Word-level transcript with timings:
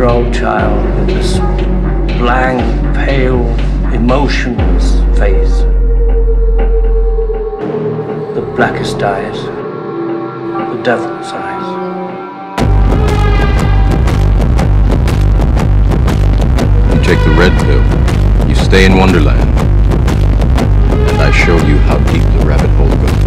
met 0.00 0.08
this 0.08 0.08
six 0.08 0.08
year 0.08 0.08
old 0.08 0.34
child 0.34 0.84
with 0.98 1.06
this 1.08 1.38
blank, 2.18 2.60
pale, 2.94 3.46
emotionless 3.92 5.00
face. 5.18 5.60
The 8.34 8.42
blackest 8.56 9.02
eyes, 9.02 9.42
the 10.74 10.82
devil's 10.82 11.32
eyes. 11.32 11.66
You 16.94 17.02
take 17.04 17.22
the 17.24 17.34
red 17.38 17.52
pill, 17.64 18.48
you 18.48 18.54
stay 18.54 18.86
in 18.86 18.96
Wonderland, 18.96 19.40
and 21.08 21.20
I 21.20 21.30
show 21.30 21.56
you 21.66 21.76
how 21.78 21.98
deep 22.12 22.22
the 22.38 22.46
rabbit 22.46 22.70
hole 22.70 22.88
goes. 22.88 23.19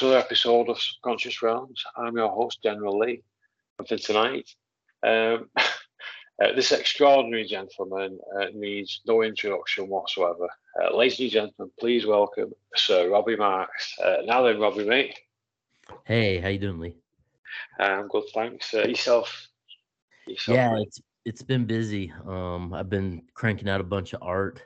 Another 0.00 0.18
episode 0.18 0.68
of 0.68 0.80
Subconscious 0.80 1.40
Realms. 1.40 1.84
I'm 1.96 2.16
your 2.16 2.28
host, 2.28 2.58
General 2.62 2.98
Lee. 2.98 3.22
And 3.78 3.86
for 3.86 3.96
tonight, 3.96 4.50
um, 5.06 5.48
uh, 5.56 6.52
this 6.56 6.72
extraordinary 6.72 7.44
gentleman 7.44 8.18
uh, 8.40 8.46
needs 8.54 9.02
no 9.06 9.22
introduction 9.22 9.88
whatsoever. 9.88 10.48
Uh, 10.82 10.96
ladies 10.96 11.20
and 11.20 11.30
gentlemen, 11.30 11.72
please 11.78 12.06
welcome 12.06 12.52
Sir 12.74 13.08
Robby 13.08 13.36
Marx. 13.36 13.94
Uh, 14.02 14.16
now 14.24 14.42
then, 14.42 14.58
Robby, 14.58 14.84
mate. 14.84 15.18
Hey, 16.04 16.38
how 16.38 16.48
you 16.48 16.58
doing, 16.58 16.80
Lee? 16.80 16.96
I'm 17.78 18.08
good, 18.08 18.24
thanks. 18.34 18.74
Uh, 18.74 18.86
yourself? 18.88 19.48
yourself 20.26 20.56
yeah, 20.56 20.72
mate? 20.72 20.86
it's 20.88 21.00
it's 21.24 21.42
been 21.42 21.66
busy. 21.66 22.12
Um, 22.26 22.74
I've 22.74 22.90
been 22.90 23.22
cranking 23.34 23.68
out 23.68 23.80
a 23.80 23.84
bunch 23.84 24.12
of 24.12 24.22
art. 24.22 24.60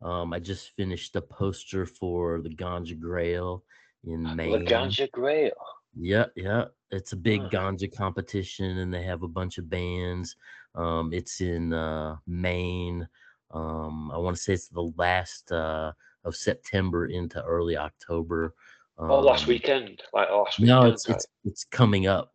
Um, 0.00 0.32
I 0.32 0.40
just 0.40 0.74
finished 0.76 1.14
a 1.14 1.22
poster 1.22 1.86
for 1.86 2.40
the 2.40 2.50
Ganja 2.50 2.98
Grail 2.98 3.62
in 4.04 4.22
The 4.22 4.34
Maine. 4.34 4.66
Ganja 4.66 5.10
Grail. 5.10 5.52
Yeah, 5.98 6.26
yeah. 6.36 6.66
It's 6.90 7.12
a 7.12 7.16
big 7.16 7.42
Ah. 7.42 7.48
ganja 7.48 7.94
competition, 7.94 8.78
and 8.78 8.92
they 8.92 9.02
have 9.02 9.22
a 9.22 9.28
bunch 9.28 9.58
of 9.58 9.68
bands. 9.68 10.36
Um, 10.74 11.12
it's 11.12 11.40
in 11.40 11.72
uh, 11.72 12.16
Maine. 12.26 13.06
Um, 13.50 14.10
I 14.10 14.16
want 14.18 14.36
to 14.36 14.42
say 14.42 14.54
it's 14.54 14.68
the 14.68 14.92
last 14.96 15.52
uh, 15.52 15.92
of 16.24 16.34
September 16.34 17.06
into 17.06 17.42
early 17.44 17.76
October. 17.76 18.54
Oh, 18.98 19.20
last 19.20 19.44
Um, 19.44 19.48
weekend. 19.48 20.02
Like 20.12 20.30
last 20.30 20.60
No, 20.60 20.80
weekend. 20.80 20.92
it's 20.94 21.08
it's 21.08 21.26
it's 21.44 21.64
coming 21.64 22.06
up 22.06 22.32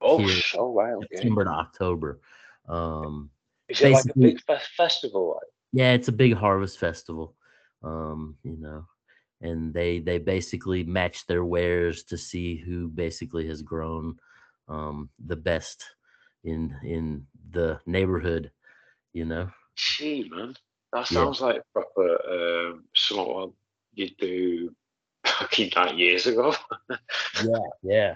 oh, 0.00 0.18
here, 0.18 0.42
oh, 0.56 0.70
wow. 0.70 0.96
Okay. 0.96 1.06
September 1.16 1.44
to 1.44 1.50
October. 1.50 2.20
Um, 2.68 3.30
Is 3.68 3.80
it 3.80 3.92
like 3.92 4.04
a 4.04 4.18
big 4.18 4.40
fe- 4.40 4.58
festival? 4.76 5.34
Like? 5.34 5.48
yeah, 5.72 5.92
it's 5.92 6.08
a 6.08 6.12
big 6.12 6.34
harvest 6.34 6.78
festival. 6.78 7.34
Um, 7.82 8.36
you 8.42 8.56
know, 8.58 8.86
and 9.40 9.72
they 9.74 9.98
they 9.98 10.18
basically 10.18 10.84
match 10.84 11.26
their 11.26 11.44
wares 11.44 12.04
to 12.04 12.16
see 12.16 12.56
who 12.56 12.88
basically 12.88 13.46
has 13.46 13.62
grown 13.62 14.16
um 14.68 15.10
the 15.26 15.36
best 15.36 15.84
in 16.44 16.74
in 16.84 17.26
the 17.50 17.80
neighborhood, 17.86 18.50
you 19.12 19.24
know. 19.24 19.50
Gee, 19.76 20.28
man, 20.30 20.54
that 20.92 21.06
Yeah. 21.10 21.26
sounds 21.26 21.40
like 21.40 21.62
proper 21.72 22.70
um, 22.70 22.84
something 22.94 23.52
you 23.94 24.10
do 24.18 24.74
fucking 25.26 25.72
nine 25.74 25.98
years 25.98 26.26
ago. 26.26 26.54
Yeah, 27.42 27.58
yeah. 27.82 28.14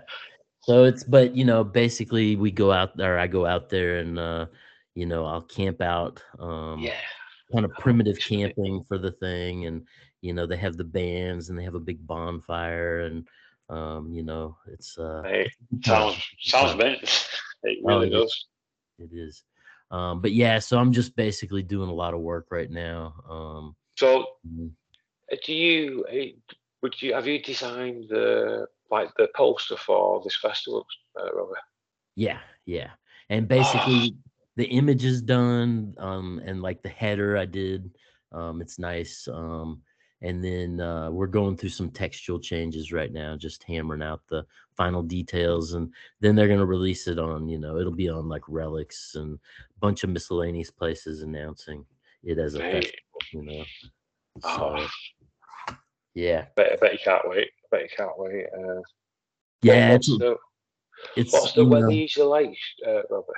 So 0.63 0.85
it's 0.85 1.05
but 1.05 1.35
you 1.37 1.45
know, 1.45 1.65
basically 1.65 2.37
we 2.37 2.51
go 2.51 2.73
out 2.73 2.97
there, 2.97 3.19
I 3.19 3.27
go 3.27 3.47
out 3.47 3.69
there 3.71 3.99
and 3.99 4.19
uh, 4.19 4.47
you 4.95 5.07
know, 5.07 5.25
I'll 5.27 5.43
camp 5.43 5.81
out 5.81 6.23
um 6.39 6.81
yeah, 6.85 7.01
kind 7.53 7.65
of 7.65 7.77
primitive 7.79 8.19
camping 8.27 8.85
for 8.89 8.99
the 8.99 9.13
thing 9.13 9.67
and 9.67 9.87
you 10.23 10.33
know 10.33 10.47
they 10.47 10.57
have 10.57 10.77
the 10.77 10.85
bands 10.85 11.49
and 11.49 11.59
they 11.59 11.65
have 11.65 11.75
a 11.75 11.81
big 11.81 12.07
bonfire 12.07 13.01
and 13.01 13.27
um 13.69 14.13
you 14.13 14.23
know 14.23 14.57
it's 14.69 14.99
uh 14.99 15.27
good 15.85 15.85
sounds 15.85 16.23
sounds 16.41 16.77
mint. 16.77 17.01
It 17.63 17.79
Oh, 17.85 18.01
really 18.01 18.09
it 18.09 18.13
is. 18.15 18.25
does. 18.25 18.47
it 18.99 19.11
is 19.13 19.45
um 19.91 20.21
but 20.21 20.33
yeah 20.33 20.59
so 20.59 20.79
i'm 20.79 20.93
just 20.93 21.17
basically 21.17 21.63
doing 21.63 21.89
a 21.89 21.95
lot 21.95 22.15
of 22.15 22.21
work 22.21 22.47
right 22.51 22.71
now 22.71 23.15
um 23.29 23.77
So, 23.97 24.25
mm, 24.47 24.71
uh, 25.33 25.37
do 25.45 25.53
you 25.55 26.05
eh, 26.11 26.33
would 26.83 27.01
you 27.03 27.15
have 27.15 27.27
you 27.27 27.41
designed 27.43 28.05
the 28.09 28.67
like 28.91 29.11
the 29.17 29.29
poster 29.37 29.77
for 29.77 30.21
this 30.25 30.37
festival, 30.37 30.87
uh, 31.19 31.31
Robert? 31.35 31.59
yeah 32.17 32.39
yeah 32.67 32.91
and 33.29 33.49
Ah. 33.49 33.49
basically 33.49 34.15
the 34.57 34.65
image 34.67 35.05
is 35.05 35.23
done 35.23 35.95
um 35.99 36.41
and 36.45 36.63
like 36.63 36.83
the 36.83 36.89
header 36.89 37.37
i 37.37 37.45
did 37.45 37.91
um 38.33 38.61
it's 38.61 38.79
nice 38.79 39.29
um 39.33 39.81
and 40.23 40.45
then 40.45 40.81
uh, 40.81 41.11
we're 41.11 41.27
going 41.27 41.57
through 41.57 41.71
some 41.71 41.91
textual 41.91 42.39
changes 42.39 42.93
right 42.93 43.13
now 43.13 43.37
just 43.37 43.63
hammering 43.65 44.03
out 44.03 44.21
the 44.29 44.45
final 44.77 45.03
details 45.03 45.75
and 45.75 45.93
then 46.21 46.35
they're 46.35 46.49
going 46.49 46.59
to 46.59 46.67
release 46.67 47.07
it 47.09 47.19
on 47.19 47.49
you 47.49 47.59
know 47.59 47.77
it'll 47.79 47.93
be 47.93 48.09
on 48.09 48.29
like 48.29 48.43
relics 48.49 49.15
and 49.15 49.35
a 49.35 49.81
bunch 49.81 50.05
of 50.05 50.11
miscellaneous 50.11 50.71
places 50.71 51.23
announcing 51.23 51.85
it 52.23 52.39
as 52.39 52.55
a 52.55 52.59
festival 52.59 53.21
you 53.33 53.43
know 53.43 53.65
so 54.41 54.77
oh, 54.79 55.75
yeah 56.15 56.47
bet, 56.57 56.73
I 56.73 56.77
bet 56.77 56.93
you 56.93 56.99
can't 57.03 57.29
wait. 57.29 57.49
I 57.65 57.77
bet 57.77 57.83
you 57.83 57.97
can't 57.97 58.19
wait. 58.19 58.47
Uh, 58.57 58.81
yeah 59.63 59.93
what's 59.93 60.09
it's, 60.09 60.19
the 60.19 60.37
it's 61.17 61.33
what's 61.33 61.53
the 61.53 61.65
weather 61.65 61.87
know, 61.87 61.93
usually 61.93 62.27
like, 62.27 62.57
uh, 62.87 63.03
Robert? 63.11 63.37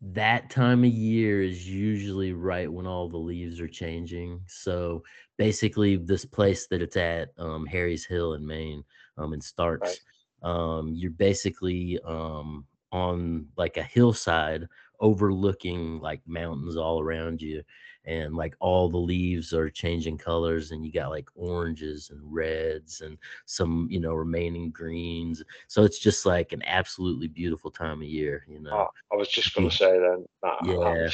that 0.00 0.50
time 0.50 0.84
of 0.84 0.90
year 0.90 1.42
is 1.42 1.68
usually 1.68 2.32
right 2.32 2.72
when 2.72 2.86
all 2.86 3.08
the 3.08 3.16
leaves 3.16 3.60
are 3.60 3.68
changing. 3.68 4.40
So 4.46 5.02
basically, 5.42 5.96
this 5.96 6.24
place 6.24 6.68
that 6.68 6.82
it's 6.82 6.96
at, 6.96 7.30
um, 7.36 7.66
Harry's 7.66 8.06
Hill 8.06 8.34
in 8.34 8.46
Maine, 8.46 8.84
um, 9.18 9.32
in 9.32 9.40
Starks, 9.40 10.00
um, 10.42 10.92
you're 10.94 11.10
basically 11.10 11.98
um, 12.04 12.64
on 12.92 13.48
like 13.56 13.76
a 13.76 13.82
hillside 13.82 14.68
overlooking 15.00 15.98
like 15.98 16.20
mountains 16.26 16.76
all 16.76 17.00
around 17.00 17.42
you. 17.42 17.60
And 18.04 18.36
like 18.36 18.54
all 18.60 18.88
the 18.88 18.98
leaves 18.98 19.52
are 19.52 19.68
changing 19.68 20.18
colors, 20.18 20.70
and 20.70 20.86
you 20.86 20.92
got 20.92 21.10
like 21.10 21.28
oranges 21.34 22.10
and 22.10 22.20
reds 22.22 23.00
and 23.00 23.18
some, 23.46 23.88
you 23.90 24.00
know, 24.00 24.14
remaining 24.14 24.70
greens. 24.70 25.42
So 25.66 25.82
it's 25.82 25.98
just 25.98 26.24
like 26.24 26.52
an 26.52 26.62
absolutely 26.66 27.28
beautiful 27.28 27.70
time 27.70 28.00
of 28.02 28.08
year, 28.08 28.44
you 28.48 28.60
know. 28.60 28.70
Oh, 28.72 28.88
I 29.12 29.16
was 29.16 29.28
just 29.28 29.54
going 29.54 29.68
to 29.68 29.76
say 29.76 29.98
then 29.98 30.24
that 30.42 30.56
Yeah. 30.66 31.10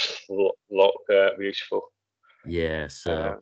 look, 0.71 0.94
uh, 1.11 1.31
beautiful. 1.38 1.83
Yeah, 2.47 2.88
so 2.88 3.12
Uh, 3.12 3.37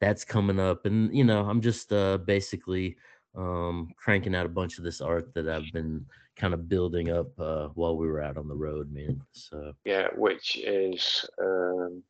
that's 0.00 0.24
coming 0.24 0.60
up, 0.60 0.86
and 0.86 1.14
you 1.14 1.24
know, 1.24 1.48
I'm 1.48 1.60
just 1.60 1.92
uh, 1.92 2.18
basically 2.18 2.96
um, 3.36 3.90
cranking 3.96 4.34
out 4.34 4.46
a 4.46 4.50
bunch 4.50 4.78
of 4.78 4.84
this 4.84 5.00
art 5.00 5.32
that 5.34 5.48
I've 5.48 5.72
been 5.72 6.04
kind 6.36 6.54
of 6.54 6.68
building 6.68 7.10
up 7.10 7.38
uh, 7.38 7.68
while 7.74 7.96
we 7.96 8.06
were 8.06 8.22
out 8.22 8.36
on 8.36 8.48
the 8.48 8.54
road, 8.54 8.92
man. 8.92 9.20
So 9.32 9.72
yeah, 9.84 10.08
which 10.16 10.56
is 10.56 11.24
um, 11.40 12.02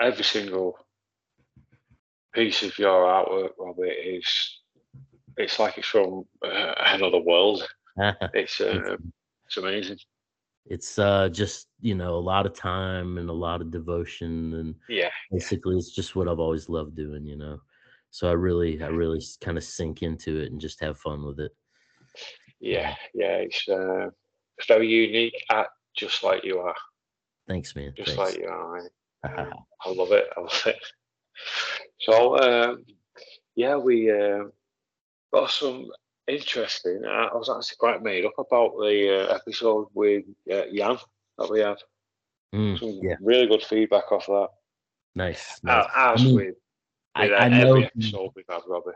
every 0.00 0.24
single 0.24 0.78
piece 2.34 2.62
of 2.62 2.78
your 2.78 3.04
artwork, 3.04 3.50
Robert, 3.58 3.92
is 4.02 4.60
it's 5.36 5.58
like 5.58 5.78
it's 5.78 5.88
from 5.88 6.24
uh, 6.44 6.74
another 6.78 7.20
world. 7.20 7.66
It's 8.34 8.60
uh, 8.60 8.98
it's 9.46 9.56
amazing. 9.56 9.96
It's 10.68 10.98
uh, 10.98 11.28
just 11.28 11.68
you 11.80 11.94
know 11.94 12.14
a 12.14 12.18
lot 12.32 12.46
of 12.46 12.54
time 12.54 13.18
and 13.18 13.30
a 13.30 13.32
lot 13.32 13.60
of 13.60 13.70
devotion, 13.70 14.54
and 14.54 14.74
Yeah, 14.88 15.10
basically 15.30 15.76
it's 15.76 15.94
just 15.94 16.16
what 16.16 16.28
I've 16.28 16.40
always 16.40 16.68
loved 16.68 16.96
doing, 16.96 17.24
you 17.24 17.36
know. 17.36 17.60
So 18.10 18.28
I 18.28 18.32
really, 18.32 18.82
I 18.82 18.86
really 18.88 19.22
kind 19.42 19.58
of 19.58 19.64
sink 19.64 20.02
into 20.02 20.38
it 20.40 20.50
and 20.50 20.60
just 20.60 20.80
have 20.80 20.98
fun 20.98 21.24
with 21.24 21.40
it. 21.40 21.52
yeah, 22.60 22.94
yeah. 23.14 23.36
It's 23.36 23.68
uh, 23.68 24.10
very 24.66 24.88
unique, 24.88 25.44
at 25.50 25.66
just 25.96 26.22
like 26.22 26.44
you 26.44 26.58
are, 26.60 26.74
Thanks, 27.48 27.74
man. 27.76 27.92
just 27.96 28.16
Thanks. 28.16 28.34
like 28.34 28.40
you 28.42 28.48
are. 28.48 28.78
Um, 29.24 29.52
I 29.84 29.90
love 29.90 30.12
it. 30.12 30.26
I 30.36 30.40
love 30.40 30.62
it. 30.66 30.76
So, 32.00 32.38
um, 32.38 32.84
yeah, 33.54 33.76
we 33.76 34.10
uh, 34.10 34.44
got 35.32 35.50
some 35.50 35.90
interesting. 36.28 37.04
I 37.04 37.30
was 37.34 37.48
actually 37.48 37.76
quite 37.78 38.02
made 38.02 38.24
up 38.24 38.34
about 38.38 38.76
the 38.78 39.28
uh, 39.28 39.34
episode 39.34 39.88
with 39.94 40.24
uh, 40.52 40.62
Jan 40.74 40.98
that 41.38 41.50
we 41.50 41.60
had. 41.60 41.78
Mm, 42.54 42.78
Some 42.78 43.00
yeah, 43.02 43.16
really 43.20 43.46
good 43.46 43.62
feedback 43.62 44.10
off 44.12 44.26
that. 44.26 44.48
nice. 45.14 45.60
Uh, 45.66 45.86
as 45.96 46.20
I 46.20 46.24
mean, 46.24 46.34
with, 46.34 46.54
I, 47.14 47.24
with 47.24 47.32
uh, 47.32 47.36
I 47.36 47.48
know. 47.48 47.70
every 47.70 47.84
episode 47.84 48.30
we've 48.34 48.44
had, 48.48 48.62
Robby. 48.66 48.92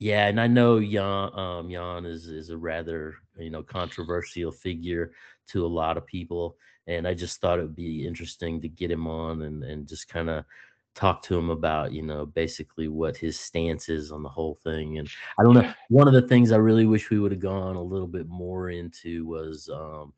Yeah, 0.00 0.26
and 0.26 0.40
I 0.40 0.46
know 0.46 0.80
Jan 0.80 1.38
um, 1.38 1.70
Jan 1.70 2.04
is 2.04 2.26
is 2.26 2.50
a 2.50 2.56
rather 2.56 3.14
you 3.38 3.50
know 3.50 3.62
controversial 3.62 4.50
figure 4.50 5.12
to 5.48 5.64
a 5.64 5.68
lot 5.68 5.96
of 5.96 6.06
people, 6.06 6.56
and 6.86 7.06
I 7.06 7.14
just 7.14 7.40
thought 7.40 7.58
it 7.58 7.62
would 7.62 7.76
be 7.76 8.06
interesting 8.06 8.60
to 8.60 8.68
get 8.68 8.90
him 8.90 9.06
on 9.06 9.42
and 9.42 9.62
and 9.62 9.86
just 9.86 10.08
kind 10.08 10.30
of 10.30 10.44
talk 10.94 11.22
to 11.22 11.36
him 11.36 11.50
about 11.50 11.92
you 11.92 12.02
know 12.02 12.26
basically 12.26 12.88
what 12.88 13.16
his 13.16 13.38
stance 13.38 13.88
is 13.88 14.12
on 14.12 14.22
the 14.22 14.28
whole 14.28 14.54
thing. 14.62 14.98
And 14.98 15.08
I 15.38 15.42
don't 15.42 15.54
know, 15.54 15.72
one 15.88 16.08
of 16.08 16.14
the 16.14 16.28
things 16.28 16.52
I 16.52 16.56
really 16.56 16.86
wish 16.86 17.10
we 17.10 17.18
would 17.18 17.32
have 17.32 17.40
gone 17.40 17.76
a 17.76 17.82
little 17.82 18.06
bit 18.06 18.28
more 18.28 18.70
into 18.70 19.26
was 19.26 19.68
um, 19.72 20.12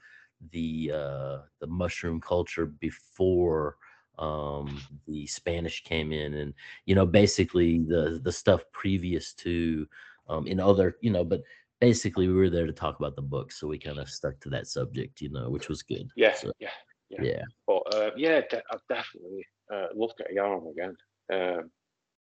the 0.52 0.93
uh, 0.94 1.38
the 1.61 1.67
mushroom 1.67 2.20
culture 2.20 2.67
before 2.67 3.76
um 4.19 4.81
the 5.06 5.26
spanish 5.26 5.84
came 5.84 6.11
in 6.11 6.32
and 6.34 6.55
you 6.87 6.94
know 6.94 7.05
basically 7.05 7.81
the 7.81 8.19
the 8.25 8.32
stuff 8.32 8.62
previous 8.73 9.34
to 9.34 9.87
um 10.31 10.46
in 10.46 10.58
other 10.58 10.96
you 11.02 11.11
know 11.11 11.23
but 11.23 11.43
basically 11.81 12.26
we 12.26 12.32
were 12.32 12.49
there 12.49 12.67
to 12.67 12.73
talk 12.73 12.99
about 12.99 13.14
the 13.14 13.20
book 13.20 13.52
so 13.52 13.67
we 13.67 13.78
kind 13.78 13.99
of 13.99 14.08
stuck 14.08 14.38
to 14.40 14.49
that 14.49 14.67
subject 14.67 15.20
you 15.20 15.28
know 15.28 15.50
which 15.50 15.69
was 15.69 15.82
good 15.82 16.08
yeah 16.17 16.34
so, 16.34 16.50
yeah 16.58 16.70
yeah. 17.08 17.23
Yeah. 17.23 17.43
But 17.67 17.94
uh, 17.94 18.11
yeah 18.17 18.41
de- 18.50 18.62
i've 18.73 18.87
definitely 18.88 19.44
uh, 19.73 19.87
looked 19.94 20.20
at 20.20 20.35
Jan 20.35 20.62
again. 20.70 20.97
Um 21.32 21.70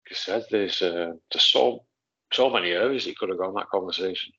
you 0.09 0.15
said 0.15 0.45
there's 0.51 0.81
uh, 0.81 1.13
there's 1.31 1.43
so 1.45 1.85
so 2.33 2.49
many 2.49 2.71
areas 2.71 3.05
he 3.05 3.15
could 3.15 3.29
have 3.29 3.39
gone 3.39 3.53
that 3.55 3.69
conversation. 3.69 4.31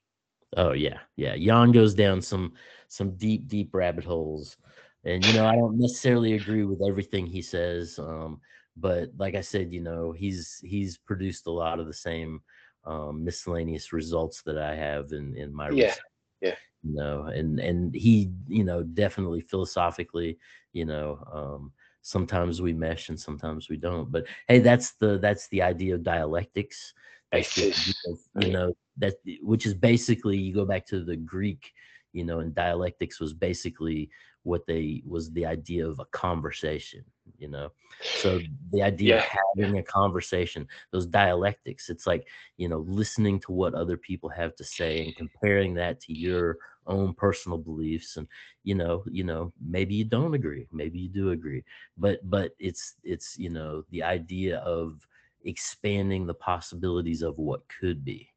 Oh 0.56 0.72
yeah. 0.72 0.98
Yeah. 1.16 1.36
Jan 1.36 1.72
goes 1.72 1.94
down 1.94 2.20
some 2.22 2.52
some 2.88 3.16
deep 3.16 3.48
deep 3.48 3.74
rabbit 3.74 4.04
holes. 4.04 4.56
And 5.04 5.24
you 5.24 5.32
know 5.32 5.46
i 5.46 5.54
don't 5.54 5.78
necessarily 5.78 6.34
agree 6.34 6.64
with 6.64 6.82
everything 6.82 7.26
he 7.26 7.40
says 7.40 7.98
um 8.00 8.40
but 8.76 9.10
like 9.16 9.36
i 9.36 9.40
said 9.40 9.72
you 9.72 9.80
know 9.80 10.10
he's 10.10 10.60
he's 10.64 10.98
produced 10.98 11.46
a 11.46 11.50
lot 11.50 11.78
of 11.78 11.86
the 11.86 11.92
same 11.94 12.40
um 12.84 13.24
miscellaneous 13.24 13.92
results 13.92 14.42
that 14.42 14.58
i 14.58 14.74
have 14.74 15.12
in 15.12 15.36
in 15.36 15.54
my 15.54 15.68
Yeah, 15.68 15.86
research, 15.86 16.04
yeah. 16.40 16.54
You 16.82 16.94
know 16.94 17.24
and 17.24 17.58
and 17.60 17.94
he 17.94 18.30
you 18.48 18.64
know 18.64 18.82
definitely 18.82 19.40
philosophically 19.40 20.38
you 20.72 20.84
know 20.84 21.18
um 21.32 21.72
sometimes 22.02 22.62
we 22.62 22.72
mesh 22.72 23.08
and 23.08 23.18
sometimes 23.18 23.68
we 23.68 23.76
don't 23.76 24.10
but 24.12 24.24
hey 24.48 24.58
that's 24.60 24.92
the 24.94 25.18
that's 25.18 25.48
the 25.48 25.62
idea 25.62 25.94
of 25.94 26.02
dialectics. 26.04 26.94
The 27.32 27.38
It 27.38 27.46
is, 27.56 27.78
idea 27.80 27.94
of, 28.12 28.18
you 28.46 28.52
know 28.52 28.72
that 28.98 29.14
which 29.42 29.66
is 29.66 29.74
basically 29.74 30.36
you 30.36 30.54
go 30.54 30.64
back 30.64 30.86
to 30.86 31.04
the 31.04 31.16
greek 31.16 31.72
you 32.12 32.24
know 32.24 32.38
and 32.40 32.54
dialectics 32.54 33.20
was 33.20 33.32
basically 33.34 34.08
what 34.46 34.66
they 34.66 35.02
was 35.06 35.30
the 35.32 35.44
idea 35.44 35.86
of 35.86 35.98
a 35.98 36.04
conversation 36.06 37.04
you 37.38 37.48
know? 37.48 37.70
So 38.02 38.40
the 38.72 38.82
idea 38.82 39.18
of 39.18 39.24
having 39.56 39.78
a 39.78 39.82
conversation 39.82 40.66
those 40.92 41.06
dialectics 41.06 41.88
it's 41.88 42.06
like 42.06 42.26
you 42.56 42.68
know 42.68 42.84
listening 42.86 43.40
to 43.40 43.52
what 43.52 43.74
other 43.74 43.96
people 43.96 44.28
have 44.30 44.54
to 44.56 44.64
say 44.64 45.04
and 45.04 45.16
comparing 45.16 45.74
that 45.74 46.00
to 46.02 46.12
your 46.12 46.58
own 46.86 47.14
personal 47.14 47.58
beliefs 47.58 48.16
and 48.16 48.26
you 48.64 48.74
know 48.74 49.02
you 49.10 49.24
know 49.24 49.52
maybe 49.60 49.94
you 49.94 50.04
don't 50.04 50.34
agree 50.34 50.66
maybe 50.72 50.98
you 50.98 51.08
do 51.08 51.30
agree 51.30 51.64
but 51.96 52.20
but 52.24 52.52
it's 52.58 52.94
it's 53.02 53.36
you 53.38 53.50
know 53.50 53.82
the 53.90 54.02
idea 54.02 54.58
of 54.58 55.06
expanding 55.44 56.26
the 56.26 56.34
possibilities 56.34 57.22
of 57.22 57.38
what 57.38 57.62
could 57.80 58.04
be 58.04 58.28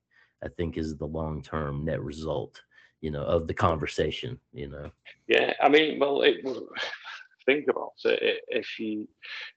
i 0.44 0.48
think 0.48 0.78
is 0.78 0.96
the 0.96 1.06
long 1.06 1.42
term 1.42 1.86
net 1.86 2.02
result 2.02 2.62
you 3.02 3.12
know 3.12 3.24
of 3.24 3.48
the 3.48 3.54
conversation 3.54 4.40
you 4.54 4.68
know 4.68 4.92
yeah. 5.30 5.54
I 5.62 5.70
mean, 5.70 6.00
well, 6.00 6.24
it, 6.24 6.38
think 7.46 7.68
about 7.70 7.94
it. 8.04 8.42
If 8.50 8.80
you 8.80 9.08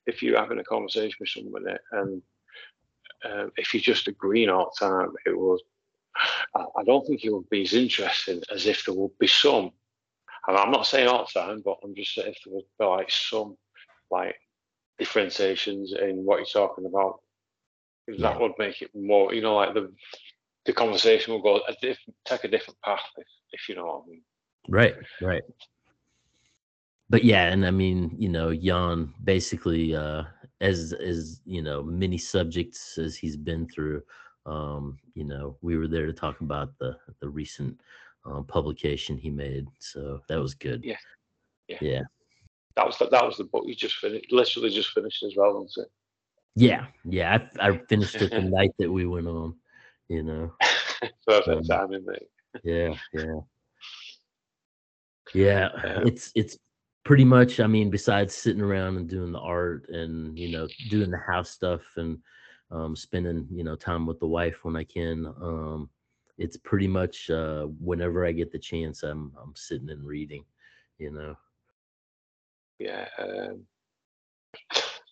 if 0.06 0.22
you're 0.22 0.38
having 0.38 0.58
a 0.58 0.64
conversation 0.64 1.16
with 1.18 1.30
somebody 1.30 1.76
and 1.92 2.22
um, 3.24 3.52
if 3.56 3.72
you're 3.72 3.80
just 3.80 4.08
agreeing 4.08 4.50
all 4.50 4.72
the 4.78 4.86
time, 4.86 5.12
it 5.26 5.36
will. 5.36 5.58
I, 6.54 6.64
I 6.78 6.84
don't 6.84 7.06
think 7.06 7.24
it 7.24 7.32
would 7.32 7.48
be 7.48 7.62
as 7.62 7.72
interesting 7.72 8.42
as 8.54 8.66
if 8.66 8.84
there 8.84 8.94
would 8.94 9.18
be 9.18 9.26
some. 9.26 9.72
And 10.46 10.56
I'm 10.56 10.70
not 10.72 10.86
saying 10.86 11.08
all 11.08 11.24
the 11.32 11.40
time, 11.40 11.62
but 11.64 11.78
I'm 11.82 11.94
just 11.94 12.14
saying 12.14 12.28
if 12.32 12.38
there 12.44 12.54
would 12.54 12.64
be 12.78 12.84
like 12.84 13.10
some 13.10 13.56
like 14.10 14.36
differentiations 14.98 15.94
in 15.94 16.24
what 16.24 16.36
you're 16.36 16.46
talking 16.46 16.86
about. 16.86 17.20
That 18.08 18.18
Yeah. 18.18 18.38
would 18.38 18.52
make 18.58 18.82
it 18.82 18.90
more, 18.94 19.32
you 19.32 19.40
know, 19.40 19.54
like 19.54 19.74
the 19.74 19.94
the 20.66 20.72
conversation 20.72 21.32
will 21.32 21.42
go 21.42 21.56
a 21.68 21.74
diff- 21.80 21.98
take 22.24 22.44
a 22.44 22.48
different 22.48 22.80
path, 22.82 23.00
if, 23.16 23.26
if 23.52 23.68
you 23.68 23.74
know 23.74 23.86
what 23.86 24.04
I 24.06 24.10
mean. 24.10 24.22
Right, 24.68 24.94
right. 25.20 25.42
But 27.10 27.24
yeah, 27.24 27.48
and 27.48 27.66
I 27.66 27.70
mean, 27.70 28.14
you 28.16 28.28
know, 28.28 28.54
Jan 28.54 29.12
basically 29.24 29.94
uh 29.94 30.24
as 30.60 30.92
as 30.94 31.40
you 31.44 31.60
know, 31.60 31.82
many 31.82 32.16
subjects 32.16 32.96
as 32.96 33.16
he's 33.16 33.36
been 33.36 33.66
through, 33.68 34.02
um, 34.46 34.98
you 35.14 35.24
know, 35.24 35.56
we 35.60 35.76
were 35.76 35.88
there 35.88 36.06
to 36.06 36.12
talk 36.12 36.40
about 36.40 36.78
the 36.78 36.96
the 37.20 37.28
recent 37.28 37.78
um, 38.24 38.44
publication 38.44 39.18
he 39.18 39.30
made. 39.30 39.66
So 39.78 40.22
that 40.28 40.40
was 40.40 40.54
good. 40.54 40.84
Yeah, 40.84 40.96
yeah. 41.68 41.78
Yeah. 41.80 42.02
That 42.76 42.86
was 42.86 42.96
the, 42.96 43.08
that 43.08 43.24
was 43.24 43.36
the 43.36 43.44
book 43.44 43.64
you 43.66 43.74
just 43.74 43.96
finished, 43.96 44.32
literally 44.32 44.70
just 44.70 44.90
finished 44.90 45.22
as 45.22 45.34
well, 45.36 45.60
wasn't 45.60 45.86
it? 45.86 45.92
Yeah. 46.54 46.86
Yeah. 47.04 47.38
I, 47.60 47.68
I 47.68 47.78
finished 47.88 48.14
it 48.14 48.30
the 48.30 48.40
night 48.42 48.72
that 48.78 48.90
we 48.90 49.06
went 49.06 49.26
on, 49.26 49.54
you 50.12 50.22
know. 50.22 50.52
Perfect 51.26 51.48
Um, 51.50 51.62
timing, 51.64 52.04
mate. 52.06 52.28
Yeah, 52.62 52.94
yeah. 53.12 53.40
Yeah, 55.34 55.68
Um, 55.84 56.06
it's 56.06 56.30
it's 56.34 56.58
pretty 57.04 57.24
much 57.24 57.58
I 57.60 57.66
mean 57.66 57.90
besides 57.90 58.34
sitting 58.34 58.62
around 58.62 58.96
and 58.96 59.08
doing 59.08 59.32
the 59.32 59.40
art 59.40 59.88
and 59.88 60.38
you 60.38 60.52
know 60.52 60.68
doing 60.90 61.10
the 61.10 61.18
house 61.18 61.50
stuff 61.50 61.82
and 61.96 62.18
um 62.70 62.94
spending, 62.96 63.46
you 63.50 63.64
know, 63.64 63.76
time 63.76 64.06
with 64.06 64.20
the 64.20 64.26
wife 64.26 64.64
when 64.64 64.76
I 64.76 64.84
can, 64.84 65.26
um 65.40 65.90
it's 66.38 66.56
pretty 66.56 66.88
much 66.88 67.30
uh 67.30 67.64
whenever 67.80 68.26
I 68.26 68.32
get 68.32 68.52
the 68.52 68.58
chance 68.58 69.02
I'm 69.02 69.32
I'm 69.42 69.54
sitting 69.56 69.90
and 69.90 70.06
reading, 70.06 70.44
you 70.98 71.10
know. 71.10 71.36
Yeah, 72.78 73.08
um, 73.18 73.66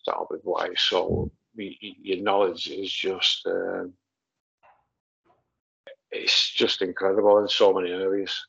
that'll 0.05 0.27
be 0.29 0.37
why. 0.43 0.69
So 0.75 1.31
your 1.55 2.21
knowledge 2.21 2.67
is 2.69 2.91
just 2.91 3.45
um, 3.47 3.93
it's 6.11 6.51
just 6.51 6.81
incredible 6.81 7.39
in 7.39 7.47
so 7.47 7.73
many 7.73 7.91
areas. 7.91 8.45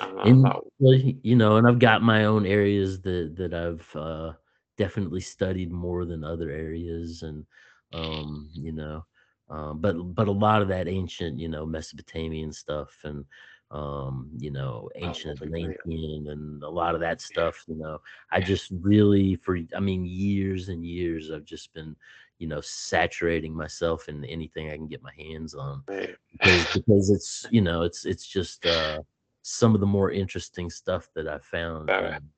And 0.00 0.16
that, 0.18 0.24
And 0.24 0.44
that, 0.44 0.56
well, 0.78 0.98
y- 0.98 1.16
you 1.22 1.36
know, 1.36 1.56
and 1.56 1.66
I've 1.66 1.78
got 1.78 2.02
my 2.02 2.24
own 2.24 2.46
areas 2.46 3.00
that 3.02 3.34
that 3.36 3.54
I've 3.54 3.94
uh, 3.96 4.32
definitely 4.76 5.20
studied 5.20 5.72
more 5.72 6.04
than 6.04 6.24
other 6.24 6.50
areas, 6.50 7.22
and 7.22 7.44
um, 7.92 8.50
you 8.54 8.72
know, 8.72 9.04
um, 9.48 9.80
but 9.80 9.94
but 10.14 10.28
a 10.28 10.32
lot 10.32 10.62
of 10.62 10.68
that 10.68 10.88
ancient, 10.88 11.38
you 11.38 11.48
know, 11.48 11.66
Mesopotamian 11.66 12.52
stuff, 12.52 12.98
and 13.04 13.24
um, 13.70 14.30
you 14.38 14.50
know, 14.50 14.88
ancient 14.96 15.40
would 15.40 15.52
be. 15.54 15.76
Atlantean, 15.84 16.26
and 16.28 16.62
a 16.62 16.68
lot 16.68 16.94
of 16.94 17.00
that 17.00 17.20
stuff. 17.20 17.64
You 17.68 17.76
know, 17.76 17.98
I 18.30 18.40
just 18.40 18.70
really, 18.80 19.36
for 19.36 19.58
I 19.76 19.80
mean, 19.80 20.04
years 20.04 20.68
and 20.68 20.84
years, 20.84 21.30
I've 21.30 21.44
just 21.44 21.72
been, 21.74 21.96
you 22.38 22.46
know, 22.46 22.60
saturating 22.60 23.54
myself 23.54 24.08
in 24.08 24.24
anything 24.24 24.70
I 24.70 24.76
can 24.76 24.86
get 24.86 25.02
my 25.02 25.12
hands 25.16 25.54
on 25.54 25.82
because 25.86 26.66
because 26.74 27.10
it's 27.10 27.46
you 27.50 27.60
know 27.60 27.82
it's 27.82 28.04
it's 28.04 28.26
just 28.26 28.64
uh 28.66 29.00
some 29.42 29.74
of 29.74 29.80
the 29.80 29.86
more 29.86 30.10
interesting 30.10 30.68
stuff 30.68 31.08
that 31.14 31.26
I've 31.26 31.44
found 31.44 31.90
um, 31.90 32.30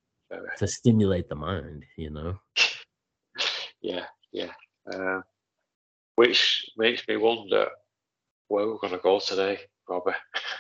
to 0.59 0.67
stimulate 0.67 1.29
the 1.29 1.35
mind, 1.35 1.85
you 1.97 2.11
know. 2.11 2.39
yeah, 3.83 4.05
yeah. 4.33 4.53
Uh, 4.93 5.21
which 6.15 6.71
makes 6.77 7.07
me 7.09 7.17
wonder 7.17 7.67
where 8.49 8.67
we're 8.67 8.79
going 8.79 8.93
to 8.93 8.99
go 8.99 9.19
today, 9.19 9.59
Robby. 9.89 10.13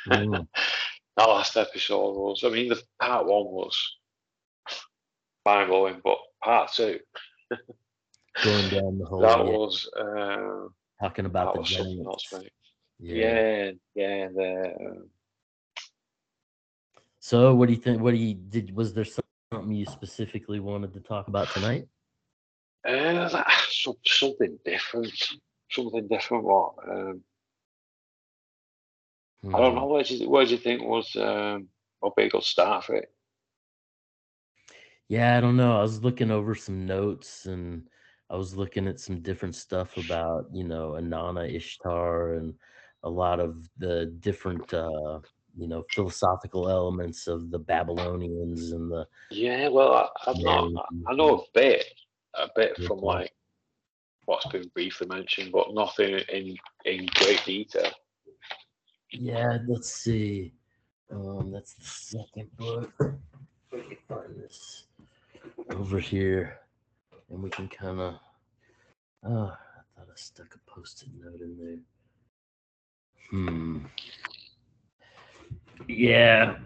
Mm. 0.08 0.46
that 1.16 1.28
last 1.28 1.56
episode 1.56 2.16
was, 2.16 2.42
I 2.44 2.48
mean, 2.48 2.68
the 2.68 2.82
part 3.00 3.26
one 3.26 3.44
was 3.44 3.76
mind 5.44 5.68
blowing, 5.68 6.00
but 6.02 6.18
part 6.42 6.72
two, 6.72 6.98
Going 8.42 8.70
down 8.70 8.98
the 8.98 9.06
whole 9.06 9.20
that 9.20 9.44
was, 9.44 9.88
uh, 9.96 10.68
talking 11.00 11.26
about 11.26 11.52
the 11.54 11.60
was 11.60 11.70
something 11.70 12.04
else, 12.06 12.28
mate. 12.32 12.52
Yeah. 12.98 13.42
Yeah, 13.44 13.70
yeah. 13.94 14.28
The, 14.28 14.74
um, 14.80 15.10
So 17.20 17.54
what 17.54 17.66
do 17.66 17.72
you 17.74 17.80
think? 17.80 18.00
What 18.00 18.12
do 18.12 18.16
you 18.16 18.34
did? 18.34 18.74
Was 18.74 18.94
there 18.94 19.04
something 19.04 19.72
you 19.74 19.86
specifically 19.86 20.60
wanted 20.60 20.92
to 20.94 21.00
talk 21.00 21.28
about 21.28 21.48
tonight? 21.50 21.88
uh, 22.86 23.28
some, 23.68 23.96
something 24.06 24.58
different. 24.64 25.12
Something 25.70 26.08
different. 26.08 26.44
What? 26.44 26.74
Um, 26.88 27.22
I 29.52 29.58
don't 29.58 29.74
Hmm. 29.74 29.74
know. 29.74 29.86
Where 29.86 30.02
do 30.02 30.14
you, 30.16 30.28
where 30.30 30.44
do 30.44 30.52
you 30.52 30.56
think 30.58 30.82
was 30.82 31.14
um, 31.16 31.68
a 32.02 32.10
big 32.16 32.32
good 32.32 32.42
start 32.42 32.84
for 32.84 32.96
it? 32.96 33.10
Yeah, 35.08 35.36
I 35.36 35.40
don't 35.40 35.56
know. 35.56 35.78
I 35.78 35.82
was 35.82 36.02
looking 36.02 36.30
over 36.30 36.54
some 36.54 36.86
notes 36.86 37.46
and 37.46 37.88
I 38.30 38.36
was 38.36 38.54
looking 38.54 38.86
at 38.86 39.00
some 39.00 39.20
different 39.20 39.56
stuff 39.56 39.96
about, 39.96 40.46
you 40.52 40.64
know, 40.64 40.92
Inanna 40.92 41.52
Ishtar 41.52 42.34
and 42.34 42.54
a 43.02 43.10
lot 43.10 43.40
of 43.40 43.68
the 43.78 44.06
different 44.20 44.72
uh, 44.72 45.18
you 45.56 45.66
know, 45.66 45.84
philosophical 45.90 46.68
elements 46.68 47.26
of 47.26 47.50
the 47.50 47.58
Babylonians 47.58 48.72
and 48.72 48.90
the 48.90 49.06
Yeah, 49.30 49.68
well, 49.68 49.92
I, 49.92 50.30
I'm 50.30 50.42
not. 50.42 50.86
I, 51.08 51.14
know 51.14 51.38
a 51.38 51.44
bit, 51.54 51.84
a 52.34 52.48
bit 52.54 52.78
Yeah. 52.78 52.86
from 52.86 53.00
like 53.00 53.32
what's 54.26 54.46
been 54.46 54.68
briefly 54.74 55.08
mentioned, 55.08 55.52
but 55.52 55.74
nothing 55.74 56.20
in 56.32 56.56
in 56.84 57.06
great 57.14 57.44
detail. 57.44 57.90
Yeah, 59.12 59.58
let's 59.66 59.92
see. 59.92 60.54
Um, 61.10 61.50
that's 61.50 61.74
the 61.74 61.84
second 61.84 62.56
book. 62.56 62.92
We 63.72 63.80
can 63.82 63.96
find 64.08 64.36
this 64.36 64.84
over 65.70 65.98
here, 65.98 66.60
and 67.30 67.42
we 67.42 67.50
can 67.50 67.68
kind 67.68 68.00
of. 68.00 68.14
Oh, 69.24 69.30
I 69.52 70.00
thought 70.00 70.08
I 70.08 70.16
stuck 70.16 70.54
a 70.54 70.70
post-it 70.70 71.08
note 71.22 71.40
in 71.40 71.56
there. 71.58 71.78
Hmm. 73.30 73.78
Yeah, 75.88 76.56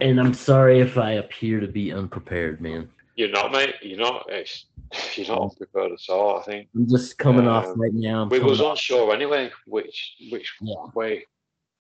and 0.00 0.20
I'm 0.20 0.34
sorry 0.34 0.80
if 0.80 0.98
I 0.98 1.12
appear 1.12 1.60
to 1.60 1.66
be 1.68 1.92
unprepared, 1.92 2.60
man. 2.60 2.88
You're 3.14 3.30
not, 3.30 3.52
mate. 3.52 3.74
You're 3.82 3.98
not. 3.98 4.26
It's, 4.28 4.66
you're 5.16 5.28
not 5.28 5.42
unprepared 5.42 5.92
at 5.92 6.12
all. 6.12 6.38
I 6.38 6.42
think 6.42 6.68
I'm 6.74 6.88
just 6.88 7.18
coming 7.18 7.46
off 7.48 7.66
Um, 7.66 7.80
right 7.80 7.92
now. 7.94 8.22
I'm 8.22 8.28
we 8.28 8.38
was 8.40 8.60
off- 8.60 8.72
unsure 8.72 9.14
anyway 9.14 9.50
which 9.66 10.16
which 10.30 10.54
Yeah. 10.60 10.74
way, 10.94 11.26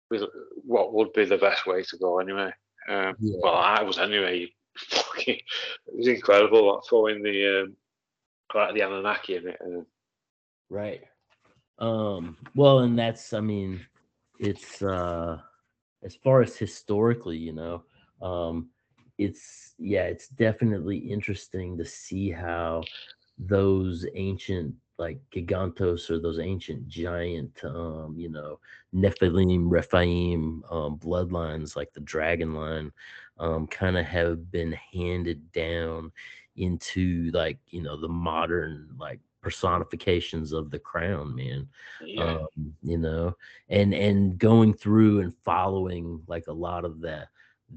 with 0.09 0.23
what 0.63 0.93
would 0.93 1.11
be 1.13 1.25
the 1.25 1.37
best 1.37 1.65
way 1.65 1.83
to 1.83 1.97
go 1.97 2.19
anyway. 2.19 2.51
Um, 2.87 3.15
Yeah. 3.19 3.37
Well, 3.41 3.55
I 3.55 3.81
was 3.83 3.97
anyway. 3.99 4.51
It 5.27 5.41
was 5.91 6.07
incredible 6.07 6.75
like, 6.75 6.83
throwing 6.87 7.23
the 7.23 7.63
um, 7.63 7.75
like 8.53 8.73
the 8.73 8.81
Anunnaki 8.81 9.35
in 9.35 9.47
it. 9.47 9.57
And, 9.59 9.85
Right. 10.69 11.01
Um, 11.79 12.37
well, 12.55 12.79
and 12.79 12.97
that's, 12.97 13.33
I 13.33 13.39
mean, 13.39 13.85
it's, 14.39 14.81
uh, 14.81 15.39
as 16.03 16.15
far 16.15 16.41
as 16.41 16.57
historically, 16.57 17.37
you 17.37 17.53
know, 17.53 17.83
um, 18.21 18.69
it's, 19.17 19.73
yeah, 19.77 20.03
it's 20.03 20.27
definitely 20.27 20.97
interesting 20.97 21.77
to 21.77 21.85
see 21.85 22.29
how 22.31 22.83
those 23.37 24.05
ancient, 24.15 24.73
like 24.97 25.19
Gigantos 25.31 26.09
or 26.09 26.19
those 26.19 26.39
ancient 26.39 26.87
giant, 26.87 27.63
um, 27.63 28.15
you 28.17 28.29
know, 28.29 28.59
Nephilim, 28.93 29.65
Rephaim, 29.67 30.63
um, 30.71 30.97
bloodlines 30.97 31.75
like 31.75 31.93
the 31.93 32.01
dragon 32.01 32.53
line, 32.53 32.91
um, 33.39 33.67
kind 33.67 33.97
of 33.97 34.05
have 34.05 34.51
been 34.51 34.71
handed 34.73 35.51
down 35.51 36.11
into 36.55 37.29
like, 37.33 37.59
you 37.67 37.81
know, 37.81 37.99
the 37.99 38.07
modern, 38.09 38.89
like, 38.97 39.19
personifications 39.41 40.51
of 40.51 40.71
the 40.71 40.79
crown 40.79 41.33
man 41.35 41.69
yeah, 41.99 42.37
um, 42.57 42.75
you 42.81 42.97
know 42.97 43.33
and 43.69 43.93
and 43.93 44.37
going 44.39 44.73
through 44.73 45.21
and 45.21 45.33
following 45.45 46.21
like 46.27 46.47
a 46.47 46.51
lot 46.53 46.83
of 46.83 46.99
the 46.99 47.27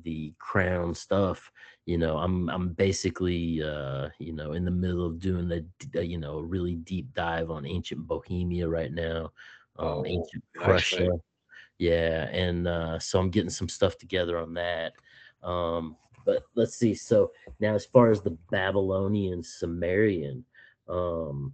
the 0.02 0.32
crown 0.38 0.94
stuff 0.94 1.50
you 1.84 1.98
know 1.98 2.16
i'm 2.18 2.48
i'm 2.48 2.72
basically 2.72 3.62
uh 3.62 4.08
you 4.18 4.32
know 4.32 4.52
in 4.52 4.64
the 4.64 4.70
middle 4.70 5.04
of 5.04 5.18
doing 5.18 5.48
the 5.48 5.66
uh, 5.96 6.00
you 6.00 6.16
know 6.18 6.38
a 6.38 6.44
really 6.44 6.76
deep 6.76 7.12
dive 7.12 7.50
on 7.50 7.66
ancient 7.66 8.06
bohemia 8.06 8.68
right 8.68 8.92
now 8.92 9.30
um 9.76 10.02
Oh, 10.02 10.04
ancient 10.06 10.42
prussia. 10.54 11.08
Yeah 11.78 12.28
and 12.32 12.68
uh 12.68 12.98
so 12.98 13.18
i'm 13.20 13.30
getting 13.30 13.50
some 13.50 13.68
stuff 13.68 13.96
together 13.98 14.38
on 14.38 14.54
that 14.54 14.94
um 15.42 15.96
but 16.26 16.42
let's 16.54 16.76
see. 16.76 16.94
So 16.94 17.32
now 17.60 17.74
as 17.74 17.86
far 17.86 18.10
as 18.10 18.20
the 18.20 18.36
babylonian 18.50 19.42
sumerian 19.42 20.44
um 20.88 21.52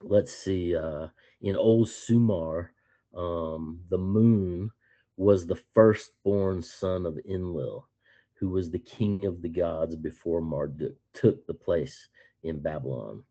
let's 0.00 0.32
see 0.32 0.76
uh 0.76 1.08
in 1.42 1.56
old 1.56 1.88
sumer 1.88 2.72
um 3.16 3.80
the 3.90 3.98
moon 3.98 4.70
was 5.16 5.46
the 5.46 5.58
firstborn 5.74 6.62
son 6.62 7.06
of 7.06 7.18
enlil 7.28 7.88
who 8.34 8.50
was 8.50 8.70
the 8.70 8.78
king 8.78 9.24
of 9.24 9.40
the 9.40 9.48
gods 9.48 9.96
before 9.96 10.40
marduk 10.42 10.94
took 11.14 11.46
the 11.46 11.54
place 11.54 12.08
in 12.42 12.60
babylon. 12.60 13.22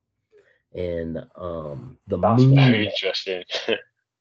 And 0.73 1.19
um 1.35 1.97
the 2.07 2.17
that's 2.17 2.43
moon 2.43 2.55
very 2.55 2.87
interesting. 2.87 3.43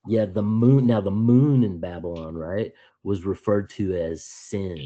yeah 0.06 0.26
the 0.26 0.42
moon 0.42 0.86
now 0.86 1.00
the 1.00 1.10
moon 1.10 1.64
in 1.64 1.80
babylon 1.80 2.34
right 2.34 2.72
was 3.02 3.24
referred 3.24 3.70
to 3.70 3.94
as 3.94 4.24
sin 4.24 4.78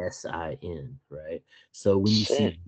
s-i-n 0.00 0.98
right? 1.10 1.42
So 1.72 1.98
when 1.98 2.12
you 2.12 2.24
see 2.24 2.58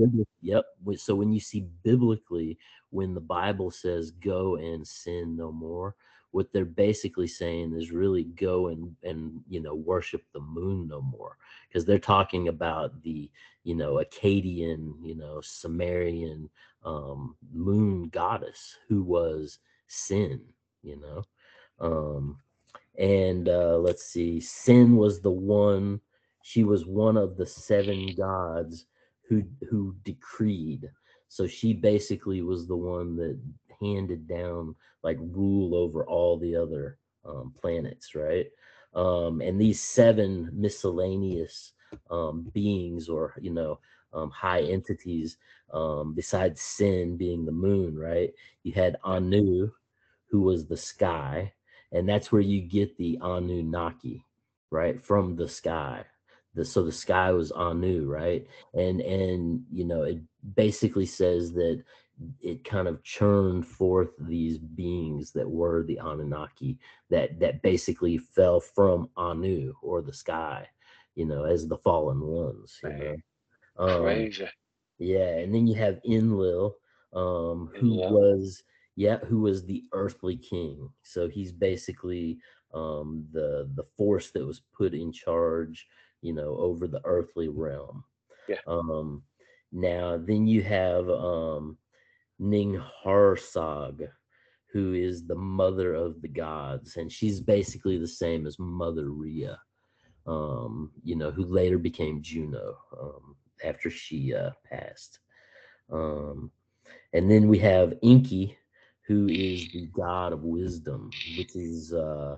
yep 0.43 0.65
so 0.97 1.15
when 1.15 1.33
you 1.33 1.41
see 1.41 1.67
biblically 1.83 2.59
when 2.91 3.15
the 3.15 3.21
bible 3.21 3.71
says 3.71 4.11
go 4.11 4.57
and 4.57 4.87
sin 4.87 5.37
no 5.37 5.51
more 5.51 5.95
what 6.33 6.53
they're 6.53 6.65
basically 6.65 7.27
saying 7.27 7.75
is 7.75 7.93
really 7.93 8.25
go 8.25 8.69
and 8.69 8.95
and 9.03 9.41
you 9.49 9.61
know 9.61 9.75
worship 9.75 10.23
the 10.33 10.41
moon 10.41 10.89
no 10.89 11.01
more 11.01 11.37
because 11.69 11.85
they're 11.85 11.99
talking 11.99 12.49
about 12.49 13.01
the 13.03 13.31
you 13.65 13.75
know 13.75 13.95
akkadian 14.03 14.93
you 15.03 15.15
know 15.15 15.41
sumerian 15.43 16.49
um 16.85 17.37
moon 17.53 18.09
goddess 18.09 18.77
who 18.89 19.03
was 19.03 19.59
sin 19.87 20.41
you 20.83 20.97
know? 21.01 21.25
Um 21.81 22.39
and 22.99 23.49
uh 23.49 23.79
let's 23.79 24.05
see 24.05 24.41
sin 24.41 24.97
was 24.97 25.21
the 25.21 25.31
one 25.31 26.01
she 26.43 26.65
was 26.65 26.87
one 26.87 27.17
of 27.17 27.37
the 27.37 27.47
seven 27.47 28.15
gods 28.15 28.87
who 29.29 29.43
who 29.71 29.95
decreed. 30.05 30.91
So 31.29 31.47
she 31.47 31.73
basically 31.73 32.43
was 32.43 32.67
the 32.67 32.77
one 32.77 33.17
that 33.17 33.39
handed 33.81 34.29
down 34.29 34.75
like 35.03 35.19
rule 35.21 35.75
over 35.75 36.05
all 36.07 36.39
the 36.39 36.55
other 36.57 36.99
um, 37.25 37.55
planets 37.61 38.15
right? 38.15 38.47
Um 38.95 39.41
and 39.41 39.61
these 39.61 39.83
seven 39.83 40.51
miscellaneous 40.53 41.73
um 42.11 42.51
beings 42.55 43.09
or 43.09 43.35
you 43.41 43.51
know 43.53 43.79
um 44.13 44.31
high 44.31 44.63
entities 44.63 45.39
um 45.73 46.15
besides 46.15 46.61
sin 46.61 47.17
being 47.17 47.45
the 47.45 47.53
moon 47.53 47.99
right? 47.99 48.33
You 48.65 48.73
had 48.73 48.97
anu 49.05 49.71
who 50.31 50.43
was 50.43 50.67
the 50.67 50.77
sky 50.77 51.53
and 51.93 52.09
that's 52.09 52.33
where 52.33 52.43
you 52.43 52.61
get 52.63 52.97
the 52.97 53.19
Anunnaki, 53.23 54.25
right, 54.71 55.01
from 55.01 55.37
the 55.37 55.49
sky. 55.49 56.05
The, 56.55 56.65
so 56.65 56.83
the 56.83 56.93
sky 56.93 57.33
was 57.33 57.51
Anu, 57.53 58.07
right, 58.07 58.47
and 58.75 59.01
and 59.01 59.65
you 59.73 59.85
know 59.85 60.03
it 60.03 60.19
basically 60.55 61.07
says 61.07 61.53
that 61.53 61.83
it 62.41 62.65
kind 62.65 62.89
of 62.89 63.03
churned 63.03 63.67
forth 63.67 64.11
these 64.19 64.59
beings 64.59 65.33
that 65.33 65.49
were 65.49 65.83
the 65.83 65.99
Anunnaki 65.99 66.79
that 67.11 67.41
that 67.41 67.63
basically 67.63 68.19
fell 68.19 68.61
from 68.61 69.09
Anu 69.17 69.75
or 69.83 70.03
the 70.03 70.13
sky, 70.13 70.69
you 71.15 71.25
know, 71.25 71.45
as 71.45 71.67
the 71.67 71.79
fallen 71.79 72.21
ones. 72.21 72.79
You? 72.83 73.17
Um, 73.79 74.03
Crazy. 74.03 74.49
yeah, 74.99 75.39
and 75.39 75.55
then 75.55 75.67
you 75.67 75.75
have 75.75 76.01
Enlil, 76.05 76.77
um, 77.13 77.71
who 77.75 77.95
was 77.95 78.63
yeah, 78.97 79.19
who 79.19 79.41
was 79.41 79.65
the 79.65 79.85
earthly 79.93 80.37
king. 80.37 80.91
So 81.03 81.29
he's 81.29 81.53
basically 81.53 82.39
um 82.75 83.27
the 83.33 83.71
the 83.75 83.85
force 83.97 84.31
that 84.31 84.47
was 84.47 84.63
put 84.77 84.95
in 84.95 85.13
charge, 85.13 85.87
you 86.23 86.33
know, 86.33 86.57
over 86.57 86.87
the 86.87 87.03
earthly 87.05 87.49
realm. 87.49 88.05
Yeah. 88.49 88.61
Um 88.67 89.23
now 89.73 90.19
then 90.19 90.47
you 90.47 90.63
have 90.63 91.09
um 91.09 91.77
Ninhursag, 92.41 94.09
who 94.73 94.95
is 94.95 95.27
the 95.27 95.35
mother 95.35 95.95
of 95.95 96.21
the 96.23 96.29
gods, 96.29 96.97
and 96.97 97.11
she's 97.11 97.41
basically 97.41 97.99
the 97.99 98.07
same 98.07 98.47
as 98.47 98.59
Mother 98.59 99.11
Rhea, 99.11 99.59
um, 100.27 100.91
you 101.05 101.15
know, 101.15 101.31
who 101.31 101.45
later 101.45 101.79
became 101.79 102.23
Juno 102.23 102.77
um, 103.01 103.37
after 103.65 103.91
she 103.91 104.35
uh, 104.35 104.51
passed. 104.71 105.21
Um, 105.91 106.51
and 107.13 107.31
then 107.31 107.49
we 107.49 107.59
have 107.59 107.95
Enki, 108.03 108.57
who 109.07 109.29
is 109.29 109.69
the 109.73 109.87
god 109.95 110.33
of 110.33 110.43
wisdom, 110.43 111.11
which 111.37 111.55
is 111.55 111.93
uh, 111.93 112.37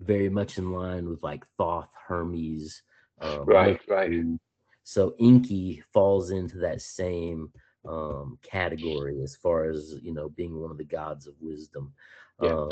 very 0.00 0.28
much 0.28 0.58
in 0.58 0.72
line 0.72 1.08
with 1.08 1.22
like 1.22 1.44
Thoth, 1.56 1.88
Hermes. 2.06 2.82
Um, 3.20 3.44
Right, 3.46 3.80
right. 3.88 4.10
Mercury. 4.10 4.38
So 4.84 5.14
Enki 5.18 5.82
falls 5.92 6.30
into 6.30 6.58
that 6.58 6.80
same 6.80 7.50
um, 7.88 8.38
category 8.42 9.20
as 9.22 9.36
far 9.36 9.64
as 9.68 9.96
you 10.02 10.12
know 10.12 10.28
being 10.30 10.60
one 10.60 10.70
of 10.70 10.78
the 10.78 10.84
gods 10.84 11.26
of 11.26 11.34
wisdom. 11.40 11.92
Yeah. 12.40 12.54
Um, 12.54 12.70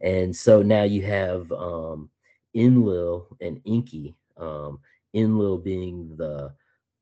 and 0.00 0.34
so 0.34 0.62
now 0.62 0.84
you 0.84 1.02
have 1.02 1.50
um, 1.52 2.10
Enlil 2.54 3.28
and 3.40 3.60
Enki. 3.66 4.16
Um, 4.36 4.80
Enlil 5.14 5.58
being 5.58 6.16
the 6.16 6.52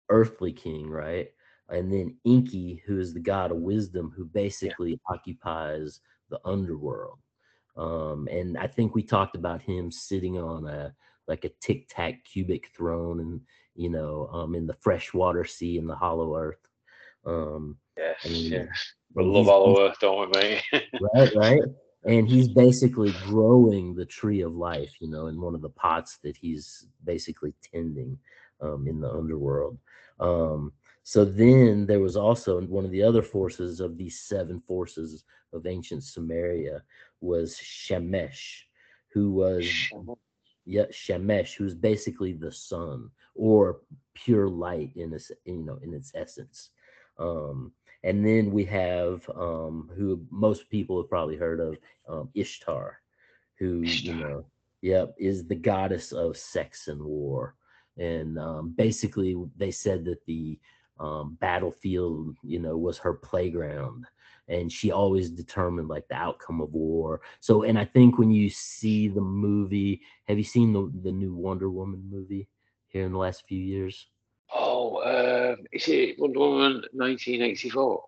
earthly 0.08 0.52
king, 0.52 0.88
right? 0.88 1.30
And 1.68 1.90
then 1.92 2.16
Enki, 2.26 2.82
who 2.86 2.98
is 2.98 3.14
the 3.14 3.20
god 3.20 3.50
of 3.50 3.58
wisdom, 3.58 4.12
who 4.14 4.26
basically 4.26 5.00
occupies 5.08 6.00
the 6.28 6.40
underworld. 6.44 7.18
Um, 7.76 8.28
and 8.30 8.58
I 8.58 8.66
think 8.66 8.94
we 8.94 9.02
talked 9.02 9.36
about 9.36 9.62
him 9.62 9.90
sitting 9.90 10.38
on 10.38 10.66
a 10.66 10.94
like 11.28 11.44
a 11.44 11.50
tic 11.60 11.88
tac 11.88 12.24
cubic 12.24 12.68
throne, 12.76 13.20
and 13.20 13.40
you 13.74 13.90
know, 13.90 14.28
um, 14.32 14.54
in 14.54 14.66
the 14.66 14.76
freshwater 14.80 15.44
sea 15.44 15.78
in 15.78 15.86
the 15.86 15.96
hollow 15.96 16.36
earth. 16.36 16.66
Um, 17.24 17.78
Yes, 17.96 18.24
and, 18.24 18.34
yes. 18.34 18.94
We 19.14 19.24
love 19.24 19.48
all 19.48 19.78
Earth, 19.78 19.98
don't 20.00 20.32
we, 20.32 20.40
mate? 20.40 20.62
right, 21.14 21.34
right. 21.34 21.62
And 22.04 22.26
he's 22.28 22.48
basically 22.48 23.12
growing 23.24 23.94
the 23.94 24.06
tree 24.06 24.40
of 24.40 24.54
life, 24.54 24.94
you 25.00 25.08
know, 25.08 25.26
in 25.26 25.40
one 25.40 25.54
of 25.54 25.60
the 25.60 25.68
pots 25.70 26.18
that 26.24 26.36
he's 26.36 26.86
basically 27.04 27.54
tending 27.62 28.18
um, 28.60 28.88
in 28.88 29.00
the 29.00 29.10
underworld. 29.10 29.78
Um, 30.18 30.72
so 31.04 31.24
then 31.24 31.86
there 31.86 32.00
was 32.00 32.16
also 32.16 32.60
one 32.62 32.84
of 32.84 32.90
the 32.90 33.02
other 33.02 33.22
forces 33.22 33.80
of 33.80 33.98
these 33.98 34.20
seven 34.20 34.60
forces 34.66 35.24
of 35.52 35.66
ancient 35.66 36.02
Sumeria 36.02 36.80
was 37.20 37.56
Shemesh, 37.56 38.62
who 39.12 39.30
was 39.30 39.68
yeah 40.64 40.86
Shemesh, 40.90 41.54
who's 41.54 41.74
basically 41.74 42.32
the 42.32 42.52
sun 42.52 43.10
or 43.34 43.80
pure 44.14 44.48
light 44.48 44.92
in 44.96 45.12
its 45.12 45.30
you 45.44 45.64
know 45.64 45.78
in 45.82 45.94
its 45.94 46.12
essence. 46.14 46.70
Um, 47.18 47.72
and 48.04 48.26
then 48.26 48.50
we 48.50 48.64
have 48.64 49.28
um, 49.34 49.90
who 49.96 50.24
most 50.30 50.68
people 50.70 51.00
have 51.00 51.08
probably 51.08 51.36
heard 51.36 51.60
of 51.60 51.78
um, 52.08 52.28
Ishtar, 52.34 53.00
who 53.58 53.82
Ishtar. 53.84 54.14
you 54.14 54.20
know, 54.20 54.44
yep, 54.80 55.14
is 55.18 55.46
the 55.46 55.54
goddess 55.54 56.12
of 56.12 56.36
sex 56.36 56.88
and 56.88 57.02
war. 57.02 57.54
And 57.98 58.38
um, 58.38 58.74
basically, 58.76 59.36
they 59.56 59.70
said 59.70 60.04
that 60.06 60.24
the 60.26 60.58
um, 60.98 61.36
battlefield, 61.40 62.36
you 62.42 62.58
know, 62.58 62.76
was 62.76 62.98
her 62.98 63.14
playground, 63.14 64.06
and 64.52 64.70
she 64.70 64.90
always 64.90 65.30
determined 65.30 65.88
like 65.88 66.06
the 66.08 66.14
outcome 66.14 66.60
of 66.60 66.72
war. 66.72 67.22
So, 67.40 67.62
and 67.62 67.78
I 67.78 67.84
think 67.84 68.18
when 68.18 68.30
you 68.30 68.50
see 68.50 69.08
the 69.08 69.20
movie, 69.20 70.02
have 70.28 70.38
you 70.38 70.44
seen 70.44 70.72
the 70.72 70.92
the 71.02 71.12
new 71.12 71.34
Wonder 71.34 71.70
Woman 71.70 72.06
movie 72.10 72.48
here 72.88 73.04
in 73.04 73.12
the 73.12 73.18
last 73.18 73.44
few 73.46 73.58
years? 73.58 74.06
Oh, 74.54 74.96
uh, 74.96 75.56
is 75.72 75.88
it 75.88 76.18
Wonder 76.18 76.38
Woman 76.40 76.72
1984? 76.92 78.04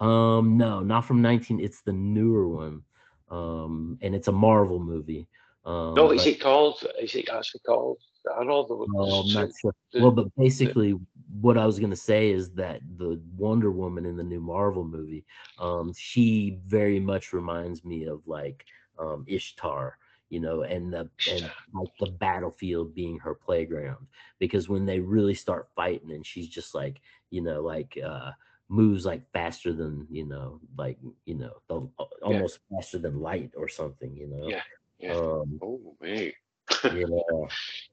Um, 0.00 0.56
no, 0.56 0.80
not 0.80 1.04
from 1.04 1.22
19. 1.22 1.60
It's 1.60 1.82
the 1.82 1.92
newer 1.92 2.48
one, 2.48 2.82
um, 3.30 3.98
and 4.00 4.14
it's 4.14 4.28
a 4.28 4.32
Marvel 4.32 4.80
movie. 4.80 5.28
Um, 5.64 5.94
no, 5.94 6.10
is 6.10 6.24
but, 6.24 6.32
it 6.32 6.40
called? 6.40 6.84
Is 7.00 7.14
it 7.14 7.28
actually 7.28 7.60
called? 7.66 7.98
I 8.38 8.44
know 8.44 8.62
the. 8.62 8.86
No, 8.88 9.02
I'm 9.04 9.32
not 9.32 9.50
sure. 9.60 9.74
Well, 9.94 10.10
but 10.10 10.28
basically, 10.36 10.94
what 11.40 11.58
I 11.58 11.66
was 11.66 11.78
gonna 11.78 11.96
say 11.96 12.30
is 12.30 12.50
that 12.52 12.80
the 12.96 13.20
Wonder 13.36 13.70
Woman 13.70 14.06
in 14.06 14.16
the 14.16 14.22
new 14.22 14.40
Marvel 14.40 14.84
movie, 14.84 15.24
um, 15.58 15.92
she 15.96 16.58
very 16.66 17.00
much 17.00 17.32
reminds 17.32 17.84
me 17.84 18.06
of 18.06 18.22
like 18.26 18.64
um, 18.98 19.24
Ishtar 19.26 19.98
you 20.32 20.40
know, 20.40 20.62
and 20.62 20.90
the 20.90 21.10
and 21.30 21.42
like 21.74 21.92
the 22.00 22.10
battlefield 22.18 22.94
being 22.94 23.18
her 23.18 23.34
playground. 23.34 24.06
Because 24.38 24.66
when 24.66 24.86
they 24.86 24.98
really 24.98 25.34
start 25.34 25.68
fighting, 25.76 26.10
and 26.10 26.24
she's 26.24 26.48
just 26.48 26.74
like, 26.74 27.02
you 27.28 27.42
know, 27.42 27.60
like 27.60 27.98
uh 28.02 28.30
moves 28.70 29.04
like 29.04 29.30
faster 29.34 29.74
than 29.74 30.06
you 30.10 30.24
know, 30.24 30.58
like 30.78 30.96
you 31.26 31.34
know, 31.34 31.52
the, 31.68 31.86
almost 32.22 32.60
yeah. 32.70 32.78
faster 32.78 32.96
than 32.96 33.20
light 33.20 33.50
or 33.58 33.68
something, 33.68 34.16
you 34.16 34.26
know. 34.26 34.48
Yeah. 34.48 34.62
Yeah. 34.98 35.16
Um, 35.16 35.60
oh 35.62 35.96
man. 36.00 36.32
yeah. 36.84 37.04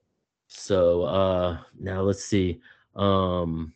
So 0.49 1.03
uh 1.03 1.59
now 1.79 2.01
let's 2.01 2.25
see. 2.25 2.59
Um 2.95 3.73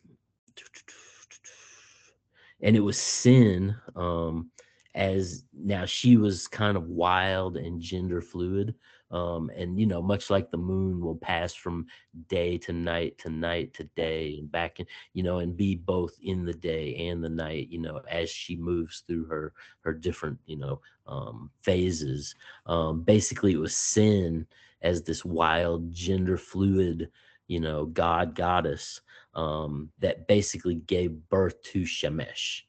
and 2.60 2.76
it 2.76 2.80
was 2.80 2.98
sin 2.98 3.74
um 3.96 4.50
as 4.94 5.44
now 5.52 5.84
she 5.84 6.16
was 6.16 6.46
kind 6.46 6.76
of 6.76 6.88
wild 6.88 7.56
and 7.56 7.80
gender 7.80 8.20
fluid 8.20 8.74
um, 9.10 9.50
and 9.56 9.78
you 9.78 9.86
know 9.86 10.02
much 10.02 10.30
like 10.30 10.50
the 10.50 10.56
moon 10.56 11.00
will 11.00 11.16
pass 11.16 11.54
from 11.54 11.86
day 12.28 12.58
to 12.58 12.72
night 12.72 13.16
to 13.18 13.30
night 13.30 13.72
to 13.74 13.84
day 13.96 14.36
and 14.38 14.50
back 14.50 14.78
and 14.78 14.88
you 15.12 15.22
know 15.22 15.38
and 15.38 15.56
be 15.56 15.74
both 15.76 16.16
in 16.22 16.44
the 16.44 16.54
day 16.54 16.94
and 17.08 17.22
the 17.22 17.28
night 17.28 17.68
you 17.70 17.80
know 17.80 18.00
as 18.10 18.30
she 18.30 18.56
moves 18.56 19.04
through 19.06 19.24
her 19.26 19.52
her 19.80 19.92
different 19.92 20.38
you 20.46 20.56
know 20.56 20.80
um, 21.06 21.50
phases 21.62 22.34
um, 22.66 23.02
basically 23.02 23.52
it 23.52 23.60
was 23.60 23.76
sin 23.76 24.46
as 24.84 25.02
this 25.02 25.24
wild 25.24 25.92
gender 25.92 26.36
fluid 26.36 27.10
you 27.48 27.58
know 27.58 27.86
god 27.86 28.34
goddess 28.34 29.00
um, 29.34 29.90
that 29.98 30.28
basically 30.28 30.76
gave 30.76 31.10
birth 31.28 31.60
to 31.62 31.82
shemesh 31.82 32.62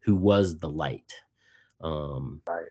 who 0.00 0.14
was 0.14 0.58
the 0.58 0.68
light 0.68 1.12
um, 1.80 2.40
right. 2.46 2.66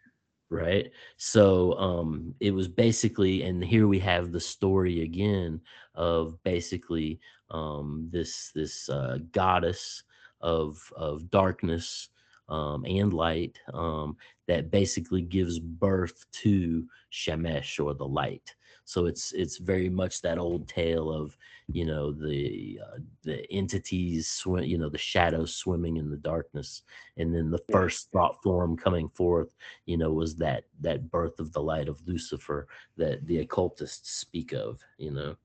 Right. 0.51 0.91
So 1.15 1.79
um, 1.79 2.35
it 2.41 2.51
was 2.51 2.67
basically, 2.67 3.43
and 3.43 3.63
here 3.63 3.87
we 3.87 3.99
have 3.99 4.33
the 4.33 4.39
story 4.41 5.01
again 5.01 5.61
of 5.95 6.43
basically 6.43 7.21
um, 7.51 8.09
this 8.11 8.51
this 8.53 8.89
uh, 8.89 9.19
goddess 9.31 10.03
of 10.41 10.91
of 10.97 11.31
darkness 11.31 12.09
um, 12.49 12.83
and 12.85 13.13
light 13.13 13.59
um, 13.73 14.17
that 14.47 14.71
basically 14.71 15.21
gives 15.21 15.57
birth 15.57 16.25
to 16.33 16.85
Shemesh 17.13 17.83
or 17.83 17.93
the 17.93 18.07
light. 18.07 18.53
So 18.91 19.05
it's 19.05 19.31
it's 19.31 19.57
very 19.57 19.87
much 19.87 20.21
that 20.21 20.37
old 20.37 20.67
tale 20.67 21.09
of 21.09 21.37
you 21.71 21.85
know 21.85 22.11
the 22.11 22.77
uh, 22.85 22.97
the 23.23 23.49
entities 23.49 24.29
swim, 24.29 24.65
you 24.65 24.77
know 24.77 24.89
the 24.89 24.97
shadows 24.97 25.55
swimming 25.55 25.95
in 25.95 26.09
the 26.11 26.17
darkness, 26.17 26.81
and 27.15 27.33
then 27.33 27.49
the 27.51 27.63
first 27.71 28.11
thought 28.11 28.43
form 28.43 28.75
coming 28.75 29.07
forth, 29.07 29.55
you 29.85 29.95
know, 29.95 30.11
was 30.11 30.35
that 30.35 30.65
that 30.81 31.09
birth 31.09 31.39
of 31.39 31.53
the 31.53 31.61
light 31.61 31.87
of 31.87 32.05
Lucifer 32.05 32.67
that 32.97 33.25
the 33.27 33.37
occultists 33.37 34.11
speak 34.11 34.51
of, 34.51 34.81
you 34.97 35.11
know, 35.11 35.37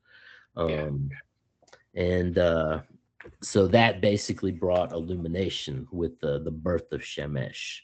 um, 0.56 1.08
yeah. 1.94 2.02
and 2.02 2.38
uh, 2.38 2.80
so 3.42 3.68
that 3.68 4.00
basically 4.00 4.50
brought 4.50 4.90
illumination 4.90 5.86
with 5.92 6.18
the 6.18 6.40
the 6.40 6.50
birth 6.50 6.90
of 6.90 7.00
Shemesh, 7.00 7.78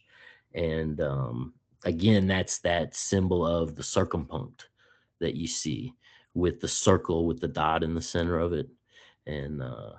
and 0.57 1.01
um, 1.01 1.55
again, 1.85 2.27
that's 2.27 2.59
that 2.59 2.97
symbol 2.97 3.47
of 3.47 3.77
the 3.77 3.83
circumpunct 3.85 4.65
that 5.23 5.37
you 5.37 5.47
see 5.47 5.95
with 6.35 6.61
the 6.61 6.69
circle 6.69 7.27
with 7.27 7.41
the 7.41 7.49
dot 7.49 7.83
in 7.83 7.95
the 7.95 8.03
center 8.03 8.39
of 8.39 8.53
it 8.53 8.69
and 9.27 9.63
uh, 9.63 9.93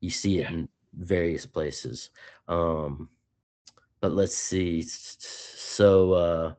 you 0.00 0.10
see 0.10 0.38
it 0.38 0.42
yeah. 0.42 0.52
in 0.52 0.68
various 0.94 1.46
places 1.46 2.10
um, 2.48 3.08
but 4.00 4.12
let's 4.12 4.36
see 4.36 4.82
so 4.82 6.12
uh, 6.12 6.52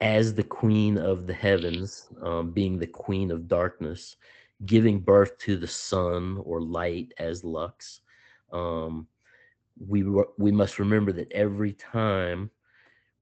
as 0.00 0.34
the 0.34 0.42
queen 0.42 0.98
of 0.98 1.26
the 1.26 1.34
heavens 1.34 2.08
um, 2.22 2.50
being 2.50 2.78
the 2.78 2.86
queen 2.86 3.30
of 3.30 3.48
darkness 3.48 4.16
giving 4.66 4.98
birth 4.98 5.36
to 5.38 5.56
the 5.56 5.66
sun 5.66 6.40
or 6.44 6.60
light 6.60 7.12
as 7.18 7.44
lux 7.44 8.00
um, 8.52 9.06
we 9.88 10.04
we 10.38 10.52
must 10.52 10.78
remember 10.78 11.12
that 11.12 11.30
every 11.32 11.72
time 11.72 12.50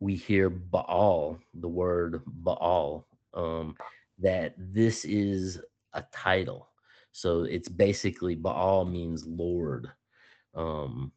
we 0.01 0.15
hear 0.15 0.51
baal 0.51 1.39
the 1.55 1.69
word 1.69 2.23
baal 2.27 3.07
um, 3.35 3.75
that 4.19 4.55
this 4.57 5.05
is 5.05 5.61
a 5.95 6.05
title. 6.13 6.69
So 7.13 7.43
it's 7.43 7.69
basically 7.69 8.35
Baal 8.35 8.85
means 8.85 9.27
Lord. 9.27 9.91
Um, 10.55 11.13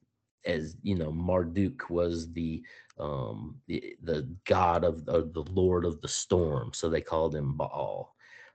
as 0.45 0.75
you 0.83 0.95
know, 0.95 1.11
Marduk 1.11 1.89
was 1.89 2.31
the 2.33 2.63
um, 2.99 3.57
the, 3.67 3.95
the 4.03 4.27
god 4.45 4.83
of 4.83 5.05
the, 5.05 5.29
the 5.33 5.45
Lord 5.51 5.85
of 5.85 5.99
the 6.01 6.07
storm, 6.07 6.71
so 6.73 6.89
they 6.89 7.01
called 7.01 7.35
him 7.35 7.55
Baal. 7.55 8.13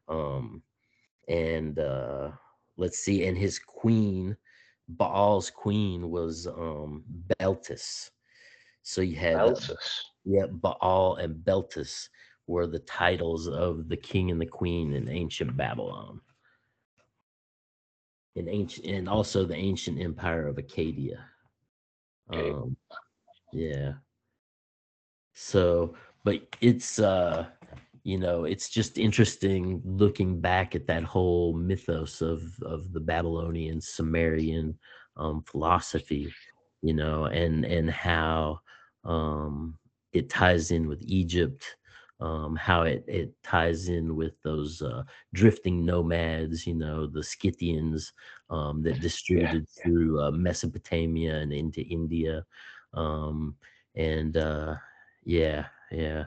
Um, 0.09 0.63
and 1.29 1.79
uh, 1.79 2.31
let's 2.77 2.99
see, 2.99 3.27
and 3.27 3.37
his 3.37 3.59
queen, 3.59 4.37
Baal's 4.89 5.51
queen 5.51 6.11
was 6.11 6.47
um, 6.47 7.05
Beltis. 7.39 8.11
So 8.83 9.01
you 9.01 9.17
had 9.17 9.37
Beltis. 9.37 9.71
Uh, 9.71 9.75
yeah, 10.25 10.47
Baal 10.47 11.17
and 11.17 11.35
Beltis 11.45 12.09
were 12.51 12.67
the 12.67 12.81
titles 12.81 13.47
of 13.47 13.89
the 13.89 13.97
king 13.97 14.31
and 14.31 14.41
the 14.41 14.47
queen 14.47 14.93
in 14.93 15.09
ancient 15.09 15.57
Babylon. 15.57 16.21
In 18.35 18.49
ancient 18.49 18.87
and 18.87 19.09
also 19.09 19.45
the 19.45 19.57
ancient 19.57 20.01
empire 20.01 20.47
of 20.49 20.59
Acadia. 20.59 21.25
Okay. 22.33 22.51
Um 22.51 22.77
yeah. 23.53 23.93
So 25.35 25.95
but 26.25 26.43
it's 26.61 26.99
uh 26.99 27.47
you 28.03 28.19
know 28.19 28.45
it's 28.45 28.69
just 28.69 28.99
interesting 28.99 29.81
looking 29.85 30.41
back 30.41 30.75
at 30.75 30.87
that 30.87 31.05
whole 31.05 31.53
mythos 31.53 32.23
of 32.23 32.43
of 32.63 32.93
the 32.93 33.01
babylonian 33.01 33.79
sumerian 33.81 34.79
um 35.19 35.43
philosophy 35.43 36.33
you 36.81 36.95
know 36.95 37.27
and 37.27 37.65
and 37.67 37.91
how 37.91 38.59
um 39.05 39.77
it 40.13 40.31
ties 40.31 40.71
in 40.71 40.89
with 40.89 41.03
egypt 41.03 41.77
um, 42.21 42.55
how 42.57 42.83
it, 42.83 43.05
it 43.07 43.33
ties 43.43 43.89
in 43.89 44.15
with 44.15 44.41
those 44.43 44.83
uh, 44.83 45.03
drifting 45.33 45.85
nomads, 45.85 46.67
you 46.67 46.75
know, 46.75 47.07
the 47.07 47.23
Scythians 47.23 48.13
um, 48.51 48.83
that 48.83 49.01
distributed 49.01 49.67
yeah, 49.77 49.83
through 49.83 50.21
uh, 50.21 50.31
Mesopotamia 50.31 51.37
and 51.37 51.53
into 51.53 51.81
India. 51.83 52.45
Um, 52.93 53.57
and 53.95 54.37
uh, 54.37 54.77
yeah, 55.25 55.67
yeah. 55.91 56.25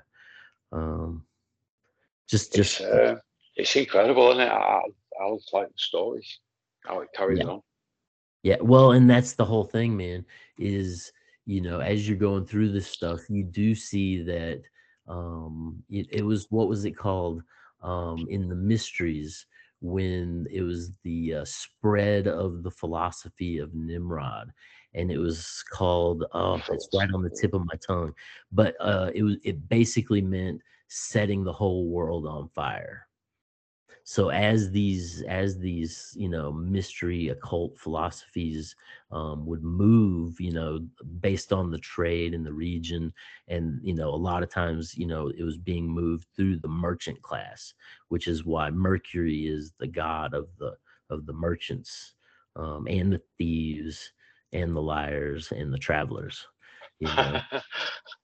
Um, 0.71 1.23
just, 2.27 2.53
just. 2.53 2.81
It's, 2.81 2.89
uh, 2.89 3.15
it's 3.55 3.75
incredible, 3.75 4.31
isn't 4.31 4.41
it? 4.41 4.51
I, 4.51 4.81
I 5.21 5.25
was 5.25 5.47
like 5.53 5.67
the 5.67 5.73
stories, 5.77 6.39
how 6.85 7.01
it 7.01 7.09
carries 7.15 7.39
yeah. 7.39 7.45
on. 7.45 7.61
Yeah, 8.41 8.57
well, 8.59 8.91
and 8.91 9.09
that's 9.09 9.33
the 9.33 9.45
whole 9.45 9.63
thing, 9.63 9.95
man, 9.95 10.25
is, 10.57 11.13
you 11.45 11.61
know, 11.61 11.79
as 11.79 12.09
you're 12.09 12.17
going 12.17 12.45
through 12.45 12.71
this 12.71 12.87
stuff, 12.87 13.29
you 13.29 13.43
do 13.43 13.73
see 13.73 14.21
that 14.23 14.61
um 15.07 15.83
it, 15.89 16.07
it 16.11 16.23
was 16.23 16.47
what 16.49 16.69
was 16.69 16.85
it 16.85 16.97
called 16.97 17.43
um 17.81 18.25
in 18.29 18.47
the 18.47 18.55
mysteries 18.55 19.45
when 19.83 20.47
it 20.49 20.61
was 20.61 20.91
the 21.03 21.35
uh, 21.35 21.45
spread 21.45 22.25
of 22.25 22.63
the 22.63 22.71
philosophy 22.71 23.57
of 23.57 23.73
Nimrod, 23.75 24.49
and 24.93 25.11
it 25.11 25.17
was 25.17 25.61
called 25.69 26.23
oh, 26.33 26.61
it's 26.71 26.87
right 26.95 27.09
on 27.13 27.21
the 27.21 27.29
tip 27.29 27.53
of 27.53 27.65
my 27.65 27.75
tongue, 27.85 28.13
but 28.51 28.75
uh, 28.79 29.11
it 29.13 29.23
was 29.23 29.35
it 29.43 29.67
basically 29.67 30.21
meant 30.21 30.61
setting 30.87 31.43
the 31.43 31.51
whole 31.51 31.89
world 31.89 32.25
on 32.25 32.47
fire 32.55 33.07
so 34.05 34.29
as 34.29 34.69
these 34.71 35.21
as 35.23 35.57
these 35.57 36.13
you 36.17 36.27
know 36.27 36.51
mystery 36.51 37.29
occult 37.29 37.77
philosophies 37.77 38.75
um, 39.11 39.45
would 39.45 39.63
move 39.63 40.39
you 40.41 40.51
know 40.51 40.85
based 41.21 41.53
on 41.53 41.71
the 41.71 41.77
trade 41.77 42.33
in 42.33 42.43
the 42.43 42.51
region 42.51 43.13
and 43.47 43.79
you 43.81 43.93
know 43.93 44.09
a 44.09 44.15
lot 44.15 44.43
of 44.43 44.49
times 44.49 44.97
you 44.97 45.07
know 45.07 45.29
it 45.37 45.43
was 45.43 45.57
being 45.57 45.87
moved 45.87 46.27
through 46.35 46.57
the 46.57 46.67
merchant 46.67 47.21
class 47.21 47.73
which 48.09 48.27
is 48.27 48.45
why 48.45 48.69
mercury 48.69 49.47
is 49.47 49.71
the 49.79 49.87
god 49.87 50.33
of 50.33 50.47
the 50.59 50.75
of 51.09 51.25
the 51.25 51.33
merchants 51.33 52.15
um, 52.55 52.85
and 52.89 53.13
the 53.13 53.21
thieves 53.37 54.11
and 54.51 54.75
the 54.75 54.81
liars 54.81 55.51
and 55.51 55.73
the 55.73 55.77
travelers 55.77 56.45
you 56.99 57.07
know? 57.07 57.39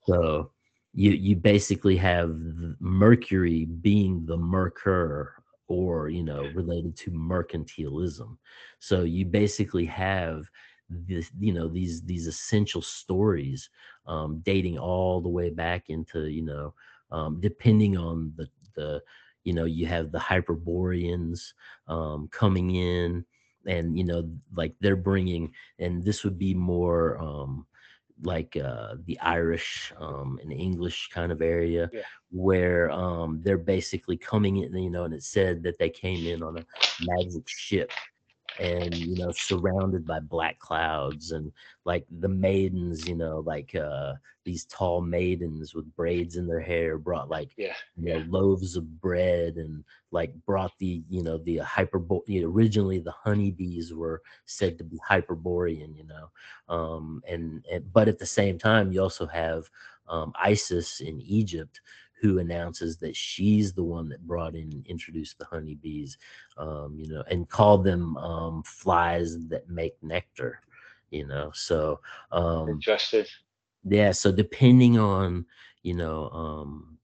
So 0.06 0.52
you 0.94 1.12
you 1.12 1.36
basically 1.36 1.96
have 1.98 2.36
mercury 2.80 3.66
being 3.66 4.26
the 4.26 4.38
mercur 4.38 5.28
or 5.70 6.10
you 6.10 6.24
know 6.24 6.50
related 6.54 6.98
to 6.98 7.12
mercantilism. 7.12 8.38
So 8.80 9.04
you 9.04 9.26
basically 9.26 9.86
have 9.86 10.44
this 10.90 11.32
you 11.40 11.54
know 11.54 11.68
these 11.68 12.02
these 12.02 12.28
essential 12.28 12.82
stories 12.82 13.70
um, 14.08 14.42
dating 14.44 14.78
all 14.78 15.22
the 15.22 15.30
way 15.30 15.50
back 15.50 15.86
into 15.90 16.28
you 16.28 16.42
know 16.42 16.74
um, 17.12 17.40
depending 17.40 17.96
on 17.96 18.34
the 18.36 18.50
the 18.76 19.02
you 19.44 19.54
know 19.54 19.66
you 19.66 19.86
have 19.86 20.12
the 20.12 20.20
hyperboreans 20.20 21.54
um, 21.88 22.28
coming 22.32 22.76
in 22.76 23.24
and 23.68 23.98
you 23.98 24.04
know 24.04 24.28
like 24.56 24.74
they're 24.80 24.96
bringing 24.96 25.52
and 25.78 26.04
this 26.04 26.24
would 26.24 26.40
be 26.40 26.54
more 26.54 27.20
um, 27.20 27.66
like 28.22 28.58
uh, 28.58 28.96
the 29.06 29.20
Irish 29.20 29.94
um, 29.98 30.40
and 30.42 30.52
English 30.52 31.10
kind 31.14 31.32
of 31.32 31.42
area, 31.42 31.90
yeah. 31.94 32.02
where 32.32 32.92
um, 32.92 33.42
they're 33.44 33.58
basically 33.58 34.18
coming 34.18 34.58
in, 34.58 34.76
you 34.76 34.90
know, 34.90 35.06
and 35.06 35.14
it 35.14 35.24
said 35.24 35.64
that 35.64 35.78
they 35.78 35.90
came 35.90 36.26
in 36.26 36.44
on 36.44 36.58
a 36.58 36.66
magic 37.02 37.48
ship 37.48 37.92
and 38.60 38.94
you 38.96 39.16
know 39.16 39.32
surrounded 39.32 40.06
by 40.06 40.20
black 40.20 40.60
clouds 40.60 41.32
and 41.32 41.52
like 41.86 42.06
the 42.20 42.28
maidens 42.28 43.08
you 43.08 43.16
know 43.16 43.42
like 43.46 43.74
uh 43.76 44.14
these 44.44 44.66
tall 44.66 45.02
maidens 45.02 45.74
with 45.74 45.96
braids 45.96 46.36
in 46.36 46.46
their 46.46 46.60
hair 46.60 46.98
brought 46.98 47.30
like 47.30 47.52
yeah, 47.58 47.74
you 47.98 48.14
know, 48.14 48.26
loaves 48.30 48.76
of 48.76 49.00
bread 49.02 49.56
and 49.56 49.84
like 50.12 50.34
brought 50.46 50.72
the 50.80 51.02
you 51.10 51.24
know 51.24 51.38
the 51.40 51.58
hyper 51.58 52.02
you 52.28 52.42
know, 52.42 52.50
originally 52.50 53.00
the 53.00 53.12
honeybees 53.12 53.94
were 53.94 54.22
said 54.46 54.78
to 54.78 54.84
be 54.84 55.00
hyperborean 55.08 55.96
you 55.96 56.06
know 56.06 56.30
um 56.74 57.22
and, 57.28 57.66
and 57.72 57.92
but 57.94 58.08
at 58.08 58.20
the 58.20 58.26
same 58.26 58.58
time 58.58 58.92
you 58.92 59.02
also 59.02 59.26
have 59.26 59.70
um, 60.10 60.34
isis 60.42 61.02
in 61.02 61.22
egypt 61.22 61.80
who 62.22 62.40
announces 62.40 62.98
that 62.98 63.16
she's 63.16 63.74
the 63.74 63.84
one 63.84 64.10
that 64.10 64.26
brought 64.28 64.56
in 64.56 64.72
and 64.72 64.86
introduced 64.88 65.38
the 65.38 65.46
honeybees, 65.46 66.18
um, 66.58 66.96
you 66.98 67.08
know, 67.08 67.24
and 67.30 67.50
called 67.50 67.84
them 67.84 68.18
um, 68.18 68.64
flies 68.64 69.48
that 69.48 69.70
make 69.70 69.96
nectar, 70.02 70.62
you 71.12 71.26
know. 71.28 71.52
So 71.54 72.00
um, 72.32 72.70
interesting. 72.70 73.26
Yeah. 73.86 74.12
So 74.12 74.32
depending 74.32 75.00
on 75.00 75.46
you 75.84 75.94
know 75.94 76.30
um, 76.30 76.98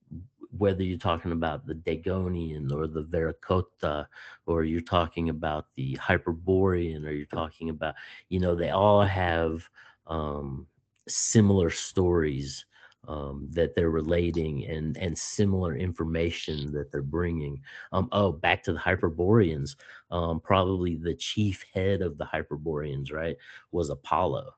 whether 0.58 0.82
you're 0.82 0.98
talking 0.98 1.32
about 1.32 1.66
the 1.66 1.74
Dagonian 1.74 2.72
or 2.72 2.86
the 2.86 3.04
Veracota, 3.04 4.06
or 4.46 4.64
you're 4.64 4.80
talking 4.80 5.28
about 5.28 5.66
the 5.76 5.94
Hyperborean, 5.94 7.04
or 7.04 7.12
you're 7.12 7.26
talking 7.26 7.70
about, 7.70 7.94
you 8.28 8.40
know, 8.40 8.54
they 8.54 8.70
all 8.70 9.02
have 9.02 9.68
um, 10.06 10.66
similar 11.08 11.70
stories 11.70 12.64
um, 13.08 13.48
that 13.52 13.74
they're 13.74 13.90
relating 13.90 14.66
and 14.66 14.96
and 14.96 15.16
similar 15.16 15.76
information 15.76 16.72
that 16.72 16.90
they're 16.90 17.02
bringing. 17.02 17.60
Um, 17.92 18.08
oh, 18.12 18.32
back 18.32 18.62
to 18.64 18.72
the 18.72 18.78
Hyperboreans. 18.78 19.76
Um, 20.10 20.40
probably 20.40 20.96
the 20.96 21.14
chief 21.14 21.64
head 21.72 22.02
of 22.02 22.18
the 22.18 22.24
Hyperboreans, 22.24 23.12
right, 23.12 23.36
was 23.72 23.90
Apollo, 23.90 24.52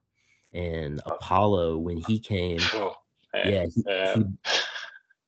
and 0.52 1.00
oh. 1.06 1.12
Apollo 1.12 1.78
when 1.78 1.98
he 1.98 2.18
came, 2.18 2.60
oh, 2.74 2.94
yeah, 3.34 3.66
he, 3.74 3.82
he, 4.14 4.24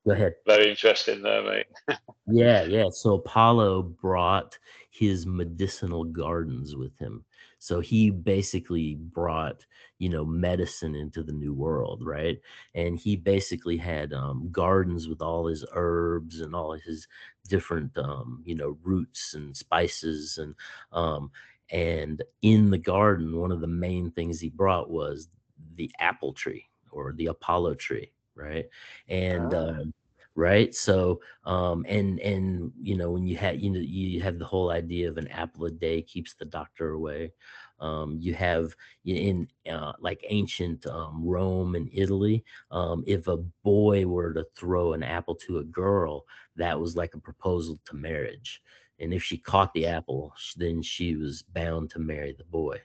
go 0.07 0.13
ahead. 0.13 0.35
Very 0.47 0.71
interesting, 0.71 1.23
there, 1.23 1.43
mate. 1.43 1.67
yeah, 2.27 2.65
yeah. 2.65 2.89
So 2.91 3.15
Apollo 3.15 3.83
brought 4.01 4.59
his 4.91 5.27
medicinal 5.27 6.05
gardens 6.05 6.77
with 6.77 6.99
him. 6.99 7.25
So 7.61 7.81
he 7.81 8.11
basically 8.11 8.97
brought, 8.97 9.65
you 9.99 10.09
know, 10.09 10.25
medicine 10.25 10.95
into 10.95 11.23
the 11.23 11.33
new 11.33 11.53
world, 11.53 12.03
right? 12.05 12.41
And 12.75 12.99
he 12.99 13.17
basically 13.17 13.77
had 13.77 14.13
um, 14.15 14.49
gardens 14.51 15.09
with 15.09 15.21
all 15.21 15.47
his 15.47 15.65
herbs 15.75 16.41
and 16.41 16.55
all 16.55 16.73
his 16.73 17.07
different, 17.49 17.97
um, 17.99 18.43
you 18.45 18.55
know, 18.55 18.79
roots 18.83 19.35
and 19.35 19.57
spices 19.57 20.39
and 20.39 20.55
um, 20.93 21.31
and 21.71 22.23
in 22.43 22.71
the 22.71 22.79
garden, 22.79 23.39
one 23.39 23.53
of 23.53 23.61
the 23.61 23.67
main 23.67 24.11
things 24.11 24.41
he 24.41 24.49
brought 24.49 24.91
was 24.91 25.29
the 25.77 25.91
apple 26.01 26.33
tree 26.33 26.67
or 26.91 27.13
the 27.13 27.27
Apollo 27.27 27.75
tree, 27.75 28.11
right? 28.35 28.67
And 29.09 29.55
ah. 29.55 29.69
um, 29.69 29.95
right? 30.35 30.75
So 30.75 31.21
um 31.45 31.85
and 31.89 32.21
and 32.21 32.73
you 32.81 32.97
know 32.97 33.11
when 33.11 33.27
you 33.27 33.37
had 33.37 33.61
you 33.61 33.71
know 33.71 33.81
you 33.81 34.21
have 34.23 34.39
the 34.39 34.45
whole 34.45 34.71
idea 34.71 35.09
of 35.09 35.19
an 35.19 35.29
apple 35.29 35.65
a 35.67 35.71
day 35.71 36.03
keeps 36.03 36.35
the 36.35 36.45
doctor 36.45 36.91
away. 36.91 37.33
Um 37.81 38.17
you 38.21 38.35
have 38.35 38.75
in 39.05 39.49
uh, 39.71 39.93
like 40.01 40.25
ancient 40.29 40.87
um, 40.87 41.25
rome 41.25 41.75
and 41.75 41.89
italy 41.95 42.45
um 42.71 43.03
if 43.07 43.27
a 43.29 43.39
boy 43.65 44.07
were 44.07 44.33
to 44.35 44.45
throw 44.57 44.93
an 44.93 45.03
apple 45.03 45.35
to 45.35 45.59
a 45.59 45.65
girl 45.65 46.25
that 46.57 46.79
was 46.79 46.97
like 46.97 47.15
a 47.15 47.19
proposal 47.21 47.79
to 47.87 47.97
marriage. 47.97 48.61
And 48.99 49.15
if 49.15 49.23
she 49.23 49.39
caught 49.39 49.73
the 49.73 49.87
apple 49.87 50.35
then 50.57 50.83
she 50.83 51.17
was 51.17 51.43
bound 51.43 51.91
to 51.91 51.99
marry 51.99 52.35
the 52.37 52.45
boy 52.45 52.81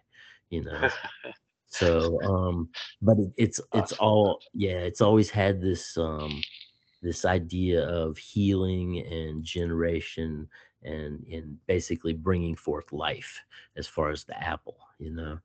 you 0.49 0.63
know? 0.63 0.89
So 1.67 2.21
um 2.23 2.69
but 3.01 3.17
it, 3.19 3.31
it's 3.37 3.59
it's 3.73 3.91
all 3.93 4.39
yeah 4.53 4.79
it's 4.79 5.01
always 5.01 5.29
had 5.29 5.61
this 5.61 5.97
um 5.97 6.41
this 7.05 7.23
idea 7.23 7.87
of 7.87 8.17
healing 8.17 9.05
and 9.05 9.43
generation 9.43 10.49
and 10.83 11.23
and 11.31 11.57
basically 11.67 12.13
bringing 12.13 12.55
forth 12.55 12.91
life 12.91 13.39
as 13.77 13.85
far 13.85 14.09
as 14.09 14.23
the 14.23 14.37
apple 14.43 14.77
you 14.97 15.11
know? 15.11 15.39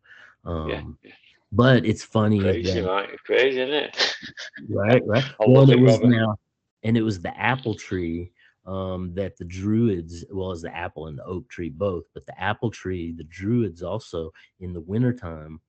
Um 0.44 0.98
yeah. 1.04 1.12
but 1.52 1.84
it's 1.84 2.02
funny 2.02 2.40
crazy, 2.40 2.80
that, 2.80 3.08
crazy 3.24 3.60
isn't 3.60 3.74
it? 3.74 4.16
Right 4.68 5.02
right. 5.06 5.24
Well 5.46 5.70
it 5.70 5.78
was 5.78 6.00
now 6.00 6.38
and 6.82 6.96
it 6.96 7.02
was 7.02 7.20
the 7.20 7.38
apple 7.38 7.74
tree 7.74 8.32
um 8.66 9.12
that 9.14 9.36
the 9.36 9.44
druids 9.44 10.24
well 10.30 10.50
as 10.50 10.62
the 10.62 10.74
apple 10.74 11.08
and 11.08 11.18
the 11.18 11.24
oak 11.24 11.46
tree 11.48 11.70
both 11.70 12.04
but 12.14 12.24
the 12.24 12.40
apple 12.40 12.70
tree 12.70 13.12
the 13.12 13.24
druids 13.24 13.82
also 13.82 14.30
in 14.60 14.72
the 14.72 14.80
wintertime 14.80 15.60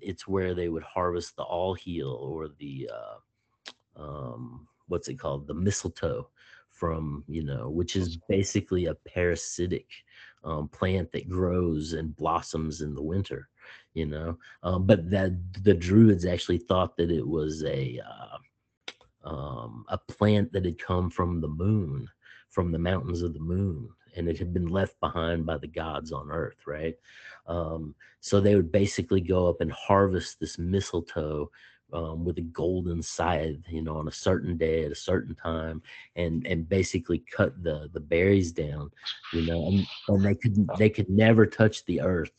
it's 0.00 0.28
where 0.28 0.54
they 0.54 0.68
would 0.68 0.82
harvest 0.82 1.36
the 1.36 1.42
all 1.42 1.74
heal 1.74 2.18
or 2.22 2.48
the 2.58 2.90
uh 2.92 4.02
um 4.02 4.66
what's 4.90 5.08
it 5.08 5.18
called? 5.18 5.46
The 5.46 5.54
mistletoe 5.54 6.28
from 6.68 7.24
you 7.26 7.42
know 7.42 7.68
which 7.68 7.96
is 7.96 8.16
basically 8.28 8.86
a 8.86 8.94
parasitic 8.94 9.86
um, 10.44 10.68
plant 10.68 11.10
that 11.12 11.28
grows 11.28 11.92
and 11.94 12.16
blossoms 12.16 12.80
in 12.80 12.94
the 12.94 13.02
winter 13.02 13.48
you 13.94 14.06
know? 14.06 14.38
Um, 14.62 14.86
but 14.86 15.10
that 15.10 15.32
the 15.62 15.74
druids 15.74 16.24
actually 16.24 16.58
thought 16.58 16.96
that 16.96 17.10
it 17.10 17.26
was 17.26 17.64
a 17.64 18.00
uh, 18.00 19.28
um, 19.28 19.84
a 19.88 19.98
plant 19.98 20.52
that 20.52 20.64
had 20.64 20.78
come 20.78 21.10
from 21.10 21.40
the 21.40 21.48
moon 21.48 22.08
from 22.48 22.72
the 22.72 22.78
mountains 22.78 23.22
of 23.22 23.34
the 23.34 23.40
moon 23.40 23.88
and 24.16 24.28
it 24.28 24.38
had 24.38 24.52
been 24.52 24.66
left 24.66 24.98
behind 24.98 25.46
by 25.46 25.56
the 25.58 25.68
gods 25.68 26.12
on 26.12 26.30
earth 26.30 26.66
right? 26.66 26.94
Um, 27.46 27.94
so 28.20 28.40
they 28.40 28.54
would 28.54 28.72
basically 28.72 29.20
go 29.20 29.48
up 29.48 29.60
and 29.60 29.72
harvest 29.72 30.40
this 30.40 30.58
mistletoe 30.58 31.50
um, 31.92 32.24
with 32.24 32.38
a 32.38 32.42
golden 32.42 33.02
scythe, 33.02 33.58
you 33.68 33.82
know, 33.82 33.96
on 33.96 34.08
a 34.08 34.12
certain 34.12 34.56
day 34.56 34.84
at 34.84 34.92
a 34.92 34.96
certain 34.96 35.34
time, 35.34 35.82
and 36.16 36.46
and 36.46 36.68
basically 36.68 37.22
cut 37.30 37.62
the 37.62 37.90
the 37.92 38.00
berries 38.00 38.52
down, 38.52 38.90
you 39.32 39.46
know, 39.46 39.66
and 39.66 39.86
and 40.08 40.24
they 40.24 40.34
could 40.34 40.68
they 40.78 40.90
could 40.90 41.08
never 41.08 41.46
touch 41.46 41.84
the 41.84 42.00
earth, 42.00 42.32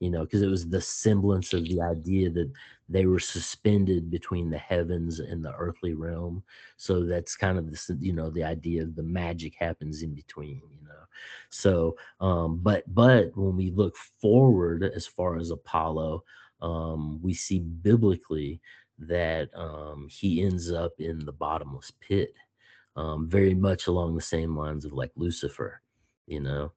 you 0.00 0.10
know, 0.10 0.24
because 0.24 0.42
it 0.42 0.48
was 0.48 0.68
the 0.68 0.80
semblance 0.80 1.52
of 1.52 1.64
the 1.64 1.80
idea 1.80 2.30
that 2.30 2.50
they 2.88 3.06
were 3.06 3.20
suspended 3.20 4.10
between 4.10 4.50
the 4.50 4.58
heavens 4.58 5.20
and 5.20 5.44
the 5.44 5.54
earthly 5.54 5.94
realm. 5.94 6.42
So 6.76 7.04
that's 7.04 7.34
kind 7.36 7.58
of 7.58 7.70
this, 7.70 7.90
you 7.98 8.12
know, 8.12 8.30
the 8.30 8.44
idea 8.44 8.82
of 8.82 8.94
the 8.94 9.02
magic 9.02 9.54
happens 9.58 10.02
in 10.02 10.14
between, 10.14 10.60
you 10.70 10.86
know. 10.86 11.04
So, 11.50 11.96
um, 12.20 12.58
but 12.62 12.82
but 12.94 13.36
when 13.36 13.56
we 13.56 13.70
look 13.70 13.96
forward 13.96 14.84
as 14.84 15.06
far 15.06 15.36
as 15.36 15.50
Apollo, 15.50 16.24
um, 16.60 17.20
we 17.22 17.34
see 17.34 17.60
biblically 17.60 18.60
that 18.98 19.48
um, 19.54 20.08
he 20.10 20.42
ends 20.42 20.70
up 20.72 20.92
in 20.98 21.24
the 21.24 21.32
bottomless 21.32 21.92
pit, 22.00 22.34
um, 22.96 23.28
very 23.28 23.54
much 23.54 23.86
along 23.86 24.14
the 24.14 24.22
same 24.22 24.56
lines 24.56 24.84
of 24.84 24.92
like 24.92 25.10
Lucifer, 25.16 25.80
you 26.26 26.40
know. 26.40 26.72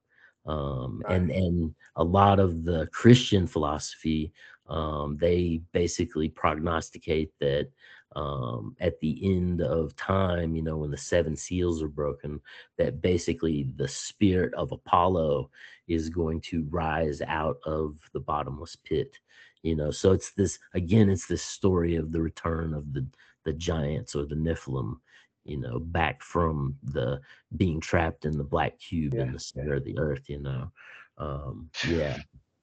um, 0.46 1.02
and 1.08 1.30
and 1.30 1.74
a 1.96 2.04
lot 2.04 2.40
of 2.40 2.64
the 2.64 2.86
Christian 2.92 3.46
philosophy 3.46 4.32
um, 4.68 5.16
they 5.18 5.62
basically 5.72 6.28
prognosticate 6.28 7.32
that 7.40 7.68
um, 8.16 8.76
at 8.80 8.98
the 9.00 9.20
end 9.22 9.60
of 9.62 9.94
time, 9.96 10.54
you 10.54 10.62
know, 10.62 10.78
when 10.78 10.90
the 10.90 10.96
seven 10.96 11.36
seals 11.36 11.82
are 11.82 11.88
broken, 11.88 12.40
that 12.76 13.00
basically 13.00 13.68
the 13.76 13.88
spirit 13.88 14.52
of 14.54 14.72
Apollo 14.72 15.50
is 15.88 16.08
going 16.08 16.40
to 16.42 16.66
rise 16.70 17.20
out 17.22 17.58
of 17.64 17.96
the 18.12 18.20
bottomless 18.20 18.76
pit. 18.76 19.18
You 19.62 19.76
know, 19.76 19.90
so 19.90 20.12
it's 20.12 20.30
this 20.32 20.58
again, 20.74 21.10
it's 21.10 21.26
this 21.26 21.42
story 21.42 21.96
of 21.96 22.12
the 22.12 22.20
return 22.20 22.74
of 22.74 22.92
the 22.92 23.06
the 23.44 23.52
giants 23.52 24.14
or 24.14 24.26
the 24.26 24.34
Nephilim, 24.34 24.98
you 25.44 25.58
know, 25.58 25.78
back 25.78 26.22
from 26.22 26.76
the 26.82 27.20
being 27.56 27.80
trapped 27.80 28.24
in 28.24 28.36
the 28.36 28.44
black 28.44 28.78
cube 28.78 29.14
yeah. 29.14 29.22
in 29.22 29.32
the 29.32 29.40
center 29.40 29.74
of 29.74 29.84
the 29.84 29.98
earth, 29.98 30.28
you 30.28 30.40
know. 30.40 30.70
Um, 31.16 31.70
yeah, 31.88 32.18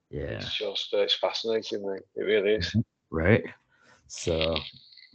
yeah. 0.10 0.38
It's 0.38 0.58
just 0.58 0.94
uh, 0.94 1.00
it's 1.00 1.16
fascinating. 1.16 1.84
It 2.16 2.22
really 2.22 2.56
is. 2.56 2.68
Mm-hmm. 2.68 2.80
Right. 3.10 3.44
So, 4.08 4.58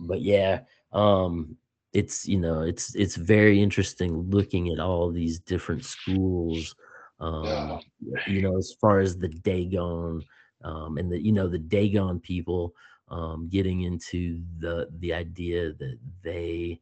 but 0.00 0.20
yeah, 0.20 0.60
um, 0.92 1.56
it's 1.92 2.26
you 2.26 2.38
know, 2.38 2.62
it's 2.62 2.94
it's 2.94 3.16
very 3.16 3.62
interesting 3.62 4.30
looking 4.30 4.72
at 4.72 4.80
all 4.80 5.10
these 5.10 5.38
different 5.40 5.84
schools. 5.84 6.74
Um, 7.20 7.44
yeah. 7.44 7.78
you 8.26 8.42
know, 8.42 8.56
as 8.56 8.74
far 8.80 9.00
as 9.00 9.16
the 9.16 9.28
Dagon, 9.28 10.22
um, 10.62 10.98
and 10.98 11.10
the 11.10 11.20
you 11.20 11.32
know 11.32 11.48
the 11.48 11.58
Dagon 11.58 12.20
people 12.20 12.74
um, 13.08 13.48
getting 13.50 13.82
into 13.82 14.40
the 14.58 14.88
the 14.98 15.12
idea 15.12 15.72
that 15.72 15.98
they 16.22 16.80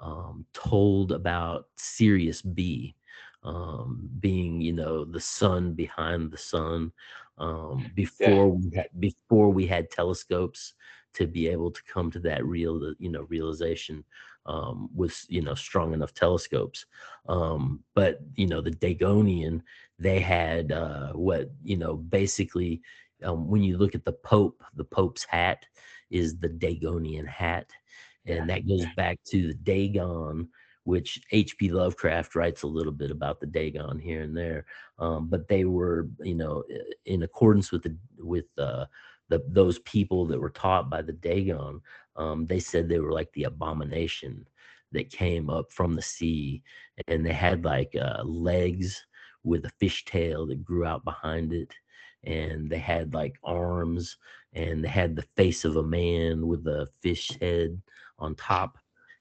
um, 0.00 0.44
told 0.52 1.12
about 1.12 1.66
Sirius 1.76 2.42
B 2.42 2.94
um, 3.42 4.08
being 4.20 4.60
you 4.60 4.72
know 4.72 5.04
the 5.04 5.20
sun 5.20 5.72
behind 5.72 6.30
the 6.30 6.38
sun 6.38 6.92
um, 7.38 7.90
before 7.94 8.28
yeah. 8.28 8.44
we 8.44 8.76
had 8.76 8.88
before 8.98 9.50
we 9.50 9.66
had 9.66 9.90
telescopes 9.90 10.74
to 11.14 11.26
be 11.26 11.48
able 11.48 11.70
to 11.70 11.82
come 11.84 12.10
to 12.10 12.18
that 12.20 12.44
real 12.44 12.94
you 12.98 13.10
know 13.10 13.22
realization 13.28 14.04
um, 14.46 14.88
with 14.94 15.24
you 15.28 15.42
know 15.42 15.54
strong 15.54 15.92
enough 15.92 16.14
telescopes 16.14 16.86
um, 17.28 17.80
but 17.94 18.20
you 18.34 18.46
know 18.46 18.60
the 18.60 18.70
dagonian 18.70 19.62
they 19.98 20.20
had 20.20 20.72
uh, 20.72 21.12
what 21.12 21.50
you 21.62 21.76
know 21.76 21.96
basically 21.96 22.80
um, 23.24 23.48
when 23.48 23.62
you 23.62 23.76
look 23.76 23.94
at 23.94 24.04
the 24.04 24.12
pope 24.12 24.62
the 24.76 24.84
pope's 24.84 25.24
hat 25.24 25.64
is 26.10 26.38
the 26.38 26.48
dagonian 26.48 27.26
hat 27.26 27.70
and 28.26 28.48
that 28.48 28.68
goes 28.68 28.84
back 28.96 29.18
to 29.24 29.48
the 29.48 29.54
dagon 29.54 30.48
which 30.88 31.20
H.P. 31.32 31.70
Lovecraft 31.70 32.34
writes 32.34 32.62
a 32.62 32.66
little 32.66 32.92
bit 32.92 33.10
about 33.10 33.40
the 33.40 33.46
Dagon 33.46 33.98
here 33.98 34.22
and 34.22 34.34
there. 34.34 34.64
Um, 34.98 35.28
but 35.28 35.46
they 35.46 35.66
were, 35.66 36.08
you 36.22 36.34
know, 36.34 36.64
in 37.04 37.24
accordance 37.24 37.70
with 37.70 37.82
the 37.82 37.94
with 38.18 38.46
uh, 38.56 38.86
the 39.28 39.44
those 39.48 39.80
people 39.80 40.24
that 40.24 40.40
were 40.40 40.48
taught 40.48 40.88
by 40.88 41.02
the 41.02 41.12
Dagon. 41.12 41.82
Um, 42.16 42.46
they 42.46 42.58
said 42.58 42.88
they 42.88 43.00
were 43.00 43.12
like 43.12 43.30
the 43.34 43.44
abomination 43.44 44.48
that 44.92 45.12
came 45.12 45.50
up 45.50 45.70
from 45.70 45.94
the 45.94 46.00
sea, 46.00 46.62
and 47.06 47.24
they 47.24 47.34
had 47.34 47.66
like 47.66 47.94
uh, 47.94 48.22
legs 48.24 49.04
with 49.44 49.66
a 49.66 49.72
fish 49.78 50.06
tail 50.06 50.46
that 50.46 50.64
grew 50.64 50.86
out 50.86 51.04
behind 51.04 51.52
it, 51.52 51.74
and 52.24 52.68
they 52.70 52.78
had 52.78 53.14
like 53.14 53.38
arms, 53.44 54.16
and 54.52 54.84
they 54.84 54.88
had 54.88 55.16
the 55.16 55.26
face 55.36 55.64
of 55.64 55.76
a 55.76 55.82
man 55.82 56.46
with 56.46 56.66
a 56.66 56.88
fish 57.00 57.30
head 57.40 57.80
on 58.18 58.34
top 58.34 58.78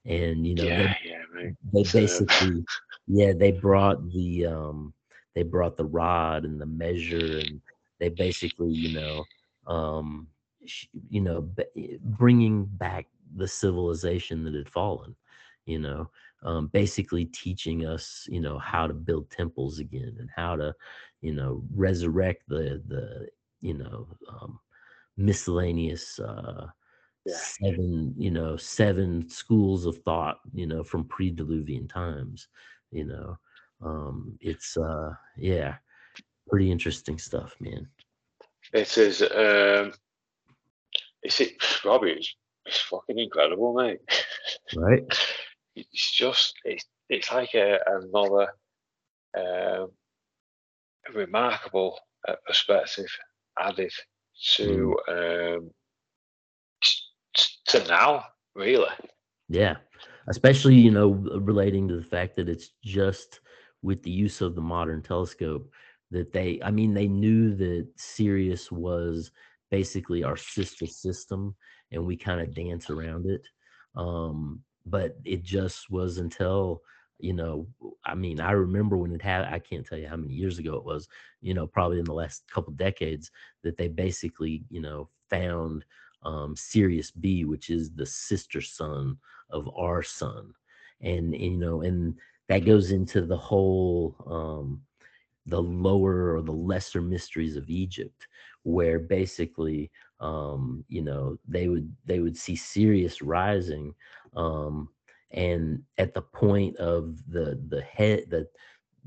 and 0.07 0.47
you 0.47 0.55
know 0.55 0.63
yeah, 0.63 0.77
they, 0.77 1.10
yeah, 1.10 1.17
right. 1.36 1.53
they 1.73 1.83
basically 1.99 2.63
yeah 3.07 3.33
they 3.33 3.51
brought 3.51 4.10
the 4.12 4.45
um 4.45 4.93
they 5.36 5.43
brought 5.43 5.77
the 5.77 5.86
rod 5.86 6.45
and 6.45 6.60
the 6.60 6.65
measure 6.65 7.39
and 7.39 7.62
they 7.99 8.10
basically 8.10 8.71
you 8.71 8.97
know 8.97 9.23
um 9.67 10.27
you 11.10 11.21
know 11.21 11.47
bringing 12.01 12.65
back 12.65 13.05
the 13.36 13.47
civilization 13.47 14.43
that 14.43 14.53
had 14.53 14.69
fallen 14.69 15.15
you 15.65 15.79
know 15.79 16.10
um, 16.43 16.67
basically 16.67 17.25
teaching 17.25 17.86
us 17.86 18.27
you 18.29 18.39
know 18.39 18.57
how 18.60 18.88
to 18.88 18.93
build 18.93 19.29
temples 19.29 19.79
again 19.79 20.15
and 20.19 20.29
how 20.36 20.55
to 20.55 20.73
you 21.21 21.34
know 21.34 21.63
resurrect 21.73 22.43
the 22.47 22.82
the 22.88 23.27
you 23.62 23.73
know 23.73 24.08
um, 24.30 24.60
miscellaneous 25.17 26.19
uh, 26.19 26.67
yeah. 27.25 27.36
seven 27.36 28.13
you 28.17 28.32
know 28.32 28.56
seven 28.56 29.27
schools 29.30 29.86
of 29.86 29.97
thought 30.03 30.39
you 30.53 30.65
know 30.65 30.84
from 30.84 31.03
pre-diluvian 31.06 31.88
times 31.89 32.47
you 32.91 33.03
know 33.03 33.38
um 33.84 34.38
it's 34.39 34.77
uh 34.77 35.12
yeah 35.36 35.75
pretty 36.47 36.71
interesting 36.71 37.17
stuff 37.17 37.56
man. 37.60 37.88
It 38.73 38.97
is 38.97 39.21
um 39.21 39.91
it's 41.23 41.41
it 41.41 41.56
robby 41.84 42.12
it's, 42.12 42.36
it's 42.65 42.80
fucking 42.80 43.19
incredible 43.19 43.73
mate. 43.73 43.99
Right. 44.75 45.03
It's 45.80 46.12
just 46.12 46.56
it's 46.65 46.86
it's 47.08 47.32
like 47.32 47.53
a, 47.53 47.77
another 47.86 48.47
um 49.38 49.91
remarkable 51.13 51.98
uh, 52.28 52.36
perspective 52.46 53.08
added 53.60 53.91
to 54.56 54.96
mm. 55.10 55.58
um 55.58 55.72
to 57.67 57.84
now, 57.88 58.24
really. 58.56 58.89
Yeah, 59.50 59.76
especially 60.28 60.76
you 60.76 60.91
know 60.91 61.10
relating 61.10 61.88
to 61.88 61.96
the 61.96 62.04
fact 62.04 62.36
that 62.38 62.50
it's 62.50 62.72
just 62.84 63.41
with 63.82 64.02
the 64.04 64.12
use 64.12 64.41
of 64.41 64.56
the 64.56 64.62
modern 64.62 65.02
telescope 65.02 65.70
that 66.12 66.34
they. 66.34 66.60
I 66.63 66.72
mean, 66.72 66.93
they 66.93 67.08
knew 67.08 67.56
that 67.56 67.88
Sirius 67.96 68.72
was 68.72 69.32
basically 69.70 70.24
our 70.24 70.38
sister 70.38 70.86
system, 70.86 71.56
and 71.91 72.06
we 72.06 72.17
kind 72.17 72.41
of 72.41 72.56
dance 72.56 72.89
around 72.89 73.26
it. 73.26 73.41
Um, 73.96 74.62
but 74.86 75.17
it 75.26 75.43
just 75.43 75.89
was 75.89 76.17
until 76.17 76.82
you 77.19 77.34
know 77.34 77.67
i 78.06 78.13
mean 78.13 78.39
i 78.39 78.51
remember 78.51 78.95
when 78.97 79.12
it 79.12 79.21
had 79.21 79.45
i 79.45 79.60
can't 79.60 79.86
tell 79.86 79.97
you 79.97 80.08
how 80.08 80.15
many 80.15 80.34
years 80.34 80.60
ago 80.60 80.75
it 80.75 80.86
was 80.86 81.08
you 81.41 81.53
know 81.53 81.65
probably 81.65 81.99
in 81.99 82.06
the 82.06 82.13
last 82.13 82.43
couple 82.51 82.71
decades 82.73 83.32
that 83.63 83.75
they 83.77 83.88
basically 83.88 84.63
you 84.69 84.82
know 84.82 85.10
found 85.30 85.84
um, 86.23 86.56
Sirius 86.56 87.12
B, 87.12 87.45
which 87.45 87.69
is 87.69 87.91
the 87.91 88.06
sister 88.06 88.62
sun 88.62 89.17
of 89.49 89.69
our 89.77 90.03
sun, 90.03 90.53
and, 91.01 91.34
and 91.34 91.43
you 91.53 91.58
know, 91.58 91.82
and 91.82 92.15
that 92.49 92.65
goes 92.65 92.91
into 92.91 93.21
the 93.21 93.38
whole 93.38 94.15
um, 94.27 94.82
the 95.45 95.62
lower 95.62 96.36
or 96.36 96.41
the 96.41 96.51
lesser 96.51 97.01
mysteries 97.01 97.56
of 97.56 97.69
Egypt, 97.69 98.27
where 98.63 98.99
basically, 98.99 99.91
um, 100.19 100.84
you 100.89 101.01
know, 101.01 101.38
they 101.47 101.67
would 101.67 101.91
they 102.06 102.19
would 102.19 102.36
see 102.36 102.56
Sirius 102.56 103.21
rising, 103.21 103.93
um, 104.36 104.89
and 105.32 105.82
at 105.98 106.13
the 106.13 106.22
point 106.22 106.76
of 106.78 107.18
the 107.28 107.60
the 107.70 107.82
head 107.82 108.26
the 108.30 108.48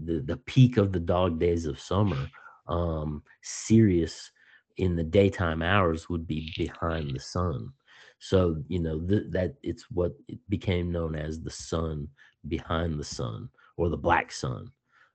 the, 0.03 0.21
the 0.21 0.37
peak 0.37 0.77
of 0.77 0.93
the 0.93 1.01
dog 1.01 1.39
days 1.39 1.67
of 1.67 1.79
summer, 1.79 2.29
um, 2.69 3.23
Sirius 3.43 4.31
in 4.77 4.97
the 4.97 5.05
daytime 5.05 5.63
hours 5.63 6.09
would 6.09 6.27
be 6.27 6.53
behind 6.57 7.15
the 7.15 7.21
sun. 7.21 7.71
So, 8.19 8.57
you 8.69 8.81
know, 8.81 9.01
th- 9.01 9.31
that 9.31 9.55
it's 9.63 9.85
what 9.91 10.13
it 10.29 10.39
became 10.49 10.93
known 10.93 11.15
as 11.15 11.41
the 11.41 11.51
sun 11.51 12.09
behind 12.49 12.99
the 12.99 13.05
sun 13.05 13.49
or 13.77 13.89
the 13.89 13.97
black 13.97 14.33
sun, 14.33 14.71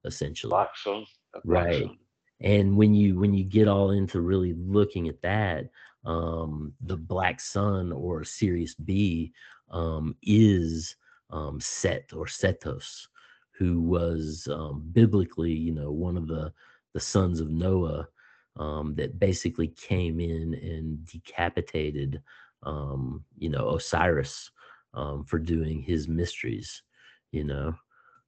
essentially. 0.06 0.52
Black 0.52 0.76
sun. 0.76 1.06
Black 1.34 1.44
right. 1.46 1.84
Sun. 1.84 1.98
And 2.42 2.78
when 2.78 2.94
you 2.94 3.18
when 3.18 3.34
you 3.34 3.44
get 3.44 3.68
all 3.68 3.92
into 3.92 4.20
really 4.22 4.54
looking 4.54 5.08
at 5.08 5.22
that, 5.22 5.70
um, 6.06 6.74
the 6.82 6.98
black 6.98 7.40
sun 7.40 7.92
or 7.92 8.24
Sirius 8.24 8.76
B 8.76 9.34
um, 9.72 10.16
is 10.24 10.96
um, 11.30 11.60
Set 11.60 12.12
or 12.14 12.26
Setos, 12.26 13.08
who 13.52 13.82
was 13.82 14.48
um, 14.52 14.84
biblically, 14.92 15.52
you 15.54 15.74
know, 15.74 15.92
one 15.92 16.18
of 16.18 16.28
the 16.28 16.52
the 16.94 17.00
sons 17.00 17.42
of 17.42 17.50
Noah 17.50 18.08
um, 18.58 18.96
that 18.96 19.20
basically 19.20 19.68
came 19.68 20.20
in 20.22 20.54
and 20.54 21.06
decapitated, 21.06 22.22
um, 22.64 23.24
you 23.38 23.50
know, 23.50 23.76
Osiris 23.76 24.50
um, 24.94 25.26
for 25.26 25.38
doing 25.38 25.82
his 25.82 26.08
mysteries, 26.08 26.82
you 27.32 27.44
know, 27.44 27.76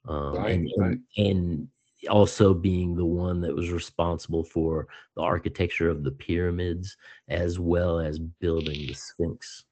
um, 0.08 0.36
right, 0.36 0.52
and, 0.52 0.72
right. 0.78 0.98
and, 1.18 1.28
and 1.28 1.68
also 2.10 2.54
being 2.54 2.96
the 2.96 3.06
one 3.06 3.42
that 3.42 3.56
was 3.56 3.72
responsible 3.72 4.44
for 4.44 4.88
the 5.16 5.22
architecture 5.22 5.90
of 5.90 6.04
the 6.04 6.12
pyramids 6.12 6.98
as 7.30 7.58
well 7.58 8.00
as 8.00 8.20
building 8.20 8.86
the 8.86 8.94
Sphinx, 8.94 9.64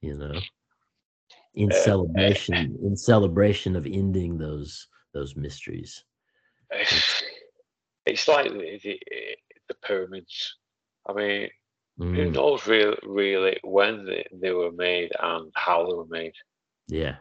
you 0.00 0.16
know, 0.16 0.40
in 1.54 1.72
uh, 1.72 1.76
celebration 1.76 2.78
in 2.84 2.96
celebration 2.96 3.76
of 3.76 3.86
ending 3.86 4.38
those 4.38 4.88
those 5.12 5.36
mysteries. 5.36 6.04
It's, 8.06 8.28
like 8.28 8.50
the, 8.50 9.00
the 9.66 9.74
pyramids. 9.82 10.56
I 11.08 11.14
mean, 11.14 11.48
mm. 11.98 12.14
who 12.14 12.30
knows 12.30 12.66
really, 12.66 12.98
really 13.02 13.58
when 13.64 14.04
they, 14.04 14.26
they 14.30 14.50
were 14.50 14.72
made 14.72 15.10
and 15.18 15.50
how 15.54 15.86
they 15.86 15.94
were 15.94 16.04
made? 16.10 16.34
Yeah, 16.86 17.16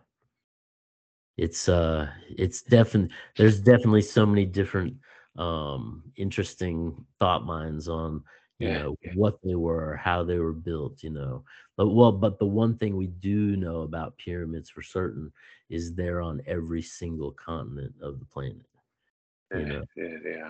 it's 1.37 1.69
uh, 1.69 2.09
it's 2.29 2.63
definitely 2.63 3.15
there's 3.37 3.59
definitely 3.59 4.01
so 4.01 4.25
many 4.25 4.45
different 4.45 4.95
um, 5.37 6.03
interesting 6.15 7.05
thought 7.19 7.45
minds 7.45 7.87
on 7.87 8.23
you 8.63 8.71
Yeah, 8.71 8.81
know 8.81 8.95
yeah. 9.03 9.13
what 9.13 9.35
they 9.43 9.55
were, 9.55 9.97
how 9.97 10.23
they 10.23 10.39
were 10.39 10.53
built. 10.53 11.03
You 11.03 11.11
know, 11.11 11.43
but 11.77 11.89
well, 11.89 12.11
but 12.13 12.39
the 12.39 12.45
one 12.47 12.77
thing 12.77 12.97
we 12.97 13.07
do 13.07 13.55
know 13.57 13.81
about 13.81 14.17
pyramids 14.17 14.69
for 14.69 14.81
certain 14.83 15.31
is 15.69 15.93
they're 15.95 16.21
on 16.21 16.41
every 16.47 16.81
single 16.83 17.31
continent 17.31 17.93
of 18.01 18.19
the 18.19 18.25
planet. 18.25 18.67
You 19.53 19.65
Yeah, 19.65 19.79
know, 19.79 19.83
yeah, 19.95 20.17
yeah, 20.25 20.49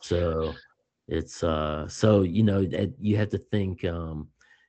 so 0.00 0.60
it's 1.08 1.42
uh 1.42 1.86
so 1.88 2.22
you 2.22 2.42
know 2.42 2.64
you 3.00 3.16
have 3.16 3.28
to 3.30 3.38
think 3.38 3.84
um 3.84 4.28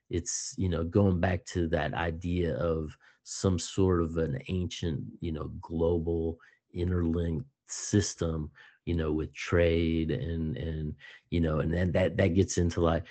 it's 0.09 0.53
you 0.57 0.69
know 0.69 0.83
going 0.83 1.19
back 1.19 1.45
to 1.45 1.67
that 1.67 1.93
idea 1.93 2.55
of 2.57 2.97
some 3.23 3.59
sort 3.59 4.01
of 4.01 4.17
an 4.17 4.39
ancient 4.49 5.01
you 5.19 5.31
know 5.31 5.51
global 5.61 6.37
interlinked 6.73 7.45
system 7.67 8.49
you 8.88 8.95
know 8.95 9.12
with 9.12 9.34
trade 9.34 10.12
and 10.12 10.58
and 10.58 10.95
you 11.30 11.39
know 11.41 11.60
and 11.60 11.73
then 11.73 11.91
that 11.91 12.17
that 12.17 12.34
gets 12.36 12.58
into 12.58 12.82
like 12.82 13.04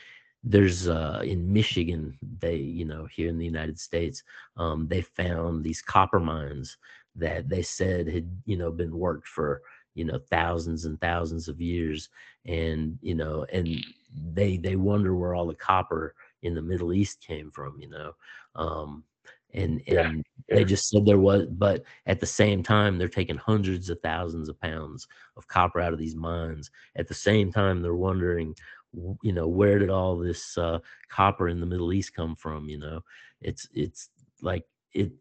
there's 0.44 0.88
uh 0.88 1.20
in 1.24 1.52
michigan 1.52 2.16
they 2.38 2.56
you 2.56 2.84
know 2.84 3.06
here 3.14 3.28
in 3.28 3.38
the 3.38 3.44
united 3.44 3.78
states 3.78 4.22
um 4.56 4.86
they 4.88 5.02
found 5.02 5.64
these 5.64 5.82
copper 5.82 6.20
mines 6.20 6.78
that 7.14 7.48
they 7.48 7.62
said 7.62 8.08
had 8.08 8.28
you 8.44 8.56
know 8.56 8.70
been 8.70 8.96
worked 8.96 9.26
for 9.28 9.62
you 9.96 10.04
know 10.04 10.18
thousands 10.30 10.84
and 10.84 11.00
thousands 11.00 11.48
of 11.48 11.60
years. 11.60 12.08
And 12.46 12.98
you 13.02 13.16
know 13.16 13.44
and 13.52 13.84
they 14.32 14.56
they 14.56 14.76
wonder 14.76 15.16
where 15.16 15.34
all 15.34 15.46
the 15.46 15.54
copper 15.54 16.14
in 16.42 16.54
the 16.54 16.62
middle 16.62 16.92
east 16.92 17.20
came 17.26 17.50
from 17.50 17.76
you 17.80 17.88
know 17.88 18.12
um 18.54 19.02
and 19.54 19.82
and 19.86 20.24
yeah. 20.48 20.56
they 20.56 20.64
just 20.64 20.88
said 20.88 21.06
there 21.06 21.18
was 21.18 21.46
but 21.46 21.84
at 22.06 22.20
the 22.20 22.26
same 22.26 22.62
time 22.62 22.98
they're 22.98 23.08
taking 23.08 23.36
hundreds 23.36 23.90
of 23.90 23.98
thousands 24.00 24.48
of 24.48 24.60
pounds 24.60 25.06
of 25.36 25.46
copper 25.48 25.80
out 25.80 25.92
of 25.92 25.98
these 25.98 26.16
mines 26.16 26.70
at 26.96 27.06
the 27.08 27.14
same 27.14 27.52
time 27.52 27.80
they're 27.80 27.94
wondering 27.94 28.54
you 29.22 29.32
know 29.32 29.46
where 29.46 29.78
did 29.78 29.90
all 29.90 30.16
this 30.16 30.56
uh 30.58 30.78
copper 31.10 31.48
in 31.48 31.60
the 31.60 31.66
middle 31.66 31.92
east 31.92 32.14
come 32.14 32.34
from 32.34 32.68
you 32.68 32.78
know 32.78 33.00
it's 33.40 33.68
it's 33.74 34.10
like 34.42 34.64
it 34.92 35.12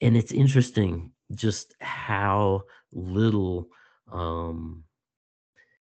and 0.00 0.16
it's 0.16 0.32
interesting 0.32 1.10
just 1.34 1.74
how 1.80 2.62
little 2.92 3.68
um 4.12 4.82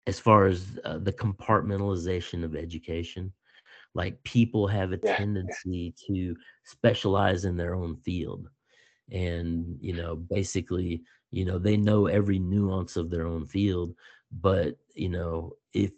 as 0.07 0.19
far 0.19 0.47
as 0.47 0.79
uh, 0.85 0.99
the 0.99 1.13
compartmentalization 1.13 2.43
of 2.43 2.57
education 2.57 3.33
like 3.95 4.23
people 4.23 4.67
have 4.67 4.93
a 4.93 4.97
tendency 4.97 5.95
to 6.07 6.37
specialize 6.65 7.45
in 7.45 7.57
their 7.57 7.75
own 7.75 7.97
field. 7.97 8.49
And 9.13 9.77
you 9.81 9.93
know 9.93 10.15
basically 10.17 11.03
you 11.33 11.45
know 11.45 11.59
they 11.59 11.77
know 11.77 12.07
every 12.07 12.39
nuance 12.39 12.97
of 12.97 13.11
their 13.11 13.27
own 13.27 13.47
field 13.47 13.95
but 14.31 14.77
you 14.95 15.09
know 15.09 15.53
if 15.73 15.91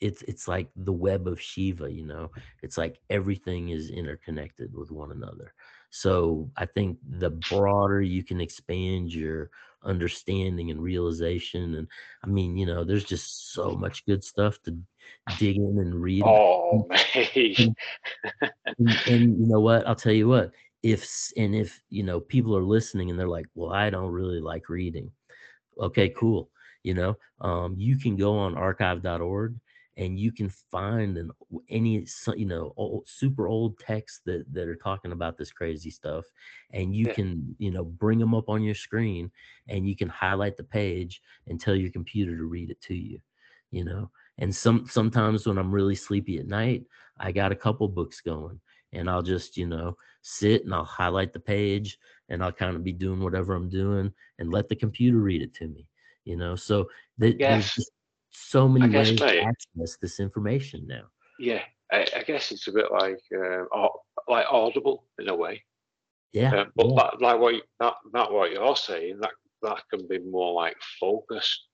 it's 0.00 0.22
it's 0.22 0.46
like 0.46 0.68
the 0.76 0.92
web 0.92 1.26
of 1.26 1.40
shiva 1.40 1.90
you 1.92 2.06
know? 2.06 2.30
It's 2.62 2.78
like 2.78 3.00
everything 3.10 3.70
is 3.70 3.90
interconnected 3.90 4.72
with 4.74 4.90
one 4.92 5.10
another. 5.10 5.54
So 5.90 6.50
i 6.56 6.66
think 6.66 6.98
the 7.18 7.30
broader 7.30 8.00
you 8.00 8.22
can 8.22 8.40
expand 8.40 9.12
your 9.12 9.50
understanding 9.84 10.70
and 10.70 10.80
realization 10.80 11.74
and 11.76 11.88
i 12.24 12.26
mean 12.26 12.56
you 12.56 12.66
know 12.66 12.84
there's 12.84 13.04
just 13.04 13.52
so 13.52 13.70
much 13.72 14.04
good 14.06 14.22
stuff 14.22 14.60
to 14.62 14.76
dig 15.38 15.56
in 15.56 15.78
and 15.78 15.94
read 15.94 16.22
Oh, 16.24 16.88
and, 17.14 17.76
and, 18.78 19.00
and 19.06 19.40
you 19.40 19.46
know 19.46 19.60
what? 19.60 19.86
I'll 19.86 19.94
tell 19.94 20.12
you 20.12 20.28
what 20.28 20.52
if 20.82 21.30
and 21.36 21.54
if 21.54 21.80
you 21.90 22.02
know 22.02 22.20
people 22.20 22.56
are 22.56 22.62
listening 22.62 23.10
and 23.10 23.18
they're 23.18 23.28
like 23.28 23.46
well 23.54 23.72
i 23.72 23.90
don't 23.90 24.10
really 24.10 24.40
like 24.40 24.68
reading. 24.68 25.10
Okay 25.78 26.10
cool 26.10 26.50
you 26.82 26.94
know? 26.94 27.16
Um, 27.40 27.74
you 27.78 27.96
can 27.96 28.16
go 28.16 28.36
on 28.38 28.56
archive.org 28.56 29.54
and 29.96 30.18
you 30.18 30.32
can 30.32 30.48
find 30.48 31.18
an 31.18 31.30
any 31.68 32.06
you 32.36 32.46
know 32.46 32.72
old, 32.76 33.06
super 33.06 33.46
old 33.46 33.78
texts 33.78 34.20
that 34.24 34.44
that 34.52 34.68
are 34.68 34.76
talking 34.76 35.12
about 35.12 35.36
this 35.36 35.52
crazy 35.52 35.90
stuff 35.90 36.24
and 36.70 36.94
you 36.94 37.06
Yeah. 37.06 37.12
can 37.14 37.54
you 37.58 37.70
know 37.70 37.84
bring 37.84 38.18
them 38.18 38.34
up 38.34 38.48
on 38.48 38.62
your 38.62 38.74
screen 38.74 39.30
and 39.68 39.86
you 39.88 39.94
can 39.96 40.08
highlight 40.08 40.56
the 40.56 40.64
page 40.64 41.20
and 41.46 41.60
tell 41.60 41.74
your 41.74 41.90
computer 41.90 42.36
to 42.36 42.44
read 42.44 42.70
it 42.70 42.80
to 42.80 42.94
you 42.94 43.20
you 43.70 43.84
know 43.84 44.10
and 44.38 44.54
some 44.54 44.86
sometimes 44.86 45.46
when 45.46 45.58
i'm 45.58 45.72
really 45.72 45.94
sleepy 45.94 46.38
at 46.38 46.46
night 46.46 46.84
i 47.18 47.30
got 47.30 47.52
a 47.52 47.56
couple 47.56 47.86
books 47.88 48.20
going 48.20 48.58
and 48.92 49.10
i'll 49.10 49.22
just 49.22 49.56
you 49.56 49.66
know 49.66 49.96
sit 50.22 50.64
and 50.64 50.74
i'll 50.74 50.84
highlight 50.84 51.32
the 51.32 51.40
page 51.40 51.98
and 52.28 52.42
i'll 52.42 52.52
kind 52.52 52.76
of 52.76 52.84
be 52.84 52.92
doing 52.92 53.20
whatever 53.20 53.54
i'm 53.54 53.68
doing 53.68 54.12
and 54.38 54.50
let 54.52 54.68
the 54.68 54.76
computer 54.76 55.18
read 55.18 55.42
it 55.42 55.52
to 55.54 55.68
me 55.68 55.86
you 56.24 56.36
know 56.36 56.54
so 56.56 56.86
th- 57.20 57.40
there's 57.44 57.68
Yes. 57.68 57.74
just 57.74 57.92
so 58.32 58.68
many 58.68 58.88
guess, 58.92 59.08
ways 59.10 59.20
to 59.20 59.40
access 59.42 59.96
this 60.00 60.18
information 60.20 60.86
now 60.86 61.04
Yeah, 61.38 61.62
I, 61.92 62.06
I 62.16 62.22
guess 62.22 62.50
it's 62.52 62.68
a 62.68 62.72
bit 62.72 62.90
like 62.90 63.20
um, 63.34 63.68
au- 63.72 64.00
like 64.28 64.46
audible 64.50 65.04
in 65.18 65.28
a 65.28 65.34
way. 65.34 65.62
yeah, 66.32 66.54
Um, 66.60 66.72
but 66.74 66.86
yeah. 66.88 66.94
that, 66.96 67.20
like 67.20 67.38
what 67.38 67.54
you, 67.54 67.62
that, 67.80 67.94
that 68.12 68.32
what 68.32 68.52
you're 68.52 68.76
saying, 68.76 69.18
that 69.20 69.32
that 69.62 69.82
can 69.90 70.06
be 70.08 70.18
more 70.18 70.54
like 70.54 70.76
focused 70.98 71.66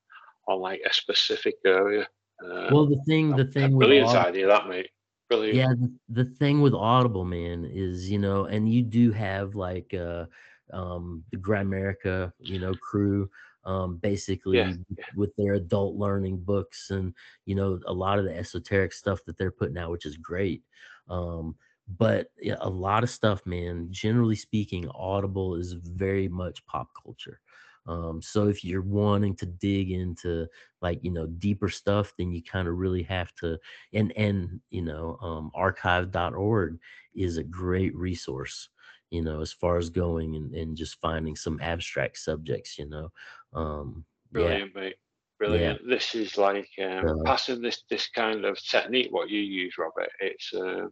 on 0.49 0.61
like 0.61 0.81
a 0.89 0.93
specific 0.93 1.55
area. 1.65 2.09
Uh, 2.45 2.69
well 2.71 2.87
the 2.87 3.01
thing 3.07 3.35
the 3.37 3.45
thing 3.45 3.73
with 3.77 3.87
brilliant 3.87 4.09
Aud- 4.09 4.27
idea, 4.29 4.47
that 4.47 4.69
mate. 4.69 4.89
Brilliant. 5.29 5.57
yeah 5.59 5.69
the, 5.69 6.23
the 6.23 6.31
thing 6.37 6.63
with 6.63 6.73
audible 6.73 7.25
man 7.25 7.65
is 7.71 8.11
you 8.11 8.19
know 8.19 8.47
and 8.47 8.73
you 8.73 8.83
do 8.83 9.13
have 9.13 9.55
like 9.55 9.93
uh 9.93 10.25
um 10.73 11.23
the 11.33 11.37
gramerica 11.37 12.33
you 12.41 12.59
know 12.59 12.73
crew 12.77 13.29
um 13.65 13.97
basically 13.97 14.59
yeah. 14.59 14.73
with 15.17 15.35
their 15.37 15.55
adult 15.55 15.97
learning 15.97 16.39
books 16.39 16.91
and 16.91 17.13
you 17.47 17.55
know 17.55 17.79
a 17.87 17.93
lot 17.93 18.19
of 18.19 18.25
the 18.25 18.37
esoteric 18.37 18.93
stuff 18.93 19.21
that 19.25 19.37
they're 19.37 19.51
putting 19.51 19.79
out 19.79 19.91
which 19.91 20.07
is 20.07 20.17
great 20.17 20.63
um 21.09 21.55
but 21.97 22.31
yeah, 22.41 22.57
a 22.61 22.69
lot 22.69 23.03
of 23.03 23.11
stuff 23.11 23.45
man 23.47 23.89
generally 23.91 24.37
speaking 24.37 24.89
audible 24.95 25.55
is 25.55 25.73
very 25.73 26.29
much 26.29 26.65
pop 26.67 26.89
culture 27.03 27.41
um 27.87 28.21
so 28.21 28.49
if 28.49 28.63
you're 28.63 28.83
wanting 28.83 29.35
to 29.35 29.47
dig 29.47 29.91
into 29.91 30.47
like 30.83 30.99
you 31.03 31.11
know 31.11 31.27
deeper 31.27 31.69
stuff 31.69 32.13
then 32.19 32.33
you 32.33 32.43
kind 32.43 32.69
of 32.69 32.77
really 32.77 33.03
have 33.03 33.35
to 33.35 33.59
and 33.95 34.13
and 34.17 34.61
you 34.71 34.83
know 34.83 35.19
um 35.23 35.51
archive.org 35.55 36.79
is 37.15 37.39
a 37.39 37.45
great 37.45 37.95
resource 37.97 38.69
you 39.11 39.23
know 39.23 39.41
as 39.41 39.53
far 39.53 39.79
as 39.79 39.89
going 39.89 40.37
and, 40.37 40.55
and 40.55 40.77
just 40.77 41.01
finding 41.01 41.35
some 41.35 41.59
abstract 41.63 42.19
subjects 42.19 42.79
you 42.79 42.87
know 42.89 43.11
um 43.55 44.05
yeah 44.33 44.41
Brilliant, 44.41 44.75
mate. 44.75 44.95
Brilliant. 45.39 45.89
This 45.89 46.15
is 46.15 46.37
like 46.37 46.69
um, 46.83 47.23
passing 47.25 47.63
this 47.63 47.85
this 47.89 48.09
kind 48.09 48.45
of 48.45 48.59
technique. 48.63 49.09
What 49.11 49.31
you 49.31 49.41
use, 49.41 49.77
Robert. 49.79 50.11
It's 50.21 50.53
uh, 50.53 50.89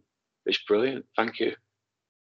it's 0.47 0.63
brilliant. 0.69 1.05
Thank 1.17 1.41
you. 1.41 1.53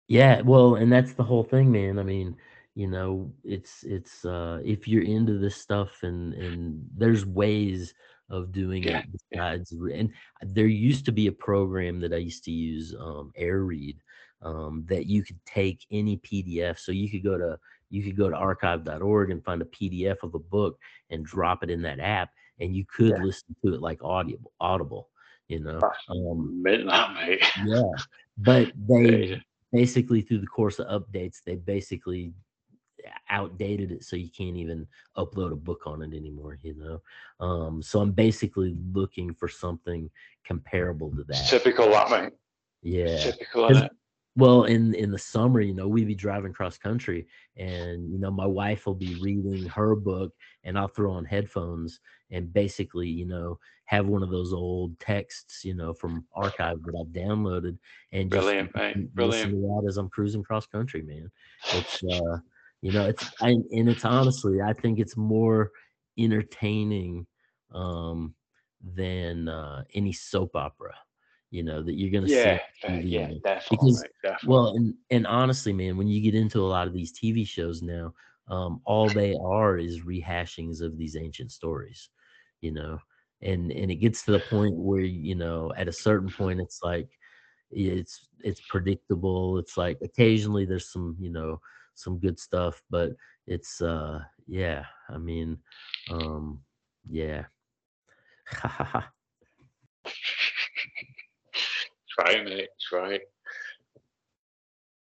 Yeah, 0.08 0.42
well, 0.42 0.76
and 0.76 0.92
that's 0.92 1.14
the 1.14 1.24
whole 1.24 1.44
thing, 1.44 1.72
man. 1.72 1.98
I 1.98 2.04
mean, 2.04 2.38
you 2.76 2.88
know, 2.88 3.34
it's 3.44 3.84
it's 3.84 4.24
uh 4.24 4.60
if 4.64 4.88
you're 4.88 5.04
into 5.04 5.40
this 5.40 5.56
stuff 5.56 6.04
and 6.04 6.34
and 6.36 6.86
there's 6.96 7.26
ways 7.26 7.94
of 8.30 8.52
doing 8.52 8.84
Yeah, 8.84 9.00
it 9.00 9.06
besides 9.32 9.72
and 9.72 10.12
there 10.42 10.68
used 10.68 11.06
to 11.06 11.12
be 11.12 11.28
a 11.28 11.32
program 11.32 12.00
that 12.02 12.14
I 12.14 12.18
used 12.18 12.46
to 12.46 12.52
use, 12.52 12.96
um, 12.98 13.32
AirRead, 13.40 13.98
um, 14.42 14.86
that 14.88 15.06
you 15.06 15.24
could 15.24 15.40
take 15.46 15.86
any 15.92 16.18
PDF. 16.18 16.80
So 16.80 16.92
you 16.92 17.10
could 17.10 17.24
go 17.24 17.38
to 17.38 17.58
you 17.92 18.04
could 18.04 18.18
go 18.18 18.30
to 18.30 18.36
archive.org 18.36 19.30
and 19.30 19.44
find 19.44 19.62
a 19.62 19.66
PDF 19.66 20.18
of 20.24 20.34
a 20.34 20.40
book 20.40 20.80
and 21.10 21.26
drop 21.26 21.62
it 21.64 21.70
in 21.70 21.82
that 21.84 22.00
app, 22.00 22.30
and 22.60 22.76
you 22.76 22.86
could 22.86 23.10
Yeah. 23.18 23.24
listen 23.24 23.56
to 23.64 23.74
it 23.74 23.82
like 23.82 24.04
audible, 24.04 24.52
audible, 24.60 25.10
you 25.48 25.60
know. 25.60 25.82
Um, 26.10 26.64
that 26.64 27.14
mate. 27.16 27.42
yeah, 27.66 27.82
but 28.38 28.72
they 28.88 29.10
Yeah. 29.12 29.36
basically 29.72 30.22
through 30.22 30.40
the 30.40 30.48
course 30.48 30.80
of 30.80 30.88
updates 31.04 31.38
they 31.46 31.56
basically 31.56 32.34
outdated 33.30 33.92
it 33.92 34.04
so 34.04 34.16
you 34.16 34.30
can't 34.30 34.56
even 34.58 34.86
upload 35.18 35.52
a 35.52 35.56
book 35.56 35.82
on 35.88 36.02
it 36.04 36.14
anymore 36.16 36.60
you 36.62 36.76
know 36.76 37.02
um 37.46 37.82
so 37.82 38.00
i'm 38.00 38.12
basically 38.12 38.76
looking 38.94 39.34
for 39.34 39.48
something 39.48 40.08
comparable 40.46 41.10
to 41.10 41.24
that 41.24 41.48
typical, 41.48 41.90
that 41.90 42.12
mate. 42.12 42.34
yeah 42.84 43.18
Typical, 43.18 43.64
'Cause- 43.68 43.78
isn't 43.78 43.86
it? 43.86 43.92
Well 44.36 44.64
in 44.64 44.94
in 44.96 45.12
the 45.12 45.18
summer 45.18 45.60
you 45.60 45.74
know 45.74 45.88
we'd 45.88 46.08
be 46.08 46.16
driving 46.16 46.54
cross 46.54 46.78
country 46.78 47.28
and 47.58 48.10
you 48.12 48.18
know 48.18 48.32
my 48.32 48.46
wife 48.46 48.86
will 48.86 48.96
be 48.96 49.16
reading 49.22 49.66
her 49.66 49.96
book 49.96 50.34
and 50.64 50.78
i'll 50.78 50.88
throw 50.88 51.12
on 51.12 51.26
headphones 51.26 52.00
and 52.32 52.54
basically 52.54 53.08
you 53.08 53.26
know 53.26 53.60
have 53.86 54.08
one 54.08 54.24
of 54.24 54.30
those 54.30 54.54
old 54.54 54.98
texts 55.00 55.66
you 55.66 55.74
know 55.74 55.94
from 55.94 56.26
archive 56.34 56.82
that 56.84 56.98
i've 57.00 57.14
downloaded 57.14 57.78
and 58.14 58.32
just 58.32 58.46
Brilliant, 58.46 58.74
mate. 58.76 58.96
listen 58.96 59.10
Brilliant. 59.14 59.52
to 59.52 59.58
that 59.58 59.86
as 59.88 59.98
i'm 59.98 60.10
cruising 60.10 60.44
cross 60.44 60.66
country 60.66 61.02
man 61.02 61.30
it's 61.74 62.02
uh 62.04 62.38
you 62.82 62.92
know 62.92 63.08
it's 63.08 63.30
I, 63.42 63.50
and 63.50 63.90
it's 63.90 64.06
honestly 64.06 64.62
i 64.62 64.74
think 64.74 65.00
it's 65.00 65.18
more 65.18 65.72
entertaining 66.18 67.28
um 67.74 68.34
than 68.82 69.50
uh 69.50 69.84
any 69.94 70.14
soap 70.14 70.56
opera 70.56 70.96
you 71.52 71.64
know 71.64 71.84
that 71.84 71.94
you're 71.94 72.12
gonna 72.12 72.28
Yeah, 72.28 72.58
see 72.84 72.90
uh, 72.90 72.98
yeah, 73.04 73.28
definitely, 73.44 73.70
Because- 73.70 74.04
definitely. 74.24 74.50
well, 74.50 74.68
and 74.76 74.96
and 75.12 75.28
honestly, 75.28 75.74
man, 75.74 75.98
when 75.98 76.08
you 76.08 76.22
get 76.22 76.36
into 76.36 76.62
a 76.62 76.68
lot 76.68 76.88
of 76.88 76.94
these 76.94 77.12
TV 77.14 77.46
shows 77.46 77.82
now, 77.82 78.14
um, 78.48 78.82
all 78.86 79.10
they 79.10 79.36
are 79.44 79.78
is 79.78 80.02
rehashings 80.02 80.82
of 80.82 80.98
these 80.98 81.16
ancient 81.16 81.52
stories. 81.52 82.10
You 82.62 82.72
know, 82.72 83.00
and 83.42 83.72
and 83.72 83.92
it 83.92 83.96
gets 83.96 84.24
to 84.26 84.32
the 84.32 84.40
point 84.40 84.76
where 84.76 85.02
you 85.02 85.36
know 85.36 85.72
at 85.78 85.88
a 85.88 85.92
certain 85.94 86.32
point 86.32 86.60
it's 86.62 86.82
like 86.84 87.10
it's 87.72 88.28
it's 88.42 88.62
predictable 88.62 89.58
it's 89.58 89.78
like 89.78 89.98
occasionally 90.02 90.66
there's 90.66 90.92
some 90.92 91.16
you 91.20 91.30
know 91.30 91.60
some 91.96 92.20
good 92.20 92.38
stuff 92.40 92.82
but 92.90 93.12
it's 93.48 93.82
uh 93.82 94.20
yeah 94.48 94.84
i 95.10 95.18
mean 95.18 95.58
um 96.10 96.60
yeah 97.10 97.46
Try, 102.20 102.44
mate. 102.44 102.70
Try. 102.80 103.20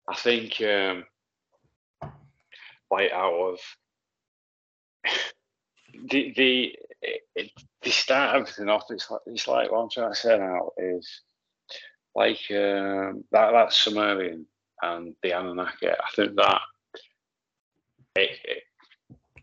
I 0.07 0.15
think 0.15 0.61
um, 0.61 1.05
like 2.91 3.11
out 3.11 3.33
of 3.33 3.59
the 6.09 6.33
the 6.35 6.75
it, 7.01 7.51
the 7.81 7.89
start 7.91 8.35
everything 8.35 8.69
off. 8.69 8.85
It's 8.89 9.09
like 9.09 9.21
it's 9.27 9.47
like 9.47 9.71
what 9.71 9.79
I'm 9.79 9.89
trying 9.89 10.11
to 10.11 10.15
say 10.15 10.37
now 10.37 10.71
is 10.77 11.21
like 12.15 12.39
um, 12.51 13.23
that 13.31 13.51
that 13.51 13.73
Sumerian 13.73 14.45
and 14.81 15.15
the 15.23 15.31
Anunnaki. 15.31 15.89
I 15.89 15.95
think 16.15 16.35
that 16.35 16.61
it 18.15 18.31
it, 18.43 18.63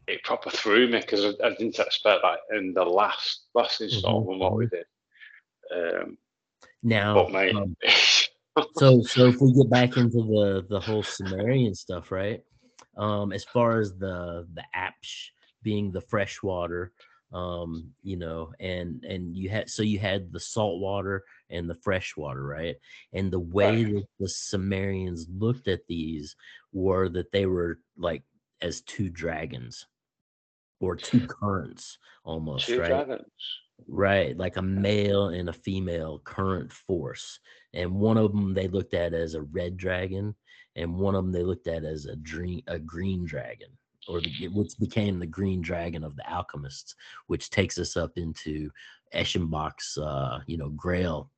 it 0.06 0.24
proper 0.24 0.50
threw 0.50 0.88
me 0.88 1.00
because 1.00 1.24
I, 1.24 1.46
I, 1.46 1.50
didn't 1.50 1.78
expect 1.78 2.22
that 2.22 2.56
in 2.56 2.74
the 2.74 2.84
last 2.84 3.46
last 3.54 3.80
installment 3.80 4.30
mm-hmm. 4.30 4.40
what 4.40 4.56
we 4.56 4.66
did. 4.66 4.86
Um, 5.74 6.18
now, 6.86 7.26
mate, 7.26 7.54
um, 7.54 7.76
so 8.76 9.02
so 9.02 9.26
if 9.26 9.40
we 9.40 9.52
get 9.52 9.68
back 9.68 9.96
into 9.96 10.18
the 10.18 10.64
the 10.68 10.80
whole 10.80 11.02
Sumerian 11.02 11.74
stuff, 11.74 12.12
right? 12.12 12.42
Um, 12.96 13.32
as 13.32 13.44
far 13.44 13.80
as 13.80 13.92
the 13.96 14.46
the 14.54 14.62
Apsu 14.74 15.30
being 15.62 15.90
the 15.90 16.00
fresh 16.00 16.42
water, 16.44 16.92
um, 17.32 17.90
you 18.02 18.16
know, 18.16 18.52
and 18.60 19.04
and 19.04 19.36
you 19.36 19.48
had 19.48 19.68
so 19.68 19.82
you 19.82 19.98
had 19.98 20.32
the 20.32 20.38
salt 20.38 20.80
water 20.80 21.24
and 21.50 21.68
the 21.68 21.74
fresh 21.74 22.16
water, 22.16 22.42
right? 22.42 22.76
And 23.12 23.32
the 23.32 23.40
way 23.40 23.84
right. 23.84 23.94
that 23.94 24.06
the 24.20 24.28
Sumerians 24.28 25.26
looked 25.28 25.66
at 25.66 25.86
these 25.88 26.36
were 26.72 27.08
that 27.08 27.32
they 27.32 27.46
were 27.46 27.80
like 27.98 28.22
as 28.62 28.80
two 28.82 29.10
dragons 29.10 29.86
or 30.80 30.94
two 30.94 31.26
currents 31.26 31.98
almost, 32.24 32.66
two 32.66 32.80
right? 32.80 32.88
Dragons. 32.88 33.22
Right, 33.88 34.36
like 34.36 34.56
a 34.56 34.62
male 34.62 35.28
and 35.28 35.48
a 35.48 35.52
female 35.52 36.20
current 36.24 36.72
force. 36.72 37.38
And 37.74 37.94
one 37.94 38.16
of 38.16 38.32
them 38.32 38.54
they 38.54 38.68
looked 38.68 38.94
at 38.94 39.14
as 39.14 39.34
a 39.34 39.42
red 39.42 39.76
dragon, 39.76 40.34
and 40.76 40.96
one 40.96 41.14
of 41.14 41.24
them 41.24 41.32
they 41.32 41.42
looked 41.42 41.66
at 41.66 41.84
as 41.84 42.06
a 42.06 42.16
dream 42.16 42.62
a 42.66 42.78
green 42.78 43.24
dragon, 43.24 43.68
or 44.08 44.20
the, 44.20 44.48
which 44.48 44.78
became 44.78 45.18
the 45.18 45.26
green 45.26 45.60
dragon 45.60 46.04
of 46.04 46.16
the 46.16 46.28
alchemists, 46.28 46.94
which 47.26 47.50
takes 47.50 47.78
us 47.78 47.96
up 47.96 48.12
into 48.16 48.70
Eschenbach's 49.14 49.98
uh, 49.98 50.40
you 50.46 50.56
know, 50.56 50.70
Grail, 50.70 51.30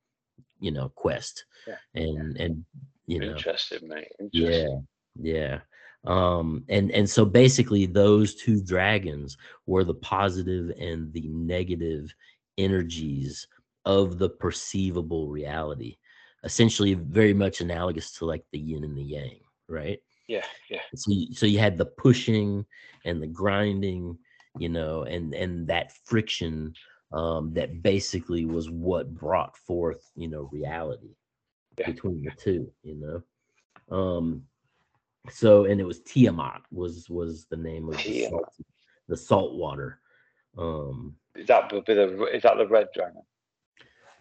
you 0.59 0.71
know, 0.71 0.89
quest. 0.95 1.45
Yeah. 1.67 1.75
And 1.93 2.37
and 2.37 2.65
you 3.05 3.19
know 3.19 3.31
interesting, 3.31 3.87
mate. 3.87 4.11
Interesting. 4.19 4.87
Yeah, 5.15 5.33
yeah 5.33 5.59
um 6.05 6.63
and 6.69 6.91
and 6.91 7.09
so 7.09 7.25
basically 7.25 7.85
those 7.85 8.35
two 8.35 8.63
dragons 8.63 9.37
were 9.65 9.83
the 9.83 9.93
positive 9.93 10.71
and 10.79 11.11
the 11.11 11.27
negative 11.27 12.13
energies 12.57 13.47
of 13.85 14.17
the 14.17 14.29
perceivable 14.29 15.27
reality 15.27 15.97
essentially 16.43 16.93
very 16.93 17.33
much 17.33 17.59
analogous 17.59 18.11
to 18.13 18.25
like 18.25 18.43
the 18.51 18.59
yin 18.59 18.83
and 18.83 18.97
the 18.97 19.03
yang 19.03 19.39
right? 19.67 19.99
Yeah 20.27 20.45
yeah. 20.69 20.81
So 20.95 21.11
you, 21.11 21.33
so 21.33 21.45
you 21.45 21.59
had 21.59 21.77
the 21.77 21.85
pushing 21.85 22.65
and 23.05 23.21
the 23.21 23.27
grinding 23.27 24.17
you 24.57 24.69
know 24.69 25.03
and 25.03 25.33
and 25.33 25.67
that 25.67 25.91
friction 26.05 26.73
um 27.11 27.53
that 27.53 27.81
basically 27.81 28.45
was 28.45 28.69
what 28.69 29.13
brought 29.13 29.57
forth 29.57 30.09
you 30.15 30.27
know 30.27 30.49
reality 30.51 31.15
yeah. 31.77 31.87
between 31.87 32.23
the 32.23 32.31
two 32.31 32.71
you 32.83 32.95
know? 32.95 33.95
Um 33.95 34.43
so 35.29 35.65
and 35.65 35.79
it 35.81 35.85
was 35.85 35.99
Tiamat 36.01 36.61
was 36.71 37.09
was 37.09 37.45
the 37.45 37.57
name 37.57 37.89
of 37.89 37.97
the 38.03 38.27
salt, 38.29 38.53
the 39.07 39.17
salt 39.17 39.55
water. 39.55 39.99
Um 40.57 41.15
is 41.35 41.47
that 41.47 41.69
be 41.69 41.93
the 41.93 42.25
is 42.33 42.43
that 42.43 42.57
the 42.57 42.67
red 42.67 42.87
dragon? 42.93 43.21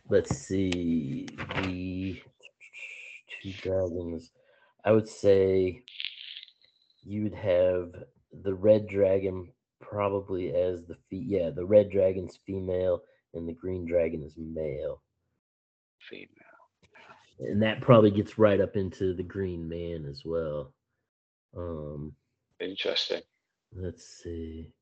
Let's 0.08 0.36
see 0.36 1.26
the 1.62 2.20
two 3.42 3.52
dragons. 3.60 4.30
I 4.84 4.92
would 4.92 5.08
say 5.08 5.82
you 7.04 7.24
would 7.24 7.34
have 7.34 7.92
the 8.42 8.54
red 8.54 8.88
dragon 8.88 9.48
probably 9.80 10.54
as 10.54 10.84
the 10.86 10.96
fe- 11.08 11.24
yeah 11.26 11.50
the 11.50 11.64
red 11.64 11.90
dragon's 11.90 12.38
female 12.46 13.02
and 13.34 13.48
the 13.48 13.52
green 13.52 13.86
dragon 13.86 14.22
is 14.22 14.34
male. 14.36 15.02
Female. 15.98 16.28
And 17.40 17.62
that 17.62 17.80
probably 17.80 18.10
gets 18.10 18.38
right 18.38 18.60
up 18.60 18.76
into 18.76 19.14
the 19.14 19.22
green 19.22 19.68
man 19.68 20.06
as 20.08 20.22
well. 20.24 20.72
Um, 21.56 22.12
Interesting. 22.60 23.22
Let's 23.74 24.04
see. 24.22 24.72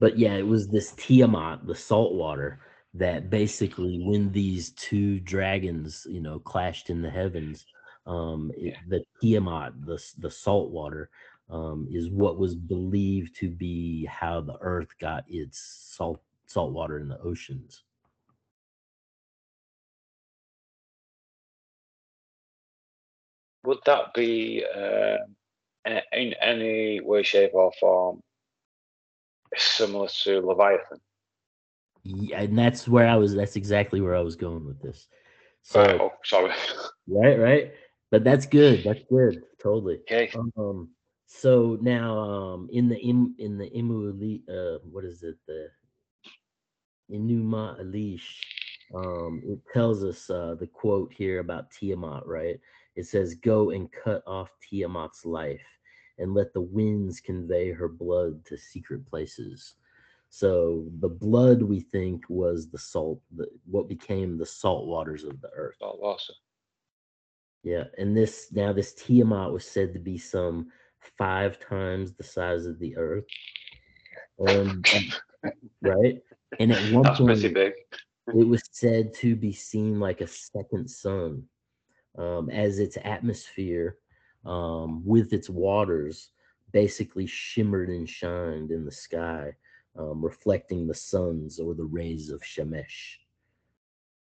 But 0.00 0.18
yeah, 0.18 0.34
it 0.34 0.46
was 0.46 0.68
this 0.68 0.92
Tiamat, 0.92 1.66
the 1.66 1.74
salt 1.74 2.14
water, 2.14 2.60
that 2.94 3.30
basically 3.30 4.02
when 4.02 4.32
these 4.32 4.70
two 4.72 5.20
dragons, 5.20 6.06
you 6.08 6.20
know, 6.20 6.40
clashed 6.40 6.90
in 6.90 7.02
the 7.02 7.10
heavens, 7.10 7.66
um, 8.06 8.50
it, 8.56 8.74
the 8.88 9.04
Tiamat, 9.20 9.74
the 9.84 10.02
the 10.18 10.30
salt 10.30 10.70
water, 10.70 11.10
um, 11.50 11.86
is 11.90 12.08
what 12.10 12.38
was 12.38 12.54
believed 12.54 13.36
to 13.36 13.50
be 13.50 14.06
how 14.06 14.40
the 14.40 14.56
earth 14.60 14.88
got 15.00 15.24
its 15.28 15.60
salt 15.94 16.22
salt 16.46 16.72
water 16.72 16.98
in 16.98 17.08
the 17.08 17.20
oceans. 17.20 17.84
Would 23.64 23.78
that 23.86 24.14
be 24.14 24.64
uh, 24.74 25.18
in 25.84 26.34
any 26.34 27.00
way, 27.00 27.22
shape, 27.22 27.52
or 27.54 27.72
form 27.78 28.20
similar 29.56 30.08
to 30.08 30.40
Leviathan? 30.40 31.00
Yeah, 32.02 32.40
and 32.40 32.58
that's 32.58 32.88
where 32.88 33.06
I 33.06 33.16
was. 33.16 33.34
That's 33.34 33.56
exactly 33.56 34.00
where 34.00 34.16
I 34.16 34.20
was 34.20 34.36
going 34.36 34.64
with 34.64 34.80
this. 34.80 35.06
So, 35.62 35.82
oh, 35.82 36.12
sorry. 36.24 36.52
Right, 37.06 37.38
right. 37.38 37.72
But 38.10 38.24
that's 38.24 38.46
good. 38.46 38.82
That's 38.84 39.02
good. 39.10 39.42
Totally. 39.62 40.00
Okay. 40.10 40.30
Um. 40.56 40.90
So 41.26 41.78
now, 41.80 42.18
um, 42.18 42.68
in 42.72 42.88
the 42.88 42.98
in 42.98 43.34
in 43.38 43.58
the 43.58 43.70
Imu 43.70 44.40
uh, 44.48 44.78
what 44.90 45.04
is 45.04 45.22
it? 45.22 45.36
The 45.46 45.68
Enuma 47.12 47.80
Elish. 47.80 48.24
Um, 48.94 49.42
it 49.44 49.60
tells 49.72 50.02
us 50.02 50.28
uh, 50.30 50.56
the 50.58 50.66
quote 50.66 51.12
here 51.12 51.38
about 51.38 51.70
Tiamat, 51.70 52.26
right? 52.26 52.58
It 52.96 53.06
says, 53.06 53.34
Go 53.34 53.70
and 53.70 53.90
cut 53.92 54.22
off 54.26 54.50
Tiamat's 54.60 55.24
life 55.24 55.66
and 56.18 56.34
let 56.34 56.52
the 56.52 56.60
winds 56.60 57.20
convey 57.20 57.72
her 57.72 57.88
blood 57.88 58.44
to 58.46 58.56
secret 58.56 59.06
places. 59.06 59.74
So 60.28 60.86
the 61.00 61.08
blood 61.08 61.62
we 61.62 61.80
think 61.80 62.22
was 62.28 62.68
the 62.68 62.78
salt, 62.78 63.20
the, 63.34 63.46
what 63.68 63.88
became 63.88 64.38
the 64.38 64.46
salt 64.46 64.86
waters 64.86 65.24
of 65.24 65.40
the 65.40 65.50
earth. 65.56 65.76
Oh, 65.80 65.86
salt 65.86 66.00
water. 66.00 66.32
Yeah, 67.62 67.84
and 67.98 68.16
this 68.16 68.48
now 68.52 68.72
this 68.72 68.94
Tiamat 68.94 69.52
was 69.52 69.66
said 69.66 69.92
to 69.92 69.98
be 69.98 70.16
some 70.16 70.68
five 71.18 71.58
times 71.60 72.12
the 72.12 72.22
size 72.22 72.64
of 72.64 72.78
the 72.78 72.96
earth. 72.96 73.24
Um, 74.40 74.82
and, 74.94 75.52
right? 75.82 76.22
And 76.58 76.72
at 76.72 76.92
one 76.92 77.02
That's 77.02 77.18
point, 77.18 77.42
big. 77.54 77.72
it 78.28 78.48
was 78.48 78.62
said 78.70 79.12
to 79.14 79.36
be 79.36 79.52
seen 79.52 80.00
like 80.00 80.20
a 80.20 80.26
second 80.26 80.88
sun 80.88 81.44
um, 82.18 82.50
as 82.50 82.78
its 82.78 82.98
atmosphere 83.04 83.96
um, 84.44 85.04
with 85.04 85.32
its 85.32 85.48
waters 85.50 86.30
basically 86.72 87.26
shimmered 87.26 87.88
and 87.88 88.08
shined 88.08 88.70
in 88.70 88.84
the 88.84 88.92
sky, 88.92 89.52
um, 89.98 90.24
reflecting 90.24 90.86
the 90.86 90.94
suns 90.94 91.58
or 91.58 91.74
the 91.74 91.84
rays 91.84 92.30
of 92.30 92.40
Shemesh. 92.42 93.16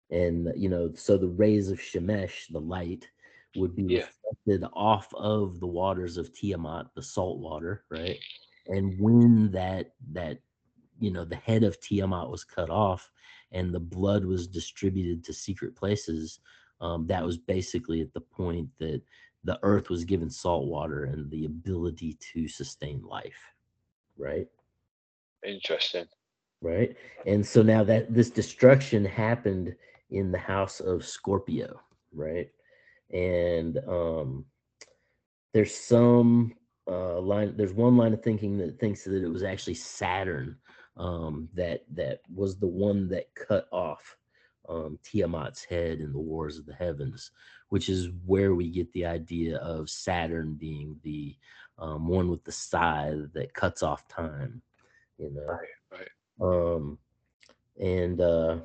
And, 0.10 0.52
you 0.56 0.70
know, 0.70 0.92
so 0.96 1.18
the 1.18 1.28
rays 1.28 1.70
of 1.70 1.80
Shemesh, 1.80 2.52
the 2.52 2.60
light, 2.60 3.08
would 3.56 3.76
be 3.76 3.84
yeah. 3.84 4.06
reflected 4.26 4.68
off 4.74 5.14
of 5.14 5.60
the 5.60 5.68
waters 5.68 6.18
of 6.18 6.34
Tiamat, 6.34 6.88
the 6.96 7.04
salt 7.04 7.40
water, 7.40 7.84
right? 7.90 8.18
And 8.68 9.00
when 9.00 9.52
that, 9.52 9.92
that, 10.12 10.40
you 11.00 11.12
know, 11.12 11.26
the 11.26 11.36
head 11.36 11.64
of 11.64 11.80
Tiamat 11.80 12.30
was 12.30 12.44
cut 12.44 12.70
off 12.70 13.12
and 13.52 13.74
the 13.74 13.80
blood 13.80 14.26
was 14.26 14.48
distributed 14.48 15.24
to 15.26 15.34
secret 15.34 15.76
places, 15.76 16.40
um, 16.84 17.08
that 17.08 17.26
was 17.26 17.38
basically 17.38 18.02
at 18.02 18.14
the 18.14 18.22
point 18.22 18.70
that 18.80 19.02
the 19.46 19.58
earth 19.64 19.90
was 19.90 20.06
given 20.06 20.30
salt 20.30 20.68
water 20.68 21.06
and 21.06 21.30
the 21.32 21.46
ability 21.46 22.18
to 22.34 22.48
sustain 22.48 23.02
life 23.04 23.54
right? 24.18 24.48
Interesting. 25.46 26.06
Right? 26.62 26.96
And 27.26 27.46
so 27.46 27.62
now 27.62 27.84
that 27.84 28.14
this 28.14 28.30
destruction 28.30 29.04
happened 29.04 29.76
in 30.12 30.32
the 30.32 30.38
house 30.38 30.80
of 30.80 31.06
scorpio 31.06 31.80
right? 32.14 32.50
And 33.12 33.80
um 33.88 34.46
there's 35.54 35.76
some 35.76 36.54
uh 36.88 37.20
line 37.20 37.56
there's 37.58 37.74
one 37.74 37.98
line 37.98 38.14
of 38.14 38.22
thinking 38.22 38.58
that 38.60 38.80
thinks 38.80 39.04
that 39.04 39.24
it 39.24 39.28
was 39.28 39.44
actually 39.44 39.76
saturn 39.76 40.58
um, 40.96 41.50
that 41.56 41.84
that 41.94 42.20
was 42.34 42.58
the 42.58 42.68
one 42.68 43.08
that 43.10 43.34
cut 43.34 43.68
off 43.72 44.16
um, 44.70 44.98
Tiamat's 45.04 45.64
head 45.64 46.00
in 46.00 46.12
the 46.12 46.20
Wars 46.20 46.58
of 46.58 46.66
the 46.66 46.74
Heavens, 46.74 47.32
which 47.70 47.90
is 47.90 48.10
where 48.26 48.56
we 48.56 48.70
get 48.70 48.92
the 48.94 49.06
idea 49.06 49.58
of 49.58 49.90
Saturn 49.90 50.56
being 50.56 50.98
the 51.04 51.36
um, 51.78 52.08
one 52.08 52.30
with 52.30 52.44
the 52.44 52.52
scythe 52.52 53.32
that 53.34 53.54
cuts 53.54 53.84
off 53.84 54.08
time. 54.08 54.62
You 55.18 55.32
know, 55.32 55.58
Right, 55.92 56.08
right. 56.42 56.76
um, 56.76 56.98
and 57.80 58.22
uh, 58.22 58.58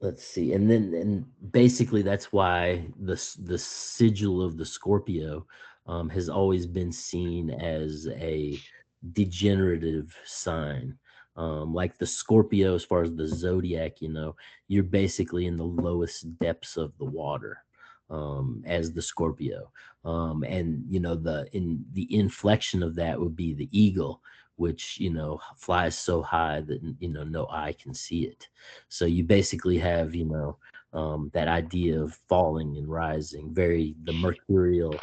let's 0.00 0.24
see, 0.24 0.52
and 0.52 0.70
then 0.70 0.94
and 0.94 1.24
basically 1.52 2.02
that's 2.02 2.32
why 2.32 2.86
the 3.00 3.14
the 3.40 3.58
sigil 3.58 4.42
of 4.42 4.56
the 4.56 4.64
Scorpio 4.64 5.46
um, 5.86 6.08
has 6.10 6.28
always 6.28 6.66
been 6.66 6.92
seen 6.92 7.50
as 7.50 8.08
a 8.12 8.58
degenerative 9.12 10.14
sign. 10.24 10.96
Um, 11.36 11.72
like 11.72 11.96
the 11.96 12.06
Scorpio, 12.06 12.74
as 12.74 12.84
far 12.84 13.02
as 13.02 13.14
the 13.14 13.26
zodiac, 13.26 14.02
you 14.02 14.10
know, 14.10 14.36
you're 14.68 14.84
basically 14.84 15.46
in 15.46 15.56
the 15.56 15.64
lowest 15.64 16.38
depths 16.38 16.76
of 16.76 16.96
the 16.98 17.06
water 17.06 17.64
um, 18.10 18.62
as 18.66 18.92
the 18.92 19.02
Scorpio. 19.02 19.70
Um, 20.04 20.44
and 20.44 20.84
you 20.88 21.00
know, 21.00 21.14
the 21.14 21.48
in 21.52 21.84
the 21.92 22.14
inflection 22.14 22.82
of 22.82 22.94
that 22.96 23.18
would 23.18 23.34
be 23.34 23.54
the 23.54 23.68
eagle, 23.72 24.20
which 24.56 24.98
you 25.00 25.10
know 25.10 25.40
flies 25.56 25.98
so 25.98 26.22
high 26.22 26.60
that 26.60 26.80
you 26.98 27.08
know 27.08 27.24
no 27.24 27.46
eye 27.50 27.74
can 27.80 27.94
see 27.94 28.24
it. 28.24 28.48
So 28.88 29.06
you 29.06 29.24
basically 29.24 29.78
have 29.78 30.14
you 30.14 30.26
know 30.26 30.56
um, 30.92 31.30
that 31.34 31.48
idea 31.48 32.00
of 32.00 32.18
falling 32.28 32.76
and 32.76 32.88
rising, 32.88 33.54
very 33.54 33.94
the 34.04 34.12
mercurial, 34.12 34.94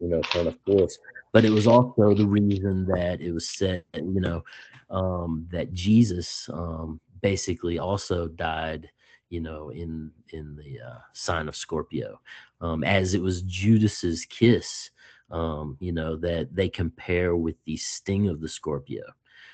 you 0.00 0.08
know, 0.08 0.20
kind 0.22 0.48
of 0.48 0.58
force. 0.66 0.98
But 1.32 1.44
it 1.44 1.50
was 1.50 1.66
also 1.66 2.14
the 2.14 2.26
reason 2.26 2.86
that 2.86 3.20
it 3.20 3.30
was 3.30 3.50
said, 3.50 3.84
you 3.94 4.20
know, 4.20 4.42
um, 4.90 5.46
that 5.50 5.72
Jesus 5.72 6.48
um, 6.52 7.00
basically 7.22 7.78
also 7.78 8.28
died, 8.28 8.88
you 9.30 9.40
know, 9.40 9.70
in 9.70 10.10
in 10.30 10.56
the 10.56 10.80
uh, 10.80 10.98
sign 11.12 11.48
of 11.48 11.56
Scorpio, 11.56 12.20
um, 12.60 12.84
as 12.84 13.14
it 13.14 13.22
was 13.22 13.42
Judas's 13.42 14.24
kiss, 14.26 14.90
um, 15.30 15.76
you 15.80 15.92
know, 15.92 16.16
that 16.16 16.54
they 16.54 16.68
compare 16.68 17.36
with 17.36 17.56
the 17.64 17.76
sting 17.76 18.28
of 18.28 18.40
the 18.40 18.48
Scorpio, 18.48 19.02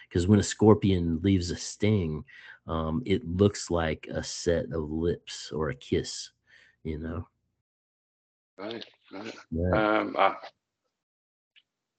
because 0.09 0.27
when 0.27 0.41
a 0.41 0.43
scorpion 0.43 1.21
leaves 1.23 1.51
a 1.51 1.57
sting, 1.57 2.25
um, 2.67 3.03
it 3.07 3.27
looks 3.27 3.71
like 3.71 4.07
a 4.13 4.23
set 4.23 4.67
of 4.73 4.91
lips 4.91 5.51
or 5.53 5.71
a 5.71 5.75
kiss, 5.75 6.31
you 6.85 6.99
know. 6.99 7.27
Right, 8.59 8.85
right. 9.13 9.35
Yeah. 9.51 10.01
Um, 10.01 10.15
I, 10.19 10.35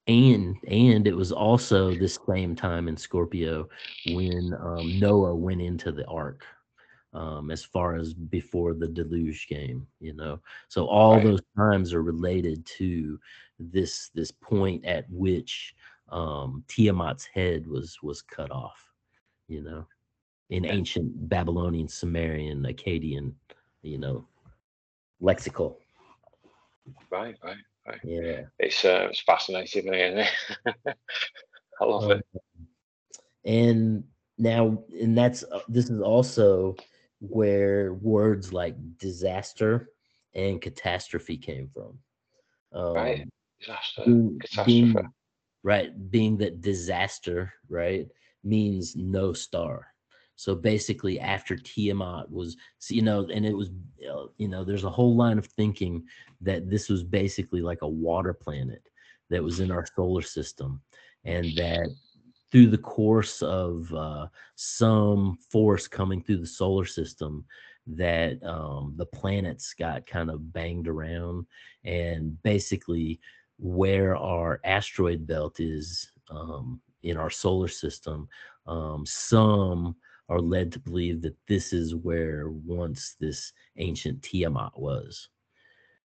and 0.07 0.57
and 0.67 1.07
it 1.07 1.15
was 1.15 1.31
also 1.31 1.95
this 1.95 2.19
same 2.29 2.55
time 2.55 2.87
in 2.87 2.97
Scorpio 2.97 3.69
when 4.03 4.53
um, 4.59 4.99
Noah 4.99 5.35
went 5.35 5.61
into 5.61 5.91
the 5.91 6.05
ark. 6.07 6.45
Um, 7.13 7.51
as 7.51 7.63
far 7.63 7.95
as 7.95 8.11
before 8.15 8.73
the 8.73 8.87
deluge 8.87 9.45
came, 9.47 9.85
you 9.99 10.13
know, 10.15 10.39
so 10.67 10.87
all 10.87 11.17
Right. 11.17 11.23
those 11.23 11.41
times 11.55 11.93
are 11.93 12.01
related 12.01 12.65
to 12.77 13.19
this 13.59 14.09
this 14.15 14.31
point 14.31 14.83
at 14.83 15.05
which 15.11 15.75
um, 16.09 16.63
Tiamat's 16.67 17.25
head 17.25 17.67
was 17.67 18.01
was 18.01 18.23
cut 18.23 18.49
off, 18.49 18.91
you 19.47 19.61
know, 19.61 19.85
in 20.49 20.65
ancient 20.65 21.29
Babylonian, 21.29 21.87
Sumerian, 21.87 22.63
Akkadian, 22.63 23.33
you 23.83 23.99
know, 23.99 24.27
lexical. 25.21 25.75
right, 27.11 27.35
right. 27.43 27.57
Yeah. 28.03 28.41
It's 28.59 28.85
uh, 28.85 29.07
it's 29.09 29.21
fascinating, 29.21 29.89
me, 29.89 30.01
isn't 30.01 30.19
it? 30.19 30.29
I 31.81 31.85
love 31.85 32.11
it. 32.11 32.25
Um, 32.35 32.41
and 33.45 34.03
now 34.37 34.83
and 34.99 35.17
that's 35.17 35.43
uh, 35.43 35.59
this 35.67 35.89
is 35.89 36.01
also 36.01 36.75
where 37.19 37.93
words 37.93 38.53
like 38.53 38.75
disaster 38.97 39.89
and 40.33 40.61
catastrophe 40.61 41.37
came 41.37 41.69
from 41.73 41.99
um 42.73 42.95
Right. 42.95 43.27
Disaster, 43.59 44.03
being, 44.05 44.39
catastrophe. 44.39 44.93
being- 44.93 45.13
right 45.63 46.11
being 46.11 46.37
that 46.37 46.59
disaster 46.61 47.53
right 47.69 48.07
means 48.43 48.95
no 48.97 49.31
star 49.31 49.87
so 50.35 50.55
basically 50.55 51.19
after 51.19 51.55
tiamat 51.55 52.29
was 52.31 52.57
you 52.89 53.01
know 53.01 53.27
and 53.33 53.45
it 53.45 53.55
was 53.55 53.69
uh, 54.11 54.25
you 54.37 54.47
know 54.47 54.63
there's 54.63 54.83
a 54.83 54.89
whole 54.89 55.15
line 55.15 55.37
of 55.37 55.45
thinking 55.45 56.03
that 56.41 56.69
this 56.69 56.89
was 56.89 57.03
basically 57.03 57.61
like 57.61 57.81
a 57.81 57.87
water 57.87 58.33
planet 58.33 58.89
that 59.29 59.43
was 59.43 59.59
in 59.59 59.71
our 59.71 59.85
solar 59.95 60.21
system 60.21 60.81
and 61.25 61.45
that 61.55 61.87
through 62.51 62.67
the 62.67 62.77
course 62.77 63.41
of 63.41 63.91
uh, 63.93 64.27
some 64.55 65.37
force 65.49 65.87
coming 65.87 66.21
through 66.21 66.37
the 66.37 66.45
solar 66.45 66.85
system 66.85 67.43
that 67.87 68.41
um, 68.43 68.93
the 68.95 69.05
planets 69.07 69.73
got 69.73 70.05
kind 70.05 70.29
of 70.29 70.53
banged 70.53 70.87
around 70.87 71.45
and 71.83 72.41
basically 72.43 73.19
where 73.57 74.15
our 74.15 74.61
asteroid 74.63 75.25
belt 75.25 75.59
is 75.59 76.11
um, 76.29 76.79
in 77.01 77.17
our 77.17 77.29
solar 77.29 77.67
system 77.67 78.27
um, 78.67 79.05
some 79.05 79.95
are 80.29 80.39
led 80.39 80.71
to 80.71 80.79
believe 80.79 81.21
that 81.21 81.35
this 81.47 81.73
is 81.73 81.93
where 81.95 82.49
once 82.49 83.15
this 83.19 83.51
ancient 83.77 84.21
tiamat 84.23 84.71
was 84.79 85.29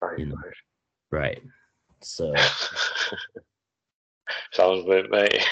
Right, 0.00 0.18
you 0.18 0.26
know. 0.26 0.36
right. 1.10 1.42
so 2.00 2.32
Sounds 4.52 4.84
good, 4.84 5.10
mate. 5.10 5.42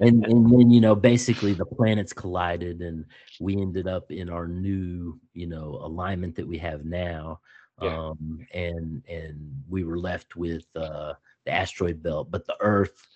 and 0.00 0.24
and 0.26 0.52
then 0.52 0.70
you 0.70 0.80
know 0.80 0.94
basically 0.94 1.52
the 1.52 1.64
planets 1.64 2.12
collided 2.12 2.80
and 2.80 3.04
we 3.40 3.56
ended 3.60 3.86
up 3.86 4.10
in 4.10 4.28
our 4.30 4.46
new 4.48 5.18
you 5.34 5.46
know 5.46 5.78
alignment 5.82 6.34
that 6.36 6.46
we 6.46 6.58
have 6.58 6.84
now 6.84 7.40
Yeah. 7.80 7.96
um 7.96 8.46
and 8.52 9.02
and 9.08 9.62
we 9.68 9.84
were 9.84 9.98
left 9.98 10.36
with 10.36 10.64
uh 10.76 11.14
the 11.44 11.52
asteroid 11.52 12.02
belt 12.02 12.30
but 12.30 12.46
the 12.46 12.56
earth 12.60 13.06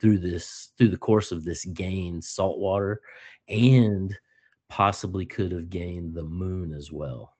through 0.00 0.18
this 0.18 0.70
through 0.78 0.88
the 0.88 0.96
course 0.96 1.32
of 1.32 1.44
this 1.44 1.64
gained 1.66 2.22
salt 2.24 2.58
water 2.58 3.00
and 3.48 4.16
possibly 4.68 5.26
could 5.26 5.52
have 5.52 5.70
gained 5.70 6.14
the 6.14 6.22
moon 6.22 6.72
as 6.72 6.90
well 6.90 7.34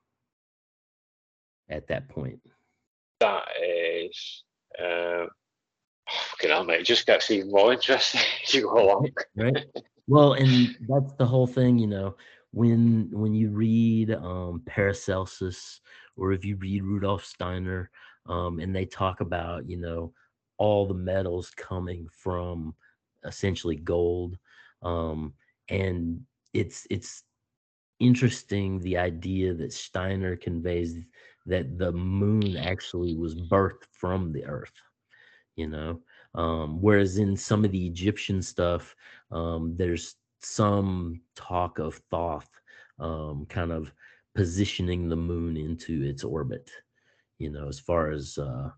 at 1.68 1.86
that 1.88 2.08
point 2.08 2.40
That 3.20 3.44
is, 3.62 4.44
uh, 4.78 5.26
fucking 6.08 6.50
hell, 6.50 6.64
mate. 6.64 6.80
It 6.80 6.86
just 6.86 7.06
gets 7.06 7.30
even 7.30 7.50
more 7.50 7.72
interesting 7.72 8.20
as 8.44 8.54
you 8.54 8.62
go 8.62 8.84
along. 8.84 9.10
right 9.36 9.64
well 10.06 10.34
and 10.34 10.76
that's 10.88 11.14
the 11.14 11.26
whole 11.26 11.46
thing 11.46 11.78
you 11.78 11.86
know 11.86 12.14
when 12.52 13.08
when 13.12 13.34
you 13.34 13.50
read 13.50 14.10
um 14.12 14.62
paracelsus 14.66 15.80
or 16.16 16.32
if 16.32 16.44
you 16.44 16.56
read 16.56 16.82
rudolf 16.84 17.24
steiner 17.24 17.90
um 18.26 18.58
and 18.60 18.74
they 18.74 18.84
talk 18.84 19.20
about 19.20 19.68
you 19.68 19.76
know 19.76 20.12
all 20.58 20.86
the 20.86 20.94
metals 20.94 21.50
coming 21.56 22.06
from 22.12 22.74
essentially 23.24 23.76
gold 23.76 24.36
um 24.82 25.32
and 25.70 26.20
it's 26.54 26.86
it's 26.90 27.24
interesting 28.00 28.80
the 28.80 28.96
idea 28.96 29.54
that 29.54 29.72
steiner 29.72 30.36
conveys 30.36 30.98
that 31.46 31.78
the 31.78 31.92
moon 31.92 32.56
actually 32.56 33.14
was 33.14 33.34
birthed 33.34 33.84
from 33.92 34.32
the 34.32 34.44
earth 34.44 34.72
you 35.56 35.68
know? 35.68 36.00
Um 36.34 36.80
whereas 36.80 37.18
in 37.18 37.36
some 37.36 37.64
of 37.64 37.70
the 37.70 37.86
egyptian 37.86 38.42
stuff 38.42 38.96
um 39.30 39.76
there's 39.76 40.16
some 40.40 41.20
talk 41.36 41.78
of 41.78 42.00
thoth 42.10 42.50
um 42.98 43.46
kind 43.48 43.72
of 43.72 43.92
positioning 44.34 45.08
the 45.08 45.16
moon 45.16 45.56
into 45.56 46.02
its 46.02 46.24
orbit 46.24 46.70
you 47.38 47.50
know 47.50 47.68
as 47.68 47.78
far 47.78 48.10
as 48.10 48.36
uh 48.38 48.70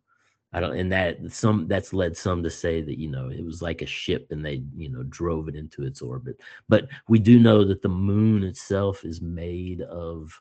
i 0.53 0.61
don't 0.61 0.77
and 0.79 0.91
that 0.93 1.19
some 1.31 1.67
that's 1.69 1.93
led 1.93 2.17
some 2.17 2.43
to 2.43 2.51
say 2.51 2.81
that 2.81 2.99
you 2.99 3.09
know 3.09 3.29
it 3.31 3.45
was 3.45 3.61
like 3.63 3.83
a 3.83 3.87
ship 3.87 4.29
and 4.31 4.45
they 4.45 4.63
you 4.77 4.89
know 4.89 5.03
drove 5.05 5.49
it 5.49 5.57
into 5.57 5.83
its 5.85 6.01
orbit 6.01 6.37
but 6.69 6.89
we 7.09 7.19
do 7.19 7.39
know 7.39 7.65
that 7.65 7.83
the 7.83 7.89
moon 7.89 8.43
itself 8.45 9.05
is 9.05 9.21
made 9.21 9.83
of 9.83 10.33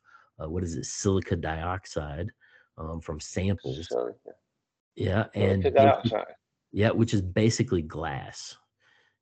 uh, 0.42 0.50
what 0.50 0.64
is 0.64 0.76
it 0.76 0.86
silica 0.86 1.36
dioxide 1.36 2.30
um, 2.78 3.00
from 3.02 3.20
samples 3.20 3.88
So, 3.90 4.16
yeah 4.96 5.26
and 5.34 5.64
look 5.64 5.74
at 5.76 6.04
basi- 6.04 6.12
that. 6.12 6.28
yeah, 6.72 6.92
which 6.92 7.14
is 7.14 7.22
basically 7.22 7.82
glass, 7.82 8.58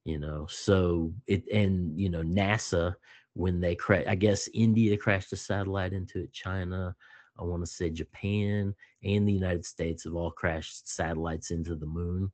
you 0.06 0.18
know. 0.18 0.48
So 0.50 1.14
it 1.28 1.44
and 1.54 2.00
you 2.00 2.10
know 2.10 2.24
NASA 2.24 2.96
when 3.36 3.60
they 3.60 3.76
cra- 3.76 4.10
I 4.10 4.16
guess 4.16 4.50
India 4.56 4.98
crashed 4.98 5.34
a 5.34 5.36
satellite 5.36 5.94
into 5.94 6.24
it, 6.24 6.34
China, 6.34 6.96
I 7.40 7.44
want 7.44 7.64
to 7.64 7.72
say 7.72 7.90
Japan 7.90 8.76
and 9.04 9.28
the 9.28 9.34
United 9.34 9.66
States 9.66 10.04
have 10.04 10.16
all 10.16 10.32
crashed 10.32 10.88
satellites 10.90 11.52
into 11.52 11.76
the 11.76 11.86
moon, 11.86 12.32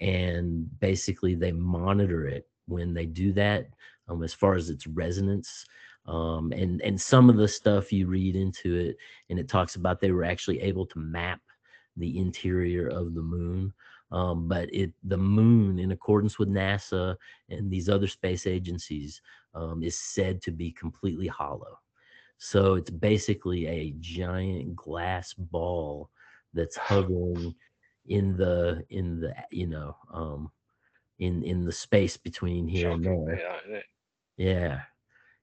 and 0.00 0.66
basically 0.80 1.34
they 1.34 1.52
monitor 1.52 2.26
it 2.26 2.48
when 2.66 2.94
they 2.94 3.06
do 3.06 3.32
that, 3.34 3.68
um, 4.08 4.22
as 4.22 4.34
far 4.34 4.54
as 4.54 4.70
its 4.70 4.86
resonance. 4.86 5.66
Um, 6.06 6.52
and 6.52 6.80
and 6.82 6.98
some 7.00 7.28
of 7.28 7.36
the 7.36 7.48
stuff 7.48 7.92
you 7.92 8.06
read 8.06 8.34
into 8.36 8.76
it, 8.76 8.96
and 9.28 9.38
it 9.38 9.48
talks 9.48 9.76
about 9.76 10.00
they 10.00 10.10
were 10.12 10.24
actually 10.24 10.60
able 10.60 10.86
to 10.86 10.98
map 10.98 11.40
the 11.96 12.18
interior 12.18 12.88
of 12.88 13.14
the 13.14 13.22
moon 13.22 13.72
Um, 14.10 14.48
but 14.48 14.72
it 14.72 14.92
the 15.04 15.18
moon, 15.18 15.78
in 15.78 15.92
accordance 15.92 16.38
with 16.38 16.48
NASA 16.48 17.16
and 17.50 17.70
these 17.70 17.88
other 17.88 18.06
space 18.08 18.46
agencies, 18.46 19.20
um, 19.54 19.82
is 19.82 19.98
said 20.00 20.40
to 20.42 20.50
be 20.50 20.72
completely 20.72 21.26
hollow. 21.26 21.78
So 22.38 22.74
it's 22.74 22.90
basically 22.90 23.66
a 23.66 23.94
giant 24.00 24.76
glass 24.76 25.34
ball 25.34 26.10
that's 26.54 26.76
hovering 26.90 27.54
in 28.06 28.36
the 28.36 28.82
in 28.88 29.20
the 29.20 29.34
you 29.50 29.66
know 29.66 29.96
um, 30.12 30.50
in 31.18 31.42
in 31.42 31.64
the 31.64 31.72
space 31.72 32.16
between 32.16 32.66
here 32.66 32.90
and 32.90 33.04
there. 33.04 33.82
Yeah. 34.36 34.80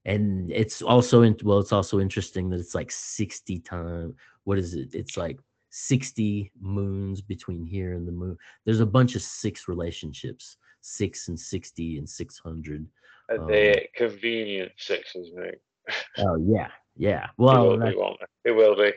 And 0.08 0.52
it's 0.52 0.84
also 0.84 1.24
in, 1.24 1.36
well, 1.43 1.58
it's 1.60 1.72
also 1.72 2.00
interesting 2.00 2.50
that 2.52 2.60
it's 2.60 2.76
like 2.76 2.91
60 2.91 3.60
times. 3.60 4.14
What 4.43 4.60
is 4.60 4.76
it? 4.76 4.93
It's 4.93 5.18
like 5.18 5.39
60 5.72 6.52
moons 6.62 7.22
between 7.22 7.66
here 7.66 7.93
and 7.93 8.08
the 8.08 8.12
moon. 8.12 8.38
There's 8.66 8.82
a 8.82 8.86
bunch 8.86 9.16
of 9.16 9.24
six 9.24 9.68
relationships, 9.68 10.58
six 10.82 11.28
and 11.28 11.39
60 11.39 11.98
and 11.98 12.08
600. 12.08 12.88
Are 13.30 13.39
um, 13.39 13.48
they 13.48 13.89
convenient 13.96 14.74
sixes, 14.78 15.32
mate? 15.34 15.56
Oh 16.20 16.38
yeah, 16.48 16.70
yeah. 16.96 17.28
Well, 17.38 17.74
it 17.82 17.98
will, 17.98 18.18
be, 18.18 18.50
it 18.50 18.52
will 18.52 18.76
be. 18.76 18.93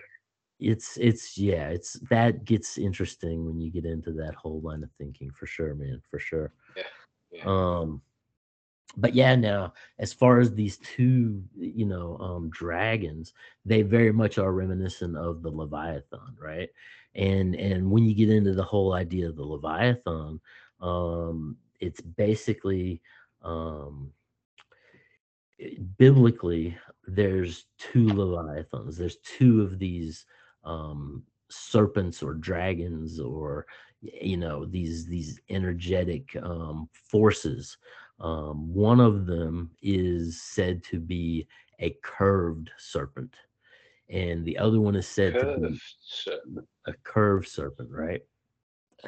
It's 0.61 0.96
it's 0.96 1.38
yeah, 1.38 1.68
it's 1.68 1.94
that 2.11 2.44
gets 2.44 2.78
interesting 2.78 3.44
when 3.44 3.61
you 3.61 3.70
get 3.70 3.84
into 3.84 4.12
that 4.12 4.34
whole 4.34 4.61
line 4.61 4.82
of 4.82 4.90
thinking 4.99 5.30
for 5.30 5.46
sure, 5.46 5.74
man, 5.74 6.03
for 6.11 6.18
sure. 6.18 6.53
Yeah. 6.76 6.82
yeah. 7.30 7.42
Um 7.46 8.03
but 8.96 9.14
yeah, 9.14 9.36
now 9.36 9.74
as 9.99 10.12
far 10.12 10.40
as 10.40 10.55
these 10.55 10.78
two, 10.78 11.42
you 11.57 11.86
know, 11.86 12.16
um, 12.18 12.51
dragons, 12.51 13.32
they 13.64 13.82
very 13.82 14.12
much 14.12 14.38
are 14.38 14.53
reminiscent 14.53 15.16
of 15.16 15.42
the 15.42 15.51
Leviathan, 15.51 16.36
right? 16.40 16.68
And 17.14 17.55
and 17.55 17.90
when 17.90 18.05
you 18.05 18.14
get 18.14 18.30
into 18.30 18.55
the 18.55 18.64
whole 18.64 18.94
idea 18.94 19.28
of 19.28 19.36
the 19.36 19.44
Leviathan, 19.44 20.40
um, 20.80 21.57
it's 21.80 22.01
basically 22.01 23.01
um, 23.42 24.11
biblically 25.96 26.76
there's 27.06 27.66
two 27.78 28.09
leviathans. 28.09 28.96
There's 28.96 29.16
two 29.18 29.62
of 29.62 29.78
these 29.78 30.26
um, 30.64 31.22
serpents 31.48 32.22
or 32.22 32.34
dragons 32.34 33.18
or 33.18 33.66
you 34.00 34.36
know 34.36 34.64
these 34.64 35.06
these 35.06 35.40
energetic 35.48 36.36
um, 36.42 36.88
forces 36.92 37.78
um, 38.20 38.72
one 38.72 39.00
of 39.00 39.26
them 39.26 39.70
is 39.82 40.42
said 40.42 40.82
to 40.84 40.98
be 40.98 41.46
a 41.80 41.96
curved 42.02 42.70
serpent, 42.76 43.34
and 44.11 44.44
the 44.44 44.59
other 44.59 44.80
one 44.80 44.96
is 44.96 45.06
said 45.06 45.34
curved 45.34 45.62
to 45.62 45.68
be 45.70 45.80
serpent. 46.00 46.68
a 46.86 46.92
curved 47.04 47.48
serpent, 47.48 47.90
right? 47.92 48.20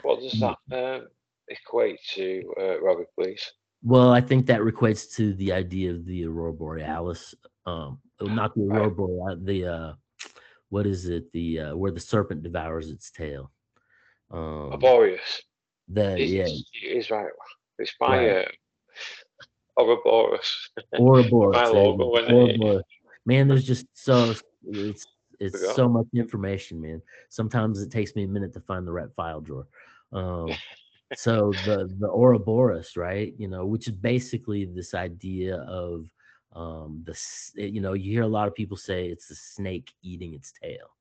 What 0.02 0.20
does 0.20 0.38
that 0.40 0.56
uh, 0.72 1.06
equate 1.48 1.98
to, 2.14 2.54
uh, 2.60 2.80
Robert, 2.80 3.08
please? 3.18 3.52
Well, 3.82 4.10
I 4.10 4.20
think 4.20 4.46
that 4.46 4.60
equates 4.60 5.14
to 5.16 5.32
the 5.34 5.52
idea 5.52 5.90
of 5.92 6.04
the 6.04 6.26
aurora 6.26 6.52
borealis. 6.52 7.34
Um, 7.66 7.98
oh, 8.20 8.26
not 8.26 8.54
the 8.54 8.62
aurora 8.62 8.90
borealis, 8.90 9.40
the 9.44 9.66
uh, 9.66 9.92
what 10.68 10.86
is 10.86 11.08
it? 11.08 11.32
The 11.32 11.60
uh, 11.60 11.76
where 11.76 11.90
the 11.90 12.00
serpent 12.00 12.42
devours 12.42 12.90
its 12.90 13.10
tail. 13.10 13.50
Um, 14.30 14.72
Arboreus. 14.72 15.42
The 15.88 16.20
it's, 16.20 16.30
yeah, 16.30 16.46
it's 16.82 17.10
right. 17.10 17.30
It's 17.78 17.94
by 17.98 18.26
right. 18.26 18.46
Uh, 18.46 18.50
Ouroboros. 19.80 20.70
Ouroboros. 20.98 21.56
Ouroboros. 21.74 22.82
Man, 23.26 23.48
there's 23.48 23.64
just 23.64 23.86
so 23.94 24.34
it's 24.64 25.06
it's 25.40 25.74
so 25.74 25.88
much 25.88 26.06
information, 26.14 26.80
man. 26.80 27.00
Sometimes 27.30 27.80
it 27.80 27.90
takes 27.90 28.14
me 28.14 28.24
a 28.24 28.28
minute 28.28 28.52
to 28.52 28.60
find 28.60 28.86
the 28.86 28.92
right 28.92 29.08
file 29.16 29.40
drawer. 29.40 29.66
Um, 30.12 30.50
so 31.14 31.54
the 31.64 31.94
the 31.98 32.08
Ouroboros, 32.08 32.96
right? 32.96 33.34
You 33.38 33.48
know, 33.48 33.66
which 33.66 33.88
is 33.88 33.94
basically 33.94 34.64
this 34.64 34.94
idea 34.94 35.56
of 35.62 36.08
um, 36.52 37.02
the 37.04 37.18
you 37.54 37.80
know 37.80 37.94
you 37.94 38.12
hear 38.12 38.22
a 38.22 38.28
lot 38.28 38.48
of 38.48 38.54
people 38.54 38.76
say 38.76 39.08
it's 39.08 39.28
the 39.28 39.34
snake 39.34 39.92
eating 40.02 40.34
its 40.34 40.52
tail, 40.52 40.96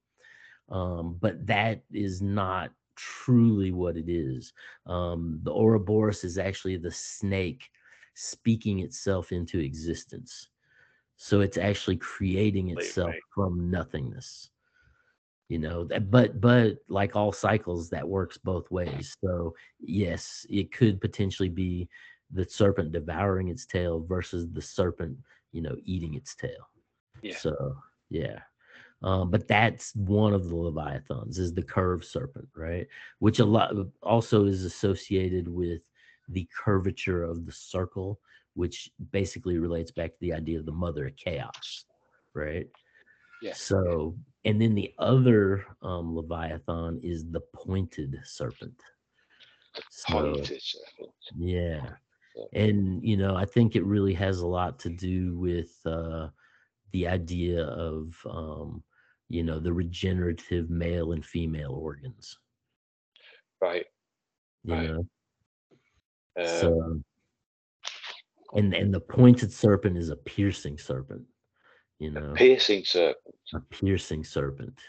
um, 0.70 1.18
but 1.20 1.46
that 1.48 1.84
is 1.92 2.22
not 2.22 2.72
truly 2.96 3.72
what 3.72 3.98
it 3.98 4.10
is. 4.10 4.54
Um, 4.86 5.40
the 5.44 5.52
Ouroboros 5.54 6.24
is 6.24 6.38
actually 6.38 6.78
the 6.78 6.92
snake 6.92 7.70
speaking 8.14 8.80
itself 8.80 9.32
into 9.32 9.60
existence. 9.60 10.50
So 11.16 11.42
it's 11.42 11.58
actually 11.58 11.98
creating 11.98 12.70
itself 12.70 13.16
from 13.34 13.70
nothingness. 13.70 14.52
You 15.50 15.58
know, 15.58 15.84
that 15.86 16.12
but 16.12 16.40
but 16.40 16.78
like 16.88 17.16
all 17.16 17.32
cycles, 17.32 17.90
that 17.90 18.08
works 18.08 18.38
both 18.38 18.70
ways. 18.70 19.16
So 19.24 19.56
yes, 19.80 20.46
it 20.50 20.72
could 20.72 21.02
potentially 21.02 21.50
be 21.50 21.90
the 22.32 22.46
serpent 22.46 22.92
devouring 22.92 23.48
its 23.50 23.66
tail 23.66 24.06
versus 24.08 24.48
the 24.52 24.62
serpent, 24.62 25.18
you 25.52 25.62
know, 25.62 25.76
eating 25.84 26.14
its 26.14 26.36
tail. 26.36 26.70
Yeah. 27.24 27.36
So 27.36 27.76
yeah. 28.10 28.40
Um, 29.02 29.32
but 29.32 29.48
that's 29.48 29.96
one 29.96 30.34
of 30.34 30.50
the 30.50 30.56
leviathans 30.56 31.40
is 31.40 31.54
the 31.54 31.64
curved 31.64 32.06
serpent, 32.06 32.48
right? 32.56 32.86
Which 33.20 33.40
a 33.40 33.46
lot 33.46 33.74
also 34.04 34.46
is 34.46 34.66
associated 34.66 35.48
with 35.48 35.82
the 36.28 36.48
curvature 36.56 37.24
of 37.24 37.46
the 37.46 37.52
circle, 37.52 38.20
which 38.54 38.92
basically 39.12 39.58
relates 39.58 39.90
back 39.90 40.12
to 40.12 40.20
the 40.20 40.34
idea 40.34 40.60
of 40.60 40.66
the 40.66 40.72
mother 40.72 41.08
of 41.08 41.16
chaos, 41.16 41.86
right? 42.36 42.68
Yeah. 43.42 43.54
So, 43.54 44.16
and 44.46 44.62
then 44.62 44.76
the 44.76 44.94
other 44.98 45.66
um, 45.82 46.16
Leviathan 46.16 47.00
is 47.04 47.30
the 47.30 47.42
pointed 47.54 48.20
serpent. 48.24 48.80
The 49.76 49.84
pointed 50.08 50.46
serpent. 50.46 51.14
Yeah. 51.36 51.90
And, 52.54 53.04
you 53.04 53.18
know, 53.18 53.36
I 53.36 53.46
think 53.46 53.76
it 53.76 53.84
really 53.84 54.14
has 54.14 54.40
a 54.40 54.48
lot 54.48 54.80
to 54.80 54.90
do 54.90 55.38
with 55.38 55.72
uh, 55.86 56.30
the 56.94 57.08
idea 57.08 57.66
of, 57.66 58.16
um, 58.30 58.84
you 59.28 59.44
know, 59.44 59.60
the 59.60 59.74
regenerative 59.74 60.70
male 60.70 61.12
and 61.12 61.26
female 61.26 61.74
organs. 61.74 62.38
Right. 63.62 63.86
You 64.64 64.74
right. 64.74 64.90
know, 64.90 65.06
so, 66.46 67.02
and 68.54 68.74
and 68.74 68.94
the 68.94 69.02
pointed 69.02 69.52
serpent 69.52 69.98
is 69.98 70.10
a 70.10 70.16
piercing 70.16 70.78
serpent. 70.78 71.24
You 72.00 72.12
know, 72.12 72.32
a 72.32 72.34
piercing 72.34 72.84
serpent. 72.86 73.36
A 73.54 73.60
piercing 73.60 74.24
serpent. 74.24 74.80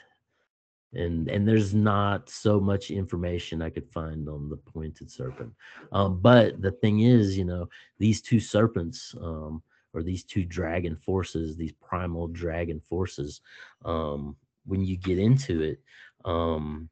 And 0.95 1.29
and 1.29 1.47
there's 1.47 1.75
not 1.75 2.29
so 2.31 2.61
much 2.61 2.91
information 2.91 3.63
I 3.63 3.71
could 3.71 3.89
find 3.89 4.29
on 4.29 4.49
the 4.49 4.57
pointed 4.57 5.11
serpent. 5.11 5.53
Um, 5.93 6.21
but 6.21 6.61
the 6.63 6.71
thing 6.71 7.01
is, 7.01 7.37
you 7.37 7.45
know, 7.45 7.69
these 7.99 8.21
two 8.21 8.41
serpents, 8.41 9.15
um, 9.21 9.63
or 9.93 10.03
these 10.03 10.25
two 10.25 10.45
dragon 10.45 10.97
forces, 10.97 11.57
these 11.57 11.73
primal 11.73 12.29
dragon 12.29 12.81
forces, 12.89 13.41
um, 13.85 14.37
when 14.67 14.85
you 14.85 14.97
get 14.97 15.19
into 15.19 15.63
it, 15.63 15.81
um, 16.25 16.89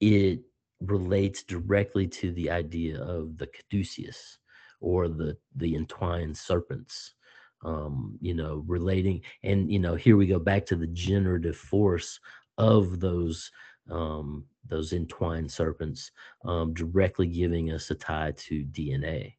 it 0.00 0.40
relates 0.80 1.42
directly 1.42 2.06
to 2.06 2.32
the 2.32 2.50
idea 2.50 3.00
of 3.02 3.38
the 3.38 3.46
caduceus 3.46 4.38
or 4.80 5.08
the 5.08 5.36
the 5.56 5.76
entwined 5.76 6.36
serpents 6.36 7.14
um 7.64 8.18
you 8.20 8.34
know 8.34 8.64
relating 8.66 9.20
and 9.44 9.70
you 9.70 9.78
know 9.78 9.94
here 9.94 10.16
we 10.16 10.26
go 10.26 10.38
back 10.38 10.66
to 10.66 10.76
the 10.76 10.86
generative 10.88 11.56
force 11.56 12.18
of 12.58 13.00
those 13.00 13.50
um 13.90 14.44
those 14.68 14.92
entwined 14.92 15.50
serpents 15.50 16.10
um 16.44 16.72
directly 16.74 17.26
giving 17.26 17.72
us 17.72 17.90
a 17.90 17.94
tie 17.94 18.32
to 18.36 18.64
dna 18.72 19.32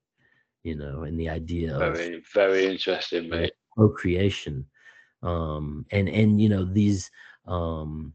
you 0.64 0.76
know 0.76 1.04
and 1.04 1.20
the 1.20 1.30
idea 1.30 1.78
very, 1.78 2.16
of 2.16 2.24
very 2.34 2.66
interesting 2.66 3.30
mate. 3.30 3.54
procreation 3.76 4.66
um 5.22 5.86
and 5.92 6.10
and 6.10 6.42
you 6.42 6.50
know 6.50 6.64
these 6.64 7.12
um 7.48 8.14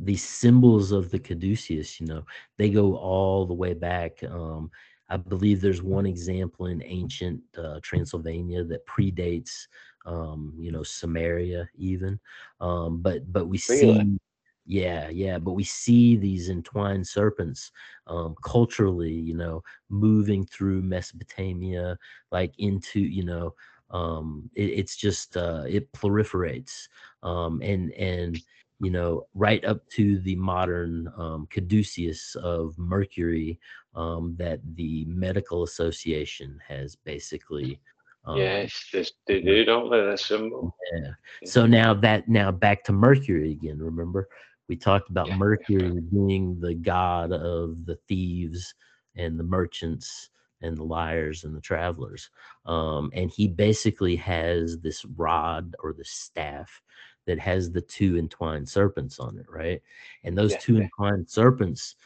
these 0.00 0.24
symbols 0.24 0.90
of 0.90 1.10
the 1.10 1.18
caduceus 1.18 2.00
you 2.00 2.06
know 2.06 2.24
they 2.58 2.68
go 2.68 2.96
all 2.96 3.46
the 3.46 3.54
way 3.54 3.74
back 3.74 4.22
um 4.24 4.70
i 5.10 5.16
believe 5.16 5.60
there's 5.60 5.82
one 5.82 6.06
example 6.06 6.66
in 6.66 6.82
ancient 6.84 7.40
uh, 7.58 7.78
transylvania 7.82 8.64
that 8.64 8.86
predates 8.86 9.66
um 10.06 10.52
you 10.58 10.70
know 10.70 10.80
Sumeria 10.80 11.66
even 11.76 12.18
um 12.60 13.00
but 13.00 13.30
but 13.32 13.46
we 13.46 13.58
really? 13.68 13.92
see 13.92 14.18
yeah 14.66 15.08
yeah 15.10 15.38
but 15.38 15.52
we 15.52 15.64
see 15.64 16.16
these 16.16 16.48
entwined 16.48 17.06
serpents 17.06 17.70
um 18.06 18.34
culturally 18.42 19.12
you 19.12 19.36
know 19.36 19.62
moving 19.90 20.44
through 20.44 20.82
mesopotamia 20.82 21.98
like 22.32 22.54
into 22.58 23.00
you 23.00 23.24
know 23.24 23.54
um 23.90 24.48
it, 24.54 24.70
it's 24.70 24.96
just 24.96 25.36
uh 25.36 25.64
it 25.68 25.90
proliferates 25.92 26.88
um 27.22 27.60
and 27.62 27.92
and 27.92 28.38
you 28.84 28.90
know, 28.90 29.26
right 29.34 29.64
up 29.64 29.88
to 29.90 30.18
the 30.20 30.36
modern 30.36 31.10
um, 31.16 31.46
caduceus 31.50 32.36
of 32.36 32.78
Mercury 32.78 33.58
um, 33.94 34.34
that 34.38 34.60
the 34.74 35.04
Medical 35.06 35.62
Association 35.62 36.60
has 36.66 36.96
basically. 36.96 37.80
Um, 38.26 38.38
yes, 38.38 38.90
they 39.26 39.40
do, 39.40 39.64
don't 39.64 39.90
they? 39.90 40.00
That's 40.00 40.26
symbol. 40.26 40.74
Yeah. 40.94 41.10
So 41.44 41.66
now 41.66 41.92
that 41.94 42.28
now 42.28 42.50
back 42.50 42.82
to 42.84 42.92
Mercury 42.92 43.52
again. 43.52 43.78
Remember, 43.78 44.28
we 44.68 44.76
talked 44.76 45.10
about 45.10 45.28
yeah. 45.28 45.36
mercury 45.36 46.00
being 46.12 46.58
the 46.60 46.74
god 46.74 47.32
of 47.32 47.84
the 47.86 47.96
thieves 48.08 48.74
and 49.16 49.38
the 49.38 49.44
merchants 49.44 50.30
and 50.62 50.76
the 50.76 50.82
liars 50.82 51.44
and 51.44 51.54
the 51.54 51.60
travelers 51.60 52.30
um, 52.66 53.10
and 53.14 53.30
he 53.30 53.46
basically 53.46 54.16
has 54.16 54.78
this 54.78 55.04
rod 55.16 55.74
or 55.82 55.92
the 55.92 56.04
staff 56.04 56.80
that 57.26 57.38
has 57.38 57.70
the 57.70 57.80
two 57.80 58.18
entwined 58.18 58.68
serpents 58.68 59.18
on 59.18 59.38
it 59.38 59.46
right 59.48 59.80
and 60.24 60.36
those 60.36 60.52
yeah. 60.52 60.58
two 60.58 60.80
entwined 60.80 61.28
serpents 61.28 61.96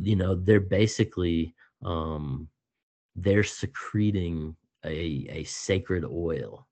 you 0.00 0.16
know 0.16 0.34
they're 0.34 0.60
basically 0.60 1.54
um, 1.84 2.48
they're 3.14 3.44
secreting 3.44 4.54
a, 4.84 5.26
a 5.30 5.44
sacred 5.44 6.04
oil 6.04 6.66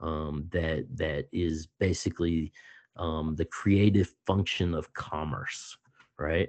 um, 0.00 0.46
that 0.50 0.86
that 0.96 1.26
is 1.32 1.68
basically 1.78 2.52
um, 2.96 3.34
the 3.36 3.44
creative 3.44 4.12
function 4.26 4.74
of 4.74 4.92
commerce, 4.94 5.76
right? 6.18 6.48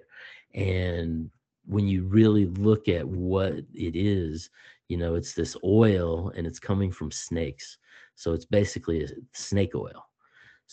And 0.54 1.30
when 1.66 1.88
you 1.88 2.04
really 2.04 2.46
look 2.46 2.88
at 2.88 3.08
what 3.08 3.54
it 3.54 3.96
is, 3.96 4.50
you 4.89 4.98
know, 4.98 5.16
it's 5.16 5.34
this 5.34 5.56
oil 5.64 6.32
and 6.36 6.46
it's 6.46 6.60
coming 6.60 6.92
from 6.92 7.12
snakes. 7.12 7.78
So 8.16 8.34
it's 8.34 8.46
basically 8.46 9.04
a 9.04 9.10
snake 9.34 9.76
oil. 9.76 10.06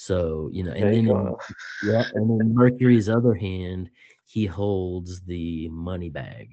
So, 0.00 0.48
you 0.52 0.62
know, 0.62 0.70
and 0.70 0.84
then 0.84 1.08
in, 1.08 1.34
yeah, 1.82 2.04
and 2.14 2.40
in 2.40 2.54
Mercury's 2.54 3.08
other 3.08 3.34
hand, 3.34 3.90
he 4.26 4.46
holds 4.46 5.22
the 5.22 5.68
money 5.70 6.08
bag 6.08 6.50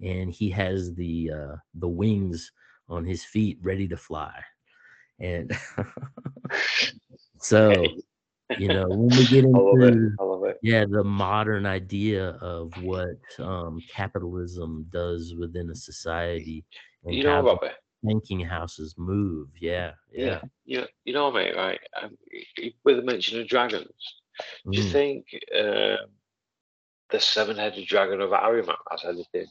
and 0.00 0.32
he 0.32 0.48
has 0.48 0.94
the 0.94 1.30
uh 1.30 1.56
the 1.74 1.88
wings 1.88 2.50
on 2.88 3.04
his 3.04 3.22
feet 3.22 3.58
ready 3.60 3.86
to 3.86 3.98
fly. 3.98 4.32
And 5.18 5.54
so 7.38 7.84
you 8.56 8.68
know 8.68 8.86
when 8.88 9.14
we 9.14 9.26
get 9.26 9.44
into 9.44 10.16
yeah 10.62 10.86
the 10.88 11.04
modern 11.04 11.66
idea 11.66 12.30
of 12.40 12.72
what 12.82 13.18
um, 13.40 13.78
capitalism 13.94 14.86
does 14.90 15.34
within 15.38 15.68
a 15.68 15.74
society 15.74 16.64
and 17.04 17.14
you 17.14 17.24
know 17.24 17.40
about 17.40 17.60
banking 18.02 18.40
houses 18.40 18.94
move 18.96 19.48
yeah 19.60 19.92
yeah 20.10 20.40
yeah 20.64 20.80
you, 20.80 20.86
you 21.04 21.12
know 21.12 21.30
mate 21.30 21.54
right 21.56 21.80
um, 22.02 22.16
with 22.84 22.96
the 22.96 23.02
mention 23.02 23.40
of 23.40 23.46
dragons 23.46 23.86
do 24.70 24.78
you 24.78 24.84
mm. 24.84 24.92
think 24.92 25.26
uh, 25.54 25.96
the 27.10 27.20
seven-headed 27.20 27.86
dragon 27.86 28.20
of 28.20 28.30
Ahriman 28.30 28.74
has 28.90 29.04
anything 29.04 29.46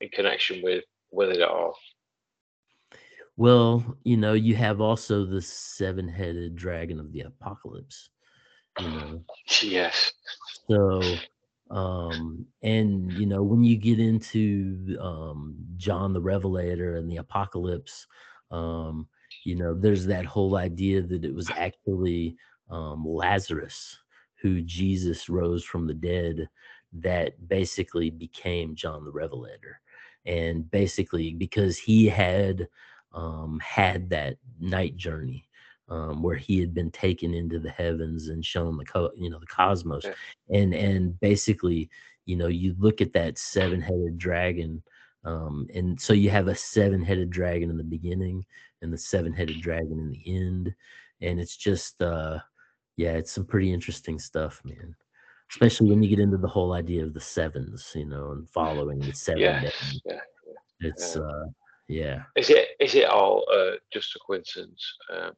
in 0.00 0.08
connection 0.08 0.62
with 0.62 0.84
with 1.10 1.30
it 1.30 1.40
at 1.40 1.48
all 1.48 1.74
well, 3.38 3.96
you 4.02 4.16
know, 4.16 4.32
you 4.32 4.56
have 4.56 4.80
also 4.80 5.24
the 5.24 5.40
seven-headed 5.40 6.56
dragon 6.56 6.98
of 6.98 7.12
the 7.12 7.20
apocalypse. 7.20 8.10
You 8.80 8.88
know. 8.88 9.24
Yes. 9.62 10.12
So, 10.68 11.00
um, 11.70 12.46
and 12.62 13.12
you 13.12 13.26
know, 13.26 13.42
when 13.42 13.62
you 13.62 13.76
get 13.76 13.98
into 14.00 14.96
um, 15.00 15.56
John 15.76 16.12
the 16.12 16.20
Revelator 16.20 16.96
and 16.96 17.10
the 17.10 17.18
apocalypse, 17.18 18.06
um, 18.50 19.06
you 19.44 19.54
know, 19.54 19.74
there's 19.74 20.06
that 20.06 20.24
whole 20.24 20.56
idea 20.56 21.02
that 21.02 21.24
it 21.24 21.34
was 21.34 21.50
actually 21.50 22.36
um, 22.70 23.04
Lazarus 23.06 23.98
who 24.40 24.62
Jesus 24.62 25.28
rose 25.28 25.64
from 25.64 25.86
the 25.86 25.94
dead 25.94 26.48
that 26.92 27.48
basically 27.48 28.10
became 28.10 28.74
John 28.74 29.04
the 29.04 29.10
Revelator. 29.10 29.80
And 30.24 30.70
basically, 30.70 31.34
because 31.34 31.76
he 31.76 32.06
had 32.06 32.68
um, 33.12 33.60
had 33.62 34.10
that 34.10 34.36
night 34.60 34.96
journey 34.96 35.47
um, 35.88 36.22
where 36.22 36.36
he 36.36 36.60
had 36.60 36.74
been 36.74 36.90
taken 36.90 37.34
into 37.34 37.58
the 37.58 37.70
heavens 37.70 38.28
and 38.28 38.44
shown 38.44 38.76
the 38.76 38.84
co- 38.84 39.12
you 39.16 39.30
know 39.30 39.38
the 39.38 39.46
cosmos 39.46 40.04
yeah. 40.04 40.12
and 40.50 40.74
and 40.74 41.18
basically 41.20 41.88
you 42.26 42.36
know 42.36 42.46
you 42.48 42.74
look 42.78 43.00
at 43.00 43.12
that 43.12 43.38
seven-headed 43.38 44.18
dragon 44.18 44.82
um, 45.24 45.66
and 45.74 46.00
so 46.00 46.12
you 46.12 46.30
have 46.30 46.48
a 46.48 46.54
seven-headed 46.54 47.30
dragon 47.30 47.70
in 47.70 47.76
the 47.76 47.84
beginning 47.84 48.44
and 48.82 48.92
the 48.92 48.98
seven-headed 48.98 49.60
dragon 49.60 49.98
in 49.98 50.10
the 50.10 50.36
end 50.36 50.74
and 51.20 51.40
it's 51.40 51.56
just 51.56 52.00
uh 52.02 52.38
yeah 52.96 53.12
it's 53.12 53.32
some 53.32 53.44
pretty 53.44 53.72
interesting 53.72 54.18
stuff 54.18 54.60
man 54.64 54.94
especially 55.50 55.88
when 55.88 56.02
you 56.02 56.08
get 56.08 56.20
into 56.20 56.36
the 56.36 56.46
whole 56.46 56.74
idea 56.74 57.02
of 57.02 57.14
the 57.14 57.20
sevens 57.20 57.92
you 57.94 58.04
know 58.04 58.32
and 58.32 58.48
following 58.50 58.98
the 58.98 59.12
seven 59.14 59.40
yeah, 59.40 59.62
yeah, 59.62 59.70
yeah. 60.04 60.18
it's 60.80 61.16
uh 61.16 61.44
yeah. 61.88 62.24
Is 62.36 62.50
it 62.50 62.68
is 62.78 62.94
it 62.94 63.06
all 63.06 63.44
uh, 63.52 63.76
just 63.92 64.14
a 64.14 64.18
coincidence? 64.24 64.94
Um, 65.10 65.32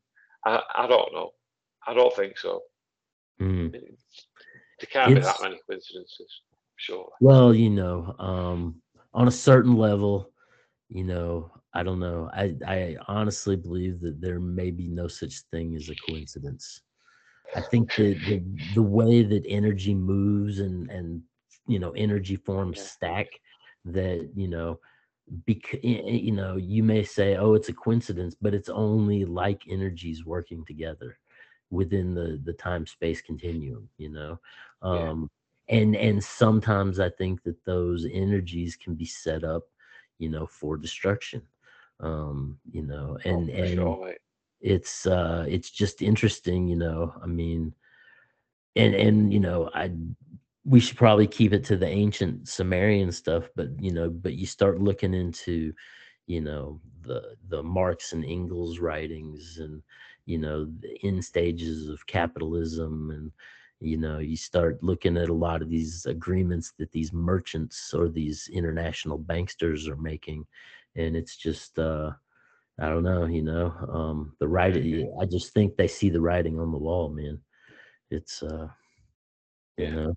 I 0.44 0.62
I 0.74 0.86
don't 0.86 1.12
know. 1.12 1.30
I 1.86 1.94
don't 1.94 2.14
think 2.14 2.38
so. 2.38 2.62
Mm. 3.40 3.72
There 3.72 3.80
can't 4.90 5.12
it's, 5.12 5.20
be 5.20 5.32
that 5.32 5.42
many 5.42 5.60
coincidences. 5.68 6.40
Sure. 6.76 7.10
Well, 7.20 7.54
you 7.54 7.70
know, 7.70 8.14
um, 8.18 8.80
on 9.12 9.28
a 9.28 9.32
certain 9.32 9.76
level, 9.76 10.30
you 10.88 11.04
know, 11.04 11.50
I 11.74 11.82
don't 11.82 12.00
know. 12.00 12.30
I 12.32 12.54
I 12.66 12.96
honestly 13.06 13.56
believe 13.56 14.00
that 14.00 14.20
there 14.20 14.40
may 14.40 14.70
be 14.70 14.88
no 14.88 15.06
such 15.08 15.40
thing 15.52 15.76
as 15.76 15.88
a 15.88 15.94
coincidence. 16.08 16.80
I 17.54 17.60
think 17.60 17.94
that 17.96 18.18
the, 18.26 18.42
the 18.74 18.82
way 18.82 19.22
that 19.22 19.44
energy 19.46 19.94
moves 19.94 20.60
and 20.60 20.90
and 20.90 21.22
you 21.66 21.78
know 21.78 21.90
energy 21.92 22.36
forms 22.36 22.78
yeah. 22.78 22.84
stack 22.84 23.26
that 23.84 24.30
you 24.34 24.48
know 24.48 24.78
because 25.46 25.78
you 25.82 26.32
know 26.32 26.56
you 26.56 26.82
may 26.82 27.04
say 27.04 27.36
oh 27.36 27.54
it's 27.54 27.68
a 27.68 27.72
coincidence 27.72 28.34
but 28.40 28.54
it's 28.54 28.68
only 28.68 29.24
like 29.24 29.62
energies 29.68 30.24
working 30.24 30.64
together 30.64 31.16
within 31.70 32.14
the 32.14 32.40
the 32.44 32.52
time 32.52 32.86
space 32.86 33.20
continuum 33.22 33.88
you 33.96 34.08
know 34.08 34.38
um 34.82 35.30
yeah. 35.68 35.78
and 35.78 35.96
and 35.96 36.22
sometimes 36.22 36.98
i 36.98 37.08
think 37.08 37.42
that 37.44 37.64
those 37.64 38.06
energies 38.12 38.76
can 38.76 38.94
be 38.94 39.04
set 39.04 39.44
up 39.44 39.62
you 40.18 40.28
know 40.28 40.46
for 40.46 40.76
destruction 40.76 41.42
um 42.00 42.58
you 42.70 42.82
know 42.82 43.16
and 43.24 43.50
oh, 43.50 43.54
and 43.54 43.74
sure. 43.74 44.14
it's 44.60 45.06
uh 45.06 45.44
it's 45.48 45.70
just 45.70 46.02
interesting 46.02 46.66
you 46.66 46.76
know 46.76 47.14
i 47.22 47.26
mean 47.26 47.72
and 48.74 48.94
and 48.94 49.32
you 49.32 49.40
know 49.40 49.70
i 49.74 49.90
we 50.64 50.80
should 50.80 50.96
probably 50.96 51.26
keep 51.26 51.52
it 51.52 51.64
to 51.64 51.76
the 51.76 51.88
ancient 51.88 52.48
Sumerian 52.48 53.12
stuff, 53.12 53.48
but 53.56 53.68
you 53.80 53.92
know, 53.92 54.10
but 54.10 54.34
you 54.34 54.46
start 54.46 54.80
looking 54.80 55.14
into, 55.14 55.72
you 56.26 56.40
know, 56.40 56.80
the 57.02 57.36
the 57.48 57.62
Marx 57.62 58.12
and 58.12 58.24
Engels 58.24 58.78
writings 58.78 59.58
and 59.58 59.82
you 60.26 60.38
know 60.38 60.66
the 60.80 60.98
end 61.02 61.24
stages 61.24 61.88
of 61.88 62.06
capitalism 62.06 63.10
and 63.10 63.32
you 63.80 63.96
know 63.96 64.18
you 64.18 64.36
start 64.36 64.82
looking 64.82 65.16
at 65.16 65.28
a 65.30 65.34
lot 65.34 65.62
of 65.62 65.70
these 65.70 66.06
agreements 66.06 66.72
that 66.78 66.92
these 66.92 67.12
merchants 67.12 67.92
or 67.94 68.08
these 68.08 68.48
international 68.52 69.18
banksters 69.18 69.88
are 69.88 69.96
making 69.96 70.46
and 70.96 71.16
it's 71.16 71.36
just 71.36 71.78
uh 71.78 72.10
i 72.78 72.88
don't 72.88 73.02
know 73.02 73.24
you 73.24 73.42
know 73.42 73.72
um 73.92 74.34
the 74.38 74.46
writing 74.46 75.12
i 75.20 75.24
just 75.24 75.52
think 75.54 75.76
they 75.76 75.88
see 75.88 76.10
the 76.10 76.20
writing 76.20 76.60
on 76.60 76.70
the 76.70 76.78
wall 76.78 77.08
man. 77.08 77.38
It's 78.10 78.42
uh 78.42 78.68
you 79.76 79.90
know 79.90 80.14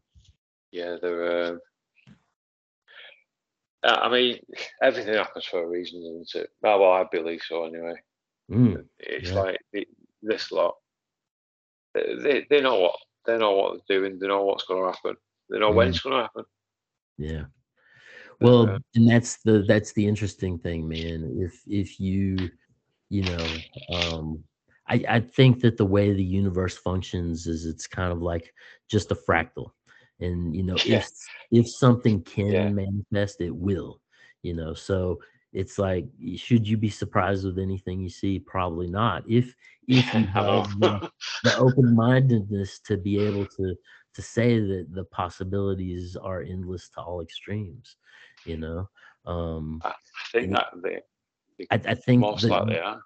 yeah, 0.74 0.96
they're. 1.00 1.46
Uh, 1.46 1.58
I 3.84 4.10
mean, 4.10 4.40
everything 4.82 5.14
happens 5.14 5.46
for 5.46 5.62
a 5.62 5.68
reason, 5.68 6.02
isn't 6.02 6.42
it? 6.44 6.50
Well, 6.62 6.84
I 6.84 7.06
believe 7.12 7.42
so 7.48 7.66
anyway. 7.66 7.96
Mm, 8.52 8.84
it's 9.00 9.30
yeah. 9.30 9.40
like 9.40 9.60
this 10.22 10.52
lot. 10.52 10.76
They, 11.94 12.46
they 12.50 12.60
know 12.60 12.80
what 12.80 12.96
they 13.26 13.38
know 13.38 13.52
what 13.52 13.82
they're 13.88 14.00
doing. 14.00 14.18
They 14.18 14.28
know 14.28 14.44
what's 14.44 14.64
going 14.64 14.82
to 14.82 14.92
happen. 14.92 15.16
They 15.50 15.60
know 15.60 15.72
mm. 15.72 15.76
when 15.76 15.90
it's 15.90 16.00
going 16.00 16.16
to 16.16 16.24
happen. 16.24 16.46
Yeah. 17.20 17.44
Well, 18.42 18.68
uh, 18.68 18.80
and 18.96 19.08
that's 19.08 19.38
the 19.44 19.64
that's 19.68 19.94
the 19.94 20.08
interesting 20.08 20.58
thing, 20.58 20.88
man. 20.88 21.38
If 21.38 21.62
if 21.68 22.00
you 22.00 22.50
you 23.10 23.22
know, 23.22 23.48
um, 23.94 24.44
I 24.88 25.04
I 25.08 25.20
think 25.20 25.60
that 25.62 25.78
the 25.78 25.86
way 25.86 26.14
the 26.14 26.24
universe 26.24 26.78
functions 26.78 27.46
is 27.46 27.68
it's 27.68 27.86
kind 27.86 28.12
of 28.12 28.24
like 28.24 28.52
just 28.90 29.12
a 29.12 29.16
fractal 29.16 29.70
and 30.20 30.56
you 30.56 30.64
know 30.64 30.78
yeah. 30.86 30.98
if 30.98 31.10
if 31.52 31.70
something 31.70 32.22
can 32.24 32.52
yeah. 32.52 32.70
manifest 32.70 33.42
it 33.42 33.56
will 33.56 34.00
you 34.44 34.54
know? 34.54 34.74
So 34.74 35.20
it's 35.54 35.80
like 35.80 36.06
should 36.36 36.68
you 36.68 36.78
be 36.78 36.90
surprised 36.90 37.46
with 37.46 37.58
anything 37.58 38.02
you 38.02 38.10
see? 38.10 38.38
Probably 38.40 38.88
not. 38.88 39.24
If 39.28 39.56
if 39.88 40.14
you 40.14 40.26
have 40.34 40.80
the, 40.80 41.10
the 41.44 41.58
open-mindedness 41.58 42.80
to 42.82 42.98
be 42.98 43.20
able 43.20 43.48
to 43.48 43.76
to 44.14 44.22
say 44.22 44.60
that 44.60 44.88
the 44.92 45.06
possibilities 45.06 46.16
are 46.16 46.42
endless 46.42 46.90
to 46.90 47.02
all 47.02 47.22
extremes 47.22 47.96
you 48.46 48.58
know? 48.58 48.90
Um 49.26 49.82
i 49.84 49.94
think 50.34 50.52
that 50.52 50.68
they, 50.84 51.00
I, 51.72 51.80
I, 51.92 51.96
think 51.96 52.20
most 52.20 52.42
that, 52.42 53.00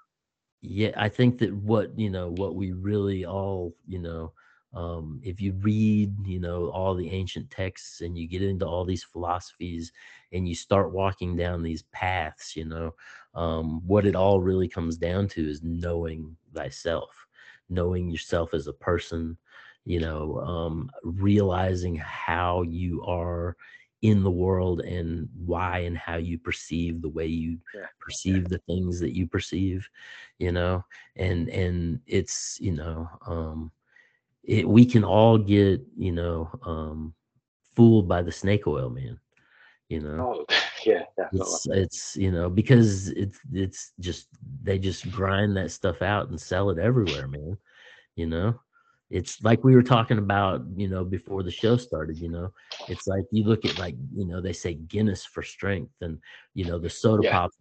yeah 0.62 0.92
i 0.98 1.08
think 1.08 1.38
that 1.38 1.54
what 1.54 1.98
you 1.98 2.10
know 2.10 2.32
what 2.32 2.56
we 2.56 2.72
really 2.72 3.24
all 3.24 3.76
you 3.88 4.00
know 4.00 4.34
um, 4.78 5.22
if 5.26 5.42
you 5.42 5.54
read 5.62 6.14
you 6.28 6.40
know 6.40 6.70
all 6.70 6.96
the 6.96 7.12
ancient 7.12 7.52
texts 7.52 8.02
and 8.02 8.18
you 8.18 8.28
get 8.28 8.44
into 8.44 8.68
all 8.68 8.86
these 8.86 9.04
philosophies 9.04 9.94
and 10.34 10.48
you 10.48 10.56
start 10.56 10.94
walking 10.94 11.38
down 11.38 11.64
these 11.64 11.84
paths 11.94 12.56
you 12.56 12.66
know 12.66 12.94
um, 13.36 13.82
what 13.88 14.06
it 14.06 14.16
all 14.16 14.42
really 14.42 14.70
comes 14.70 14.98
down 14.98 15.28
to 15.30 15.50
is 15.50 15.62
knowing 15.64 16.38
thyself 16.54 17.28
knowing 17.70 18.10
yourself 18.10 18.54
as 18.54 18.68
a 18.68 18.74
person 18.74 19.38
you 19.86 20.00
know 20.00 20.38
um 20.42 20.90
realizing 21.04 21.96
how 21.96 22.62
you 22.64 23.04
are 23.04 23.56
in 24.02 24.24
the 24.24 24.32
world 24.32 24.82
and 24.82 25.30
why 25.46 25.80
and 25.80 25.98
how 25.98 26.16
you 26.18 26.38
perceive 26.38 27.02
the 27.02 27.10
way 27.10 27.26
you 27.26 27.60
Yeah. 27.74 27.88
perceive 28.00 28.50
the 28.50 28.60
things 28.60 29.00
that 29.00 29.16
you 29.16 29.28
perceive 29.28 29.90
you 30.40 30.52
know 30.52 30.84
and 31.16 31.50
and 31.50 32.00
it's 32.08 32.58
you 32.62 32.72
know 32.74 33.08
um 33.28 33.72
it 34.48 34.68
we 34.68 34.86
can 34.86 35.04
all 35.04 35.38
get 35.38 35.82
you 35.98 36.12
know 36.12 36.50
um 36.64 37.14
fooled 37.76 38.08
by 38.08 38.22
the 38.22 38.32
snake 38.32 38.66
oil 38.66 38.90
man 38.90 39.20
you 39.90 40.00
know 40.00 40.34
Oh, 40.34 40.46
yeah, 40.86 41.04
definitely. 41.16 41.40
it's 41.40 41.68
it's 41.70 42.16
you 42.18 42.32
know 42.32 42.50
because 42.50 43.10
it's 43.10 43.40
it's 43.54 43.92
just 44.00 44.30
they 44.64 44.80
just 44.80 45.12
grind 45.12 45.56
that 45.58 45.70
stuff 45.72 46.02
out 46.02 46.30
and 46.30 46.40
sell 46.40 46.70
it 46.70 46.80
everywhere 46.80 47.28
man 47.28 47.58
you 48.16 48.26
know 48.26 48.60
it's 49.10 49.42
like 49.44 49.64
we 49.64 49.76
were 49.76 49.84
talking 49.84 50.18
about 50.18 50.64
you 50.76 50.88
know 50.90 51.04
before 51.06 51.44
the 51.44 51.52
show 51.52 51.78
started 51.78 52.18
you 52.18 52.30
know 52.30 52.52
it's 52.90 53.08
like 53.08 53.24
you 53.32 53.44
look 53.44 53.66
at 53.66 53.78
like 53.78 53.96
you 54.16 54.26
know 54.26 54.42
they 54.42 54.54
say 54.54 54.74
guinness 54.74 55.26
for 55.26 55.44
strength 55.44 55.94
and 56.02 56.18
you 56.54 56.66
know 56.66 56.80
the 56.80 56.90
soda 56.90 57.24
Yeah. 57.24 57.32
pop 57.32 57.52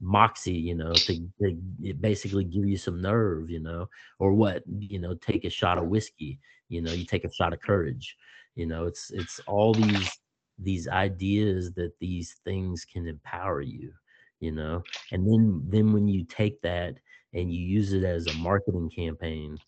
moxie 0.00 0.52
you 0.52 0.74
know 0.74 0.92
to, 0.92 1.28
to 1.40 1.94
basically 2.00 2.44
give 2.44 2.64
you 2.64 2.76
some 2.76 3.00
nerve 3.02 3.50
you 3.50 3.58
know 3.58 3.88
or 4.20 4.32
what 4.32 4.62
you 4.78 4.98
know 4.98 5.14
take 5.14 5.44
a 5.44 5.50
shot 5.50 5.78
of 5.78 5.86
whiskey 5.86 6.38
you 6.68 6.80
know 6.80 6.92
you 6.92 7.04
take 7.04 7.24
a 7.24 7.32
shot 7.32 7.52
of 7.52 7.60
courage 7.60 8.16
you 8.54 8.66
know 8.66 8.84
it's 8.84 9.10
it's 9.10 9.40
all 9.46 9.74
these 9.74 10.20
these 10.60 10.88
ideas 10.88 11.72
that 11.72 11.92
these 11.98 12.36
things 12.44 12.84
can 12.84 13.06
empower 13.06 13.60
you 13.60 13.92
you 14.40 14.52
know 14.52 14.82
and 15.12 15.26
then 15.26 15.62
then 15.68 15.92
when 15.92 16.06
you 16.06 16.24
take 16.24 16.60
that 16.62 16.94
and 17.34 17.52
you 17.52 17.60
use 17.60 17.92
it 17.92 18.04
as 18.04 18.26
a 18.26 18.34
marketing 18.34 18.90
campaign 18.94 19.58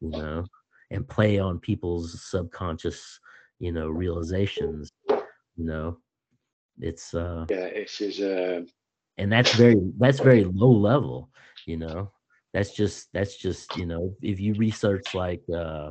you 0.00 0.10
know 0.10 0.44
and 0.90 1.08
play 1.08 1.38
on 1.38 1.60
people's 1.60 2.22
subconscious 2.24 3.20
you 3.60 3.70
know 3.70 3.88
realizations 3.88 4.90
you 5.08 5.64
know 5.64 5.96
it's 6.80 7.14
uh 7.14 7.46
Yeah, 7.50 7.66
it 7.66 7.90
is. 8.00 8.20
Um, 8.20 8.66
and 9.18 9.32
that's 9.32 9.52
very 9.54 9.76
that's 9.98 10.20
very 10.20 10.44
low 10.44 10.70
level 10.70 11.30
you 11.66 11.76
know 11.76 12.10
that's 12.52 12.72
just 12.72 13.08
that's 13.12 13.36
just 13.36 13.76
you 13.76 13.86
know 13.86 14.14
if 14.22 14.40
you 14.40 14.54
research 14.54 15.14
like 15.14 15.42
uh 15.54 15.90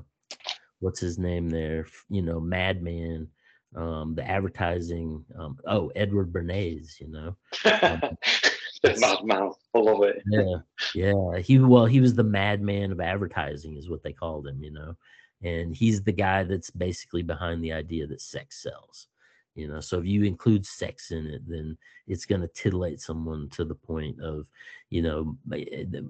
what's 0.79 0.99
his 0.99 1.17
name 1.17 1.49
there 1.49 1.85
you 2.09 2.21
know 2.21 2.39
madman 2.39 3.27
um 3.75 4.15
the 4.15 4.27
advertising 4.27 5.23
um 5.37 5.57
oh 5.67 5.91
edward 5.95 6.33
bernays 6.33 6.99
you 6.99 7.07
know 7.07 7.35
the 7.63 8.97
madman. 8.99 9.51
I 9.75 9.77
love 9.77 10.03
it. 10.03 10.23
yeah 10.27 10.55
yeah 10.95 11.37
he 11.39 11.59
well 11.59 11.85
he 11.85 12.01
was 12.01 12.15
the 12.15 12.23
madman 12.23 12.91
of 12.91 12.99
advertising 12.99 13.77
is 13.77 13.89
what 13.89 14.01
they 14.03 14.13
called 14.13 14.47
him 14.47 14.63
you 14.63 14.71
know 14.71 14.95
and 15.43 15.75
he's 15.75 16.01
the 16.01 16.11
guy 16.11 16.43
that's 16.43 16.69
basically 16.71 17.21
behind 17.21 17.63
the 17.63 17.71
idea 17.71 18.07
that 18.07 18.21
sex 18.21 18.63
sells 18.63 19.07
you 19.55 19.67
know 19.67 19.79
so 19.79 19.99
if 19.99 20.05
you 20.05 20.23
include 20.23 20.65
sex 20.65 21.11
in 21.11 21.25
it 21.27 21.41
then 21.47 21.77
it's 22.07 22.25
going 22.25 22.41
to 22.41 22.47
titillate 22.49 23.01
someone 23.01 23.49
to 23.49 23.65
the 23.65 23.75
point 23.75 24.19
of 24.21 24.45
you 24.89 25.01
know 25.01 25.35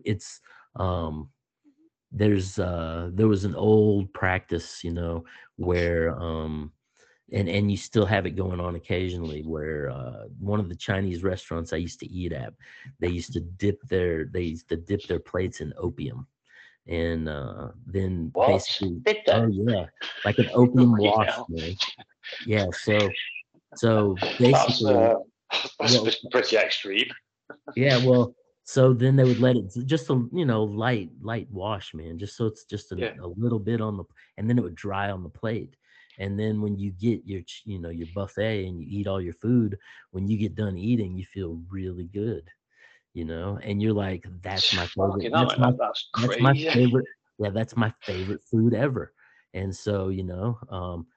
it's 0.04 0.42
um 0.76 1.30
there's 2.12 2.60
uh 2.60 3.10
there 3.14 3.28
was 3.28 3.46
an 3.46 3.56
old 3.56 4.12
practice 4.14 4.84
you 4.84 4.92
know 4.92 5.24
where 5.58 6.18
um 6.20 6.72
and 7.32 7.48
and 7.48 7.70
you 7.70 7.78
still 7.78 8.06
have 8.06 8.26
it 8.26 8.32
going 8.32 8.60
on 8.60 8.76
occasionally 8.76 9.44
where 9.44 9.90
uh 9.90 10.24
one 10.40 10.60
of 10.60 10.70
the 10.70 10.76
chinese 10.76 11.24
restaurants 11.24 11.74
i 11.74 11.78
used 11.78 12.00
to 12.00 12.10
eat 12.10 12.34
at 12.34 12.54
they 13.00 13.10
used 13.10 13.34
to 13.34 13.40
dip 13.40 13.80
their 13.84 14.26
they 14.26 14.42
used 14.42 14.68
to 14.70 14.78
dip 14.78 15.04
their 15.04 15.20
plates 15.20 15.62
in 15.62 15.74
opium. 15.78 16.28
And 16.88 17.30
uh 17.30 17.70
then 17.86 18.32
What? 18.34 18.48
basically 18.48 19.02
oh 19.28 19.48
yeah 19.52 19.86
like 20.26 20.40
an 20.40 20.50
opium 20.54 20.98
wash 20.98 21.38
man 21.50 21.76
yeah 22.46 22.66
so 22.72 23.10
so 23.76 24.16
That's, 24.40 24.40
basically 24.40 24.96
uh, 24.96 25.14
that's 25.80 25.96
well- 25.96 26.08
pretty 26.32 26.58
extreme. 26.58 27.08
yeah, 27.76 27.98
well, 27.98 28.34
so 28.64 28.94
then 28.94 29.16
they 29.16 29.24
would 29.24 29.40
let 29.40 29.56
it 29.56 29.72
just 29.86 30.10
a 30.10 30.28
you 30.34 30.46
know 30.46 30.64
light 30.64 31.10
light 31.22 31.48
wash, 31.52 31.94
man, 31.94 32.18
just 32.18 32.36
so 32.36 32.46
it's 32.46 32.66
just 32.66 32.92
a, 32.92 32.98
Yeah. 32.98 33.14
a 33.22 33.28
little 33.38 33.60
bit 33.60 33.82
on 33.82 33.98
the, 33.98 34.04
and 34.38 34.50
then 34.50 34.58
it 34.58 34.62
would 34.64 34.76
dry 34.76 35.10
on 35.12 35.24
the 35.24 35.30
plate. 35.30 35.76
And 36.20 36.38
then 36.40 36.62
when 36.62 36.78
you 36.78 36.92
get 36.92 37.22
your 37.26 37.42
you 37.66 37.80
know 37.80 37.90
your 37.90 38.08
buffet 38.08 38.66
and 38.66 38.80
you 38.80 38.88
eat 38.90 39.08
all 39.08 39.22
your 39.22 39.34
food, 39.34 39.78
when 40.12 40.28
you 40.28 40.38
get 40.38 40.56
done 40.56 40.78
eating, 40.78 41.16
you 41.16 41.26
feel 41.26 41.62
really 41.70 42.06
good, 42.06 42.48
you 43.14 43.26
know, 43.26 43.60
and 43.64 43.82
you're 43.82 43.94
like, 43.94 44.26
that's 44.42 44.72
my 44.74 44.86
favorite. 44.98 45.32
That's 45.32 45.58
my 45.58 45.72
that's 45.78 46.10
that's 46.22 46.40
my 46.40 46.54
favorite 46.74 47.06
yeah 47.40 47.50
that's 47.50 47.76
my 47.78 47.92
favorite 48.06 48.42
food 48.52 48.74
ever 48.74 49.14
and 49.54 49.74
so 49.74 50.10
you 50.10 50.24
know 50.24 50.58
um 50.70 51.08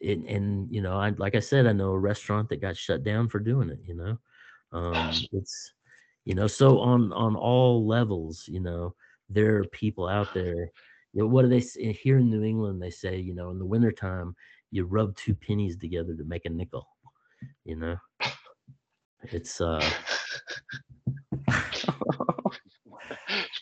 it, 0.00 0.18
and 0.26 0.70
you 0.70 0.80
know 0.80 0.98
i 0.98 1.10
like 1.10 1.34
i 1.34 1.40
said 1.40 1.66
i 1.66 1.72
know 1.72 1.90
a 1.90 1.98
restaurant 1.98 2.48
that 2.48 2.60
got 2.60 2.76
shut 2.76 3.04
down 3.04 3.28
for 3.28 3.38
doing 3.38 3.70
it 3.70 3.78
you 3.86 3.94
know? 3.94 4.18
Um 4.72 5.10
it's 5.32 5.72
you 6.24 6.34
know 6.34 6.46
so 6.46 6.78
on 6.80 7.12
on 7.12 7.36
all 7.36 7.86
levels 7.86 8.46
you 8.48 8.60
know 8.60 8.94
there 9.28 9.56
are 9.56 9.64
people 9.64 10.08
out 10.08 10.28
there 10.34 10.70
you 11.12 11.22
know 11.22 11.26
what 11.26 11.42
do 11.42 11.48
they 11.48 11.60
say 11.60 11.92
here 11.92 12.18
in 12.18 12.30
new 12.30 12.44
england 12.44 12.80
they 12.80 12.90
say 12.90 13.18
you 13.18 13.34
know 13.34 13.50
in 13.50 13.58
the 13.58 13.64
wintertime 13.64 14.34
you 14.70 14.84
rub 14.84 15.16
two 15.16 15.34
pennies 15.34 15.76
together 15.76 16.14
to 16.14 16.24
make 16.24 16.44
a 16.46 16.50
nickel 16.50 16.86
you 17.64 17.76
know? 17.76 17.96
It's 19.24 19.60
uh 19.60 19.82
it's 21.48 21.84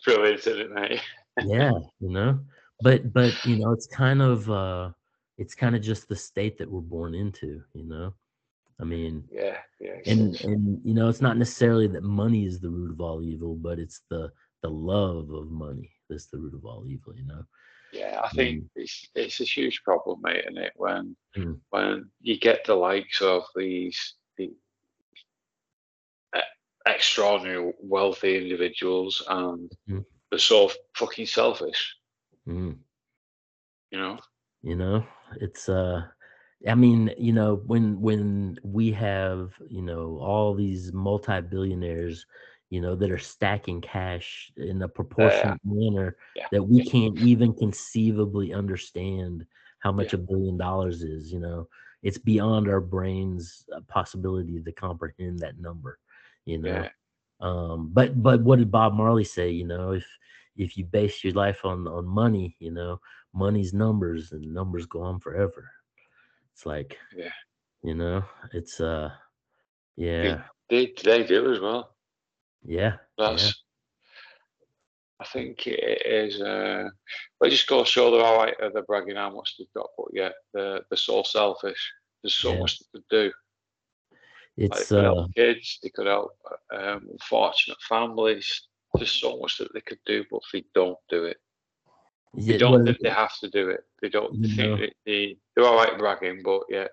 brilliant, 0.04 0.38
isn't 0.46 0.60
it, 0.60 0.70
mate? 0.72 1.00
yeah 1.46 1.72
you 2.00 2.10
know? 2.10 2.40
But 2.80 3.12
but 3.12 3.44
you 3.44 3.56
know 3.56 3.72
it's 3.72 3.86
kind 3.86 4.22
of 4.22 4.50
uh 4.50 4.90
it's 5.38 5.54
kind 5.54 5.74
of 5.76 5.82
just 5.82 6.08
the 6.08 6.16
state 6.16 6.58
that 6.58 6.70
we're 6.70 6.80
born 6.80 7.14
into 7.14 7.62
you 7.72 7.84
know 7.84 8.12
i 8.80 8.84
mean 8.84 9.24
Yeah, 9.30 9.58
yeah. 9.80 9.94
and 10.06 10.20
it's- 10.34 10.44
and 10.44 10.80
you 10.84 10.94
know 10.94 11.08
it's 11.08 11.20
not 11.22 11.36
necessarily 11.38 11.86
that 11.88 12.02
money 12.02 12.44
is 12.44 12.60
the 12.60 12.70
root 12.70 12.90
of 12.92 13.00
all 13.00 13.22
evil 13.22 13.54
but 13.54 13.78
it's 13.78 14.02
the 14.10 14.30
the 14.62 14.70
love 14.70 15.30
of 15.30 15.50
money 15.50 15.90
that's 16.08 16.26
the 16.26 16.38
root 16.38 16.54
of 16.54 16.64
all 16.64 16.84
evil 16.86 17.14
you 17.16 17.24
know 17.26 17.44
Yeah, 17.92 18.20
I 18.22 18.28
think 18.36 18.64
it's 18.76 19.08
it's 19.14 19.40
a 19.40 19.44
huge 19.44 19.82
problem, 19.82 20.20
mate, 20.22 20.44
isn't 20.44 20.58
it? 20.58 20.72
When 20.76 21.16
Mm. 21.36 21.60
when 21.70 22.10
you 22.20 22.36
get 22.38 22.64
the 22.64 22.74
likes 22.74 23.22
of 23.22 23.44
these 23.56 23.98
the 24.36 24.52
extraordinary 26.86 27.72
wealthy 27.80 28.36
individuals 28.36 29.22
and 29.28 29.70
Mhm. 29.88 30.04
they're 30.30 30.38
so 30.38 30.70
fucking 30.94 31.26
selfish, 31.26 31.96
Mm. 32.46 32.78
you 33.90 33.98
know? 33.98 34.18
you 34.62 34.74
know 34.74 35.06
it's 35.40 35.68
uh 35.68 36.02
i 36.68 36.74
mean 36.74 37.10
you 37.18 37.32
know 37.32 37.56
when 37.66 38.00
when 38.00 38.56
we 38.62 38.90
have 38.92 39.52
you 39.68 39.82
know 39.82 40.18
all 40.20 40.54
these 40.54 40.92
multi-billionaires 40.92 42.26
you 42.70 42.80
know 42.80 42.94
that 42.94 43.10
are 43.10 43.18
stacking 43.18 43.80
cash 43.80 44.50
in 44.56 44.82
a 44.82 44.88
proportionate 44.88 45.58
manner 45.64 46.16
Yeah. 46.34 46.48
that 46.50 46.62
we 46.62 46.80
can't 46.82 47.14
even 47.18 47.52
conceivably 47.54 48.52
understand 48.52 49.44
how 49.80 49.92
much 49.92 50.12
Yeah. 50.12 50.14
a 50.14 50.18
billion 50.18 50.56
dollars 50.56 51.02
is 51.02 51.32
you 51.32 51.40
know? 51.40 51.68
It's 52.02 52.18
beyond 52.18 52.68
our 52.68 52.80
brains 52.80 53.64
uh, 53.74 53.80
possibility 53.88 54.60
to 54.60 54.72
comprehend 54.72 55.40
that 55.40 55.58
number 55.58 55.98
you 56.44 56.58
know? 56.58 56.90
Um 57.40 57.90
but 57.92 58.20
but 58.22 58.40
what 58.42 58.58
did 58.58 58.70
bob 58.70 58.94
marley 58.94 59.24
say 59.24 59.50
you 59.50 59.66
know 59.66 59.92
if 59.92 60.06
if 60.56 60.76
you 60.76 60.84
base 60.84 61.22
your 61.24 61.34
life 61.34 61.64
on 61.64 61.86
on 61.86 62.06
money 62.06 62.56
you 62.58 62.70
know 62.70 63.00
money's 63.34 63.72
numbers 63.72 64.32
and 64.32 64.52
numbers 64.52 64.86
go 64.86 65.02
on 65.02 65.18
forever 65.20 65.70
it's 66.52 66.66
like 66.66 66.98
Yeah. 67.16 67.30
you 67.82 67.94
know 67.94 68.22
it's 68.52 68.80
uh 68.80 69.10
yeah 69.96 70.42
they 70.70 70.92
they 71.04 71.24
do 71.24 71.52
as 71.52 71.60
well. 71.60 71.96
yeah 72.64 72.96
That's. 73.16 73.42
yeah 73.44 73.50
I 75.20 75.24
think 75.24 75.66
it 75.66 76.06
is. 76.06 76.40
Uh, 76.40 76.88
but 77.40 77.48
it 77.48 77.50
just 77.50 77.66
goes 77.66 77.86
to 77.86 77.90
show 77.92 78.10
they're 78.10 78.24
all 78.24 78.38
right. 78.38 78.54
They're 78.60 78.82
bragging 78.84 79.16
how 79.16 79.30
much 79.30 79.56
they've 79.58 79.66
got, 79.74 79.88
but 79.96 80.06
yet 80.12 80.34
they're 80.54 80.80
they're 80.88 80.96
so 80.96 81.22
selfish. 81.24 81.92
There's 82.22 82.34
so 82.36 82.52
Yeah. 82.54 82.60
much 82.60 82.78
they 82.78 82.86
could 82.92 83.04
do. 83.10 83.32
It's 84.56 84.92
they 84.92 84.96
could 84.96 85.04
uh 85.04 85.14
help 85.14 85.34
kids. 85.34 85.78
They 85.82 85.88
could 85.90 86.06
help 86.06 86.32
um, 86.72 87.08
unfortunate 87.10 87.78
families. 87.88 88.68
There's 88.94 89.10
so 89.10 89.38
much 89.40 89.58
that 89.58 89.72
they 89.74 89.80
could 89.80 89.98
do, 90.06 90.24
but 90.30 90.40
they 90.52 90.64
don't 90.74 90.98
do 91.08 91.24
it. 91.24 91.38
They 92.34 92.52
yeah, 92.52 92.58
don't 92.58 92.72
what- 92.72 92.84
think 92.84 92.98
they 93.00 93.10
have 93.10 93.36
to 93.40 93.48
do 93.50 93.70
it. 93.70 93.80
They 94.00 94.08
don't 94.08 94.34
You 94.34 94.48
think 94.54 94.80
they, 94.80 94.92
they, 95.06 95.36
they're 95.54 95.64
all 95.66 95.76
right 95.76 95.98
bragging, 95.98 96.42
but 96.44 96.62
yeah, 96.68 96.88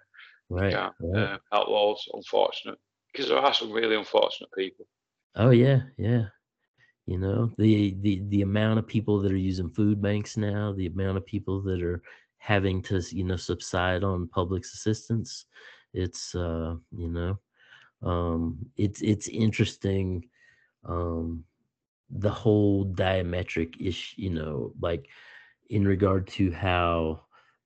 right, 0.50 0.72
can't 0.72 0.94
right. 1.00 1.24
uh, 1.24 1.38
help 1.52 1.70
unfortunate. 2.14 2.78
Because 3.12 3.30
there 3.30 3.38
are 3.38 3.54
some 3.54 3.72
really 3.72 3.96
unfortunate 3.96 4.50
people. 4.58 4.86
oh 5.38 5.52
yeah 5.52 5.82
yeah 5.98 6.26
you 7.06 7.18
know 7.18 7.52
the 7.58 7.96
the 8.02 8.22
the 8.30 8.42
amount 8.42 8.80
of 8.80 8.88
people 8.88 9.22
that 9.22 9.32
are 9.32 9.38
using 9.52 9.70
food 9.70 10.02
banks 10.02 10.38
now 10.38 10.74
the 10.74 10.88
amount 10.88 11.18
of 11.18 11.26
people 11.26 11.62
that 11.62 11.82
are 11.82 12.02
having 12.38 12.82
to 12.82 13.02
you 13.12 13.24
know 13.24 13.36
subside 13.38 14.04
on 14.04 14.28
public 14.28 14.64
assistance 14.64 15.46
it's 15.94 16.36
uh 16.36 16.76
you 16.96 17.10
know 17.10 17.38
um 18.04 18.58
it's 18.78 19.02
it's 19.02 19.28
interesting 19.28 20.28
um 20.86 21.44
the 22.20 22.32
whole 22.32 22.86
diametric 22.86 23.76
issue 23.80 24.22
you 24.22 24.30
know 24.30 24.72
like 24.80 25.10
in 25.70 25.88
regard 25.88 26.28
to 26.28 26.52
how 26.52 27.22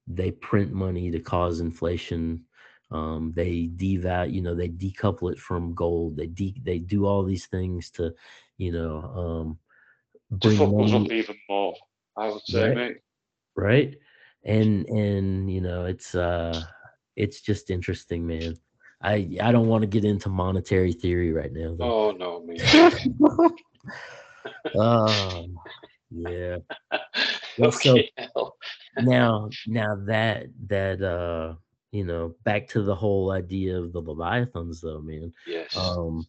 they 0.07 0.31
print 0.31 0.71
money 0.73 1.11
to 1.11 1.19
cause 1.19 1.59
inflation. 1.59 2.45
Um, 2.91 3.33
they 3.35 3.69
devalue, 3.75 4.33
you 4.33 4.41
know, 4.41 4.55
they 4.55 4.69
decouple 4.69 5.31
it 5.31 5.39
from 5.39 5.75
gold. 5.75 6.17
They 6.17 6.27
de- 6.27 6.61
they 6.63 6.79
do 6.79 7.05
all 7.05 7.23
these 7.23 7.45
things 7.45 7.91
to, 7.91 8.13
you 8.57 8.71
know, 8.71 8.97
um, 9.01 9.59
bring 10.31 10.57
money 10.57 10.95
up 10.95 11.11
even 11.11 11.35
more. 11.47 11.75
I 12.17 12.29
would 12.29 12.41
say, 12.41 12.67
right? 12.67 12.75
mate. 12.75 12.97
Right, 13.55 13.95
and 14.43 14.87
and 14.89 15.51
you 15.51 15.61
know, 15.61 15.85
it's 15.85 16.15
uh, 16.15 16.63
it's 17.15 17.41
just 17.41 17.69
interesting, 17.69 18.25
man. 18.25 18.57
I 19.01 19.37
I 19.41 19.51
don't 19.51 19.67
want 19.67 19.83
to 19.83 19.87
get 19.87 20.05
into 20.05 20.29
monetary 20.29 20.93
theory 20.93 21.31
right 21.31 21.53
now. 21.53 21.75
Though. 21.77 21.85
Oh 21.85 22.11
no, 22.11 22.41
me. 22.41 22.57
um, 24.79 25.57
yeah. 26.11 26.57
Well, 27.57 27.73
okay. 27.75 28.09
so 28.15 28.53
now 29.01 29.49
now 29.67 29.95
that 30.05 30.47
that 30.67 31.01
uh 31.01 31.55
you 31.91 32.05
know 32.05 32.33
back 32.43 32.67
to 32.69 32.81
the 32.81 32.95
whole 32.95 33.31
idea 33.31 33.77
of 33.77 33.91
the 33.91 34.01
leviathans 34.01 34.79
though 34.81 35.01
man 35.01 35.33
yes 35.45 35.75
um 35.75 36.25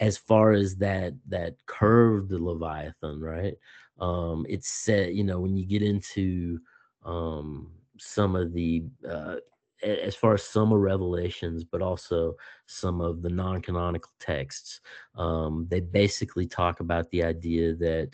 as 0.00 0.16
far 0.16 0.52
as 0.52 0.74
that 0.76 1.14
that 1.28 1.54
curved 1.66 2.32
leviathan 2.32 3.20
right 3.20 3.54
um 4.00 4.44
it's 4.48 4.68
said 4.68 5.14
you 5.14 5.22
know 5.22 5.38
when 5.38 5.56
you 5.56 5.64
get 5.64 5.82
into 5.82 6.58
um 7.04 7.70
some 7.98 8.34
of 8.34 8.52
the 8.52 8.84
uh 9.08 9.36
as 9.82 10.14
far 10.14 10.34
as 10.34 10.42
some 10.42 10.72
of 10.72 10.80
revelations 10.80 11.64
but 11.64 11.82
also 11.82 12.34
some 12.66 13.00
of 13.00 13.22
the 13.22 13.28
non-canonical 13.28 14.12
texts 14.20 14.80
um 15.16 15.66
they 15.70 15.80
basically 15.80 16.46
talk 16.46 16.80
about 16.80 17.10
the 17.10 17.22
idea 17.22 17.74
that 17.74 18.10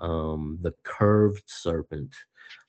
um 0.00 0.58
the 0.62 0.74
curved 0.82 1.44
serpent 1.46 2.14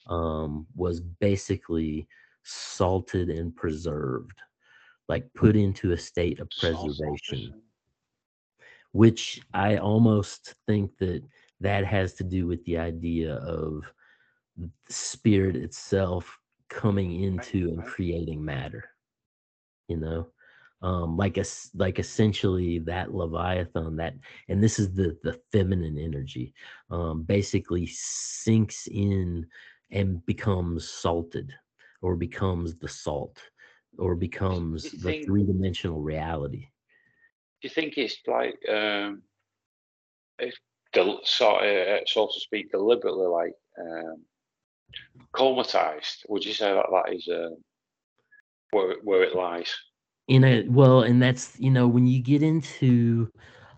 um 0.07 0.65
was 0.75 0.99
basically 0.99 2.07
salted 2.43 3.29
and 3.29 3.55
preserved 3.55 4.39
like 5.09 5.25
put 5.33 5.55
into 5.55 5.91
a 5.91 5.97
state 5.97 6.39
of 6.39 6.49
preservation. 6.59 7.53
Which 8.91 9.41
i 9.53 9.77
almost 9.77 10.53
think 10.67 10.95
that 10.99 11.23
that 11.61 11.85
has 11.85 12.13
to 12.15 12.23
do 12.23 12.45
with 12.45 12.63
the 12.65 12.77
idea 12.77 13.35
of 13.35 13.83
spirit 14.89 15.55
itself 15.55 16.37
coming 16.73 17.23
into 17.23 17.69
and 17.69 17.83
creating 17.85 18.43
matter 18.43 18.83
you 19.87 19.97
know? 19.97 20.27
Um 20.81 21.15
like 21.15 21.37
a 21.37 21.45
like 21.75 21.97
essentially 21.97 22.79
that 22.79 23.13
leviathan 23.13 23.95
that 23.97 24.15
and 24.49 24.61
this 24.61 24.79
is 24.79 24.93
the 24.93 25.17
the 25.23 25.39
feminine 25.53 25.97
energy 25.97 26.53
um 26.89 27.23
basically 27.23 27.85
sinks 27.87 28.87
in 28.87 29.47
and 29.91 30.25
becomes 30.25 30.89
salted 30.89 31.53
or 32.01 32.17
becomes 32.17 32.75
the 32.75 32.89
salt 32.89 33.37
or 33.97 34.15
becomes 34.15 34.91
the 34.91 34.97
think, 34.97 35.25
three-dimensional 35.25 36.01
reality. 36.01 36.67
Do 37.61 37.67
you 37.67 37.69
think 37.69 37.97
it's 37.97 38.17
like 38.27 38.59
um 38.67 39.21
it's 40.39 40.57
del- 40.91 41.21
so, 41.23 41.55
uh, 41.55 41.99
so 42.05 42.27
to 42.27 42.39
speak 42.39 42.71
deliberately 42.71 43.27
like 43.27 43.55
um 43.79 44.17
comatized. 45.33 46.25
Would 46.29 46.45
you 46.45 46.53
say 46.53 46.73
that 46.73 46.85
that 46.91 47.13
is 47.13 47.27
uh, 47.27 47.49
where, 48.71 48.95
where 49.03 49.23
it 49.23 49.35
lies? 49.35 49.73
In 50.27 50.43
a 50.45 50.65
well 50.69 51.01
and 51.01 51.21
that's 51.21 51.59
you 51.59 51.69
know 51.69 51.87
when 51.87 52.07
you 52.07 52.21
get 52.21 52.41
into 52.41 53.29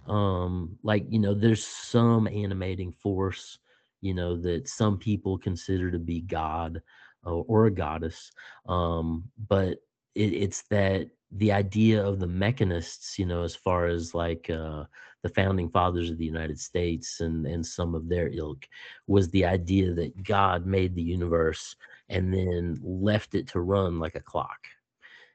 um 0.08 0.78
like 0.84 1.04
you 1.10 1.18
know 1.18 1.34
there's 1.34 1.66
some 1.66 2.28
animating 2.28 2.92
force 2.92 3.58
you 4.02 4.14
know 4.14 4.38
that 4.38 4.68
some 4.68 5.00
people 5.00 5.40
consider 5.40 5.90
to 5.90 5.98
be 5.98 6.22
god 6.22 6.84
uh, 7.26 7.32
or 7.32 7.66
a 7.66 7.72
goddess. 7.72 8.32
Um 8.68 9.32
but 9.48 9.80
it, 10.14 10.34
it's 10.34 10.62
that 10.70 11.10
the 11.36 11.52
idea 11.52 12.04
of 12.04 12.20
the 12.20 12.28
mechanists 12.28 13.18
you 13.18 13.26
know 13.26 13.44
as 13.44 13.56
far 13.56 13.88
as 13.88 14.14
like 14.14 14.50
uh 14.50 14.84
the 15.24 15.30
founding 15.30 15.70
fathers 15.70 16.10
of 16.10 16.18
the 16.18 16.26
united 16.26 16.60
states 16.60 17.20
and 17.20 17.46
and 17.46 17.66
some 17.66 17.96
of 17.96 18.08
their 18.08 18.30
ilk 18.30 18.68
was 19.08 19.30
the 19.30 19.44
idea 19.46 19.94
that 19.94 20.24
god 20.24 20.66
made 20.66 20.96
the 20.96 21.02
universe 21.02 21.76
and 22.10 22.34
then 22.34 22.80
left 22.84 23.36
it 23.36 23.48
to 23.48 23.62
run 23.62 24.00
like 24.00 24.16
a 24.16 24.20
clock. 24.22 24.60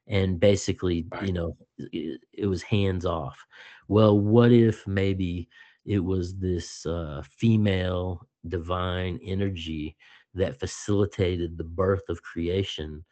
And 0.07 0.41
basically 0.41 1.07
you 1.23 1.33
know 1.33 1.57
it, 1.79 2.21
it 2.33 2.47
was 2.47 2.63
hands 2.63 3.07
off. 3.07 3.45
Well 3.89 4.19
what 4.19 4.53
if 4.53 4.87
maybe 4.87 5.49
it 5.87 6.01
was 6.01 6.37
this 6.37 6.85
uh, 6.87 7.23
female 7.29 8.27
divine 8.49 9.21
energy 9.25 9.97
that 10.35 10.59
facilitated 10.59 11.59
the 11.59 11.65
birth 11.65 12.09
of 12.09 12.23
creation 12.23 13.05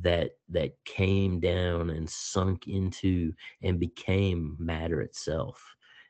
that 0.00 0.30
that 0.48 0.72
came 0.84 1.40
down 1.40 1.90
and 1.90 2.08
sunk 2.08 2.66
into 2.66 3.32
and 3.62 3.78
became 3.78 4.56
matter 4.58 5.00
itself. 5.02 5.62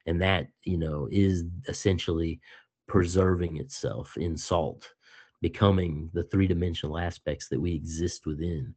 And 0.07 0.21
that 0.23 0.47
you 0.65 0.79
know 0.79 1.09
is 1.11 1.45
essentially 1.69 2.41
preserving 2.87 3.59
itself 3.59 4.17
in 4.17 4.37
salt 4.37 4.93
becoming 5.41 6.09
the 6.13 6.23
three-dimensional 6.25 6.97
aspects 6.97 7.49
that 7.49 7.61
we 7.61 7.75
exist 7.75 8.27
within 8.27 8.73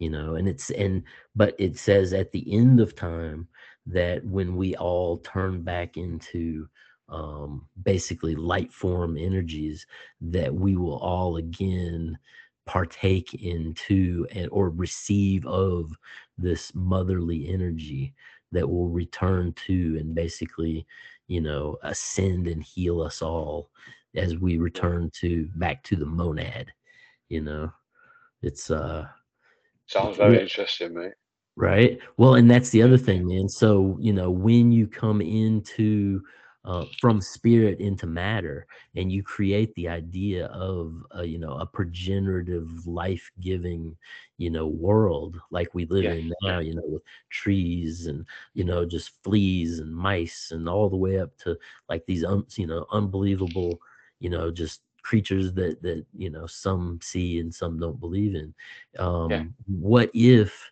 you 0.00 0.10
know? 0.10 0.34
And 0.34 0.48
it's 0.48 0.70
and 0.70 1.04
but 1.36 1.54
it 1.60 1.78
says 1.78 2.12
at 2.12 2.32
the 2.32 2.52
end 2.52 2.80
of 2.80 2.96
time 2.96 3.46
that 3.86 4.24
when 4.24 4.56
we 4.56 4.74
all 4.74 5.18
turn 5.18 5.62
back 5.62 5.96
into 5.96 6.66
um, 7.08 7.66
basically 7.82 8.34
light 8.34 8.72
form 8.72 9.16
energies 9.16 9.86
that 10.20 10.52
we 10.52 10.76
will 10.76 10.98
all 10.98 11.36
again 11.36 12.18
partake 12.70 13.34
into 13.42 14.24
and 14.30 14.48
or 14.52 14.70
receive 14.70 15.44
of 15.44 15.90
this 16.38 16.72
motherly 16.72 17.48
energy 17.48 18.14
that 18.52 18.68
will 18.68 18.88
return 18.88 19.52
to 19.54 19.96
and 19.98 20.14
basically 20.14 20.86
you 21.26 21.40
know 21.40 21.76
ascend 21.82 22.46
and 22.46 22.62
heal 22.62 23.00
us 23.00 23.22
all 23.22 23.70
as 24.14 24.38
we 24.38 24.56
return 24.56 25.10
to 25.12 25.48
back 25.56 25.82
to 25.82 25.96
the 25.96 26.06
monad 26.06 26.72
you 27.28 27.40
know? 27.40 27.72
It's 28.40 28.70
uh 28.70 29.04
sounds 29.86 30.16
very 30.16 30.36
yeah. 30.36 30.42
interesting 30.42 30.94
mate. 30.94 31.14
Right? 31.56 31.98
Well 32.18 32.36
and 32.36 32.48
that's 32.48 32.70
the 32.70 32.84
other 32.84 32.98
thing 32.98 33.26
man. 33.26 33.48
So 33.48 33.96
you 34.00 34.12
know 34.12 34.30
when 34.30 34.70
you 34.70 34.86
come 34.86 35.20
into 35.20 36.22
uh, 36.64 36.84
from 37.00 37.20
spirit 37.20 37.80
into 37.80 38.06
matter 38.06 38.66
and 38.94 39.10
you 39.10 39.22
create 39.22 39.74
the 39.74 39.88
idea 39.88 40.46
of 40.46 40.94
a, 41.12 41.24
you 41.24 41.38
know 41.38 41.54
a 41.54 41.66
progenerative 41.66 42.86
life-giving 42.86 43.96
you 44.36 44.50
know 44.50 44.66
world 44.66 45.40
like 45.50 45.74
we 45.74 45.86
live 45.86 46.04
yeah. 46.04 46.12
in 46.12 46.32
now 46.42 46.58
you 46.58 46.74
know 46.74 46.82
with 46.84 47.02
trees 47.30 48.06
and 48.06 48.26
you 48.52 48.62
know 48.62 48.84
just 48.84 49.12
fleas 49.22 49.78
and 49.78 49.94
mice 49.94 50.50
and 50.50 50.68
all 50.68 50.90
the 50.90 50.96
way 50.96 51.18
up 51.18 51.34
to 51.38 51.56
like 51.88 52.04
these 52.06 52.24
un, 52.24 52.44
you 52.56 52.66
know 52.66 52.84
unbelievable 52.92 53.80
you 54.18 54.28
know 54.28 54.50
just 54.50 54.82
creatures 55.02 55.54
that 55.54 55.80
that 55.80 56.04
you 56.14 56.28
know 56.28 56.46
some 56.46 56.98
see 57.02 57.38
and 57.38 57.54
some 57.54 57.78
don't 57.78 58.00
believe 58.00 58.34
in 58.34 58.52
um 58.98 59.30
yeah. 59.30 59.44
what 59.66 60.10
if 60.12 60.70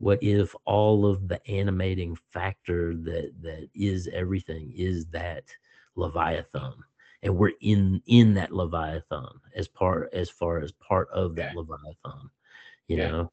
what 0.00 0.18
if 0.22 0.54
all 0.64 1.06
of 1.06 1.28
the 1.28 1.46
animating 1.46 2.16
factor 2.32 2.94
that 2.94 3.32
that 3.42 3.68
is 3.74 4.08
everything 4.12 4.72
is 4.74 5.06
that 5.06 5.44
leviathan 5.94 6.72
and 7.22 7.36
we're 7.36 7.52
in 7.60 8.02
in 8.06 8.34
that 8.34 8.50
leviathan 8.50 9.28
as 9.54 9.68
part 9.68 10.12
as 10.12 10.30
far 10.30 10.58
as 10.58 10.72
part 10.72 11.08
of 11.12 11.36
that 11.36 11.54
leviathan 11.54 12.30
you 12.88 12.96
yeah. 12.96 13.08
know? 13.08 13.32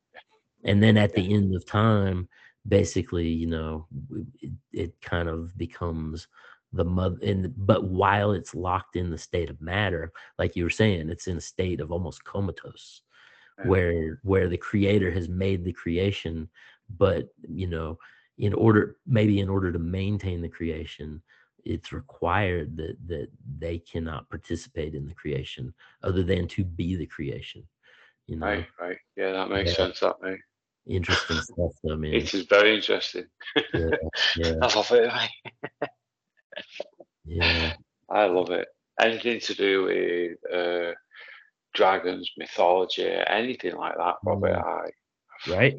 And 0.66 0.84
then 0.84 0.98
at 0.98 1.14
the 1.16 1.34
end 1.34 1.56
of 1.56 1.66
time 1.66 2.28
basically 2.68 3.28
you 3.28 3.48
know 3.48 3.88
it, 4.42 4.52
it 4.74 5.02
kind 5.02 5.30
of 5.30 5.58
becomes 5.58 6.28
the 6.74 6.84
mother 6.84 7.18
and 7.24 7.54
but 7.66 7.86
while 7.86 8.34
it's 8.34 8.54
locked 8.54 8.98
in 8.98 9.10
the 9.10 9.18
state 9.18 9.50
of 9.50 9.62
matter 9.62 10.12
like 10.38 10.56
you 10.56 10.64
were 10.66 10.70
saying 10.70 11.10
it's 11.10 11.28
in 11.28 11.38
a 11.38 11.42
state 11.42 11.80
of 11.80 11.94
almost 11.94 12.26
comatose 12.26 13.04
where 13.66 14.20
where 14.24 14.48
the 14.48 14.58
creator 14.58 15.12
has 15.12 15.28
made 15.28 15.64
the 15.64 15.74
creation 15.74 16.48
but 16.98 17.30
you 17.48 17.68
know 17.68 17.98
in 18.38 18.54
order 18.54 18.98
maybe 19.08 19.40
in 19.40 19.50
order 19.50 19.72
to 19.72 19.80
maintain 19.80 20.42
the 20.42 20.50
creation 20.50 21.22
it's 21.66 21.92
required 21.92 22.78
that 22.78 22.96
that 23.08 23.28
they 23.58 23.80
cannot 23.80 24.30
participate 24.30 24.94
in 24.94 25.06
the 25.08 25.14
creation 25.14 25.74
other 26.04 26.24
than 26.24 26.48
to 26.48 26.64
be 26.64 26.96
the 26.96 27.06
creation 27.06 27.64
you 28.28 28.36
know? 28.36 28.46
Right 28.46 28.68
right. 28.80 28.98
Yeah 29.16 29.32
that 29.32 29.50
makes 29.50 29.72
yeah. 29.72 29.78
sense 29.78 30.00
that 30.02 30.16
mate. 30.22 30.40
Interesting 30.86 31.38
stuff 31.38 31.72
though 31.84 31.96
man. 31.98 32.14
It 32.14 32.34
is 32.34 32.44
very 32.44 32.76
interesting. 32.76 33.26
Yeah, 33.74 33.90
yeah. 34.38 34.54
i 34.62 34.76
love 34.76 34.92
it 34.92 35.12
mate. 35.14 35.90
yeah. 37.26 37.74
I 38.10 38.26
love 38.26 38.52
it. 38.52 38.68
Anything 39.02 39.40
to 39.42 39.54
do 39.54 39.84
with 39.84 40.54
uh 40.54 40.94
dragons, 41.78 42.30
mythology, 42.38 43.08
anything 43.28 43.76
like 43.78 43.96
that, 43.98 44.16
Robert. 44.26 44.58
Mm. 44.58 44.66
I, 44.66 45.52
right. 45.52 45.76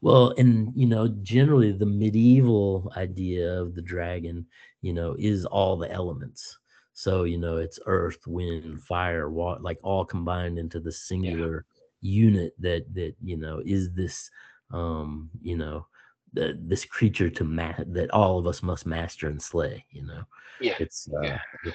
Well, 0.00 0.34
and 0.38 0.72
you 0.74 0.86
know, 0.86 1.08
generally 1.22 1.72
the 1.72 1.86
medieval 1.86 2.92
idea 2.96 3.60
of 3.60 3.74
the 3.74 3.82
dragon, 3.82 4.46
you 4.82 4.94
know, 4.94 5.16
is 5.18 5.44
all 5.44 5.76
the 5.76 5.90
elements. 5.90 6.58
So, 6.94 7.24
you 7.24 7.38
know, 7.38 7.56
it's 7.58 7.78
earth, 7.86 8.26
wind, 8.26 8.82
fire, 8.82 9.28
water, 9.28 9.60
like 9.60 9.78
all 9.82 10.04
combined 10.04 10.58
into 10.58 10.80
the 10.80 10.92
singular, 10.92 11.66
yeah. 11.66 12.20
unit 12.24 12.52
that 12.60 12.84
that 12.94 13.14
you 13.24 13.36
know 13.36 13.60
is 13.64 13.90
this 13.92 14.30
um 14.70 15.30
you 15.42 15.56
know 15.56 15.86
the, 16.34 16.56
this 16.70 16.84
creature 16.84 17.30
to 17.30 17.44
ma- 17.44 17.84
that 17.96 18.10
all 18.12 18.38
of 18.38 18.46
us 18.46 18.62
must 18.62 18.86
master 18.86 19.28
and 19.28 19.40
slay 19.40 19.84
you 19.90 20.04
know 20.06 20.22
Yeah. 20.60 20.76
it's 20.78 21.08
uh 21.08 21.38
Yeah. 21.64 21.72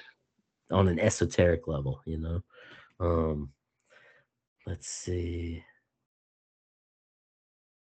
on 0.71 0.87
an 0.87 0.99
esoteric 0.99 1.67
level 1.67 2.01
you 2.05 2.17
know 2.17 2.41
um 3.01 3.49
let's 4.67 4.87
see 4.87 5.63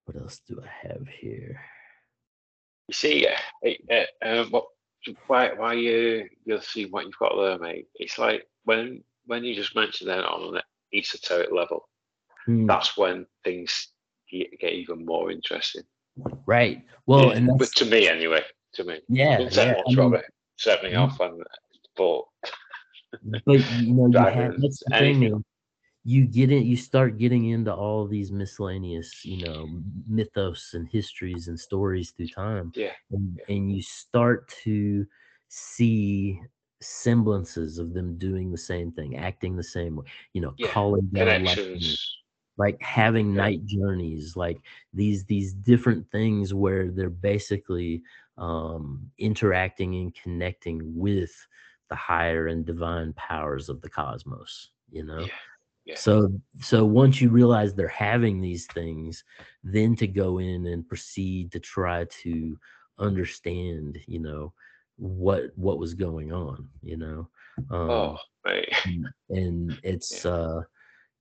what 0.07 0.17
else 0.17 0.41
do 0.49 0.61
i 0.63 0.89
have 0.89 1.07
here 1.09 1.61
You 2.89 2.95
see, 2.95 3.29
uh, 3.65 4.05
uh, 4.25 4.45
what, 4.47 4.65
why, 5.29 5.53
why 5.55 5.75
you 5.75 6.29
you'll 6.45 6.61
see 6.61 6.87
what 6.87 7.05
you've 7.05 7.19
got 7.19 7.37
there, 7.37 7.59
mate. 7.59 7.87
It's 7.95 8.19
like 8.19 8.47
when 8.65 9.05
when 9.27 9.45
you 9.45 9.55
just 9.55 9.77
mentioned 9.77 10.11
that 10.11 10.25
on 10.25 10.57
an 10.57 10.63
esoteric 10.93 11.53
level, 11.53 11.89
Hmm, 12.47 12.67
that's 12.67 12.97
when 12.97 13.27
things 13.45 13.89
get, 14.31 14.59
get 14.59 14.73
even 14.73 15.05
more 15.07 15.31
interesting. 15.31 15.83
right 16.47 16.83
well 17.07 17.31
Yeah, 17.31 17.37
and 17.37 17.59
but 17.59 17.71
to 17.77 17.85
me 17.85 18.09
anyway. 18.09 18.43
To 18.75 18.85
me, 18.85 19.01
yeah, 19.09 19.49
yeah 19.53 19.75
I 19.87 19.89
mean, 19.89 19.99
Robert. 19.99 20.25
Set 20.57 20.83
me 20.83 20.95
off, 20.95 21.19
and 21.21 21.43
but 21.97 22.23
but 23.47 23.59
you 23.69 23.95
know 23.95 24.09
you 24.09 24.27
have 24.27 24.53
that's 24.59 24.83
the 24.87 24.93
thing 24.99 25.45
you 26.05 26.27
get 26.27 26.51
it 26.53 26.65
you 26.65 26.77
start 26.77 27.19
getting 27.19 27.47
into 27.47 27.75
all 27.75 28.07
these 28.07 28.33
miscellaneous 28.33 29.25
you 29.25 29.37
know 29.39 29.81
mythos 30.09 30.75
and 30.75 30.89
histories 30.89 31.49
and 31.49 31.59
stories 31.61 32.13
through 32.13 32.29
time. 32.29 32.75
Yeah, 32.75 32.93
and, 33.11 33.41
and 33.49 33.73
you 33.73 33.83
start 33.83 34.49
to 34.65 35.07
see 35.49 36.41
semblances 36.83 37.79
of 37.79 37.95
them 37.95 38.17
doing 38.19 38.51
the 38.53 38.59
same 38.59 38.93
thing 38.93 39.17
acting 39.17 39.57
the 39.57 39.63
same 39.65 39.97
way 39.97 40.07
you 40.33 40.41
know 40.41 40.55
Yeah, 40.57 40.75
calling 40.75 41.07
down 41.13 41.45
lightning, 41.45 41.97
connections. 41.97 42.19
like 42.59 42.81
having 42.83 43.35
Yeah. 43.35 43.37
night 43.37 43.65
journeys 43.67 44.37
like 44.37 44.61
these 44.93 45.25
these 45.25 45.55
different 45.55 46.11
things 46.11 46.53
where 46.55 46.91
they're 46.91 47.11
basically 47.11 48.03
um 48.39 49.11
interacting 49.19 49.95
and 49.97 50.15
connecting 50.15 50.81
with 50.97 51.47
the 51.91 51.97
higher 51.97 52.47
and 52.49 52.65
divine 52.65 53.13
powers 53.15 53.69
of 53.69 53.81
the 53.83 53.91
cosmos 53.91 54.71
you 54.91 55.05
know 55.05 55.23
Yeah, 55.23 55.33
yeah. 55.87 55.95
so 55.97 56.33
so 56.61 56.85
once 56.85 57.21
you 57.21 57.31
realize 57.31 57.75
they're 57.75 57.89
having 57.89 58.41
these 58.41 58.67
things 58.67 59.25
then 59.65 59.97
to 59.97 60.07
go 60.07 60.39
in 60.39 60.67
and 60.67 60.89
proceed 60.89 61.53
to 61.53 61.61
try 61.61 62.05
to 62.23 62.57
understand 62.99 63.99
you 64.07 64.21
know 64.21 64.53
what 64.97 65.45
what 65.57 65.79
was 65.79 65.95
going 65.95 66.33
on 66.33 66.69
you 66.83 66.97
know 66.97 67.29
um 67.71 67.91
Oh, 67.91 68.19
mate. 68.45 68.69
and 68.87 69.07
and 69.31 69.79
it's 69.83 70.25
uh 70.27 70.61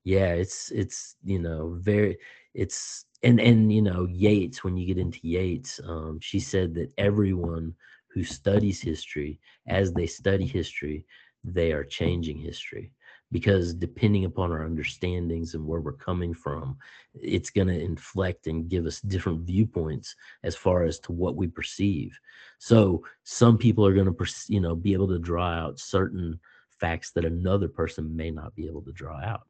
yeah 0.03 0.34
it's 0.34 0.72
it's 0.72 1.15
you 1.24 1.39
know 1.39 1.76
very 1.80 2.17
it's 2.53 3.05
and 3.24 3.39
and 3.39 3.72
you 3.72 3.82
know 3.82 4.05
yates 4.09 4.63
when 4.63 4.78
you 4.78 4.86
get 4.88 4.97
into 4.97 5.20
yates 5.24 5.80
um 5.88 6.20
she 6.22 6.39
said 6.39 6.74
that 6.74 6.91
everyone 6.97 7.74
who 8.20 8.26
studies 8.26 8.82
history 8.82 9.39
as 9.67 9.93
they 9.93 10.05
study 10.05 10.45
history 10.45 11.05
they 11.45 11.72
are 11.72 11.86
changing 11.86 12.38
history. 12.38 12.91
Because 13.32 13.74
depending 13.74 14.26
upon 14.26 14.51
our 14.51 14.65
understandings 14.65 15.53
and 15.53 15.65
where 15.65 15.80
we're 15.80 15.93
coming 15.93 16.34
from 16.34 16.78
it's 17.13 17.49
going 17.49 17.70
to 17.70 17.80
inflect 17.80 18.47
and 18.47 18.67
give 18.67 18.86
us 18.86 18.99
different 18.99 19.43
viewpoints 19.45 20.17
as 20.43 20.53
far 20.53 20.84
as 20.84 20.99
to 20.99 21.13
what 21.13 21.38
we 21.38 21.47
perceive. 21.47 22.20
So 22.57 23.05
some 23.24 23.57
people 23.57 23.86
are 23.86 23.93
going 23.93 24.13
to 24.13 24.34
you 24.49 24.59
know 24.59 24.76
be 24.76 24.91
able 24.91 25.07
to 25.07 25.20
draw 25.20 25.49
out 25.49 25.80
certain 25.80 26.38
facts 26.67 27.11
that 27.11 27.24
another 27.24 27.70
person 27.70 28.13
may 28.13 28.32
not 28.32 28.53
be 28.53 28.67
able 28.67 28.82
to 28.82 28.91
draw 28.91 29.17
out 29.22 29.47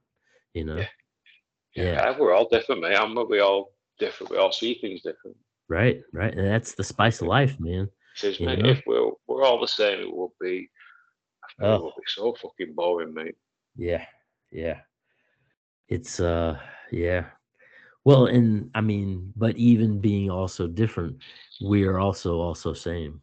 you 0.54 0.66
know? 0.66 0.78
Yeah. 0.78 0.88
yeah, 1.76 1.84
Yeah, 1.84 2.18
we're 2.20 2.34
all 2.34 2.48
different, 2.48 2.82
man. 2.82 3.16
We 3.30 3.40
all 3.40 3.74
different. 3.98 4.32
We 4.32 4.38
all 4.38 4.52
see 4.52 4.76
things 4.76 5.02
different. 5.02 5.38
right 5.70 6.02
right. 6.14 6.36
And 6.38 6.46
that's 6.46 6.76
the 6.76 6.84
spice 6.84 7.22
of 7.22 7.28
life 7.28 7.60
man 7.60 7.90
Says, 8.20 8.40
mate, 8.42 8.60
know? 8.60 8.70
if 8.72 8.82
we're 8.86 9.12
we're 9.28 9.44
all 9.44 9.60
the 9.62 9.68
same, 9.68 10.00
it 10.00 10.14
would 10.14 10.32
be. 10.42 10.70
It 11.60 11.66
Oh. 11.66 11.84
would 11.84 11.94
be 11.96 12.04
so 12.08 12.34
fucking 12.36 12.74
boring, 12.76 13.14
mate. 13.14 13.36
yeah 13.76 14.06
yeah 14.52 14.80
it's 15.88 16.20
uh 16.20 16.58
yeah 16.92 17.26
well 18.04 18.26
and 18.26 18.70
i 18.76 18.82
mean 18.82 19.32
but 19.36 19.56
even 19.58 20.00
being 20.02 20.30
also 20.30 20.68
different 20.68 21.16
we 21.62 21.84
are 21.84 22.00
also 22.00 22.40
also 22.40 22.74
same 22.74 23.22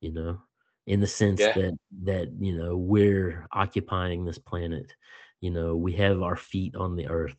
you 0.00 0.12
know 0.12 0.38
in 0.86 1.00
the 1.00 1.06
sense 1.06 1.40
Yeah. 1.40 1.52
that 1.54 1.76
that 2.04 2.28
you 2.38 2.56
know 2.56 2.76
we're 2.76 3.46
occupying 3.52 4.24
this 4.24 4.38
planet 4.38 4.94
you 5.40 5.50
know 5.50 5.76
we 5.76 5.92
have 5.92 6.22
our 6.22 6.36
feet 6.36 6.74
on 6.76 6.96
the 6.96 7.08
earth 7.08 7.36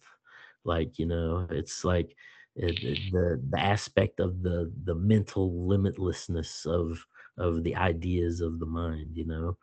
like 0.64 1.00
you 1.00 1.06
know 1.06 1.48
it's 1.50 1.84
like 1.84 2.16
it, 2.56 3.12
the 3.12 3.42
the 3.50 3.60
aspect 3.60 4.20
of 4.20 4.42
the 4.44 4.72
the 4.86 4.96
mental 4.96 5.52
limitlessness 5.68 6.66
of 6.66 7.06
of 7.38 7.64
the 7.64 7.76
ideas 7.76 8.42
of 8.42 8.60
the 8.60 8.66
mind 8.66 9.16
you 9.16 9.26
know 9.26 9.58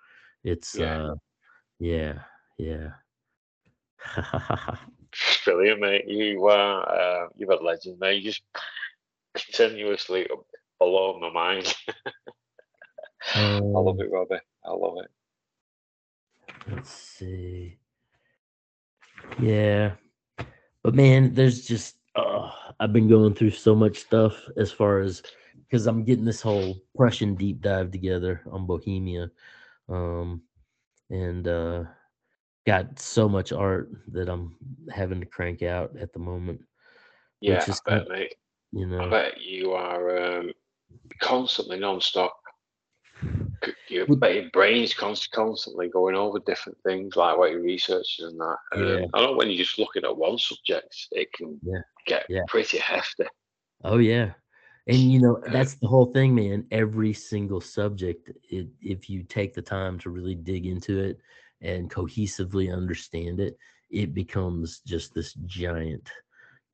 it's 0.45 0.78
Yeah. 0.78 0.80
uh 0.80 1.14
yeah 1.78 2.20
yeah 2.59 2.91
Brilliant, 5.45 5.80
mate. 5.80 6.09
You 6.09 6.47
are 6.47 6.89
uh, 6.89 7.28
you're 7.36 7.53
a 7.53 7.62
legend, 7.62 7.99
mate. 8.01 8.22
You 8.22 8.30
just 8.30 8.43
continuously 9.34 10.26
blow 10.78 11.18
my 11.18 11.30
mind. 11.30 11.74
I 13.74 13.78
love 13.78 13.97
Um, 13.97 13.99
it, 14.01 14.11
Robby. 14.11 14.36
I 14.64 14.70
love 14.70 14.97
it. 15.05 15.11
let's 16.70 16.91
see 16.91 17.78
yeah 19.41 19.93
but 20.82 20.95
man 20.95 21.34
there's 21.34 21.66
just 21.66 21.97
uh, 22.19 22.51
i've 22.81 22.93
been 22.93 23.09
going 23.09 23.35
through 23.35 23.51
so 23.51 23.75
much 23.75 23.99
stuff 23.99 24.35
as 24.57 24.73
far 24.73 25.01
as 25.01 25.23
because 25.66 25.87
i'm 25.87 26.05
getting 26.05 26.25
this 26.25 26.41
whole 26.43 26.77
prussian 26.97 27.35
deep 27.35 27.61
dive 27.61 27.91
together 27.91 28.43
on 28.51 28.66
bohemia 28.66 29.31
um 29.89 30.43
and 31.11 31.49
uh 31.49 31.85
got 32.66 32.99
so 32.99 33.29
much 33.29 33.53
art 33.53 33.91
that 34.09 34.29
i'm 34.29 34.57
having 34.91 35.21
to 35.21 35.27
crank 35.27 35.62
out 35.62 35.97
at 35.99 36.12
the 36.12 36.19
moment 36.19 36.61
Yeah, 37.41 37.64
is 37.66 37.81
I 37.87 37.99
bet, 37.99 38.09
mate. 38.09 38.35
you 38.73 39.01
I 39.01 39.09
bet 39.09 39.41
you 39.41 39.73
are 39.73 40.39
um, 40.39 40.53
constantly 41.21 41.79
non-stop. 41.79 42.37
Your, 43.89 44.07
brain's 44.53 44.95
const- 44.95 45.31
constantly 45.33 45.89
going 45.89 46.14
over 46.14 46.39
different 46.41 46.79
things, 46.85 47.17
like 47.17 47.37
what 47.37 47.51
you 47.51 47.61
research 47.61 48.21
and 48.21 48.39
that. 48.39 48.57
Um, 48.72 48.85
Yeah. 48.85 49.07
I 49.14 49.21
know 49.22 49.33
when 49.33 49.49
you're 49.49 49.64
just 49.64 49.79
looking 49.79 50.05
at 50.05 50.17
one 50.17 50.39
subject, 50.39 50.95
it 51.13 51.33
can 51.33 51.61
Yeah, 51.63 51.80
get 52.07 52.26
yeah. 52.29 52.43
pretty 52.49 52.79
hefty. 52.79 53.25
Oh 53.85 53.99
yeah. 53.99 54.33
And 54.87 54.97
you 54.99 55.21
know, 55.21 55.41
that's 55.53 55.75
the 55.75 55.87
whole 55.87 56.13
thing, 56.13 56.35
man. 56.35 56.67
Every 56.71 57.13
single 57.13 57.61
subject, 57.61 58.30
it, 58.51 58.68
if 58.80 59.11
you 59.11 59.22
take 59.22 59.53
the 59.53 59.63
time 59.63 59.99
to 60.01 60.11
really 60.11 60.35
dig 60.35 60.64
into 60.64 60.99
it 60.99 61.18
and 61.61 61.91
cohesively 61.91 62.72
understand 62.72 63.39
it, 63.39 63.59
it 63.91 64.14
becomes 64.14 64.80
just 64.80 65.14
this 65.14 65.35
giant, 65.45 66.11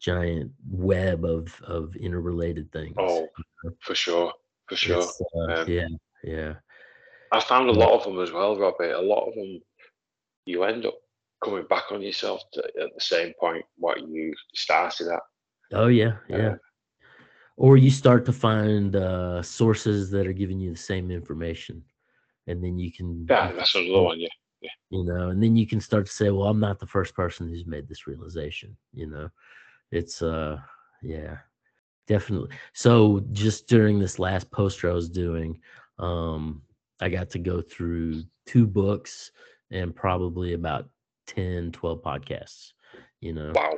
giant 0.01 0.53
web 0.69 1.25
of 1.25 1.61
of 1.63 1.97
interrelated 1.97 2.71
things. 2.71 2.95
Oh, 2.99 3.29
for 3.81 3.95
sure, 3.97 4.33
for 4.69 4.77
sure. 4.77 5.09
Uh, 5.37 5.63
Um, 5.63 5.69
yeah, 5.69 5.89
yeah. 6.23 6.55
I 7.35 7.41
found 7.41 7.69
a 7.69 7.73
lot 7.73 7.91
of 7.91 8.05
them 8.05 8.21
as 8.21 8.33
well, 8.33 8.57
Robby. 8.57 8.91
A 8.91 9.01
lot 9.01 9.27
of 9.29 9.35
them, 9.35 9.61
you 10.47 10.65
end 10.65 10.87
up 10.87 10.95
coming 11.43 11.65
back 11.69 11.91
on 11.91 12.01
yourself 12.01 12.43
to, 12.53 12.63
at 12.81 12.95
the 12.95 13.01
same 13.01 13.33
point 13.39 13.65
what 13.77 14.07
you 14.07 14.35
started 14.55 15.09
at. 15.09 15.23
Oh 15.73 15.89
yeah, 15.89 16.17
yeah. 16.29 16.51
Uh, 16.51 16.57
or 17.57 17.77
you 17.77 17.91
start 17.91 18.25
to 18.27 18.33
find 18.33 18.97
uh 18.97 19.43
sources 19.43 20.11
that 20.11 20.27
are 20.27 20.33
giving 20.33 20.61
you 20.61 20.71
the 20.71 20.79
same 20.79 21.11
information. 21.11 21.83
And 22.47 22.63
then 22.63 22.79
you 22.79 22.93
can 22.93 23.27
yeah, 23.29 23.53
that's 23.53 23.75
another 23.75 24.03
one. 24.03 24.21
Yeah, 24.21 24.29
you 24.91 25.05
know 25.05 25.31
and 25.31 25.43
then 25.43 25.57
you 25.57 25.67
can 25.67 25.81
start 25.81 26.07
to 26.07 26.13
say 26.13 26.31
well 26.31 26.49
i'm 26.49 26.61
not 26.61 26.79
the 26.79 26.87
first 26.87 27.15
person 27.15 27.49
who's 27.49 27.67
made 27.67 27.89
this 27.89 28.07
realization 28.07 28.77
you 28.93 29.07
know 29.07 29.29
it's 29.91 30.23
uh 30.23 30.57
yeah 31.03 31.37
definitely 32.07 32.51
so 32.73 33.25
just 33.33 33.67
during 33.67 33.99
this 33.99 34.19
last 34.19 34.51
poster 34.51 34.91
i 34.91 34.95
was 34.95 35.09
doing 35.09 35.61
um 35.99 36.63
i 37.05 37.09
got 37.09 37.31
to 37.31 37.39
go 37.39 37.61
through 37.61 38.23
two 38.47 38.67
books 38.67 39.31
and 39.71 39.95
probably 39.95 40.55
about 40.55 40.89
10 41.27 41.73
12 41.73 42.03
podcasts 42.03 42.73
you 43.21 43.33
know 43.33 43.53
wow. 43.55 43.77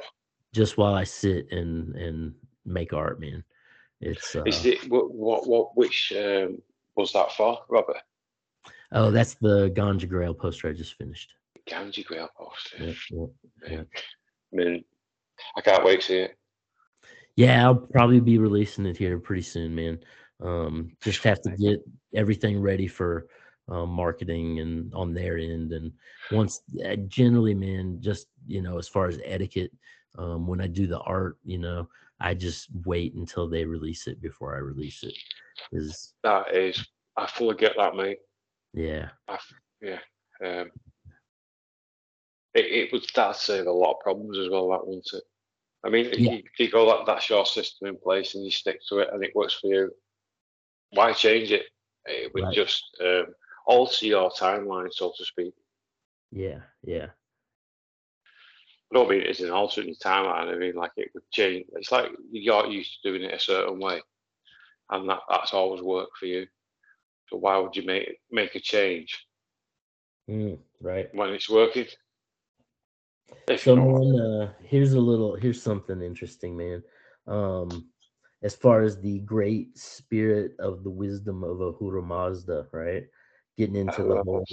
just 0.53 0.79
while 0.79 0.95
i 0.95 1.05
sit 1.05 1.51
and 1.53 1.95
and 1.97 2.35
make 2.65 2.93
art 2.93 3.21
man 3.21 3.43
it's 4.01 4.37
uh, 4.37 4.43
Is 4.45 4.67
it 4.67 4.91
what 4.91 5.15
what, 5.15 5.49
what 5.49 5.69
which 5.75 6.13
um, 6.15 6.59
was 6.97 7.13
that 7.15 7.33
for, 7.33 7.59
Robert? 7.71 7.97
oh 8.93 9.11
that's 9.11 9.35
the 9.35 9.71
ganja 9.71 10.09
grail 10.09 10.35
poster 10.35 10.69
i 10.69 10.73
just 10.73 10.95
finished 10.95 11.33
Ganja 11.67 12.05
Grail 12.05 12.31
poster. 12.37 12.85
yeah, 12.85 12.93
yeah. 13.11 13.27
yeah. 13.71 13.83
I 13.83 14.57
mean, 14.57 14.85
I 15.57 15.61
can't 15.61 15.85
wait 15.85 16.01
to 16.01 16.07
see 16.07 16.19
it. 16.19 16.37
Yeah, 17.35 17.67
I'll 17.67 17.75
probably 17.75 18.21
be 18.21 18.39
releasing 18.39 18.87
it 18.87 18.97
here 18.97 19.19
pretty 19.19 19.43
soon, 19.43 19.75
man. 19.75 19.99
Um, 20.43 20.93
just 21.03 21.23
have 21.25 21.41
to 21.43 21.51
get 21.51 21.81
everything 22.15 22.61
ready 22.61 22.87
for 22.87 23.27
um, 23.69 23.91
marketing 23.91 24.61
and 24.61 24.93
on 24.95 25.15
their 25.15 25.39
end. 25.39 25.73
And 25.73 25.93
once 26.31 26.61
uh, 26.85 26.97
generally, 27.09 27.55
man, 27.55 27.99
just 28.01 28.27
you 28.47 28.63
know, 28.63 28.79
as 28.79 28.89
far 28.89 29.07
as 29.07 29.19
etiquette, 29.25 29.73
um, 30.19 30.47
when 30.47 30.61
I 30.61 30.67
do 30.67 30.87
the 30.87 31.01
art, 31.01 31.39
you 31.45 31.59
know, 31.59 31.89
I 32.21 32.35
just 32.35 32.69
wait 32.85 33.15
until 33.15 33.49
they 33.49 33.65
release 33.65 34.07
it 34.07 34.21
before 34.21 34.55
I 34.55 34.59
release 34.59 35.03
it. 35.03 35.15
Is 35.73 36.15
that 36.23 36.55
is, 36.55 36.87
I 37.17 37.27
fully 37.27 37.57
get 37.57 37.75
that, 37.77 37.97
mate. 37.97 38.19
Yeah. 38.73 39.09
I, 39.29 39.39
yeah. 39.81 39.99
Um, 40.45 40.71
it, 42.55 42.67
it 42.67 42.93
would 42.93 43.05
start 43.05 43.37
to 43.37 43.43
save 43.43 43.67
a 43.67 43.73
lot 43.73 43.93
of 43.93 44.01
problems 44.01 44.39
as 44.39 44.49
well, 44.49 44.71
that 44.71 44.87
wouldn't 44.87 45.09
it? 45.13 45.25
I 45.85 45.91
mean, 45.91 46.07
yeah. 46.13 46.33
you, 46.33 46.43
you 46.59 46.71
go 46.71 46.87
that 46.87 47.07
that's 47.07 47.29
your 47.29 47.47
system 47.47 47.89
in 47.89 47.97
place 47.97 48.35
and 48.35 48.45
you 48.45 48.51
stick 48.51 48.81
to 48.89 48.99
it 48.99 49.09
and 49.13 49.23
it 49.23 49.35
works 49.35 49.55
for 49.55 49.69
you. 49.69 49.91
Why 50.91 51.13
change 51.13 51.51
it? 51.53 51.67
It 52.07 52.33
would 52.35 52.45
right. 52.45 52.55
just 52.55 52.85
um, 53.05 53.27
alter 53.67 54.07
your 54.07 54.31
timeline, 54.31 54.93
so 54.93 55.13
to 55.17 55.25
speak. 55.25 55.55
Yeah, 56.31 56.61
yeah. 56.83 57.09
I 58.91 58.95
don't 58.95 59.11
mean 59.11 59.23
it's 59.23 59.41
an 59.41 59.51
altering 59.51 59.95
timeline. 59.97 60.55
I 60.55 60.57
mean, 60.57 60.77
like 60.77 60.93
it 60.97 61.11
would 61.15 61.29
change. 61.33 61.67
It's 61.75 61.91
like 61.91 62.13
you're 62.31 62.67
used 62.67 62.99
to 63.03 63.11
doing 63.11 63.23
it 63.29 63.35
a 63.35 63.41
certain 63.41 63.81
way, 63.81 64.01
and 64.91 65.09
that 65.09 65.21
that's 65.29 65.53
always 65.53 65.83
worked 65.83 66.17
for 66.19 66.27
you. 66.27 66.47
So 67.29 67.37
why 67.37 67.59
would 67.59 67.75
you 67.75 67.85
make 67.85 68.19
make 68.31 68.55
a 68.55 68.61
change? 68.61 69.27
Mm, 70.31 70.59
right. 70.81 71.13
When 71.13 71.31
it's 71.31 71.51
working. 71.51 71.87
If 73.49 73.63
Someone, 73.63 74.21
uh, 74.21 74.53
here's 74.63 74.93
a 74.93 75.01
little, 75.01 75.35
here's 75.35 75.63
something 75.63 76.01
interesting, 76.01 76.57
man. 76.57 76.83
Um, 77.27 77.89
as 78.43 78.55
far 78.55 78.83
as 78.83 79.01
the 79.01 79.21
great 79.21 79.77
spirit 79.77 80.53
of 80.59 80.85
the 80.85 80.91
wisdom 80.91 81.43
of 81.43 81.61
Ahura 81.61 82.03
Mazda, 82.03 82.67
right? 82.73 83.05
Getting 83.57 83.77
into 83.77 84.03
the 84.03 84.23
whole 84.23 84.45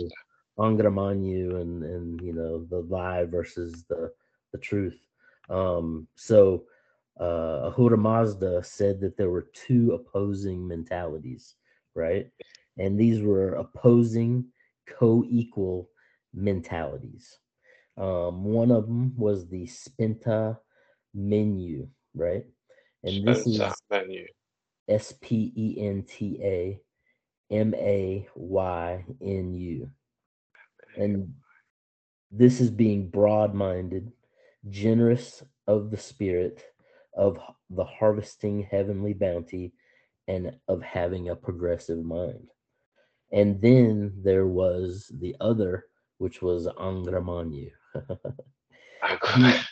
Angra 0.57 0.93
Mainyu 0.93 1.61
and 1.61 1.83
and 1.83 2.21
you 2.21 2.33
know 2.33 2.65
the 2.69 2.81
lie 2.81 3.25
versus 3.25 3.85
the 3.89 4.11
the 4.51 4.57
truth. 4.59 4.99
Um, 5.49 6.07
so 6.15 6.63
uh, 7.19 7.69
Ahura 7.71 7.97
Mazda 7.97 8.63
said 8.63 8.99
that 9.01 9.17
there 9.17 9.29
were 9.29 9.47
two 9.53 9.93
opposing 9.93 10.67
mentalities, 10.67 11.55
right? 11.95 12.27
And 12.77 12.99
these 12.99 13.21
were 13.21 13.53
opposing, 13.53 14.45
co-equal 14.87 15.89
mentalities. 16.33 17.37
Um, 17.97 18.43
one 18.43 18.71
of 18.71 18.87
them 18.87 19.13
was 19.15 19.47
the 19.47 19.67
Spenta 19.67 20.57
Mainyu, 21.15 21.87
right? 22.15 22.45
And 23.03 23.27
this 23.27 23.45
is. 23.45 23.61
S 24.89 25.13
P 25.21 25.51
E 25.55 25.75
N 25.79 26.03
T 26.03 26.39
A 26.41 26.79
M 27.51 27.73
A 27.75 28.27
Y 28.35 29.05
N 29.21 29.53
U. 29.53 29.89
And 30.97 31.33
this 32.31 32.59
is 32.59 32.69
being 32.69 33.09
broad 33.09 33.53
minded, 33.53 34.11
generous 34.69 35.43
of 35.67 35.91
the 35.91 35.97
spirit, 35.97 36.63
of 37.15 37.39
the 37.69 37.85
harvesting 37.85 38.67
heavenly 38.69 39.13
bounty, 39.13 39.73
and 40.27 40.55
of 40.67 40.81
having 40.81 41.29
a 41.29 41.35
progressive 41.35 42.03
mind. 42.03 42.47
And 43.31 43.61
then 43.61 44.13
there 44.23 44.47
was 44.47 45.11
the 45.19 45.35
other, 45.39 45.85
which 46.17 46.41
was 46.41 46.67
Angra 46.67 47.23
Mainyu. 47.23 47.71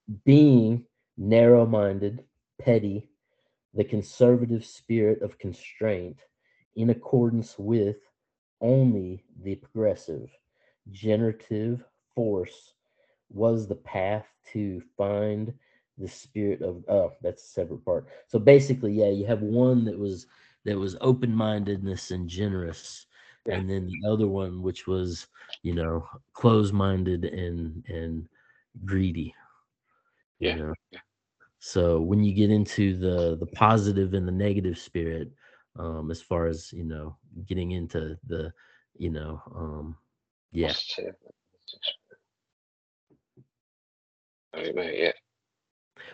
being 0.24 0.84
narrow 1.16 1.66
minded, 1.66 2.24
petty, 2.60 3.08
the 3.74 3.84
conservative 3.84 4.64
spirit 4.64 5.22
of 5.22 5.38
constraint 5.38 6.16
in 6.76 6.90
accordance 6.90 7.58
with 7.58 7.96
only 8.60 9.24
the 9.42 9.54
progressive, 9.56 10.30
generative 10.90 11.84
force 12.14 12.74
was 13.30 13.66
the 13.66 13.74
path 13.74 14.26
to 14.52 14.82
find 14.96 15.52
the 15.98 16.08
spirit 16.08 16.62
of 16.62 16.82
oh 16.88 17.12
that's 17.22 17.42
a 17.44 17.48
separate 17.48 17.84
part 17.84 18.06
so 18.26 18.38
basically 18.38 18.92
yeah 18.92 19.10
you 19.10 19.26
have 19.26 19.42
one 19.42 19.84
that 19.84 19.96
was 19.96 20.26
that 20.64 20.76
was 20.76 20.96
open-mindedness 21.00 22.10
and 22.10 22.28
generous 22.28 23.06
yeah. 23.46 23.54
and 23.54 23.70
then 23.70 23.86
the 23.86 24.10
other 24.10 24.26
one 24.26 24.62
which 24.62 24.86
was 24.86 25.26
you 25.62 25.74
know 25.74 26.04
closed-minded 26.32 27.24
and 27.26 27.84
and 27.88 28.26
greedy 28.84 29.34
yeah. 30.42 30.56
You 30.56 30.62
know? 30.64 30.74
So 31.64 32.00
when 32.00 32.24
you 32.24 32.34
get 32.34 32.50
into 32.50 32.96
the 32.98 33.36
the 33.36 33.46
positive 33.46 34.14
and 34.14 34.26
the 34.26 34.32
negative 34.32 34.76
spirit 34.76 35.30
um 35.78 36.10
as 36.10 36.20
far 36.20 36.46
as 36.46 36.72
you 36.72 36.84
know 36.84 37.16
getting 37.46 37.70
into 37.70 38.18
the 38.26 38.52
you 38.96 39.10
know 39.10 39.40
um 39.54 39.96
yeah. 40.52 40.72
Yeah. 44.54 45.12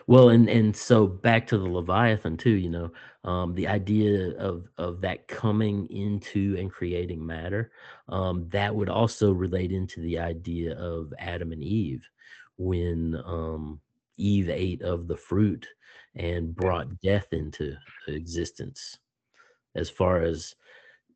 Well, 0.07 0.29
and 0.29 0.49
and 0.49 0.75
so 0.75 1.07
back 1.07 1.47
to 1.47 1.57
the 1.57 1.65
Leviathan 1.69 2.37
too, 2.37 2.51
you 2.51 2.69
know, 2.69 2.91
um, 3.23 3.53
the 3.55 3.67
idea 3.67 4.37
of 4.37 4.67
of 4.77 5.01
that 5.01 5.27
coming 5.27 5.87
into 5.89 6.55
and 6.59 6.71
creating 6.71 7.25
matter, 7.25 7.71
um, 8.07 8.47
that 8.49 8.73
would 8.75 8.89
also 8.89 9.31
relate 9.31 9.71
into 9.71 10.01
the 10.01 10.19
idea 10.19 10.77
of 10.77 11.13
Adam 11.19 11.51
and 11.51 11.63
Eve, 11.63 12.03
when 12.57 13.15
um, 13.25 13.79
Eve 14.19 14.49
ate 14.49 14.81
of 14.81 15.07
the 15.07 15.17
fruit 15.17 15.67
and 16.15 16.55
brought 16.55 16.99
death 17.01 17.27
into 17.31 17.75
existence. 18.07 18.97
As 19.75 19.89
far 19.89 20.21
as 20.21 20.55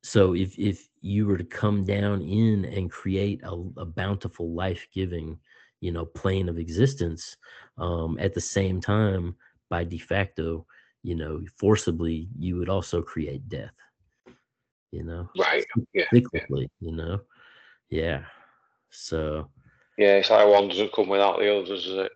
so, 0.03 0.35
if 0.35 0.57
if 0.59 0.89
you 1.01 1.25
were 1.25 1.37
to 1.37 1.43
come 1.43 1.83
down 1.83 2.21
in 2.21 2.65
and 2.65 2.91
create 2.91 3.41
a, 3.43 3.53
a 3.77 3.85
bountiful, 3.85 4.53
life 4.53 4.87
giving 4.93 5.39
you 5.83 5.91
know 5.91 6.05
plane 6.05 6.47
of 6.47 6.57
existence 6.57 7.35
um, 7.77 8.17
at 8.19 8.33
the 8.33 8.41
same 8.41 8.79
time 8.79 9.35
by 9.69 9.83
de 9.83 9.97
facto 9.97 10.65
you 11.03 11.13
know 11.13 11.41
forcibly 11.57 12.29
you 12.39 12.55
would 12.55 12.69
also 12.69 13.01
create 13.01 13.47
death 13.49 13.75
you 14.91 15.03
know 15.03 15.27
right. 15.37 15.65
yeah, 15.93 16.05
yeah. 16.13 16.65
you 16.79 16.91
know? 16.95 17.19
Yeah. 17.89 18.21
So 18.91 19.49
yeah 19.97 20.15
it's 20.15 20.29
like 20.29 20.47
one 20.47 20.69
doesn't 20.69 20.93
come 20.93 21.09
without 21.09 21.39
the 21.39 21.53
others 21.53 21.85
is 21.85 21.97
it 21.97 22.11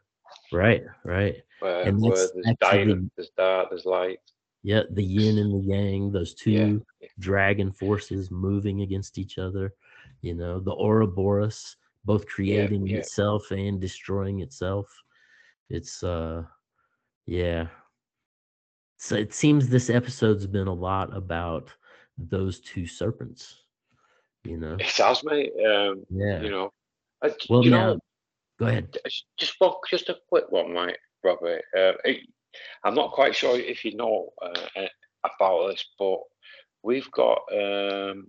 right 0.52 0.84
right 1.04 1.44
where, 1.60 1.82
and 1.82 2.02
where 2.02 2.16
there's 2.16 2.32
actually, 2.62 3.10
there's 3.16 3.32
dark 3.38 3.70
there's 3.70 3.86
light 3.86 4.20
yeah 4.64 4.82
the 4.92 5.04
yin 5.04 5.38
and 5.38 5.54
the 5.54 5.68
yang 5.68 6.12
those 6.12 6.34
two 6.34 6.84
yeah, 7.02 7.08
dragon 7.20 7.72
forces 7.72 8.32
moving 8.32 8.82
against 8.82 9.18
each 9.18 9.38
other 9.38 9.74
you 10.22 10.34
know 10.34 10.60
the 10.60 10.74
Ouroboros 10.74 11.76
both 12.08 12.26
creating 12.26 12.88
yeah, 12.88 12.94
yeah. 12.94 13.00
itself 13.00 13.52
and 13.52 13.82
destroying 13.82 14.40
itself. 14.40 14.88
It's 15.70 16.02
uh 16.02 16.44
yeah. 17.28 17.68
So 18.98 19.16
it 19.16 19.34
seems 19.34 19.68
this 19.68 19.92
episode's 19.92 20.48
been 20.48 20.68
a 20.68 20.74
lot 20.74 21.16
about 21.16 21.70
those 22.18 22.62
two 22.62 22.88
serpents. 22.88 23.58
You 24.44 24.58
know, 24.58 24.78
it 24.80 24.86
has, 24.86 25.24
mate. 25.24 25.52
Um, 25.60 26.06
yeah, 26.10 26.42
you 26.42 26.50
know, 26.50 26.72
uh, 27.22 27.30
well, 27.50 27.64
you 27.64 27.72
now, 27.72 27.94
know, 27.94 28.00
go 28.60 28.68
ahead. 28.68 28.96
Just 29.38 29.56
one, 29.60 29.74
just 29.90 30.10
a 30.10 30.18
quick 30.30 30.46
one, 30.50 30.74
mate, 30.74 30.98
Robert. 31.24 31.64
Uh, 31.78 31.94
I'm 32.84 32.96
not 32.96 33.12
quite 33.12 33.36
sure 33.36 33.58
if 33.58 33.84
you 33.86 33.96
know 33.96 34.30
uh, 34.42 34.88
about 35.24 35.70
this, 35.70 35.86
but 36.00 36.20
we've 36.84 37.10
got 37.12 37.40
um, 37.52 38.28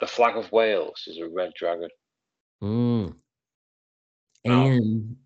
the 0.00 0.06
flag 0.06 0.36
of 0.36 0.52
Wales 0.52 1.04
is 1.06 1.18
a 1.18 1.28
red 1.28 1.52
dragon. 1.56 1.88
Mm. 2.62 3.14
And 4.44 5.16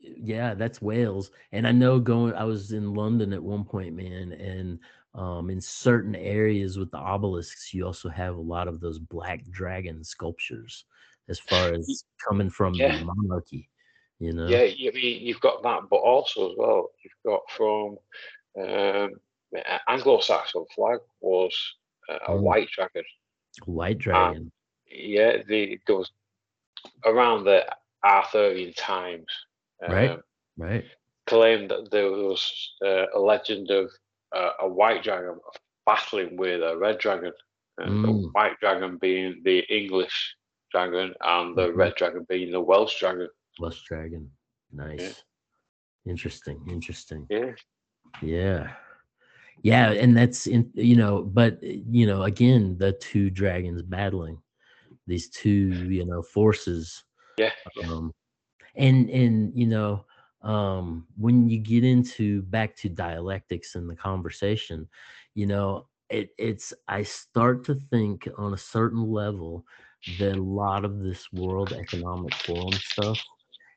yeah, 0.00 0.54
that's 0.54 0.82
Wales. 0.82 1.30
And 1.52 1.66
I 1.66 1.72
know 1.72 1.98
going, 1.98 2.34
I 2.34 2.44
was 2.44 2.72
in 2.72 2.94
London 2.94 3.32
at 3.32 3.42
one 3.42 3.64
point, 3.64 3.94
man, 3.94 4.32
and 4.32 4.78
um, 5.14 5.50
in 5.50 5.60
certain 5.60 6.14
areas 6.14 6.78
with 6.78 6.90
the 6.90 6.98
obelisks, 6.98 7.72
you 7.72 7.86
also 7.86 8.08
have 8.08 8.36
a 8.36 8.40
lot 8.40 8.68
of 8.68 8.80
those 8.80 8.98
black 8.98 9.48
dragon 9.50 10.04
sculptures 10.04 10.84
as 11.28 11.38
far 11.38 11.72
as 11.72 12.04
coming 12.28 12.50
from 12.50 12.74
yeah. 12.74 12.98
the 12.98 13.04
monarchy, 13.04 13.68
you 14.18 14.32
know? 14.32 14.46
Yeah, 14.46 14.62
you 14.62 14.92
mean 14.92 15.22
you've 15.22 15.40
got 15.40 15.62
that, 15.62 15.82
but 15.90 15.96
also 15.96 16.50
as 16.50 16.56
well, 16.56 16.90
you've 17.02 17.12
got 17.24 17.42
from 17.50 17.98
um, 18.58 19.10
Anglo-Saxon 19.88 20.64
flag 20.74 21.00
was 21.20 21.54
uh, 22.08 22.18
a 22.28 22.32
oh. 22.32 22.40
white 22.40 22.68
dragon. 22.70 23.04
White 23.64 23.98
dragon. 23.98 24.36
And 24.36 24.52
yeah, 24.90 25.42
the 25.46 25.78
there 25.86 25.96
was 25.96 26.10
around 27.04 27.44
the 27.44 27.64
Arthurian 28.04 28.72
times. 28.74 29.26
Right. 29.86 30.10
Um, 30.10 30.22
right. 30.56 30.84
Claimed 31.26 31.70
that 31.70 31.90
there 31.90 32.10
was 32.10 32.72
uh, 32.84 33.06
a 33.14 33.18
legend 33.18 33.70
of 33.70 33.90
uh, 34.34 34.50
a 34.60 34.68
white 34.68 35.02
dragon 35.02 35.38
battling 35.84 36.36
with 36.36 36.62
a 36.62 36.76
red 36.76 36.98
dragon, 36.98 37.32
and 37.78 37.90
mm. 37.90 38.02
the 38.02 38.28
white 38.28 38.58
dragon 38.60 38.98
being 38.98 39.40
the 39.44 39.60
English 39.74 40.36
dragon, 40.70 41.14
and 41.20 41.56
the 41.56 41.68
mm-hmm. 41.68 41.78
red 41.78 41.94
dragon 41.96 42.26
being 42.28 42.52
the 42.52 42.60
Welsh 42.60 42.98
dragon. 43.00 43.28
Welsh 43.58 43.82
dragon. 43.82 44.30
Nice. 44.72 45.24
Yeah. 46.06 46.10
Interesting. 46.12 46.60
Interesting. 46.68 47.26
Yeah. 47.30 47.52
Yeah. 48.22 48.68
Yeah, 49.62 49.92
and 49.92 50.16
that's 50.16 50.46
in 50.46 50.70
you 50.74 50.96
know, 50.96 51.22
but 51.22 51.62
you 51.62 52.06
know, 52.06 52.22
again, 52.24 52.76
the 52.78 52.92
two 52.92 53.30
dragons 53.30 53.82
battling 53.82 54.38
these 55.06 55.28
two 55.30 55.88
you 55.90 56.04
know 56.04 56.22
forces 56.22 57.04
Yeah. 57.38 57.50
yeah. 57.76 57.88
um 57.88 58.12
and 58.76 59.08
and 59.10 59.52
you 59.54 59.66
know 59.66 60.04
um 60.42 61.06
when 61.16 61.48
you 61.48 61.58
get 61.58 61.84
into 61.84 62.42
back 62.42 62.76
to 62.76 62.88
dialectics 62.88 63.74
in 63.74 63.86
the 63.86 63.96
conversation 63.96 64.88
you 65.34 65.46
know 65.46 65.86
it 66.10 66.30
it's 66.38 66.72
i 66.88 67.02
start 67.02 67.64
to 67.64 67.74
think 67.90 68.28
on 68.38 68.54
a 68.54 68.58
certain 68.58 69.10
level 69.10 69.64
that 70.18 70.36
a 70.36 70.42
lot 70.42 70.84
of 70.84 71.00
this 71.00 71.32
world 71.32 71.72
economic 71.72 72.34
forum 72.34 72.72
stuff 72.72 73.18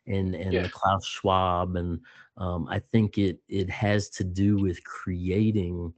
and 0.10 0.36
and 0.36 0.62
Yeah. 0.62 0.64
the 0.64 0.70
klaus 0.70 1.06
schwab 1.06 1.76
and 1.78 2.00
um 2.38 2.68
i 2.70 2.80
think 2.92 3.18
it 3.18 3.40
it 3.50 3.70
has 3.70 4.10
to 4.10 4.24
do 4.26 4.60
with 4.60 4.84
creating 4.86 5.94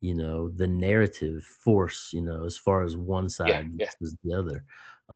you 0.00 0.14
know 0.14 0.48
the 0.50 0.66
narrative 0.68 1.42
force 1.44 2.10
you 2.12 2.22
know 2.22 2.44
as 2.46 2.56
far 2.56 2.82
as 2.84 2.96
one 2.96 3.28
side 3.28 3.66
yeah. 3.78 3.90
versus 4.00 4.16
the 4.24 4.32
other 4.34 4.64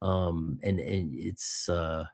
um 0.03 0.59
and 0.63 0.81
and 0.81 1.15
it's 1.15 1.69
uh 1.69 2.05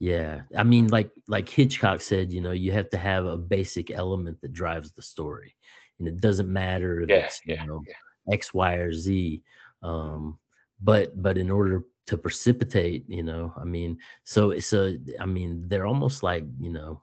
yeah 0.00 0.40
i 0.56 0.62
mean 0.62 0.88
like 0.88 1.10
like 1.28 1.48
hitchcock 1.48 2.00
said 2.00 2.32
you 2.32 2.40
know 2.40 2.52
you 2.52 2.72
have 2.72 2.88
to 2.90 2.98
have 2.98 3.26
a 3.26 3.36
basic 3.36 3.90
element 3.90 4.40
that 4.40 4.52
drives 4.52 4.92
the 4.92 5.02
story 5.02 5.54
and 5.98 6.08
it 6.08 6.20
doesn't 6.20 6.52
matter 6.52 7.00
if 7.00 7.14
Yeah, 7.14 7.16
it's 7.16 7.42
you 7.44 7.64
know 7.66 7.86
x 8.32 8.52
y 8.54 8.74
or 8.74 8.92
z 8.92 9.42
um 9.82 10.38
but 10.82 11.20
but 11.22 11.38
in 11.38 11.50
order 11.50 11.82
to 12.06 12.18
precipitate 12.18 13.04
you 13.08 13.22
know 13.22 13.52
i 13.60 13.64
mean 13.64 13.96
so 14.24 14.50
it's 14.50 14.72
a 14.72 14.98
i 15.20 15.26
mean 15.26 15.64
they're 15.68 15.86
almost 15.86 16.22
like 16.22 16.44
you 16.60 16.70
know 16.70 17.00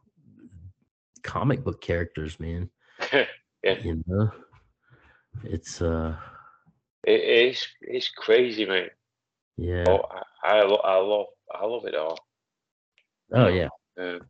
comic 1.23 1.63
book 1.63 1.81
characters 1.81 2.39
man 2.39 2.69
yeah. 3.13 3.25
you 3.83 4.03
know 4.07 4.31
it's 5.43 5.81
uh 5.81 6.15
It 7.03 7.21
is. 7.21 7.65
It's 7.81 8.09
crazy, 8.09 8.65
man 8.65 8.89
yeah 9.57 9.85
Oh, 9.87 10.01
I, 10.43 10.59
I, 10.59 10.61
I 10.61 10.97
love. 10.97 11.27
I 11.53 11.65
love 11.65 11.85
it 11.85 11.95
all. 11.95 12.17
oh 13.33 13.47
yeah 13.47 13.67
Um, 13.99 14.21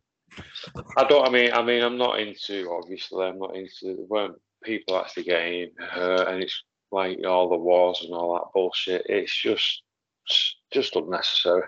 I 0.96 1.04
don't. 1.04 1.26
I 1.26 1.30
mean, 1.30 1.52
I 1.52 1.62
mean, 1.62 1.82
I'm 1.82 1.98
not 1.98 2.20
into. 2.20 2.70
Obviously, 2.70 3.24
I'm 3.26 3.38
not 3.38 3.56
into 3.56 4.04
when 4.08 4.34
people 4.62 4.96
actually 4.96 5.24
getting 5.24 5.70
hurt, 5.78 6.28
and 6.28 6.42
it's 6.42 6.62
like 6.92 7.18
all 7.26 7.48
the 7.48 7.56
wars 7.56 8.02
and 8.02 8.12
all 8.14 8.34
that 8.34 8.52
bullshit. 8.54 9.06
It's 9.08 9.34
just, 9.34 9.82
it's 10.26 10.56
just 10.70 10.96
unnecessary. 10.96 11.66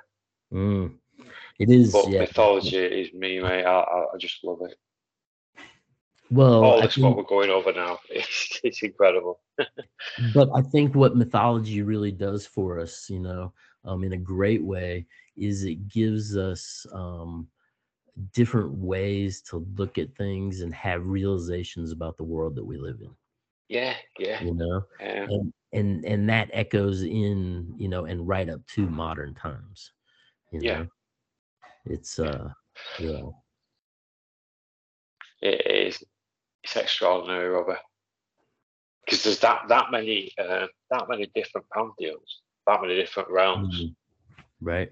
mm. 0.52 0.92
it 1.58 1.70
is 1.70 1.92
But 1.92 2.08
yeah 2.10 2.20
mythology 2.20 2.76
is 2.76 3.12
me, 3.12 3.40
mate. 3.40 3.64
I, 3.64 3.80
I, 3.80 4.16
just 4.18 4.44
love 4.44 4.60
it. 4.62 4.76
well 6.30 6.64
all 6.64 6.82
this 6.82 6.96
what 6.98 7.16
we're 7.16 7.22
going 7.24 7.50
over 7.50 7.72
now. 7.72 7.98
It's, 8.10 8.60
it's 8.62 8.82
incredible. 8.82 9.40
but 10.34 10.48
I 10.54 10.62
think 10.62 10.94
what 10.94 11.16
mythology 11.16 11.82
really 11.82 12.12
does 12.12 12.46
for 12.46 12.78
us, 12.78 13.08
you 13.08 13.20
know, 13.20 13.52
um, 13.84 14.04
in 14.04 14.12
a 14.12 14.18
great 14.18 14.62
way, 14.62 15.06
is 15.36 15.64
it 15.64 15.88
gives 15.88 16.36
us 16.36 16.86
um, 16.92 17.48
different 18.32 18.72
ways 18.72 19.40
to 19.42 19.66
look 19.76 19.98
at 19.98 20.14
things 20.16 20.60
and 20.60 20.74
have 20.74 21.06
realizations 21.06 21.92
about 21.92 22.16
the 22.16 22.24
world 22.24 22.54
that 22.56 22.64
we 22.64 22.76
live 22.76 22.98
in. 23.00 23.10
Yeah, 23.68 23.94
yeah. 24.18 24.42
You 24.42 24.54
know, 24.54 24.76
Um, 25.00 25.30
and 25.30 25.52
and 25.72 26.04
and 26.04 26.28
that 26.28 26.50
echoes 26.52 27.02
in, 27.02 27.74
you 27.76 27.88
know, 27.88 28.04
and 28.04 28.26
right 28.28 28.48
up 28.48 28.66
to 28.68 28.88
modern 28.88 29.34
times. 29.34 29.92
You 30.50 30.60
know, 30.60 30.66
Yeah. 30.66 30.84
it's 31.86 32.18
uh, 32.18 32.52
yeah, 32.98 33.22
it 35.40 35.66
is. 35.66 36.02
It's 36.64 36.76
extraordinary, 36.76 37.48
Robert. 37.48 37.78
Because 39.04 39.24
there's 39.24 39.40
that 39.40 39.62
that 39.68 39.90
many 39.90 40.32
uh, 40.38 40.66
that 40.90 41.08
many 41.08 41.26
different 41.34 41.66
pantheons, 41.74 42.42
that 42.66 42.80
many 42.80 42.94
different 42.94 43.30
realms, 43.30 43.80
Mhm. 43.80 43.96
right, 44.60 44.90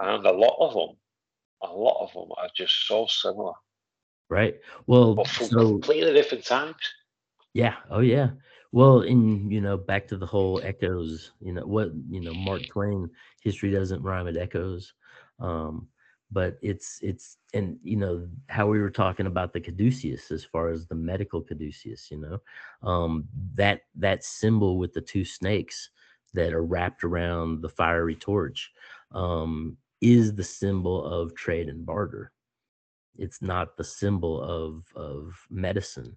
and 0.00 0.26
a 0.26 0.32
lot 0.32 0.56
of 0.60 0.74
them, 0.74 0.96
a 1.62 1.72
lot 1.72 2.02
of 2.02 2.12
them 2.12 2.30
are 2.36 2.50
just 2.54 2.86
so 2.86 3.06
similar, 3.06 3.54
right. 4.28 4.60
Well, 4.86 5.14
but 5.14 5.28
from 5.28 5.46
so 5.46 5.56
completely 5.56 6.12
different 6.12 6.44
times. 6.44 6.76
Yeah. 7.54 7.76
Oh, 7.90 8.00
yeah. 8.00 8.30
Well, 8.72 9.00
in 9.00 9.50
you 9.50 9.60
know, 9.60 9.76
back 9.78 10.06
to 10.08 10.16
the 10.18 10.26
whole 10.26 10.60
echoes. 10.62 11.32
You 11.40 11.52
know 11.54 11.66
what? 11.66 11.90
You 12.08 12.20
know, 12.20 12.34
Mark 12.34 12.68
Twain. 12.68 13.08
History 13.40 13.70
doesn't 13.70 14.02
rhyme; 14.02 14.26
it 14.26 14.36
echoes. 14.36 14.92
Um, 15.40 15.88
but 16.30 16.58
it's 16.60 16.98
it's 17.02 17.38
and 17.54 17.78
you 17.82 17.96
know 17.96 18.28
how 18.48 18.66
we 18.66 18.78
were 18.80 18.90
talking 18.90 19.26
about 19.26 19.52
the 19.54 19.60
caduceus 19.60 20.30
as 20.30 20.44
far 20.44 20.68
as 20.68 20.86
the 20.86 20.94
medical 20.94 21.40
caduceus. 21.40 22.10
You 22.10 22.18
know, 22.18 22.88
um, 22.88 23.26
that 23.54 23.82
that 23.96 24.22
symbol 24.24 24.76
with 24.78 24.92
the 24.92 25.00
two 25.00 25.24
snakes 25.24 25.88
that 26.34 26.52
are 26.52 26.64
wrapped 26.64 27.04
around 27.04 27.62
the 27.62 27.70
fiery 27.70 28.14
torch 28.16 28.70
um, 29.12 29.78
is 30.02 30.34
the 30.34 30.44
symbol 30.44 31.02
of 31.06 31.34
trade 31.34 31.68
and 31.70 31.86
barter. 31.86 32.32
It's 33.18 33.42
not 33.42 33.76
the 33.76 33.84
symbol 33.84 34.40
of 34.42 34.84
of 34.96 35.34
medicine 35.50 36.16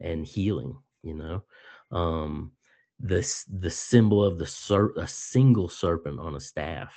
and 0.00 0.26
healing 0.26 0.76
you 1.02 1.14
know 1.14 1.44
um 1.92 2.52
this 2.98 3.44
the 3.60 3.70
symbol 3.70 4.24
of 4.24 4.38
the 4.38 4.46
ser- 4.46 4.94
a 4.96 5.06
single 5.06 5.68
serpent 5.68 6.18
on 6.20 6.36
a 6.36 6.40
staff 6.40 6.92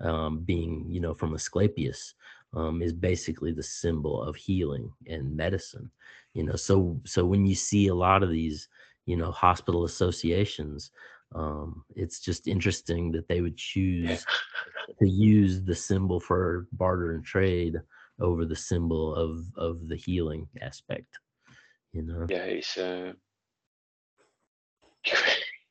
um 0.00 0.40
being 0.40 0.86
you 0.88 1.00
know 1.00 1.14
from 1.14 1.34
asclepius 1.34 2.14
um 2.54 2.82
is 2.82 2.92
basically 2.92 3.52
the 3.52 3.62
symbol 3.62 4.22
of 4.22 4.36
healing 4.36 4.90
and 5.06 5.36
medicine 5.36 5.90
you 6.34 6.44
know? 6.44 6.56
So 6.56 7.00
so 7.04 7.24
when 7.24 7.46
you 7.46 7.54
see 7.54 7.88
a 7.88 7.94
lot 7.94 8.22
of 8.22 8.30
these 8.30 8.68
you 9.06 9.16
know 9.16 9.30
hospital 9.30 9.84
associations 9.84 10.90
um 11.34 11.84
it's 11.96 12.20
just 12.20 12.48
interesting 12.48 13.12
that 13.12 13.28
they 13.28 13.40
would 13.40 13.56
choose 13.56 14.24
to 14.98 15.08
use 15.08 15.62
the 15.62 15.74
symbol 15.74 16.20
for 16.20 16.66
barter 16.72 17.12
and 17.12 17.24
trade 17.24 17.80
over 18.20 18.44
the 18.44 18.56
symbol 18.56 19.14
of 19.14 19.44
of 19.56 19.88
the 19.88 19.96
healing 19.96 20.48
aspect 20.60 21.18
you 21.92 22.02
know? 22.02 22.26
Yeah, 22.28 22.44
it's 22.44 22.76
uh, 22.78 23.12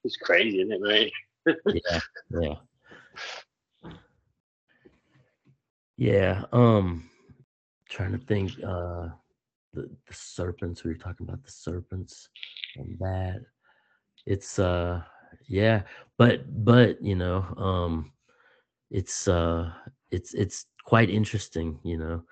it's 0.03 0.17
crazy, 0.17 0.61
isn't 0.61 0.71
it, 0.71 0.81
mate? 0.81 1.13
yeah 1.67 1.99
yeah 2.41 2.55
yeah 5.97 6.43
um 6.51 7.09
trying 7.89 8.11
to 8.11 8.17
think 8.25 8.51
uh 8.63 9.07
the, 9.73 9.89
the 10.07 10.13
serpents 10.13 10.83
we 10.83 10.91
were 10.91 10.97
talking 10.97 11.27
about 11.27 11.43
the 11.43 11.51
serpents 11.51 12.29
and 12.75 12.97
that 12.99 13.41
it's 14.25 14.59
uh 14.59 15.01
yeah 15.47 15.81
but 16.17 16.41
but 16.63 17.01
you 17.01 17.15
know 17.15 17.43
um 17.57 18.11
it's 18.89 19.27
uh 19.27 19.71
it's 20.11 20.33
it's 20.33 20.65
quite 20.85 21.09
interesting 21.09 21.79
you 21.83 21.97
know 21.97 22.23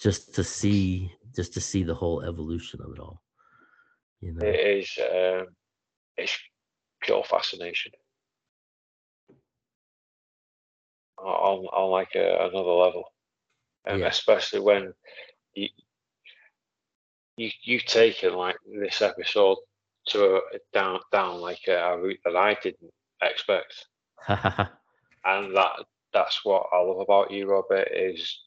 just 0.00 0.34
to 0.34 0.44
see 0.44 1.12
just 1.34 1.52
to 1.54 1.60
see 1.60 1.82
the 1.82 1.94
whole 1.94 2.22
evolution 2.22 2.80
of 2.82 2.92
it 2.92 2.98
all 2.98 3.22
you 4.20 4.32
know 4.32 4.46
It 4.46 4.54
is. 4.78 4.98
Um, 4.98 5.46
it's 6.16 6.38
pure 7.02 7.24
fascination 7.24 7.92
on 11.18 11.66
on 11.66 11.90
like 11.90 12.14
a, 12.14 12.46
another 12.48 12.70
level, 12.84 13.04
um, 13.86 14.02
Yeah. 14.02 14.06
especially 14.06 14.60
when 14.60 14.92
you 15.54 15.68
you 17.36 17.50
you've 17.62 17.84
taken 17.86 18.34
like 18.34 18.56
this 18.80 19.02
episode 19.02 19.58
to 20.08 20.36
a, 20.36 20.40
down 20.72 21.00
down 21.12 21.40
like 21.40 21.60
a, 21.68 21.74
a 21.76 21.98
route 21.98 22.20
that 22.24 22.36
I 22.36 22.56
didn't 22.62 22.92
expect, 23.22 23.86
and 25.24 25.56
that 25.56 25.72
that's 26.12 26.44
what 26.44 26.66
I 26.72 26.78
love 26.80 27.00
about 27.00 27.30
you, 27.30 27.48
Robert. 27.48 27.88
Is 27.92 28.40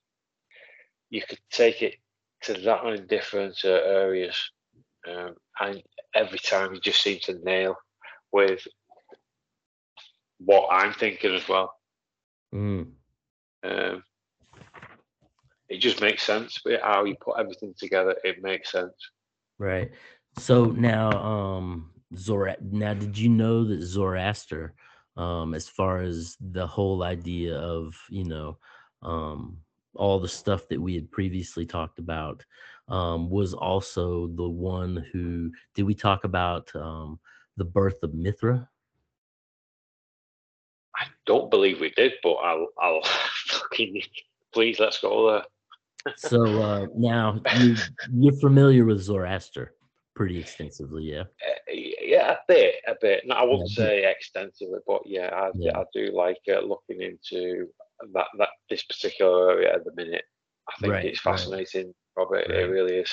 you 1.09 1.21
could 1.27 1.39
take 1.51 1.81
it 1.81 1.95
to 2.43 2.53
that 2.53 2.83
many 2.83 2.99
different 2.99 3.57
uh, 3.65 3.69
areas, 3.69 4.51
um, 5.07 5.35
and 5.59 5.81
every 6.15 6.39
time 6.39 6.73
you 6.73 6.79
just 6.81 7.01
seem 7.01 7.19
to 7.23 7.39
nail 7.43 7.75
with 8.31 8.61
what 10.39 10.67
I'm 10.71 10.93
thinking 10.93 11.33
as 11.35 11.47
well. 11.47 11.73
Mm, 12.53 12.91
Um, 13.63 14.03
it 15.69 15.77
just 15.77 16.01
makes 16.01 16.23
sense. 16.23 16.59
But 16.63 16.81
how 16.81 17.05
you 17.05 17.15
put 17.19 17.39
everything 17.39 17.73
together, 17.77 18.15
it 18.23 18.41
makes 18.41 18.71
sense. 18.71 18.93
right 19.57 19.91
so 20.37 20.65
now 20.65 21.11
um 21.23 21.91
Zora 22.17 22.57
now 22.61 22.93
did 22.93 23.17
you 23.17 23.29
know 23.29 23.63
that 23.63 23.81
Zoroaster 23.81 24.73
um 25.17 25.53
as 25.53 25.67
far 25.69 26.01
as 26.01 26.35
the 26.39 26.67
whole 26.67 27.03
idea 27.03 27.55
of 27.55 27.95
you 28.09 28.25
know 28.25 28.57
um 29.01 29.57
all 29.95 30.19
the 30.19 30.27
stuff 30.27 30.67
that 30.67 30.81
we 30.81 30.93
had 30.93 31.09
previously 31.09 31.65
talked 31.65 31.99
about 31.99 32.43
um 32.89 33.29
was 33.29 33.53
also 33.53 34.27
the 34.27 34.49
one 34.49 35.05
who 35.13 35.51
did 35.73 35.83
we 35.83 35.95
talk 35.95 36.25
about 36.25 36.69
um 36.75 37.17
the 37.57 37.65
birth 37.65 38.01
of 38.03 38.13
Mithra 38.13 38.69
I 40.97 41.07
don't 41.25 41.51
believe 41.51 41.81
we 41.81 41.89
did, 41.91 42.13
but 42.23 42.35
I'll, 42.35 42.67
I'll 42.79 43.01
fucking 43.47 44.01
please 44.53 44.79
let's 44.79 44.99
go 44.99 45.31
there. 45.31 46.13
so 46.15 46.61
uh 46.61 46.87
now 46.95 47.41
you 47.59 47.75
you're 48.13 48.33
familiar 48.33 48.85
with 48.85 49.01
Zoroaster 49.01 49.73
pretty 50.15 50.39
extensively. 50.39 51.03
Yeah. 51.03 51.21
Uh, 51.21 51.73
yeah, 52.01 52.31
a 52.31 52.37
bit, 52.47 52.75
a 52.87 52.95
bit. 53.01 53.23
No, 53.25 53.35
I 53.35 53.43
wouldn't 53.43 53.71
yeah, 53.71 53.85
say 53.85 54.09
extensively, 54.11 54.79
but 54.87 55.01
yeah, 55.05 55.29
I, 55.33 55.51
yeah. 55.55 55.77
I 55.77 55.83
do 55.93 56.11
like 56.15 56.39
uh, 56.49 56.61
looking 56.61 57.01
into 57.01 57.67
that 58.13 58.27
that 58.37 58.49
this 58.69 58.83
particular 58.83 59.51
area 59.51 59.73
at 59.73 59.83
the 59.83 59.93
minute. 59.95 60.23
I 60.69 60.73
think 60.79 60.93
right, 60.93 61.05
it's 61.05 61.19
fascinating, 61.19 61.87
right. 61.87 61.95
Robert. 62.17 62.47
Right. 62.49 62.59
It 62.59 62.69
really 62.69 62.95
is. 62.95 63.11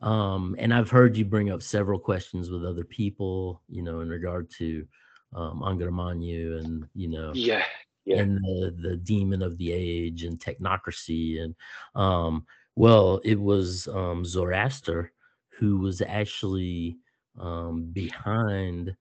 Um, 0.00 0.54
and 0.58 0.72
I've 0.72 0.90
heard 0.90 1.16
you 1.16 1.24
bring 1.24 1.50
up 1.50 1.62
several 1.62 1.98
questions 1.98 2.50
with 2.50 2.64
other 2.64 2.84
people, 2.84 3.62
you 3.68 3.82
know, 3.82 4.00
in 4.00 4.08
regard 4.08 4.50
to 4.58 4.86
um, 5.34 5.60
Angkor 5.60 6.60
and 6.60 6.86
you 6.94 7.08
know, 7.08 7.32
yeah, 7.34 7.64
yeah. 8.04 8.18
and 8.18 8.36
the 8.36 8.74
the 8.80 8.96
demon 8.96 9.42
of 9.42 9.58
the 9.58 9.72
age 9.72 10.24
and 10.24 10.38
technocracy 10.38 11.42
and 11.42 11.54
um, 11.94 12.46
well, 12.76 13.20
it 13.24 13.40
was 13.40 13.88
um, 13.88 14.24
Zoroaster 14.24 15.12
who 15.58 15.78
was 15.78 16.00
actually 16.00 16.96
um, 17.40 17.90
behind 17.92 18.94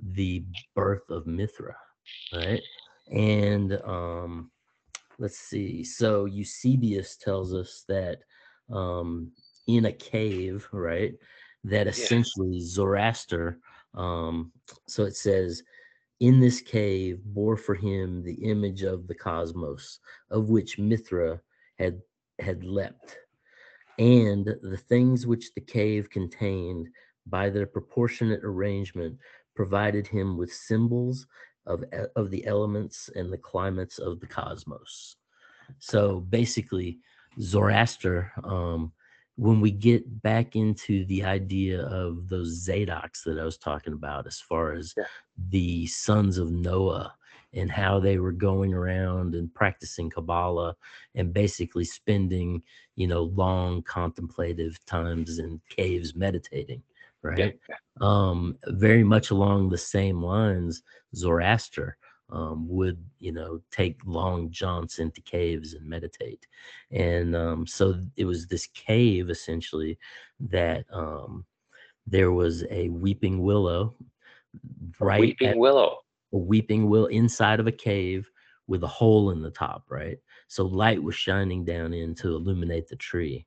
the 0.00 0.44
birth 0.74 1.08
of 1.08 1.26
Mithra, 1.26 1.74
right? 2.34 2.60
And 3.10 3.80
um, 3.84 4.50
let's 5.18 5.38
see. 5.38 5.82
So 5.84 6.26
Eusebius 6.26 7.16
tells 7.16 7.54
us 7.54 7.84
that 7.88 8.18
um, 8.70 9.32
in 9.66 9.86
a 9.86 9.92
cave, 9.92 10.68
right? 10.72 11.14
That 11.64 11.86
essentially 11.86 12.56
yeah. 12.56 12.66
Zoroaster. 12.66 13.58
Um, 13.94 14.52
so 14.86 15.04
it 15.04 15.16
says, 15.16 15.62
in 16.20 16.38
this 16.38 16.60
cave 16.60 17.20
bore 17.24 17.56
for 17.56 17.74
him 17.74 18.22
the 18.22 18.34
image 18.48 18.82
of 18.82 19.06
the 19.08 19.14
cosmos, 19.14 19.98
of 20.30 20.48
which 20.48 20.78
Mithra 20.78 21.40
had 21.78 22.00
had 22.38 22.64
leapt, 22.64 23.18
and 23.98 24.46
the 24.62 24.76
things 24.88 25.26
which 25.26 25.52
the 25.54 25.60
cave 25.60 26.08
contained 26.10 26.88
by 27.26 27.50
their 27.50 27.66
proportionate 27.66 28.40
arrangement 28.44 29.18
provided 29.54 30.06
him 30.06 30.36
with 30.36 30.52
symbols 30.52 31.26
of, 31.66 31.84
of 32.16 32.30
the 32.30 32.44
elements 32.46 33.10
and 33.14 33.32
the 33.32 33.38
climates 33.38 33.98
of 33.98 34.20
the 34.20 34.26
cosmos. 34.26 35.16
So 35.78 36.20
basically, 36.20 36.98
Zoroaster, 37.40 38.32
um, 38.44 38.92
when 39.36 39.60
we 39.60 39.70
get 39.70 40.22
back 40.22 40.56
into 40.56 41.04
the 41.06 41.24
idea 41.24 41.82
of 41.86 42.28
those 42.28 42.66
Zadoks 42.66 43.24
that 43.24 43.38
I 43.38 43.44
was 43.44 43.58
talking 43.58 43.92
about, 43.92 44.26
as 44.26 44.40
far 44.40 44.72
as 44.74 44.94
yeah. 44.96 45.04
the 45.50 45.86
sons 45.86 46.38
of 46.38 46.50
Noah 46.50 47.14
and 47.54 47.70
how 47.70 48.00
they 48.00 48.18
were 48.18 48.32
going 48.32 48.72
around 48.72 49.34
and 49.34 49.52
practicing 49.54 50.10
Kabbalah 50.10 50.74
and 51.14 51.32
basically 51.32 51.84
spending, 51.84 52.62
you 52.96 53.06
know, 53.06 53.24
long 53.24 53.82
contemplative 53.82 54.82
times 54.86 55.38
in 55.38 55.60
caves 55.68 56.14
meditating 56.14 56.82
right? 57.22 57.58
Yeah. 57.68 57.76
Um, 58.00 58.58
very 58.66 59.04
much 59.04 59.30
along 59.30 59.68
the 59.68 59.78
same 59.78 60.22
lines, 60.22 60.82
Zoroaster 61.14 61.96
um, 62.32 62.66
would, 62.66 62.98
you 63.20 63.30
know, 63.30 63.60
take 63.70 64.00
long 64.04 64.50
jaunts 64.50 64.98
into 64.98 65.20
caves 65.20 65.74
and 65.74 65.86
meditate. 65.86 66.46
And 66.90 67.36
um, 67.36 67.66
so 67.66 68.00
it 68.16 68.24
was 68.24 68.46
this 68.46 68.66
cave 68.68 69.30
essentially 69.30 69.98
that 70.40 70.86
um, 70.90 71.44
there 72.06 72.32
was 72.32 72.64
a 72.70 72.88
weeping 72.88 73.42
willow, 73.42 73.94
right? 74.98 75.18
A 75.18 75.20
weeping 75.20 75.48
at, 75.48 75.58
willow. 75.58 75.98
A 76.32 76.38
weeping 76.38 76.88
willow 76.88 77.06
inside 77.06 77.60
of 77.60 77.66
a 77.66 77.72
cave 77.72 78.28
with 78.66 78.82
a 78.82 78.88
hole 78.88 79.30
in 79.30 79.42
the 79.42 79.50
top, 79.50 79.84
right? 79.90 80.16
So 80.48 80.64
light 80.64 81.02
was 81.02 81.14
shining 81.14 81.64
down 81.64 81.92
in 81.92 82.14
to 82.16 82.28
illuminate 82.28 82.88
the 82.88 82.96
tree. 82.96 83.46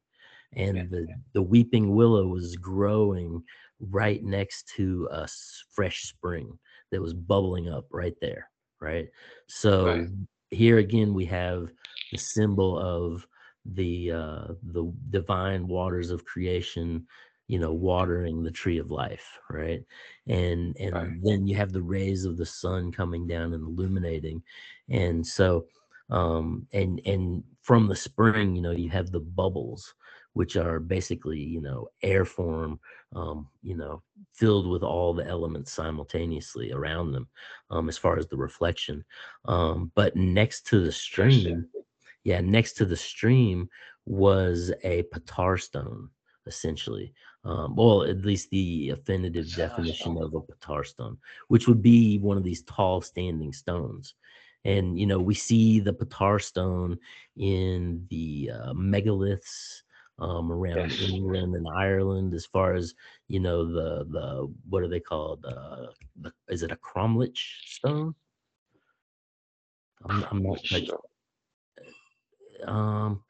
And 0.53 0.78
yeah. 0.78 0.84
the, 0.90 1.07
the 1.34 1.41
weeping 1.41 1.95
willow 1.95 2.28
was 2.28 2.56
growing 2.56 3.44
right 3.80 4.24
next 4.24 4.72
to 4.76 5.10
a 5.12 5.28
fresh 5.72 6.03
spring 6.03 6.57
that 6.91 7.02
was 7.02 7.14
bubbling 7.14 7.68
up 7.68 7.88
right 7.91 8.16
there 8.22 8.49
right 8.80 9.10
so 9.47 9.88
right. 9.88 10.07
here 10.52 10.77
again 10.77 11.14
we 11.14 11.26
have 11.26 11.69
the 12.11 12.18
symbol 12.18 12.77
of 12.77 13.26
the 13.73 14.11
uh 14.11 14.47
the 14.72 14.91
divine 15.10 15.68
waters 15.68 16.11
of 16.11 16.26
creation 16.26 17.06
you 17.47 17.60
know 17.60 17.73
watering 17.73 18.43
the 18.43 18.52
tree 18.52 18.77
of 18.77 18.91
life 18.91 19.39
right 19.49 19.84
and 20.27 20.76
and 20.80 20.93
right. 20.93 21.10
then 21.23 21.47
you 21.47 21.56
have 21.56 21.72
the 21.72 21.81
rays 21.81 22.26
of 22.26 22.38
the 22.38 22.45
sun 22.45 22.91
coming 22.91 23.27
down 23.27 23.53
and 23.53 23.64
illuminating 23.68 24.41
and 24.89 25.26
so 25.26 25.65
um 26.10 26.68
and 26.73 27.02
and 27.06 27.43
from 27.61 27.88
the 27.88 27.95
spring 27.95 28.56
you 28.56 28.61
know 28.61 28.72
you 28.72 28.89
have 28.89 29.11
the 29.11 29.19
bubbles 29.19 29.95
which 30.36 30.56
are 30.57 30.80
basically 30.80 31.40
you 31.40 31.62
know 31.62 31.88
air 32.03 32.26
form 32.26 32.80
um, 33.16 33.48
you 33.64 33.76
know 33.76 34.03
filled 34.34 34.68
with 34.68 34.84
all 34.84 35.14
the 35.14 35.26
elements 35.26 35.72
simultaneously 35.72 36.72
around 36.72 37.12
them 37.12 37.28
um, 37.72 37.90
as 37.90 37.98
far 37.98 38.18
as 38.20 38.28
the 38.28 38.38
reflection. 38.38 39.03
Um, 39.45 39.91
but 39.95 40.16
next 40.16 40.68
to 40.68 40.80
the 40.80 40.91
stream 40.91 41.68
yeah 42.24 42.41
next 42.41 42.74
to 42.74 42.86
the 42.86 42.98
stream 42.98 43.70
was 44.06 44.72
a 44.84 45.03
patar 45.03 45.60
stone 45.60 46.10
essentially 46.48 47.14
um, 47.45 47.76
well 47.76 48.03
at 48.03 48.26
least 48.26 48.49
the 48.49 48.90
definitive 48.90 49.52
definition 49.56 50.18
of 50.18 50.34
a 50.34 50.41
patar 50.41 50.86
stone 50.86 51.18
which 51.48 51.68
would 51.68 51.82
be 51.82 52.18
one 52.20 52.38
of 52.38 52.44
these 52.44 52.64
tall 52.64 53.02
standing 53.02 53.53
stones. 53.53 54.16
And 54.66 54.99
you 54.99 55.06
know 55.06 55.20
we 55.20 55.36
see 55.36 55.80
the 55.80 55.94
patar 55.94 56.41
stone 56.41 56.98
in 57.38 58.06
the 58.10 58.52
uh, 58.53 58.74
megaliths 58.74 59.84
um, 60.19 60.51
around 60.51 60.91
yes. 60.91 61.01
England 61.01 61.55
and 61.55 61.67
Ireland, 61.67 62.33
as 62.33 62.45
far 62.45 62.73
as 62.73 62.93
you 63.27 63.39
know, 63.39 63.65
the 63.65 64.05
the 64.09 64.53
what 64.69 64.83
are 64.83 64.87
they 64.87 64.99
called? 64.99 65.45
Uh, 65.45 65.87
the, 66.21 66.31
is 66.49 66.63
it 66.63 66.71
a 66.71 66.77
cromlech 66.77 67.37
stone? 67.65 68.15
I'm, 70.07 70.25
I'm 70.31 70.43
not 70.43 70.65
sure. 70.65 70.99
Um, 72.65 73.23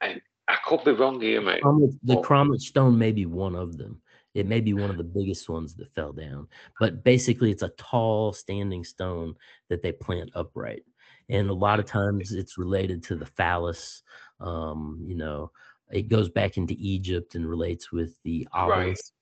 I, 0.00 0.20
I 0.48 0.56
could 0.66 0.84
be 0.84 0.92
wrong 0.92 1.20
here, 1.20 1.40
mate. 1.40 1.62
The 2.02 2.16
cromlech 2.16 2.60
stone 2.60 2.98
may 2.98 3.12
be 3.12 3.26
one 3.26 3.54
of 3.54 3.78
them. 3.78 4.02
It 4.34 4.46
may 4.46 4.60
be 4.60 4.74
one 4.74 4.90
of 4.90 4.98
the 4.98 5.04
biggest 5.04 5.48
ones 5.48 5.74
that 5.76 5.94
fell 5.94 6.12
down, 6.12 6.46
but 6.78 7.02
basically, 7.02 7.50
it's 7.50 7.62
a 7.62 7.72
tall 7.78 8.34
standing 8.34 8.84
stone 8.84 9.34
that 9.70 9.80
they 9.80 9.92
plant 9.92 10.30
upright, 10.34 10.82
and 11.30 11.48
a 11.48 11.54
lot 11.54 11.80
of 11.80 11.86
times 11.86 12.32
it's 12.32 12.58
related 12.58 13.02
to 13.04 13.16
the 13.16 13.24
phallus. 13.24 14.02
Um, 14.38 15.02
you 15.08 15.14
know, 15.14 15.50
it 15.90 16.08
goes 16.08 16.28
back 16.28 16.56
into 16.56 16.74
Egypt 16.78 17.34
and 17.34 17.48
relates 17.48 17.92
with 17.92 18.16
the 18.24 18.46
obelisk, 18.52 19.12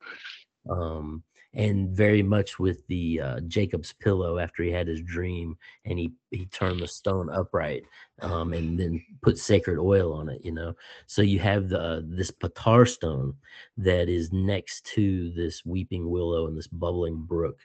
right. 0.67 0.77
um, 0.77 1.23
and 1.55 1.91
very 1.91 2.23
much 2.23 2.59
with 2.59 2.85
the 2.89 3.21
uh, 3.21 3.41
Jacob's 3.47 3.93
pillow 3.93 4.39
after 4.39 4.63
he 4.63 4.71
had 4.71 4.89
his 4.89 5.03
dream 5.03 5.57
and 5.85 5.99
he 5.99 6.13
he 6.31 6.47
turned 6.47 6.81
the 6.81 6.89
stone 6.89 7.31
upright 7.31 7.85
um, 8.23 8.53
and 8.53 8.79
then 8.79 9.01
put 9.23 9.39
sacred 9.39 9.79
oil 9.79 10.13
on 10.13 10.29
it. 10.29 10.41
You 10.45 10.53
know, 10.53 10.75
so 11.07 11.23
you 11.23 11.39
have 11.41 11.69
the 11.69 11.81
uh, 11.81 12.01
this 12.05 12.31
patar 12.31 12.89
stone 12.89 13.35
that 13.77 14.09
is 14.09 14.33
next 14.33 14.87
to 14.95 15.31
this 15.33 15.65
weeping 15.65 16.11
willow 16.11 16.47
and 16.47 16.57
this 16.57 16.67
bubbling 16.67 17.23
brook 17.23 17.59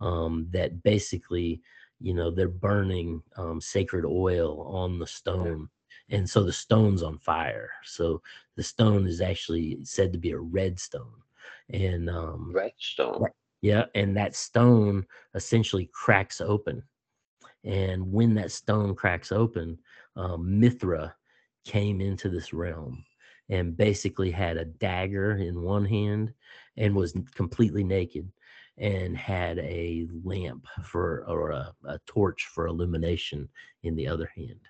um, 0.00 0.48
that 0.52 0.82
basically 0.82 1.60
you 2.00 2.14
know 2.14 2.30
they're 2.30 2.48
burning 2.48 3.22
um, 3.36 3.60
sacred 3.60 4.04
oil 4.04 4.62
on 4.62 4.98
the 4.98 5.06
stone 5.06 5.68
and 6.10 6.28
so 6.28 6.42
the 6.42 6.52
stone's 6.52 7.02
on 7.02 7.18
fire. 7.18 7.70
So 7.84 8.22
the 8.56 8.62
stone 8.62 9.06
is 9.06 9.20
actually 9.20 9.78
said 9.82 10.12
to 10.12 10.18
be 10.18 10.32
a 10.32 10.38
red 10.38 10.78
stone, 10.78 11.22
and 11.70 12.10
um, 12.10 12.52
red 12.54 12.72
stone. 12.78 13.26
Yeah, 13.62 13.86
and 13.94 14.16
that 14.16 14.34
stone 14.34 15.06
essentially 15.34 15.90
cracks 15.92 16.40
open, 16.40 16.82
and 17.64 18.12
when 18.12 18.34
that 18.34 18.52
stone 18.52 18.94
cracks 18.94 19.32
open, 19.32 19.78
um, 20.16 20.60
Mithra 20.60 21.14
came 21.64 22.00
into 22.00 22.28
this 22.28 22.52
realm 22.52 23.04
and 23.48 23.76
basically 23.76 24.30
had 24.30 24.56
a 24.56 24.64
dagger 24.64 25.36
in 25.36 25.62
one 25.62 25.84
hand 25.84 26.32
and 26.76 26.94
was 26.94 27.14
completely 27.34 27.84
naked 27.84 28.30
and 28.78 29.16
had 29.16 29.58
a 29.60 30.06
lamp 30.24 30.66
for 30.82 31.24
or 31.28 31.50
a, 31.50 31.72
a 31.86 31.98
torch 32.06 32.46
for 32.52 32.66
illumination 32.66 33.48
in 33.82 33.94
the 33.94 34.08
other 34.08 34.30
hand 34.34 34.60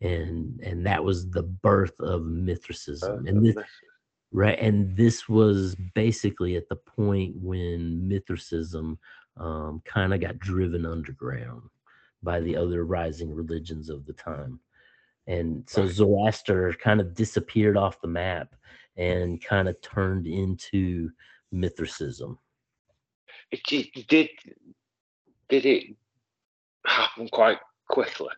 and 0.00 0.60
and 0.60 0.86
that 0.86 1.02
was 1.02 1.30
the 1.30 1.42
birth 1.42 1.98
of 2.00 2.22
Mithricism. 2.22 3.26
and 3.26 3.44
this, 3.44 3.56
right, 4.32 4.58
and 4.58 4.96
this 4.96 5.28
was 5.28 5.74
basically 5.94 6.56
at 6.56 6.68
the 6.68 6.76
point 6.76 7.34
when 7.36 8.06
Mithricism 8.08 8.98
um, 9.36 9.82
kind 9.84 10.12
of 10.12 10.20
got 10.20 10.38
driven 10.38 10.84
underground 10.86 11.62
by 12.22 12.40
the 12.40 12.56
other 12.56 12.84
rising 12.84 13.32
religions 13.32 13.88
of 13.88 14.04
the 14.06 14.12
time. 14.12 14.60
And 15.26 15.68
so 15.68 15.86
Zoroaster 15.86 16.72
kind 16.74 17.00
of 17.00 17.14
disappeared 17.14 17.76
off 17.76 18.00
the 18.00 18.08
map 18.08 18.54
and 18.96 19.42
kind 19.42 19.68
of 19.68 19.80
turned 19.80 20.26
into 20.26 21.10
Mithricism. 21.52 22.38
It 23.50 23.60
did 23.64 24.28
did 25.48 25.66
it 25.66 25.96
happen 26.84 27.28
quite 27.28 27.58
quickly? 27.88 28.30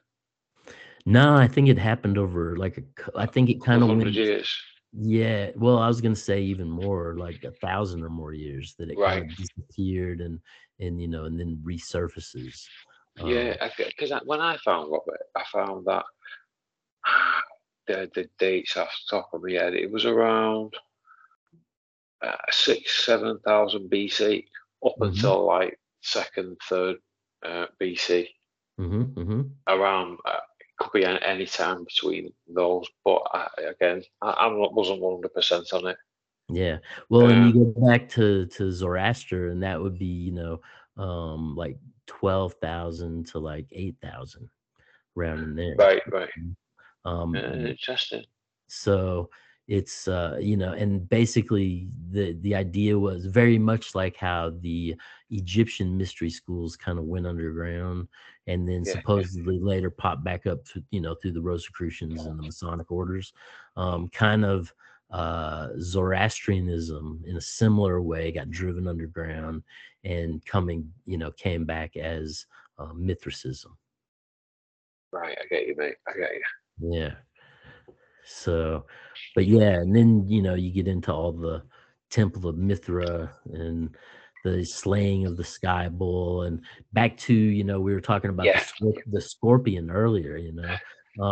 No, 1.06 1.34
I 1.36 1.48
think 1.48 1.68
it 1.68 1.78
happened 1.78 2.18
over 2.18 2.56
like 2.56 2.78
a, 2.78 3.18
I 3.18 3.26
think 3.26 3.50
it 3.50 3.62
kind 3.62 3.82
of 3.82 3.88
went. 3.88 4.14
Years. 4.14 4.48
Yeah, 4.92 5.50
well, 5.56 5.78
I 5.78 5.88
was 5.88 6.00
gonna 6.00 6.16
say 6.16 6.40
even 6.42 6.68
more, 6.68 7.16
like 7.18 7.44
a 7.44 7.50
thousand 7.52 8.02
or 8.04 8.10
more 8.10 8.32
years 8.32 8.74
that 8.78 8.90
it 8.90 8.96
Right. 8.96 9.22
kind 9.22 9.22
of 9.22 9.34
disappeared 9.34 10.20
and 10.20 10.40
and 10.80 11.00
you 11.00 11.08
know 11.08 11.24
and 11.24 11.38
then 11.38 11.62
resurfaces. 11.66 12.70
Yeah, 13.16 13.54
Um, 13.54 13.58
because 13.78 14.12
when 14.24 14.40
I 14.40 14.56
found 14.58 14.90
Robert, 14.90 15.20
I 15.36 15.44
found 15.52 15.86
that 15.86 16.04
the 17.86 18.10
the 18.14 18.28
dates 18.38 18.76
off 18.76 18.90
the 19.10 19.16
top 19.16 19.30
of 19.32 19.42
my 19.42 19.52
head, 19.52 19.74
it 19.74 19.90
was 19.90 20.04
around 20.06 20.74
uh, 22.22 22.36
six, 22.50 23.04
seven 23.04 23.38
thousand 23.44 23.90
BC 23.90 24.44
up 24.84 24.96
mhm, 24.98 25.00
until 25.00 25.46
like 25.46 25.78
second, 26.02 26.56
third 26.68 26.96
uh, 27.44 27.66
BC. 27.80 28.28
mhm, 28.78 29.14
mhm. 29.14 29.50
Around 29.68 30.18
uh, 30.24 30.40
could 30.78 30.92
be 30.92 31.04
any 31.04 31.46
time 31.46 31.84
between 31.84 32.32
those, 32.46 32.86
but 33.04 33.22
I, 33.32 33.48
again, 33.70 34.02
I, 34.22 34.30
I 34.30 34.46
wasn't 34.48 35.00
one 35.00 35.16
hundred 35.16 35.34
percent 35.34 35.72
on 35.72 35.86
it. 35.88 35.96
Yeah. 36.48 36.78
Well, 37.10 37.28
and 37.28 37.44
you 37.44 37.52
Um, 37.52 37.64
go 37.64 37.86
back 37.86 38.08
to 38.10 38.46
to 38.46 38.72
Zoroaster, 38.72 39.48
and 39.48 39.62
that 39.62 39.80
would 39.80 39.98
be 39.98 40.06
you 40.06 40.32
know 40.32 40.60
um 40.96 41.54
like 41.56 41.78
twelve 42.06 42.54
thousand 42.54 43.26
to 43.28 43.38
like 43.38 43.66
eight 43.72 43.96
thousand, 44.02 44.48
around 45.16 45.42
in 45.42 45.54
there. 45.56 45.74
right, 45.76 46.02
right. 46.10 46.30
Um, 47.04 47.34
Uh, 47.36 47.68
interesting. 47.68 48.24
so 48.68 49.30
it's 49.66 50.08
uh 50.08 50.38
you 50.40 50.56
know 50.56 50.72
and 50.72 51.06
basically 51.10 51.88
the 52.10 52.32
the 52.40 52.54
idea 52.54 52.98
was 52.98 53.26
very 53.26 53.58
much 53.58 53.94
like 53.94 54.16
how 54.16 54.50
the 54.60 54.96
egyptian 55.30 55.96
mystery 55.96 56.30
schools 56.30 56.76
kind 56.76 56.98
of 56.98 57.04
went 57.04 57.26
underground 57.26 58.08
and 58.46 58.68
then 58.68 58.82
Yeah, 58.84 58.92
yeah, 58.94 59.00
supposedly 59.00 59.58
later 59.58 59.90
popped 59.90 60.24
back 60.24 60.46
up 60.46 60.64
to 60.64 60.82
you 60.90 61.00
know 61.00 61.14
through 61.14 61.32
the 61.32 61.40
rosicrucians 61.40 62.24
and 62.24 62.38
the 62.38 62.42
masonic 62.42 62.90
orders 62.90 63.32
um 63.76 64.08
kind 64.08 64.44
of 64.44 64.72
uh 65.10 65.68
zoroastrianism 65.80 67.22
in 67.26 67.36
a 67.36 67.40
similar 67.40 68.02
way 68.02 68.30
got 68.32 68.50
driven 68.50 68.86
underground 68.86 69.62
and 70.04 70.44
coming 70.46 70.90
you 71.06 71.18
know 71.18 71.30
came 71.32 71.64
back 71.64 71.96
as 71.96 72.46
uh, 72.78 72.92
mithraism 72.94 73.76
right. 75.12 75.36
I 75.40 75.46
get 75.48 75.66
you, 75.66 75.74
mate. 75.76 75.96
I 76.06 76.12
get 76.18 76.30
you. 76.32 76.96
Yeah. 76.96 77.14
So, 78.24 78.84
but 79.34 79.46
yeah, 79.46 79.74
and 79.74 79.94
then 79.94 80.28
you 80.28 80.42
know 80.42 80.54
you 80.54 80.70
get 80.70 80.88
into 80.88 81.12
all 81.12 81.32
the 81.32 81.62
Temple 82.10 82.48
of 82.48 82.56
Mithra 82.56 83.30
and 83.52 83.96
the 84.44 84.64
slaying 84.64 85.26
of 85.26 85.36
the 85.36 85.44
Sky 85.44 85.88
Bull, 85.88 86.42
and 86.42 86.60
back 86.92 87.16
to 87.18 87.34
you 87.34 87.64
know 87.64 87.80
we 87.80 87.92
were 87.94 88.00
talking 88.00 88.30
about 88.30 88.44
the 88.44 88.52
Yeah, 88.52 88.60
scor- 88.60 89.02
the 89.06 89.20
scorpion 89.20 89.90
earlier. 89.90 90.36
You 90.36 90.52
know, 90.52 90.76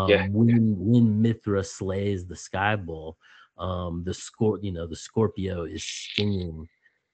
yeah, 0.08 0.22
um, 0.22 0.32
when 0.32 0.74
when 0.78 1.22
Mithra 1.22 1.62
slays 1.64 2.26
the 2.26 2.36
Sky 2.36 2.76
Bull, 2.76 3.16
um, 3.58 4.02
the 4.04 4.12
scor 4.12 4.58
you 4.62 4.72
know 4.72 4.86
the 4.86 4.96
Scorpio 4.96 5.64
is 5.64 5.84
stinging, 5.84 6.68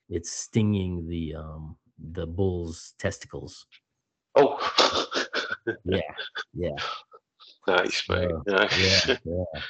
it's 0.09 0.31
stinging 0.33 1.07
the 1.09 1.35
um 1.35 1.77
the 2.13 2.27
bull's 2.27 2.95
testicles. 2.99 3.67
Oh, 4.35 4.59
Yeah, 5.85 6.01
yeah. 6.55 6.77
nice, 7.67 8.03
mate. 8.09 8.29
So 8.31 8.43
Nice. 8.47 9.05
yeah, 9.07 9.17
yeah. 9.25 9.61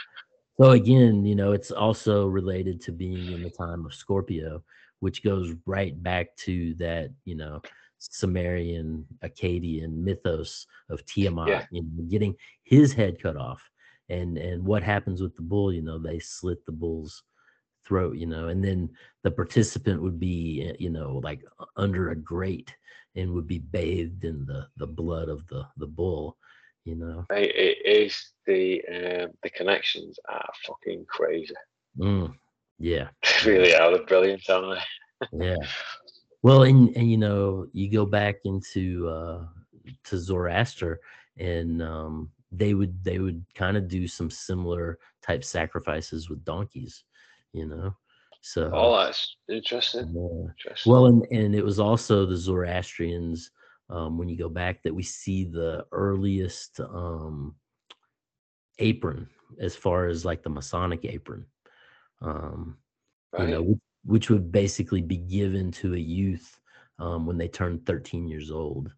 So 0.60 0.70
again, 0.72 1.24
you 1.24 1.34
know, 1.34 1.52
it's 1.52 1.70
also 1.70 2.26
related 2.26 2.80
to 2.82 2.92
being 2.92 3.32
in 3.32 3.42
the 3.42 3.50
time 3.50 3.84
of 3.84 3.94
Scorpio, 3.94 4.62
which 5.02 5.24
goes 5.24 5.52
right 5.66 6.00
back 6.00 6.28
to 6.36 6.74
that, 6.74 7.10
you 7.24 7.34
know, 7.34 7.60
Sumerian, 7.98 9.04
Akkadian 9.24 9.96
mythos 9.96 10.64
of 10.90 11.04
Yeah, 11.44 11.64
Tiamat, 11.64 11.66
you 11.72 11.82
know, 11.82 12.04
getting 12.08 12.36
his 12.62 12.92
head 12.92 13.20
cut 13.20 13.36
off. 13.36 13.68
And 14.08 14.38
and 14.38 14.64
what 14.64 14.84
happens 14.84 15.20
with 15.20 15.34
the 15.34 15.42
bull, 15.42 15.72
you 15.72 15.82
know, 15.82 15.98
they 15.98 16.20
slit 16.20 16.64
the 16.66 16.72
bull's 16.72 17.24
throat, 17.84 18.16
you 18.16 18.26
know, 18.28 18.46
and 18.46 18.64
then 18.64 18.90
the 19.24 19.30
participant 19.32 20.00
would 20.02 20.20
be, 20.20 20.68
uh, 20.70 20.76
you 20.78 20.90
know, 20.90 21.20
like 21.24 21.42
under 21.76 22.10
a 22.10 22.16
grate 22.16 22.72
and 23.16 23.32
would 23.32 23.48
be 23.48 23.58
bathed 23.58 24.24
in 24.24 24.46
the 24.46 24.68
the 24.76 24.86
blood 24.86 25.28
of 25.28 25.44
the 25.48 25.66
the 25.78 25.86
bull, 25.86 26.36
you 26.84 26.94
know. 26.94 27.26
mate, 27.28 27.52
it 27.56 27.78
is 27.84 28.32
the 28.46 28.82
um, 28.88 29.30
the 29.42 29.50
connections 29.50 30.18
are 30.28 30.52
fucking 30.64 31.06
crazy. 31.08 31.54
Mm, 31.98 32.34
yeah. 32.82 33.08
Really 33.46 33.74
are. 33.74 33.96
They're 33.96 34.06
brilliant, 34.06 34.48
aren't 34.50 34.78
they? 35.30 35.46
Yeah. 35.46 35.56
Well, 36.42 36.64
and 36.64 36.94
and 36.96 37.10
you 37.10 37.16
know, 37.16 37.66
you 37.72 37.90
go 37.90 38.04
back 38.04 38.36
into 38.44 39.08
uh 39.08 39.46
to 40.04 40.18
Zoroaster 40.18 41.00
and 41.38 41.82
um 41.82 42.30
they 42.50 42.74
would 42.74 43.02
they 43.02 43.18
would 43.18 43.44
kind 43.54 43.76
of 43.76 43.88
do 43.88 44.06
some 44.06 44.30
similar 44.30 44.98
type 45.22 45.44
sacrifices 45.44 46.28
with 46.28 46.44
donkeys, 46.44 47.04
you 47.52 47.66
know. 47.66 47.94
So 48.40 48.70
Oh, 48.74 48.96
that's 48.96 49.36
interesting. 49.48 50.12
yeah. 50.12 50.50
Interesting. 50.50 50.92
Well, 50.92 51.06
and 51.06 51.26
and 51.30 51.54
it 51.54 51.64
was 51.64 51.78
also 51.78 52.26
the 52.26 52.36
Zoroastrians 52.36 53.50
um 53.90 54.18
when 54.18 54.28
you 54.28 54.36
go 54.36 54.48
back 54.48 54.82
that 54.82 54.94
we 54.94 55.02
see 55.04 55.44
the 55.44 55.86
earliest 55.92 56.80
um 56.80 57.54
apron 58.78 59.28
as 59.60 59.76
far 59.76 60.06
as 60.06 60.24
like 60.24 60.42
the 60.42 60.50
Masonic 60.50 61.04
apron. 61.04 61.46
Um 62.22 62.78
you 63.38 63.48
know, 63.48 63.78
which, 64.04 64.30
would 64.30 64.52
basically 64.52 65.00
be 65.02 65.16
given 65.16 65.70
to 65.72 65.94
a 65.94 65.98
youth 65.98 66.60
um, 66.98 67.26
when 67.26 67.38
they 67.38 67.48
turned 67.48 67.86
13 67.86 68.28
years 68.28 68.50
old. 68.50 68.92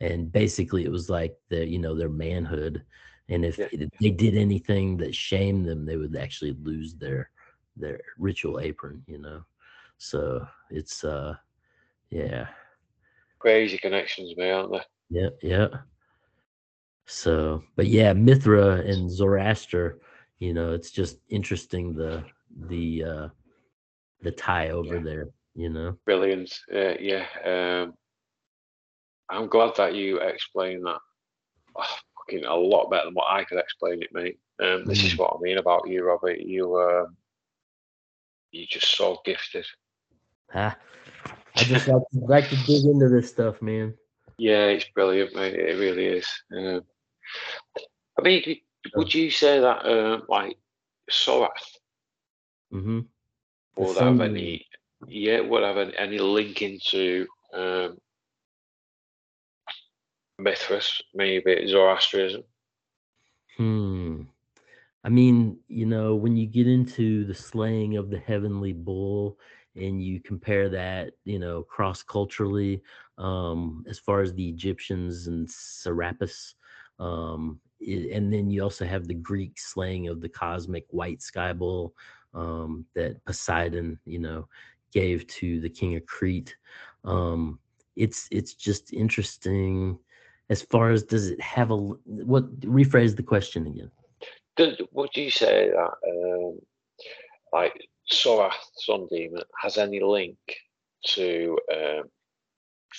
And 0.00 0.32
basically, 0.32 0.84
it 0.84 0.90
was 0.92 1.10
like 1.10 1.36
the 1.50 1.66
you 1.66 1.78
know 1.78 1.94
their 1.94 2.08
manhood, 2.08 2.84
and 3.28 3.44
if 3.44 3.58
Yeah. 3.58 3.88
they 4.00 4.10
did 4.10 4.36
anything 4.36 4.96
that 4.98 5.14
shamed 5.14 5.66
them, 5.66 5.84
they 5.84 5.96
would 5.96 6.16
actually 6.16 6.56
lose 6.62 6.94
their 6.94 7.30
their 7.76 8.00
ritual 8.18 8.60
apron. 8.60 9.02
You 9.06 9.18
know, 9.18 9.42
so 9.98 10.46
it's 10.70 11.04
uh 11.04 11.34
yeah 12.10 12.48
Crazy 13.38 13.78
connections, 13.78 14.34
mate, 14.36 14.52
aren't 14.52 14.72
they? 14.72 14.82
yeah 15.10 15.30
yeah. 15.42 15.68
So, 17.06 17.62
but 17.76 17.86
yeah, 17.88 18.12
Mithra 18.12 18.76
and 18.86 19.10
Zoroaster, 19.10 19.98
you 20.38 20.54
know, 20.54 20.72
it's 20.72 20.90
just 20.90 21.18
interesting 21.28 21.94
the 21.94 22.24
the 22.56 23.04
uh 23.04 23.28
the 24.22 24.32
tie 24.32 24.70
over 24.70 24.96
Yeah. 24.96 25.02
there. 25.02 25.28
You 25.54 25.68
know. 25.70 25.98
Brilliant. 26.06 26.52
Uh, 26.72 26.94
yeah. 27.00 27.26
Um, 27.44 27.94
I'm 29.28 29.48
glad 29.48 29.74
that 29.76 29.94
you 29.94 30.18
explained 30.18 30.86
that 30.86 30.98
oh, 31.76 31.96
fucking 32.18 32.44
a 32.44 32.54
lot 32.54 32.90
better 32.90 33.06
than 33.06 33.14
what 33.14 33.30
I 33.32 33.44
could 33.44 33.58
explain 33.58 34.02
it, 34.02 34.10
mate. 34.12 34.38
Um, 34.62 34.84
this 34.84 35.04
is 35.04 35.14
Mm. 35.14 35.18
what 35.18 35.36
I 35.36 35.40
mean 35.40 35.58
about 35.58 35.88
you, 35.88 36.04
Robert. 36.04 36.38
You, 36.40 36.76
um, 36.80 37.16
you 38.52 38.66
just 38.66 38.88
so 38.96 39.20
gifted. 39.24 39.66
Ah, 40.54 40.76
I 41.56 41.64
just 41.64 41.88
like 41.88 42.02
to, 42.12 42.18
like 42.26 42.48
to 42.48 42.56
dig 42.66 42.84
into 42.84 43.08
this 43.08 43.30
stuff, 43.30 43.60
man. 43.62 43.94
Yeah, 44.38 44.66
it's 44.66 44.88
brilliant, 44.94 45.34
mate. 45.34 45.54
It 45.54 45.78
really 45.78 46.06
is. 46.06 46.28
Um, 46.56 46.82
I 48.18 48.22
mean, 48.22 48.56
would 48.94 49.14
you 49.14 49.30
say 49.30 49.60
that 49.60 49.86
um, 49.86 50.22
like 50.28 50.56
Sorath 51.10 51.76
Mm-hmm. 52.72 53.00
Would 53.76 53.96
have 53.96 54.20
any? 54.20 54.66
Yeah, 55.06 55.40
would 55.40 55.62
have 55.62 55.78
any, 55.78 55.96
any 55.96 56.18
link 56.18 56.62
into 56.62 57.26
um, 57.54 57.98
Mithras, 60.38 61.00
maybe 61.14 61.66
Zoroastrianism? 61.66 62.42
Hmm. 63.56 64.22
I 65.04 65.08
mean, 65.08 65.58
you 65.68 65.86
know, 65.86 66.14
when 66.14 66.36
you 66.36 66.46
get 66.46 66.66
into 66.66 67.24
the 67.24 67.34
slaying 67.34 67.96
of 67.96 68.10
the 68.10 68.18
heavenly 68.18 68.72
bull 68.72 69.38
and 69.76 70.02
you 70.02 70.20
compare 70.20 70.68
that, 70.68 71.12
you 71.24 71.38
know, 71.38 71.62
cross 71.62 72.02
culturally, 72.02 72.82
um, 73.18 73.84
as 73.88 73.98
far 73.98 74.20
as 74.20 74.34
the 74.34 74.48
Egyptians 74.48 75.26
and 75.26 75.48
Serapis, 75.48 76.54
um, 76.98 77.60
i- 77.80 78.10
and 78.12 78.32
then 78.32 78.50
you 78.50 78.62
also 78.62 78.84
have 78.84 79.06
the 79.06 79.14
Greek 79.14 79.58
slaying 79.58 80.08
of 80.08 80.20
the 80.20 80.28
cosmic 80.28 80.86
white 80.90 81.22
sky 81.22 81.52
bull 81.52 81.94
um, 82.34 82.86
that 82.94 83.24
Poseidon, 83.24 83.98
you 84.04 84.18
know, 84.18 84.48
gave 84.92 85.26
to 85.28 85.60
the 85.60 85.68
king 85.70 85.96
of 85.96 86.06
Crete. 86.06 86.56
Um, 87.04 87.58
it's 87.96 88.28
it's 88.30 88.54
just 88.54 88.92
interesting 88.92 89.98
as 90.48 90.62
far 90.62 90.90
as 90.90 91.02
does 91.02 91.28
it 91.28 91.40
have 91.40 91.70
a 91.70 91.76
what 91.76 92.60
rephrase 92.60 93.16
the 93.16 93.22
question 93.22 93.66
again 93.66 93.90
What 94.56 94.78
Do, 94.78 94.88
would 94.92 95.16
you 95.16 95.30
say 95.30 95.70
that 95.70 95.92
um, 96.08 96.58
like 97.52 97.74
Sorath, 98.12 98.52
Sun 98.74 99.06
Demon, 99.10 99.42
has 99.60 99.78
any 99.78 100.00
link 100.00 100.38
to 101.08 101.58
um, 101.72 102.02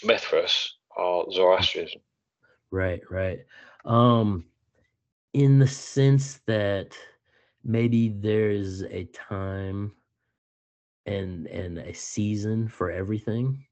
Mithras 0.03 0.77
or 0.95 1.31
Zoroastrianism? 1.31 2.01
right 2.71 3.01
right 3.09 3.39
um 3.85 4.45
in 5.33 5.59
the 5.59 5.67
sense 5.67 6.39
that 6.45 6.97
maybe 7.63 8.09
there's 8.09 8.83
a 8.83 9.05
time 9.05 9.91
and 11.05 11.47
and 11.47 11.79
a 11.79 11.93
season 11.93 12.67
for 12.67 12.91
everything 12.91 13.65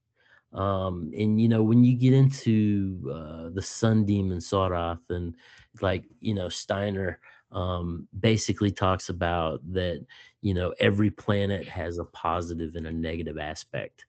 um 0.54 1.12
and 1.16 1.40
you 1.40 1.48
know 1.48 1.62
when 1.62 1.84
you 1.84 1.96
get 1.96 2.14
into 2.14 3.00
uh 3.14 3.50
the 3.54 3.62
sun 3.62 4.04
demon 4.04 4.40
Sorath 4.40 5.10
and 5.10 5.36
like 5.82 6.04
you 6.22 6.34
know 6.34 6.50
steiner 6.50 7.20
um, 7.52 8.08
basically 8.20 8.72
talks 8.72 9.10
about 9.10 9.62
that 9.74 10.06
you 10.42 10.54
know 10.54 10.74
every 10.80 11.10
planet 11.10 11.68
has 11.68 11.98
a 11.98 12.06
positive 12.06 12.76
and 12.76 12.88
a 12.88 12.92
negative 12.92 13.38
aspect 13.38 14.06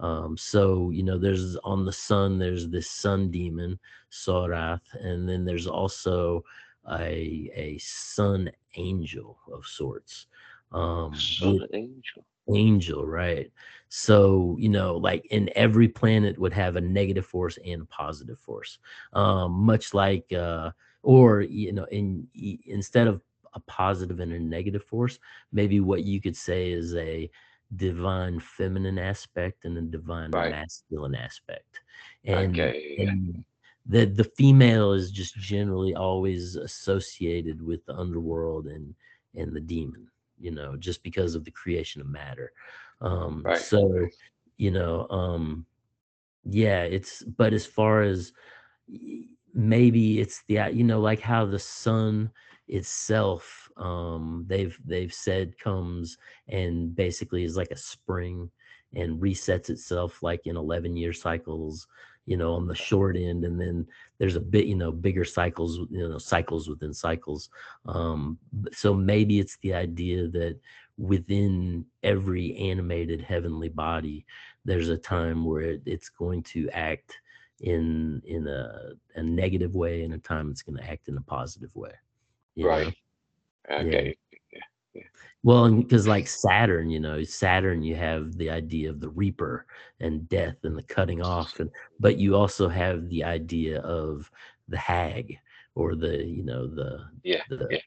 um, 0.00 0.36
so 0.36 0.90
you 0.90 1.02
know 1.02 1.18
there's 1.18 1.56
on 1.64 1.84
the 1.84 1.92
sun 1.92 2.38
there's 2.38 2.68
this 2.68 2.88
sun 2.90 3.30
demon 3.30 3.78
sorath 4.10 4.80
and 5.00 5.28
then 5.28 5.44
there's 5.44 5.66
also 5.66 6.44
a 6.92 7.50
a 7.54 7.78
sun 7.78 8.50
angel 8.76 9.38
of 9.52 9.66
sorts. 9.66 10.26
Um 10.72 11.14
sun 11.14 11.66
angel. 11.72 12.24
angel 12.48 13.06
right. 13.06 13.50
So 13.88 14.56
you 14.58 14.68
know 14.68 14.96
like 14.96 15.26
in 15.26 15.50
every 15.54 15.88
planet 15.88 16.38
would 16.38 16.52
have 16.52 16.76
a 16.76 16.80
negative 16.80 17.26
force 17.26 17.58
and 17.64 17.82
a 17.82 17.86
positive 17.86 18.38
force. 18.38 18.78
Um 19.12 19.52
much 19.52 19.94
like 19.94 20.32
uh 20.32 20.70
or 21.02 21.42
you 21.42 21.72
know 21.72 21.84
in 21.90 22.26
instead 22.66 23.06
of 23.06 23.22
a 23.54 23.60
positive 23.60 24.18
and 24.18 24.32
a 24.32 24.38
negative 24.38 24.82
force 24.82 25.20
maybe 25.52 25.78
what 25.78 26.02
you 26.02 26.20
could 26.20 26.36
say 26.36 26.72
is 26.72 26.92
a 26.96 27.30
divine 27.76 28.40
feminine 28.40 28.98
aspect 28.98 29.64
and 29.64 29.76
a 29.78 29.82
divine 29.82 30.30
right. 30.30 30.50
masculine 30.50 31.14
aspect. 31.14 31.80
And, 32.24 32.58
okay. 32.58 32.96
and 32.98 33.44
the 33.86 34.06
the 34.06 34.24
female 34.24 34.92
is 34.92 35.10
just 35.10 35.36
generally 35.36 35.94
always 35.94 36.56
associated 36.56 37.60
with 37.60 37.84
the 37.86 37.94
underworld 37.94 38.66
and 38.66 38.94
and 39.34 39.52
the 39.52 39.60
demon 39.60 40.06
you 40.38 40.50
know 40.50 40.76
just 40.76 41.02
because 41.02 41.34
of 41.34 41.44
the 41.44 41.50
creation 41.50 42.00
of 42.00 42.06
matter 42.06 42.52
um 43.00 43.42
right. 43.44 43.58
so 43.58 44.06
you 44.56 44.70
know 44.70 45.06
um 45.10 45.66
yeah 46.44 46.82
it's 46.82 47.22
but 47.22 47.52
as 47.52 47.66
far 47.66 48.02
as 48.02 48.32
maybe 49.52 50.20
it's 50.20 50.42
the 50.48 50.60
you 50.72 50.84
know 50.84 51.00
like 51.00 51.20
how 51.20 51.44
the 51.44 51.58
sun 51.58 52.30
itself 52.68 53.68
um 53.76 54.44
they've 54.48 54.78
they've 54.86 55.12
said 55.12 55.58
comes 55.58 56.16
and 56.48 56.94
basically 56.94 57.44
is 57.44 57.56
like 57.56 57.70
a 57.70 57.76
spring 57.76 58.50
and 58.94 59.20
resets 59.20 59.70
itself 59.70 60.22
like 60.22 60.46
in 60.46 60.56
11 60.56 60.96
year 60.96 61.12
cycles 61.12 61.86
you 62.26 62.36
know 62.36 62.54
on 62.54 62.66
the 62.66 62.74
short 62.74 63.16
end 63.16 63.44
and 63.44 63.60
then 63.60 63.86
there's 64.18 64.36
a 64.36 64.40
bit 64.40 64.66
you 64.66 64.74
know 64.74 64.90
bigger 64.90 65.24
cycles 65.24 65.78
you 65.90 66.08
know 66.08 66.18
cycles 66.18 66.68
within 66.68 66.92
cycles 66.92 67.50
um 67.86 68.38
so 68.72 68.94
maybe 68.94 69.38
it's 69.38 69.58
the 69.58 69.74
idea 69.74 70.28
that 70.28 70.58
within 70.96 71.84
every 72.02 72.56
animated 72.56 73.20
heavenly 73.20 73.68
body 73.68 74.24
there's 74.64 74.88
a 74.88 74.96
time 74.96 75.44
where 75.44 75.62
it, 75.62 75.82
it's 75.84 76.08
going 76.08 76.42
to 76.42 76.68
act 76.70 77.18
in 77.60 78.22
in 78.24 78.46
a, 78.46 78.92
a 79.16 79.22
negative 79.22 79.74
way 79.74 80.02
and 80.02 80.14
a 80.14 80.18
time 80.18 80.50
it's 80.50 80.62
going 80.62 80.76
to 80.76 80.90
act 80.90 81.08
in 81.08 81.16
a 81.16 81.22
positive 81.22 81.74
way 81.74 81.92
right 82.58 82.94
know? 83.68 83.76
okay. 83.76 84.16
Yeah. 84.94 85.02
well 85.42 85.70
because 85.70 86.06
like 86.06 86.26
saturn 86.26 86.88
you 86.88 87.00
know 87.00 87.22
saturn 87.22 87.82
you 87.82 87.94
have 87.94 88.36
the 88.36 88.48
idea 88.50 88.88
of 88.88 89.00
the 89.00 89.08
reaper 89.10 89.66
and 90.00 90.28
death 90.28 90.56
and 90.62 90.76
the 90.76 90.82
cutting 90.84 91.22
off 91.22 91.58
and 91.60 91.70
but 92.00 92.16
you 92.18 92.36
also 92.36 92.68
have 92.68 93.08
the 93.08 93.22
idea 93.22 93.80
of 93.80 94.30
the 94.68 94.78
hag 94.78 95.38
or 95.74 95.94
the 95.94 96.24
you 96.24 96.42
know 96.42 96.66
the 96.66 97.04
yeah, 97.22 97.42
the, 97.48 97.66
yeah. 97.70 97.78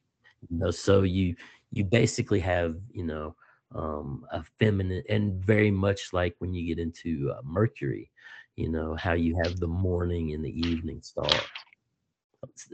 you 0.50 0.58
know 0.58 0.72
so 0.72 1.02
you 1.04 1.36
you 1.72 1.84
basically 1.84 2.40
have 2.40 2.76
you 2.92 3.04
know 3.04 3.36
um 3.76 4.26
a 4.32 4.44
feminine 4.60 5.04
and 5.10 5.34
very 5.44 5.72
much 5.72 6.14
like 6.14 6.36
when 6.40 6.54
you 6.54 6.66
get 6.66 6.82
into 6.82 7.34
uh, 7.36 7.42
mercury 7.44 8.10
you 8.56 8.70
know 8.70 8.96
how 8.96 9.14
you 9.14 9.38
have 9.44 9.60
the 9.60 9.68
morning 9.68 10.34
and 10.34 10.44
the 10.44 10.60
evening 10.68 11.02
star 11.02 11.30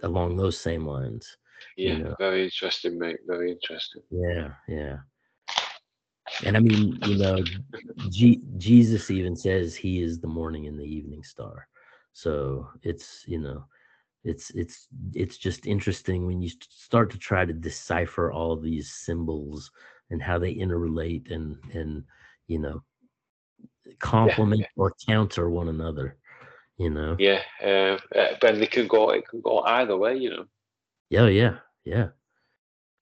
along 0.04 0.36
those 0.36 0.60
same 0.60 0.86
lines 0.86 1.38
yeah 1.78 1.94
you 1.94 2.04
know? 2.04 2.16
very 2.20 2.44
interesting 2.46 2.98
mate 3.00 3.18
very 3.28 3.52
interesting. 3.52 4.02
Yeah 4.10 4.50
yeah. 4.68 4.98
And 6.46 6.58
i 6.58 6.60
mean 6.60 7.00
you 7.06 7.18
know 7.18 7.38
G- 8.10 8.42
jesus 8.58 9.12
even 9.12 9.36
says 9.36 9.76
he 9.76 10.02
is 10.02 10.20
the 10.20 10.28
morning 10.28 10.68
and 10.68 10.80
the 10.80 10.86
evening 10.86 11.24
star. 11.24 11.68
So 12.14 12.68
it's 12.84 13.24
you 13.28 13.40
know 13.40 13.66
it's 14.24 14.52
it's 14.52 14.88
it's 15.14 15.38
just 15.38 15.68
interesting 15.68 16.26
when 16.26 16.42
you 16.42 16.50
start 16.70 17.12
to 17.12 17.18
try 17.18 17.46
to 17.46 17.54
decipher 17.54 18.32
all 18.32 18.56
these 18.56 18.94
symbols 18.94 19.72
and 20.10 20.22
how 20.22 20.40
they 20.40 20.54
interrelate 20.56 21.32
and 21.32 21.58
and 21.74 22.04
you 22.48 22.60
know 22.60 22.84
complement 24.00 24.62
yeah, 24.62 24.68
yeah. 24.78 24.82
or 24.82 24.94
counter 25.08 25.50
one 25.50 25.68
another 25.68 26.18
you 26.78 26.90
know? 26.90 27.16
Yeah 27.20 27.42
uh, 27.64 27.98
but 28.42 28.60
they 28.60 28.68
can 28.68 28.88
go 28.88 29.10
it 29.12 29.28
can 29.28 29.42
go 29.42 29.60
either 29.60 29.98
way 29.98 30.18
you 30.18 30.30
know 30.30 30.46
yeah 31.10 31.28
yeah 31.28 31.58
yeah. 31.86 32.08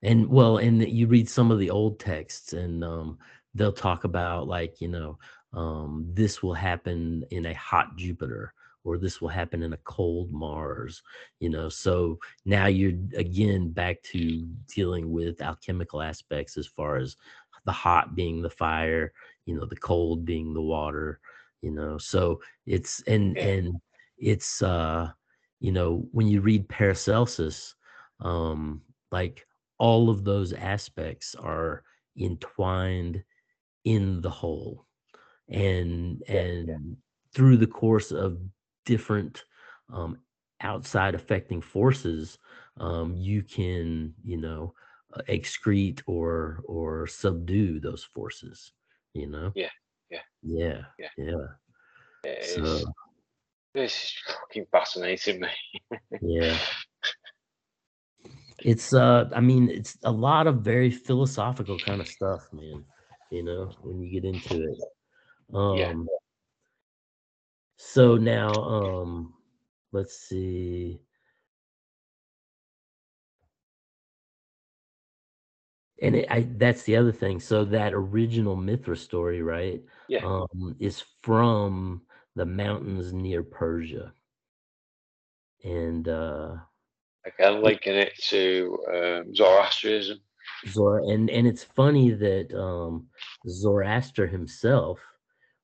And 0.02 0.28
well 0.28 0.58
and 0.58 0.86
you 0.88 1.06
read 1.06 1.28
some 1.28 1.50
of 1.50 1.58
the 1.58 1.70
old 1.70 2.00
texts 2.00 2.52
and 2.52 2.82
um 2.84 3.18
they'll 3.54 3.72
talk 3.72 4.04
about 4.04 4.48
like 4.48 4.80
you 4.80 4.88
know 4.88 5.18
um 5.52 6.06
this 6.12 6.42
will 6.42 6.54
happen 6.54 7.24
in 7.30 7.46
a 7.46 7.54
hot 7.54 7.96
jupiter 7.96 8.52
or 8.84 8.98
this 8.98 9.20
will 9.20 9.28
happen 9.28 9.62
in 9.62 9.72
a 9.74 9.78
cold 9.84 10.32
mars 10.32 11.02
you 11.38 11.48
know? 11.48 11.68
So 11.68 12.18
now 12.44 12.66
you're 12.66 12.98
again 13.16 13.70
back 13.70 14.02
to 14.12 14.48
dealing 14.74 15.12
with 15.12 15.40
alchemical 15.40 16.02
aspects 16.02 16.56
as 16.56 16.66
far 16.66 16.96
as 16.96 17.16
the 17.64 17.72
hot 17.72 18.16
being 18.16 18.42
the 18.42 18.50
fire 18.50 19.12
you 19.46 19.54
know 19.54 19.66
the 19.66 19.76
cold 19.76 20.24
being 20.24 20.52
the 20.52 20.62
water 20.62 21.20
you 21.60 21.70
know? 21.70 21.96
So 21.98 22.40
it's 22.66 23.02
and 23.06 23.38
and 23.38 23.80
it's 24.18 24.62
uh 24.62 25.10
you 25.60 25.70
know 25.70 26.04
when 26.10 26.26
you 26.26 26.40
read 26.40 26.68
paracelsus 26.68 27.76
um 28.22 28.80
like 29.10 29.46
all 29.78 30.08
of 30.08 30.24
those 30.24 30.52
aspects 30.52 31.34
are 31.34 31.82
entwined 32.18 33.22
in 33.84 34.20
the 34.20 34.30
whole 34.30 34.86
and 35.48 36.22
and 36.28 36.96
through 37.34 37.56
the 37.56 37.66
course 37.66 38.10
of 38.10 38.38
different 38.86 39.44
um 39.92 40.16
outside 40.60 41.14
affecting 41.14 41.60
forces 41.60 42.38
um 42.78 43.14
you 43.16 43.42
can 43.42 44.14
you 44.24 44.36
know 44.36 44.72
uh, 45.14 45.22
excrete 45.28 46.00
or 46.06 46.62
or 46.66 47.06
subdue 47.06 47.80
those 47.80 48.04
forces 48.04 48.72
you 49.14 49.26
know? 49.26 49.52
Yeah 49.54 49.68
yeah. 50.10 50.20
Yeah 50.42 50.82
yeah. 50.98 51.08
yeah. 51.16 51.36
It's, 52.24 52.54
so 52.54 52.78
it's 53.74 54.14
fucking 54.26 54.66
fascinating 54.70 55.40
me 55.40 55.48
yeah 56.22 56.56
it's 58.64 58.92
uh 58.92 59.28
i 59.34 59.40
mean 59.40 59.68
it's 59.68 59.98
a 60.04 60.10
lot 60.10 60.46
of 60.46 60.56
very 60.60 60.90
philosophical 60.90 61.78
kind 61.78 62.00
of 62.00 62.08
stuff 62.08 62.48
man 62.52 62.84
you 63.30 63.42
know 63.42 63.70
when 63.82 64.00
you 64.00 64.10
get 64.10 64.24
into 64.24 64.62
it 64.62 64.78
um 65.54 65.78
yeah. 65.78 65.94
so 67.76 68.16
now 68.16 68.52
um 68.52 69.34
let's 69.92 70.16
see 70.28 71.00
and 76.02 76.16
it, 76.16 76.26
I, 76.28 76.46
that's 76.56 76.82
the 76.82 76.96
other 76.96 77.12
thing. 77.12 77.38
So 77.40 77.64
that 77.66 77.94
original 77.94 78.56
Mithra 78.56 78.96
story, 78.96 79.40
right? 79.40 79.80
Yeah. 80.08 80.26
Um, 80.26 80.76
is 80.80 81.04
from 81.22 82.02
the 82.34 82.44
mountains 82.44 83.12
near 83.12 83.42
Persia, 83.44 84.12
and 85.62 86.08
uh, 86.08 86.56
Of 87.24 87.62
liken 87.62 87.94
it 87.94 88.12
to 88.24 88.78
um, 88.92 89.34
Zoroastrianism. 89.34 90.18
Zora, 90.68 91.06
and 91.06 91.30
and 91.30 91.46
it's 91.46 91.64
funny 91.64 92.10
that 92.10 92.52
um, 92.54 93.06
Zoroaster 93.48 94.26
himself 94.26 95.00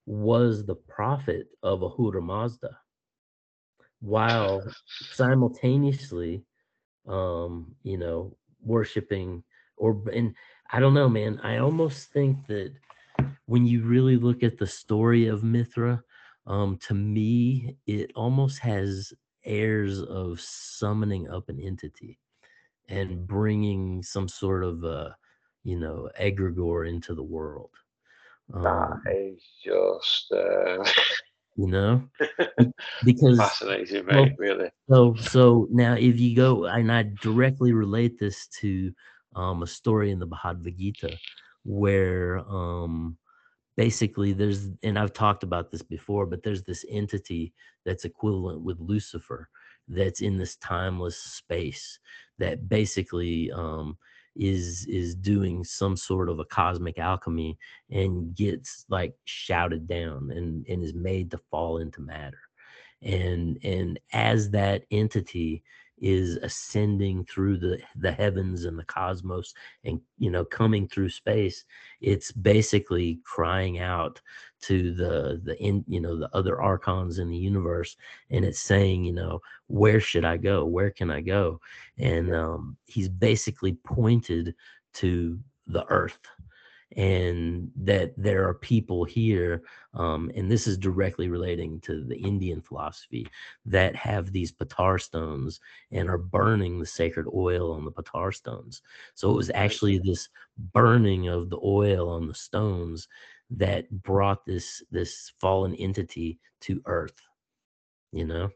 was 0.07 0.65
the 0.65 0.75
prophet 0.75 1.49
of 1.63 1.83
Ahura 1.83 2.23
Mazda, 2.23 2.71
while 4.01 4.63
simultaneously, 4.87 6.43
um, 7.07 7.75
you 7.83 7.99
know, 7.99 8.37
worshiping 8.63 9.43
or 9.77 10.01
and 10.13 10.35
I 10.71 10.81
don't 10.81 10.95
know, 10.95 11.09
man. 11.09 11.41
I 11.43 11.59
almost 11.59 12.13
think 12.13 12.47
that 12.47 12.73
when 13.47 13.67
you 13.67 13.83
really 13.83 14.17
look 14.17 14.43
at 14.43 14.59
the 14.59 14.67
story 14.67 15.27
of 15.27 15.43
Mithra, 15.43 16.03
um, 16.47 16.79
to 16.87 16.95
me, 16.95 17.77
it 17.87 18.13
almost 18.15 18.59
has 18.61 19.13
airs 19.45 20.01
of 20.01 20.41
summoning 20.41 21.29
up 21.29 21.49
an 21.49 21.61
entity 21.61 22.19
and 22.89 23.27
bringing 23.27 24.03
some 24.03 24.29
sort 24.29 24.65
of 24.65 24.85
uh, 24.85 25.11
you 25.65 25.79
know 25.79 26.09
egregore 26.21 26.89
into 26.89 27.15
the 27.15 27.23
world. 27.23 27.71
Um, 28.53 28.63
that 29.05 29.15
is 29.15 29.43
just 29.63 30.33
uh... 30.33 30.83
you 31.57 31.67
know 31.67 32.03
because 33.05 33.39
fascinating, 33.39 34.07
mate. 34.07 34.15
Well, 34.15 34.29
really. 34.39 34.71
So 34.89 35.15
so 35.17 35.69
now 35.71 35.95
if 35.95 36.19
you 36.19 36.35
go 36.35 36.67
and 36.67 36.91
I 36.91 37.11
directly 37.21 37.73
relate 37.73 38.19
this 38.19 38.47
to 38.61 38.93
um, 39.37 39.63
a 39.63 39.67
story 39.67 40.11
in 40.11 40.19
the 40.19 40.27
Bhagavad 40.27 40.79
Gita 40.79 41.17
where 41.65 42.39
um, 42.39 43.19
basically 43.79 44.33
there's, 44.33 44.71
and 44.83 44.99
I've 44.99 45.13
talked 45.15 45.45
about 45.45 45.71
this 45.71 45.83
before, 45.83 46.27
but 46.27 46.43
there's 46.43 46.65
this 46.65 46.85
entity 46.91 47.55
that's 47.87 48.05
equivalent 48.05 48.61
with 48.61 48.77
Lucifer. 48.81 49.49
that's 49.87 50.21
in 50.21 50.37
this 50.37 50.57
timeless 50.57 51.17
space 51.17 51.99
that 52.39 52.69
basically 52.69 53.51
um, 53.53 53.97
is 54.37 54.87
is 54.87 55.15
doing 55.15 55.65
some 55.65 55.97
sort 55.97 56.29
of 56.29 56.39
a 56.41 56.45
cosmic 56.45 56.99
alchemy 56.99 57.57
and 57.91 58.35
gets 58.35 58.85
like 58.89 59.15
shouted 59.25 59.87
down 59.89 60.31
and 60.31 60.67
and 60.69 60.85
is 60.85 60.95
made 60.95 61.31
to 61.31 61.39
fall 61.51 61.79
into 61.79 62.01
matter 62.01 62.39
and 63.03 63.59
and 63.65 63.99
as 64.13 64.51
that 64.51 64.83
entity 64.91 65.63
is 66.01 66.37
ascending 66.37 67.25
through 67.25 67.57
the 67.59 67.79
the 67.97 68.13
heavens 68.13 68.65
and 68.65 68.79
the 68.79 68.85
cosmos 68.85 69.55
and 69.85 70.01
you 70.19 70.31
know 70.31 70.45
coming 70.45 70.87
through 70.87 71.09
space 71.09 71.65
it's 72.01 72.33
basically 72.33 73.19
crying 73.25 73.79
out 73.79 74.21
to 74.61 74.93
the 74.93 75.41
the 75.45 75.61
in 75.63 75.85
you 75.89 76.01
know 76.01 76.19
the 76.19 76.29
other 76.35 76.61
archons 76.61 77.19
in 77.19 77.29
the 77.29 77.37
universe 77.37 77.97
and 78.31 78.45
it's 78.45 78.61
saying 78.61 79.05
you 79.05 79.13
know 79.13 79.41
where 79.69 80.01
should 80.01 80.25
i 80.25 80.37
go? 80.37 80.65
Where 80.65 80.91
can 80.91 81.11
i 81.11 81.21
go? 81.21 81.61
And 81.99 82.35
um 82.35 82.77
he's 82.87 83.09
basically 83.09 83.75
pointed 83.85 84.55
to 84.95 85.39
the 85.67 85.85
earth 85.89 86.19
and 86.97 87.71
that 87.77 88.15
there 88.17 88.49
are 88.49 88.55
people 88.55 89.05
here, 89.05 89.63
um, 89.95 90.31
and 90.35 90.51
this 90.51 90.67
is 90.67 90.79
directly 90.79 91.29
relating 91.29 91.81
to 91.81 92.03
the 92.03 92.17
Indian 92.17 92.61
philosophy, 92.63 93.27
that 93.67 93.95
have 93.95 94.33
these 94.33 94.53
patar 94.53 95.01
stones 95.01 95.61
and 95.93 96.09
are 96.09 96.19
burning 96.19 96.79
the 96.79 96.87
sacred 96.87 97.27
oil 97.35 97.73
on 97.73 97.85
the 97.85 97.93
patar 97.93 98.35
stones. 98.35 98.81
So 99.15 99.31
it 99.31 99.37
was 99.37 99.51
actually 99.55 99.99
this 99.99 100.29
burning 100.73 101.29
of 101.29 101.51
the 101.51 101.61
oil 101.63 102.09
on 102.09 102.27
the 102.27 102.35
stones 102.35 103.07
that 103.51 103.91
brought 104.03 104.45
this 104.47 104.83
this 104.91 105.33
fallen 105.41 105.75
entity 105.75 106.39
to 106.63 106.81
earth. 106.87 107.21
You 108.13 108.25
know. 108.25 108.49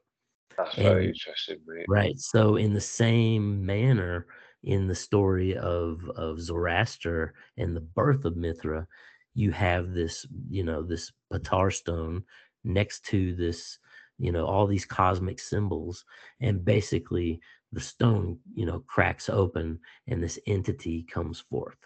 That's 0.57 0.75
very 0.75 1.09
interesting, 1.09 1.61
mate. 1.67 1.87
Right. 1.89 2.19
So 2.19 2.57
in 2.57 2.75
the 2.75 2.81
same 2.81 3.65
manner, 3.65 4.27
in 4.64 4.86
the 4.86 4.94
story 4.94 5.56
of 5.56 6.09
of 6.16 6.40
Zoroaster 6.40 7.34
and 7.56 7.74
the 7.74 7.80
birth 7.80 8.24
of 8.24 8.36
Mithra, 8.36 8.86
you 9.34 9.51
have 9.52 9.93
this, 9.93 10.26
you 10.48 10.64
know, 10.64 10.82
this 10.82 11.12
Patar 11.32 11.72
stone 11.72 12.24
next 12.64 13.05
to 13.06 13.34
this, 13.34 13.78
you 14.18 14.32
know, 14.32 14.47
all 14.47 14.66
these 14.66 14.84
cosmic 14.84 15.40
symbols, 15.40 16.05
and 16.40 16.64
basically 16.64 17.40
the 17.72 17.80
stone, 17.80 18.39
you 18.55 18.66
know, 18.66 18.80
cracks 18.86 19.28
open 19.28 19.78
and 20.06 20.22
this 20.22 20.39
entity 20.47 21.05
comes 21.05 21.40
forth. 21.40 21.78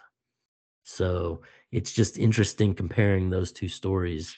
So 0.83 1.41
it's 1.71 1.93
just 1.93 2.17
interesting 2.17 2.73
comparing 2.73 3.29
those 3.29 3.51
two 3.51 3.69
stories, 3.69 4.37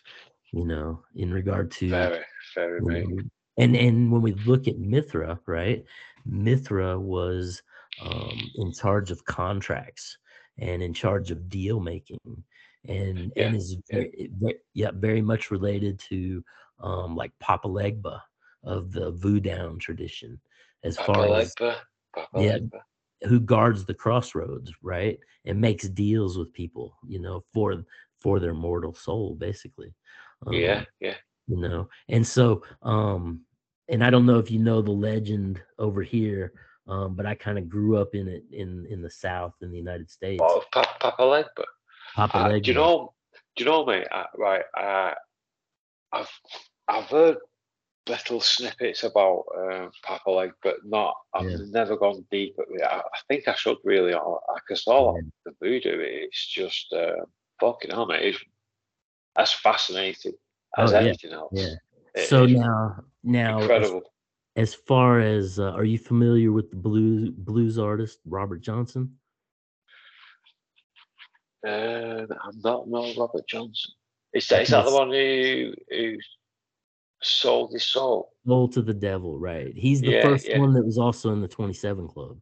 you 0.51 0.65
know, 0.65 1.03
in 1.15 1.33
regard 1.33 1.71
to 1.71 1.89
very, 1.89 2.19
very, 2.55 2.81
very. 2.81 3.29
and 3.57 3.75
and 3.75 4.11
when 4.11 4.21
we 4.21 4.33
look 4.33 4.67
at 4.67 4.79
Mithra, 4.79 5.39
right? 5.45 5.83
Mithra 6.25 6.99
was 6.99 7.61
um, 8.01 8.39
in 8.55 8.71
charge 8.71 9.11
of 9.11 9.23
contracts 9.25 10.17
and 10.57 10.81
in 10.81 10.93
charge 10.93 11.31
of 11.31 11.49
deal 11.49 11.79
making 11.79 12.19
and 12.87 13.31
yeah. 13.35 13.47
and 13.47 13.55
is 13.55 13.75
very, 13.91 14.31
yeah 14.73 14.91
very 14.93 15.21
much 15.21 15.51
related 15.51 15.99
to 15.99 16.43
um, 16.81 17.15
like 17.15 17.31
Papa 17.39 17.67
Legba 17.67 18.21
of 18.63 18.91
the 18.91 19.11
Voodoo 19.11 19.77
tradition 19.77 20.39
as 20.83 20.95
Papa 20.97 21.13
far 21.13 21.25
Legba. 21.27 21.41
as 21.41 21.55
Papa 22.13 22.43
yeah 22.43 22.57
Legba. 22.57 22.81
who 23.27 23.39
guards 23.39 23.85
the 23.85 23.93
crossroads 23.93 24.71
right 24.81 25.19
and 25.45 25.59
makes 25.59 25.89
deals 25.89 26.37
with 26.37 26.53
people 26.53 26.97
you 27.05 27.19
know 27.19 27.43
for 27.53 27.83
for 28.21 28.39
their 28.39 28.53
mortal 28.53 28.93
soul 28.93 29.35
basically 29.35 29.93
um, 30.47 30.53
yeah 30.53 30.83
yeah 30.99 31.15
you 31.47 31.57
know 31.57 31.89
and 32.09 32.25
so 32.25 32.61
um 32.83 33.41
and 33.89 34.03
i 34.03 34.09
don't 34.09 34.25
know 34.25 34.39
if 34.39 34.51
you 34.51 34.59
know 34.59 34.81
the 34.81 34.91
legend 34.91 35.61
over 35.79 36.01
here 36.01 36.53
um, 36.89 37.15
but 37.15 37.25
I 37.25 37.35
kind 37.35 37.57
of 37.57 37.69
grew 37.69 37.97
up 37.97 38.15
in 38.15 38.27
it 38.27 38.43
in 38.51 38.85
in 38.89 39.01
the 39.01 39.09
South 39.09 39.53
in 39.61 39.71
the 39.71 39.77
United 39.77 40.09
States. 40.09 40.41
Oh, 40.43 40.63
Papa, 40.71 40.89
Papa 40.99 41.21
Legba. 41.21 41.65
Papa 42.15 42.37
Uh, 42.37 42.49
Legba. 42.49 42.63
do 42.63 42.71
you 42.71 42.75
know? 42.75 43.13
Do 43.55 43.63
you 43.63 43.69
know, 43.69 43.85
mate? 43.85 44.07
Uh, 44.11 44.23
right. 44.37 44.63
Uh, 44.75 45.13
I've 46.11 46.31
I've 46.87 47.05
heard 47.05 47.37
little 48.07 48.41
snippets 48.41 49.03
about 49.03 49.43
uh, 49.55 49.87
Papa 50.03 50.31
Leg, 50.31 50.51
but 50.63 50.77
not. 50.83 51.15
I've 51.33 51.45
Yeah. 51.45 51.57
never 51.69 51.95
gone 51.95 52.25
deep. 52.31 52.55
I, 52.83 52.97
I 52.97 53.19
think 53.27 53.47
I 53.47 53.53
should 53.53 53.77
really. 53.83 54.13
Because 54.55 54.87
all 54.87 55.15
Yeah. 55.15 55.29
the 55.45 55.51
voodoo, 55.61 55.99
it's 55.99 56.47
just 56.47 56.91
uh, 56.93 57.23
fucking 57.59 57.91
hell, 57.91 58.07
mate. 58.07 58.33
It's 58.33 58.43
as 59.37 59.51
fascinating 59.53 60.33
as 60.77 60.91
Oh, 60.91 60.93
yeah, 60.93 60.99
anything 61.07 61.33
else. 61.33 61.53
yeah. 61.53 61.75
It 62.15 62.27
So 62.27 62.45
now 62.47 63.03
now 63.23 63.59
incredible. 63.59 64.11
As 64.55 64.73
far 64.73 65.19
as 65.19 65.59
uh, 65.59 65.71
are 65.71 65.83
you 65.85 65.97
familiar 65.97 66.51
with 66.51 66.69
the 66.69 66.75
blues 66.75 67.29
blues 67.29 67.77
artist 67.79 68.19
Robert 68.25 68.61
Johnson? 68.61 69.15
Um, 71.67 72.27
I'm 72.43 72.59
not 72.63 72.87
no 72.87 73.13
Robert 73.17 73.47
Johnson. 73.47 73.93
Is 74.33 74.47
that, 74.47 74.63
is 74.63 74.69
that 74.69 74.85
the 74.85 74.93
one 74.93 75.11
who 75.11 75.73
who 75.89 76.17
sold 77.21 77.73
his 77.73 77.83
soul? 77.83 78.31
Soul 78.47 78.67
to 78.69 78.81
the 78.81 78.93
Devil, 78.93 79.37
right? 79.39 79.73
He's 79.75 80.01
the 80.01 80.11
Yeah, 80.11 80.21
first 80.21 80.47
yeah. 80.47 80.59
one 80.59 80.73
that 80.73 80.85
was 80.85 80.97
also 80.97 81.31
in 81.33 81.41
the 81.41 81.47
27 81.47 82.07
Club. 82.07 82.39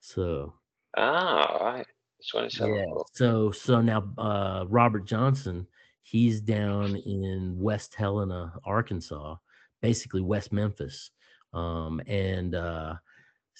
So 0.00 0.54
Ah, 0.96 1.58
right. 1.60 1.86
Twenty 2.30 2.50
seven. 2.50 2.74
yeah. 2.76 2.84
So 3.14 3.50
so 3.50 3.80
now 3.80 4.04
uh 4.18 4.64
Robert 4.68 5.04
Johnson, 5.06 5.66
he's 6.02 6.40
down 6.40 6.96
in 6.96 7.56
West 7.58 7.94
Helena, 7.94 8.52
Arkansas, 8.64 9.36
basically 9.80 10.20
West 10.20 10.52
Memphis. 10.52 11.10
Um 11.52 12.00
and 12.06 12.54
uh 12.54 12.94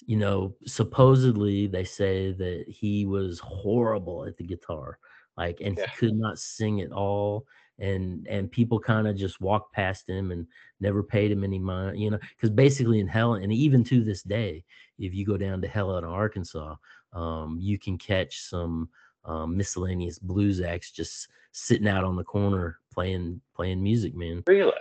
you 0.06 0.16
know, 0.16 0.54
supposedly 0.66 1.66
they 1.66 1.84
say 1.84 2.32
that 2.32 2.64
he 2.66 3.04
was 3.06 3.38
horrible 3.38 4.24
at 4.24 4.36
the 4.36 4.44
guitar. 4.44 4.98
Like 5.36 5.60
and 5.60 5.76
Yeah. 5.76 5.86
he 5.86 5.96
could 5.96 6.14
not 6.14 6.38
sing 6.38 6.80
at 6.80 6.92
all 6.92 7.46
and 7.78 8.26
and 8.28 8.50
people 8.50 8.78
kind 8.78 9.06
of 9.08 9.16
just 9.16 9.40
walked 9.40 9.72
past 9.72 10.08
him 10.08 10.30
and 10.30 10.46
never 10.80 11.02
paid 11.02 11.30
him 11.30 11.44
any 11.44 11.58
mind, 11.58 11.98
you 11.98 12.10
know, 12.10 12.18
because 12.36 12.50
basically 12.50 13.00
in 13.00 13.08
hell, 13.08 13.34
and 13.34 13.52
even 13.52 13.82
to 13.84 14.04
this 14.04 14.22
day, 14.22 14.64
if 14.98 15.14
you 15.14 15.24
go 15.24 15.36
down 15.36 15.60
to 15.62 15.68
Helena, 15.68 16.08
Arkansas, 16.08 16.76
um, 17.12 17.58
you 17.60 17.78
can 17.78 17.98
catch 17.98 18.40
some 18.42 18.88
um, 19.24 19.56
miscellaneous 19.56 20.18
blues 20.18 20.60
acts 20.60 20.90
just 20.90 21.28
sitting 21.52 21.88
out 21.88 22.04
on 22.04 22.16
the 22.16 22.24
corner 22.24 22.78
playing 22.92 23.40
playing 23.54 23.82
music, 23.82 24.14
man. 24.14 24.42
Really? 24.46 24.72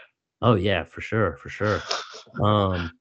Oh 0.41 0.55
yeah, 0.55 0.83
for 0.83 1.01
sure, 1.01 1.37
for 1.37 1.49
sure. 1.49 1.81
Um, 2.43 2.91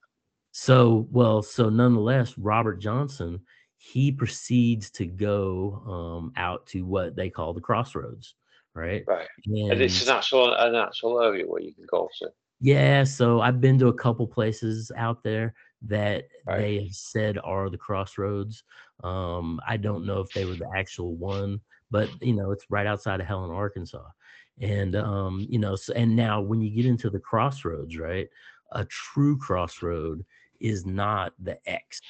so 0.60 1.08
well, 1.10 1.42
so 1.42 1.70
nonetheless, 1.70 2.36
Robert 2.36 2.80
Johnson 2.80 3.40
he 3.82 4.12
proceeds 4.12 4.90
to 4.90 5.06
go 5.06 5.82
um, 5.86 6.32
out 6.36 6.66
to 6.66 6.82
what 6.82 7.16
they 7.16 7.30
call 7.30 7.54
the 7.54 7.62
crossroads, 7.62 8.34
right? 8.74 9.04
Right. 9.06 9.26
And, 9.46 9.72
And 9.72 9.80
it's 9.80 10.02
an 10.06 10.14
actual 10.14 10.52
an 10.52 10.74
actual 10.74 11.22
area 11.22 11.46
where 11.46 11.62
you 11.62 11.72
can 11.72 11.86
go 11.90 12.10
to. 12.18 12.30
yeah, 12.60 13.04
so 13.04 13.40
I've 13.40 13.62
been 13.62 13.78
to 13.78 13.88
a 13.88 13.94
couple 13.94 14.26
places 14.26 14.92
out 14.98 15.22
there 15.22 15.54
that 15.88 16.28
Right. 16.46 16.58
they 16.58 16.84
have 16.84 16.94
said 16.94 17.38
are 17.42 17.70
the 17.70 17.78
crossroads. 17.78 18.62
Um, 19.02 19.62
I 19.66 19.78
don't 19.78 20.04
know 20.04 20.20
if 20.20 20.30
they 20.34 20.44
were 20.44 20.56
the 20.56 20.70
actual 20.76 21.14
one, 21.14 21.58
but 21.90 22.10
you 22.20 22.34
know, 22.34 22.50
it's 22.50 22.66
right 22.68 22.86
outside 22.86 23.20
of 23.20 23.26
Helena, 23.26 23.54
Arkansas. 23.54 24.04
And 24.60 24.94
um, 24.94 25.46
you 25.48 25.58
know, 25.58 25.74
so 25.74 25.94
and 25.94 26.14
now 26.14 26.42
when 26.42 26.60
you 26.60 26.68
get 26.68 26.84
into 26.84 27.08
the 27.08 27.18
crossroads, 27.18 27.96
right? 27.96 28.28
A 28.72 28.84
true 28.84 29.38
crossroad 29.38 30.22
is 30.60 30.86
not 30.86 31.32
the 31.38 31.58
X 31.68 32.00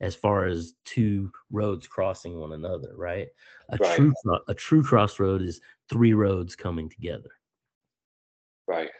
as 0.00 0.14
far 0.14 0.46
as 0.46 0.74
two 0.84 1.30
roads 1.50 1.86
crossing 1.86 2.38
one 2.38 2.52
another, 2.52 2.92
right? 2.96 3.28
A 3.70 3.78
Right. 3.78 3.96
true 3.96 4.14
a 4.48 4.54
true 4.54 4.82
crossroad 4.82 5.42
is 5.42 5.60
three 5.88 6.14
roads 6.14 6.56
coming 6.56 6.88
together 6.88 7.30
Right. 8.66 8.90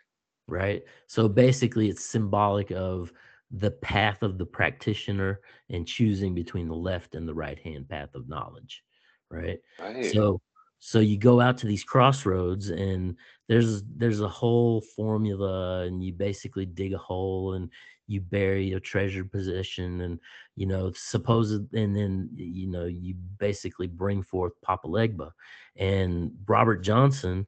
right? 0.49 0.83
So 1.07 1.29
basically, 1.29 1.89
it's 1.89 2.05
symbolic 2.05 2.71
of 2.73 3.13
the 3.53 3.71
path 3.71 4.23
of 4.23 4.39
the 4.39 4.47
practitioner 4.47 5.41
and 5.71 5.87
choosing 5.87 6.35
between 6.35 6.69
the 6.69 6.75
left 6.75 7.15
and 7.15 7.27
the 7.29 7.35
right 7.35 7.59
hand 7.59 7.89
path 7.89 8.15
of 8.15 8.29
knowledge, 8.29 8.83
right? 9.31 9.59
Right. 9.79 10.05
So 10.05 10.41
so 10.81 10.99
you 10.99 11.19
go 11.19 11.41
out 11.41 11.59
to 11.59 11.67
these 11.67 11.85
crossroads 11.85 12.71
and 12.71 13.15
there's 13.49 13.83
there's 13.97 14.21
a 14.21 14.29
whole 14.29 14.81
formula 14.81 15.83
and 15.83 16.03
you 16.03 16.13
basically 16.13 16.65
dig 16.65 16.95
a 16.95 16.99
hole 16.99 17.53
and 17.53 17.71
you 18.07 18.21
bury 18.21 18.73
a 18.73 18.81
treasure 18.81 19.25
position 19.25 20.01
and 20.01 20.19
you 20.57 20.67
know 20.67 20.91
suppose 20.95 21.53
and 21.53 21.95
then 21.95 22.31
you 22.35 22.67
know 22.67 22.87
you 22.87 23.15
basically 23.39 23.87
bring 23.87 24.23
forth 24.23 24.53
Papa 24.63 24.89
Legba. 24.89 25.31
And 25.77 26.33
Robert 26.49 26.83
Johnson 26.83 27.47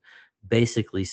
basically 0.48 1.06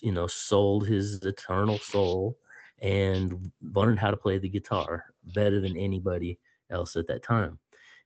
you 0.00 0.12
know 0.12 0.28
sold 0.28 0.86
his 0.86 1.22
eternal 1.24 1.78
soul 1.78 2.38
and 2.80 3.50
learned 3.74 3.98
how 3.98 4.12
to 4.12 4.16
play 4.16 4.38
the 4.38 4.48
guitar 4.48 5.06
better 5.34 5.60
than 5.60 5.76
anybody 5.76 6.38
else 6.70 6.94
at 6.94 7.08
that 7.08 7.24
time. 7.24 7.58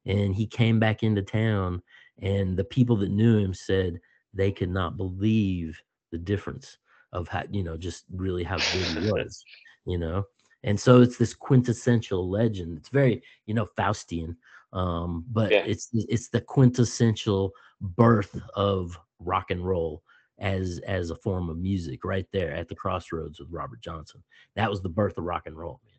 And 0.07 0.35
he 0.35 0.47
came 0.47 0.78
back 0.81 1.03
into 1.03 1.23
town 1.23 1.82
and 2.23 2.57
the 2.57 2.65
people 2.65 2.97
that 2.97 3.11
knew 3.11 3.39
him 3.39 3.55
said 3.55 4.01
they 4.35 4.53
could 4.53 4.70
not 4.70 4.97
believe 4.97 5.81
the 6.12 6.19
difference 6.19 6.78
of 7.12 7.28
how 7.28 7.43
you 7.51 7.62
know 7.62 7.77
just 7.77 8.05
really 8.12 8.45
how 8.45 8.57
good 8.57 9.03
he 9.03 9.11
was 9.12 9.45
you 9.86 9.99
know 9.99 10.24
and 10.65 10.78
so 10.78 11.01
it's 11.01 11.16
this 11.16 11.35
quintessential 11.35 12.28
legend. 12.28 12.78
It's 12.78 12.89
very, 12.89 13.23
you 13.47 13.55
know, 13.55 13.66
Faustian, 13.77 14.36
um, 14.73 15.24
but 15.31 15.53
Yeah. 15.53 15.65
it's 15.65 15.89
it's 15.93 16.28
the 16.28 16.40
quintessential 16.40 17.53
birth 17.81 18.40
of 18.55 18.99
rock 19.20 19.51
and 19.51 19.65
roll 19.65 20.03
as 20.39 20.81
as 20.86 21.11
a 21.11 21.16
form 21.16 21.49
of 21.49 21.59
music 21.59 22.05
right 22.05 22.27
there 22.32 22.53
at 22.55 22.69
the 22.69 22.74
crossroads 22.74 23.39
with 23.39 23.49
Robert 23.51 23.81
Johnson. 23.81 24.23
That 24.57 24.70
was 24.70 24.82
the 24.82 24.89
birth 24.89 25.16
of 25.19 25.24
rock 25.24 25.47
and 25.47 25.57
roll, 25.57 25.81
man. 25.85 25.95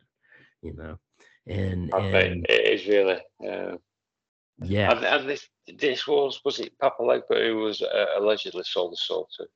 You 0.62 0.76
know, 0.76 0.98
and 1.46 1.92
and 1.94 2.46
it 2.48 2.80
is 2.80 2.86
really. 2.86 3.18
Uh, 3.46 3.76
yeah, 4.62 4.92
and, 4.92 5.04
and 5.04 5.28
this 5.28 5.48
this 5.78 6.06
was 6.06 6.40
was 6.44 6.60
it 6.60 6.78
Papa 6.78 7.02
Legba 7.02 7.46
who 7.48 7.56
was 7.56 7.82
uh, 7.82 8.06
allegedly 8.18 8.62
sold 8.64 8.92
the 8.92 8.96
soul 8.96 9.28
to? 9.36 9.46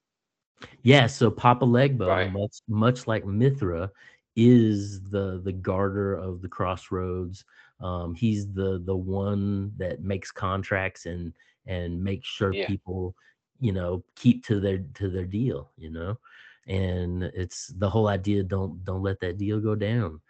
Yeah, 0.82 1.06
so 1.06 1.30
Papa 1.30 1.64
Legba, 1.64 2.06
Right. 2.08 2.32
much 2.32 2.58
much 2.68 3.06
like 3.06 3.24
Mithra, 3.24 3.90
is 4.36 5.00
the 5.10 5.40
the 5.44 5.52
garter 5.52 6.14
of 6.14 6.42
the 6.42 6.48
crossroads. 6.48 7.44
Um, 7.80 8.14
he's 8.14 8.52
the 8.52 8.82
the 8.84 8.96
one 8.96 9.72
that 9.76 10.02
makes 10.02 10.30
contracts 10.30 11.06
and 11.06 11.32
and 11.66 12.02
makes 12.02 12.28
sure 12.28 12.52
Yeah. 12.52 12.66
people, 12.66 13.14
you 13.60 13.72
know, 13.72 14.04
keep 14.16 14.44
to 14.46 14.60
their 14.60 14.78
to 14.94 15.08
their 15.08 15.26
deal. 15.26 15.70
You 15.76 15.90
know, 15.90 16.18
and 16.66 17.24
it's 17.24 17.68
the 17.78 17.88
whole 17.88 18.08
idea. 18.08 18.42
Don't 18.42 18.84
don't 18.84 19.02
let 19.02 19.20
that 19.20 19.38
deal 19.38 19.60
go 19.60 19.74
down. 19.74 20.20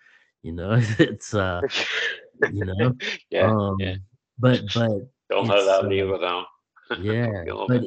You 0.43 0.53
know, 0.53 0.81
it's 0.99 1.35
uh, 1.35 1.63
you 2.53 2.65
know, 2.65 2.95
yeah, 3.31 3.47
um, 3.47 3.77
yeah. 3.81 3.95
But 4.39 4.63
but 4.75 4.91
Don't 5.31 5.49
let 5.49 5.65
that 5.65 5.85
uh, 5.85 5.89
deal 5.89 6.09
go 6.09 6.21
down. 6.21 6.45
yeah, 7.01 7.45
but 7.69 7.85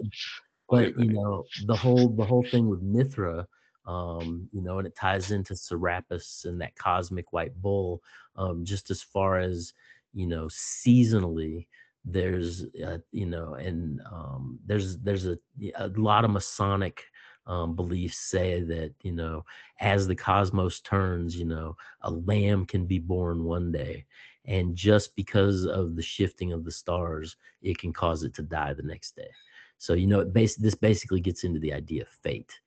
but 0.69 0.99
you 0.99 1.13
know 1.13 1.45
the 1.65 1.75
whole 1.75 2.09
the 2.09 2.25
whole 2.25 2.43
thing 2.43 2.69
with 2.69 2.81
Mithra, 2.81 3.47
um, 3.85 4.47
you 4.51 4.61
know, 4.61 4.79
and 4.79 4.87
it 4.87 4.95
ties 4.95 5.31
into 5.31 5.55
Serapis 5.55 6.45
and 6.45 6.59
that 6.61 6.75
cosmic 6.75 7.31
white 7.33 7.55
bull. 7.61 8.01
Um, 8.35 8.63
just 8.65 8.91
as 8.91 9.01
far 9.01 9.39
as 9.39 9.73
you 10.13 10.27
know, 10.27 10.45
seasonally, 10.45 11.67
there's 12.05 12.65
uh, 12.85 12.99
you 13.11 13.25
know, 13.25 13.55
and 13.55 14.01
um, 14.11 14.59
there's 14.65 14.97
there's 14.97 15.27
a, 15.27 15.37
a 15.77 15.87
lot 15.95 16.25
of 16.25 16.31
Masonic 16.31 17.03
um, 17.45 17.75
beliefs 17.75 18.17
say 18.17 18.61
that 18.61 18.93
you 19.03 19.11
know, 19.11 19.45
as 19.79 20.07
the 20.07 20.15
cosmos 20.15 20.81
turns, 20.81 21.37
you 21.37 21.45
know, 21.45 21.75
a 22.01 22.11
lamb 22.11 22.65
can 22.65 22.85
be 22.85 22.99
born 22.99 23.43
one 23.43 23.71
day. 23.71 24.05
And 24.47 24.75
just 24.75 25.15
because 25.15 25.65
of 25.65 25.95
the 25.95 26.01
shifting 26.01 26.53
of 26.53 26.63
the 26.63 26.71
stars, 26.71 27.35
it 27.61 27.77
can 27.77 27.91
cause 27.91 28.23
it 28.23 28.33
to 28.35 28.41
die 28.41 28.73
the 28.73 28.83
next 28.83 29.15
day. 29.15 29.29
So 29.77 29.93
you 29.93 30.07
know, 30.07 30.21
it 30.21 30.33
bas- 30.33 30.55
this 30.55 30.75
basically 30.75 31.19
gets 31.19 31.43
into 31.43 31.59
the 31.59 31.73
idea 31.73 32.03
of 32.03 32.07
fate, 32.09 32.59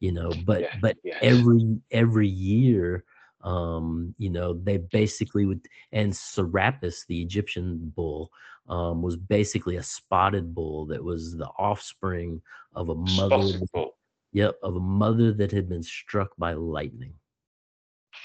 you 0.00 0.12
know. 0.12 0.30
But 0.44 0.60
Yeah, 0.62 0.76
but 0.82 0.96
yes. 1.04 1.18
every 1.22 1.78
every 1.92 2.28
year, 2.28 3.04
um, 3.42 4.14
you 4.18 4.30
know, 4.30 4.52
they 4.52 4.78
basically 4.78 5.46
would. 5.46 5.66
And 5.92 6.14
Serapis, 6.14 7.04
the 7.06 7.22
Egyptian 7.22 7.92
bull, 7.94 8.30
um, 8.68 9.00
was 9.00 9.16
basically 9.16 9.76
a 9.76 9.82
spotted 9.82 10.54
bull 10.54 10.86
that 10.86 11.02
was 11.02 11.36
the 11.36 11.48
offspring 11.56 12.42
of 12.74 12.88
a 12.90 12.94
mother. 12.94 13.42
Spotted 13.42 13.60
that- 13.60 13.72
bull. 13.72 13.94
Yep, 14.32 14.58
of 14.62 14.76
a 14.76 14.80
mother 14.80 15.32
that 15.32 15.50
had 15.50 15.70
been 15.70 15.82
struck 15.82 16.36
by 16.36 16.52
lightning. 16.52 17.14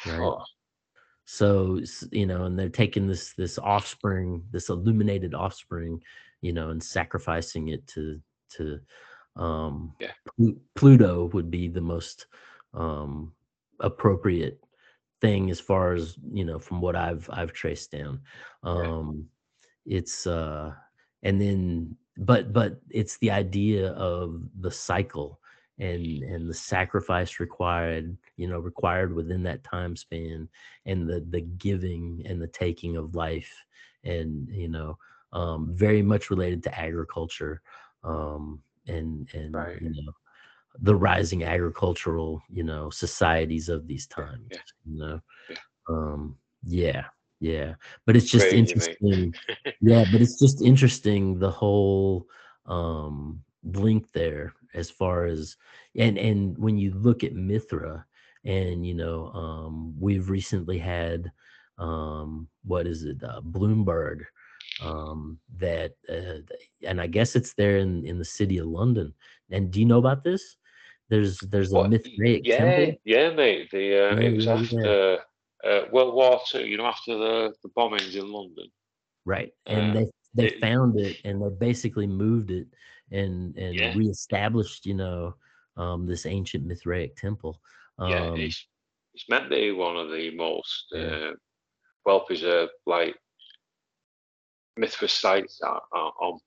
Right. 0.06 0.38
So 1.26 1.80
you 2.12 2.26
know, 2.26 2.46
and 2.46 2.58
they're 2.60 2.70
taking 2.70 3.08
this 3.08 3.34
this 3.34 3.58
offspring, 3.58 4.44
this 4.52 4.70
illuminated 4.70 5.34
offspring, 5.34 6.02
you 6.42 6.54
know, 6.54 6.70
and 6.70 6.84
sacrificing 6.84 7.70
it 7.70 7.86
to 7.88 8.22
to 8.58 8.80
um 9.36 9.94
Yeah. 10.00 10.12
Plu- 10.36 10.60
Pluto 10.76 11.26
would 11.34 11.50
be 11.50 11.68
the 11.68 11.82
most 11.82 12.28
um 12.74 13.34
appropriate 13.80 14.60
thing 15.22 15.50
as 15.50 15.60
far 15.60 15.94
as 15.94 16.18
you 16.32 16.44
know 16.46 16.60
from 16.60 16.82
what 16.82 16.96
I've 16.96 17.30
I've 17.32 17.54
traced 17.54 17.92
down. 17.92 18.22
Um 18.64 19.30
it's 19.86 20.28
uh 20.28 20.74
and 21.24 21.40
then 21.42 21.98
but 22.18 22.54
but 22.54 22.82
it's 22.90 23.18
the 23.20 23.32
idea 23.32 23.92
of 23.94 24.42
the 24.60 24.72
cycle 24.72 25.40
and 25.80 26.24
and 26.24 26.50
the 26.50 26.54
sacrifice 26.54 27.40
required 27.40 28.16
you 28.38 28.48
know 28.48 28.60
required 28.60 29.14
within 29.14 29.42
that 29.42 29.64
time 29.64 29.96
span 29.96 30.48
and 30.86 31.10
the 31.10 31.26
the 31.32 31.42
giving 31.42 32.22
and 32.26 32.42
the 32.42 32.48
taking 32.48 32.96
of 32.96 33.16
life 33.16 33.52
and 34.04 34.48
you 34.50 34.68
know 34.68 34.98
um 35.34 35.70
very 35.74 36.02
much 36.04 36.30
related 36.30 36.62
to 36.62 36.80
agriculture 36.80 37.62
um 38.04 38.60
and 38.88 39.28
and 39.34 39.54
Right. 39.56 39.82
you 39.82 39.90
know 39.90 40.14
the 40.82 40.96
rising 40.96 41.44
agricultural 41.44 42.42
you 42.50 42.64
know 42.64 42.90
societies 42.90 43.70
of 43.70 43.88
these 43.88 44.08
times 44.08 44.48
yeah. 44.52 44.58
you 44.86 45.00
know 45.00 45.20
Yeah. 45.50 45.56
um 45.90 46.36
yeah 46.64 47.06
yeah 47.40 47.74
but 48.06 48.16
it's 48.16 48.30
just 48.30 48.48
Crazy, 48.48 48.58
interesting 48.58 49.34
yeah 49.82 50.04
but 50.12 50.22
it's 50.22 50.40
just 50.40 50.62
interesting 50.62 51.40
the 51.40 51.50
whole 51.52 52.28
um 52.68 53.44
link 53.64 54.06
there 54.14 54.54
as 54.74 54.90
far 54.90 55.26
as 55.26 55.56
and 55.96 56.18
and 56.18 56.58
when 56.58 56.78
you 56.78 56.92
look 56.94 57.24
at 57.24 57.34
mithra 57.34 58.06
and 58.46 58.86
you 58.86 58.94
know 58.94 59.28
um 59.34 59.94
we've 60.00 60.30
recently 60.30 60.78
had 60.78 61.32
um 61.78 62.48
what 62.64 62.88
is 62.88 63.04
it 63.04 63.18
uh, 63.24 63.42
bloomberg 63.42 64.22
um 64.82 65.40
that 65.58 65.94
uh, 66.10 66.40
and 66.88 67.02
i 67.02 67.08
guess 67.08 67.36
it's 67.36 67.54
there 67.54 67.78
in 67.78 68.06
in 68.06 68.18
the 68.18 68.26
city 68.26 68.58
of 68.58 68.68
london 68.68 69.14
and 69.52 69.72
do 69.72 69.80
you 69.80 69.86
know 69.86 70.00
about 70.00 70.24
this 70.24 70.58
there's 71.10 71.40
there's 71.42 71.74
a 71.74 71.80
mithraic 71.80 72.44
yeah, 72.46 72.56
temple 72.58 73.00
yeah, 73.06 73.30
mate. 73.32 73.70
The 73.72 74.12
uh, 74.12 74.16
Yeah, 74.16 74.28
it 74.28 74.36
was 74.36 74.48
yeah, 74.48 74.58
yeah. 74.72 74.84
after 74.84 75.20
uh, 75.64 75.82
World 75.92 76.16
War 76.16 76.42
Two. 76.48 76.66
You 76.66 76.78
know, 76.78 76.86
after 76.86 77.18
the, 77.18 77.54
the 77.64 77.70
bombings 77.70 78.16
in 78.16 78.32
London. 78.32 78.68
right 79.26 79.54
and 79.68 79.94
Uh, 79.94 79.96
they 79.96 80.08
they 80.34 80.48
it- 80.48 80.60
found 80.62 81.00
it 81.00 81.18
and 81.26 81.42
they 81.42 81.50
basically 81.60 82.08
moved 82.08 82.52
it 82.52 82.68
and 83.14 83.58
and 83.58 83.78
Yeah. 83.80 83.96
reestablished 83.96 84.86
you 84.86 84.96
know 84.96 85.34
um 85.78 86.08
this 86.08 86.26
ancient 86.26 86.66
mithraic 86.66 87.16
temple 87.16 87.60
um 88.00 88.10
yeah, 88.10 88.26
it's 88.46 88.68
it's 89.14 89.30
meant 89.30 89.46
to 89.46 89.50
be 89.50 89.72
one 89.72 89.98
of 89.98 90.12
the 90.12 90.36
most 90.36 90.94
Yeah. 90.94 91.18
uh, 91.20 91.32
well 92.06 92.22
preserved 92.26 92.72
like 92.86 93.16
Mithras 94.78 95.14
sites 95.14 95.62
are, 95.62 95.82
are 95.94 96.14
on 96.22 96.40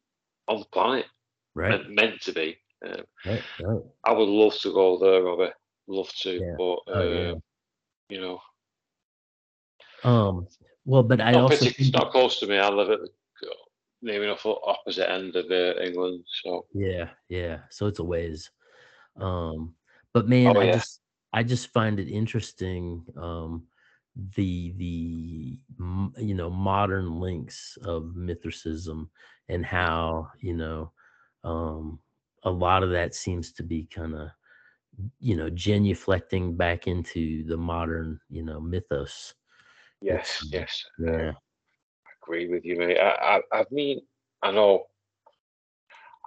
on 0.48 0.58
the 0.60 0.66
planet. 0.72 1.06
right 1.54 1.80
Meant, 1.80 1.90
meant 1.94 2.20
to 2.22 2.32
be. 2.32 2.56
Uh, 2.86 3.02
right 3.24 3.44
right 3.58 3.82
I 4.04 4.12
would 4.12 4.28
love 4.28 4.54
to 4.60 4.72
go 4.72 4.98
there, 4.98 5.22
Robert. 5.22 5.54
Love 5.88 6.10
to, 6.22 6.42
Yeah. 6.42 6.56
but 6.56 6.78
Oh, 6.92 7.02
yeah. 7.02 7.34
you 8.08 8.20
know, 8.20 8.40
um 10.04 10.46
well 10.84 11.02
but 11.02 11.20
i 11.20 11.34
also 11.34 11.66
it's 11.66 11.92
not 11.92 12.10
close 12.10 12.38
to 12.40 12.46
me. 12.46 12.58
I 12.58 12.68
live 12.68 12.90
at 12.90 13.00
the 13.00 13.08
near 14.06 14.24
enough 14.24 14.46
opposite 14.46 15.10
end 15.10 15.36
of 15.36 15.50
uh, 15.50 15.80
England, 15.82 16.24
so 16.42 16.66
Yeah, 16.72 17.10
yeah. 17.28 17.60
So 17.70 17.86
it's 17.86 17.98
a 17.98 18.04
ways. 18.04 18.50
Um, 19.16 19.74
but 20.12 20.28
man, 20.28 20.56
Oh, 20.56 20.60
I 20.60 20.66
yeah. 20.66 20.68
just 20.68 21.00
I 21.32 21.42
just 21.42 21.68
find 21.72 22.00
it 22.00 22.08
interesting 22.08 23.04
um 23.16 23.66
the 24.36 24.72
the 24.76 25.60
you 26.18 26.34
know 26.34 26.50
modern 26.50 27.20
links 27.20 27.78
of 27.84 28.14
Mithricism 28.16 29.10
and 29.48 29.64
how, 29.64 30.28
you 30.40 30.54
know, 30.54 30.92
um 31.44 32.00
a 32.44 32.50
lot 32.50 32.82
of 32.82 32.90
that 32.90 33.14
seems 33.14 33.52
to 33.52 33.62
be 33.62 33.84
kind 33.86 34.14
of 34.14 34.30
you 35.20 35.36
know 35.36 35.50
genuflecting 35.50 36.56
back 36.56 36.86
into 36.86 37.44
the 37.46 37.56
modern, 37.56 38.20
you 38.28 38.42
know, 38.42 38.60
mythos. 38.60 39.34
yes, 40.00 40.48
yes. 40.52 40.84
Yeah. 40.98 41.32
Agree 42.26 42.48
with 42.48 42.64
you, 42.64 42.76
mate. 42.76 42.98
I, 42.98 43.40
I, 43.52 43.60
I 43.60 43.64
mean, 43.70 44.00
I 44.42 44.50
know. 44.50 44.86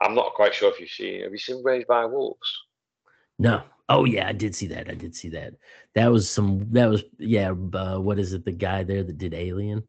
I'm 0.02 0.16
not 0.16 0.34
quite 0.34 0.54
sure 0.54 0.72
if 0.72 0.80
you've 0.80 0.90
seen. 0.90 1.24
Have 1.24 1.34
you 1.34 1.38
seen 1.38 1.62
Raised 1.62 1.88
by 1.88 2.06
Wolves? 2.06 2.58
No. 3.38 3.64
Oh 3.90 4.06
yeah, 4.06 4.28
I 4.28 4.34
did 4.34 4.56
see 4.56 4.68
that. 4.68 4.90
I 4.90 4.94
did 4.94 5.14
see 5.14 5.30
that. 5.30 5.56
That 5.96 6.10
was 6.10 6.30
some. 6.30 6.68
That 6.72 6.90
was 6.90 7.04
yeah. 7.18 7.52
Uh, 7.52 8.00
what 8.00 8.18
is 8.18 8.34
it? 8.34 8.46
The 8.46 8.52
guy 8.52 8.84
there 8.84 9.04
that 9.04 9.18
did 9.18 9.34
Alien. 9.34 9.84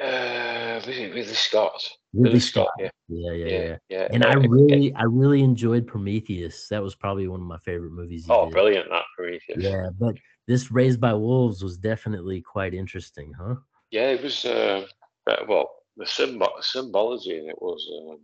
Uh, 0.00 0.80
Ridley, 0.86 1.12
Ridley 1.12 1.34
Scott. 1.34 1.82
Ridley 2.14 2.40
Scott, 2.40 2.68
Scott. 2.78 2.90
Yeah, 3.08 3.32
yeah, 3.32 3.46
Yeah, 3.46 3.58
yeah. 3.64 3.76
yeah. 3.88 4.08
And 4.12 4.24
uh, 4.24 4.28
I 4.28 4.34
really, 4.34 4.94
I 4.94 5.04
really 5.04 5.42
enjoyed 5.42 5.86
Prometheus. 5.86 6.68
That 6.68 6.82
was 6.82 6.94
probably 6.94 7.28
one 7.28 7.40
of 7.40 7.46
my 7.46 7.58
favorite 7.58 7.92
movies. 7.92 8.26
Oh, 8.28 8.46
did. 8.46 8.54
brilliant! 8.54 8.88
That 8.88 9.04
Prometheus. 9.16 9.62
Yeah, 9.62 9.88
but 9.98 10.14
this 10.46 10.70
Raised 10.70 11.00
by 11.00 11.12
Wolves 11.12 11.62
was 11.62 11.76
definitely 11.76 12.40
quite 12.40 12.72
interesting, 12.72 13.32
huh? 13.38 13.56
Yeah, 13.90 14.10
it 14.10 14.22
was. 14.22 14.44
Uh, 14.44 14.86
uh, 15.26 15.44
well, 15.48 15.70
the 15.96 16.06
symbol 16.06 16.48
symbology 16.60 17.38
in 17.38 17.48
it 17.48 17.60
was 17.60 17.88
um, 18.10 18.20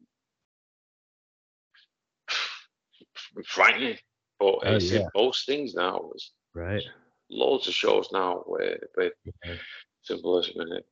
frightening, 3.47 3.97
but 4.39 4.56
Oh, 4.66 4.77
it's 4.77 4.90
yeah. 4.90 4.98
in 4.98 5.09
most 5.14 5.47
things 5.47 5.74
now. 5.74 6.01
There's 6.10 6.32
Right. 6.55 6.82
loads 7.31 7.68
of 7.68 7.74
shows 7.74 8.09
now 8.12 8.43
where 8.47 8.78
with 8.97 9.12
Yeah. 9.24 9.55
symbolism 10.02 10.60
in 10.62 10.72
it. 10.78 10.86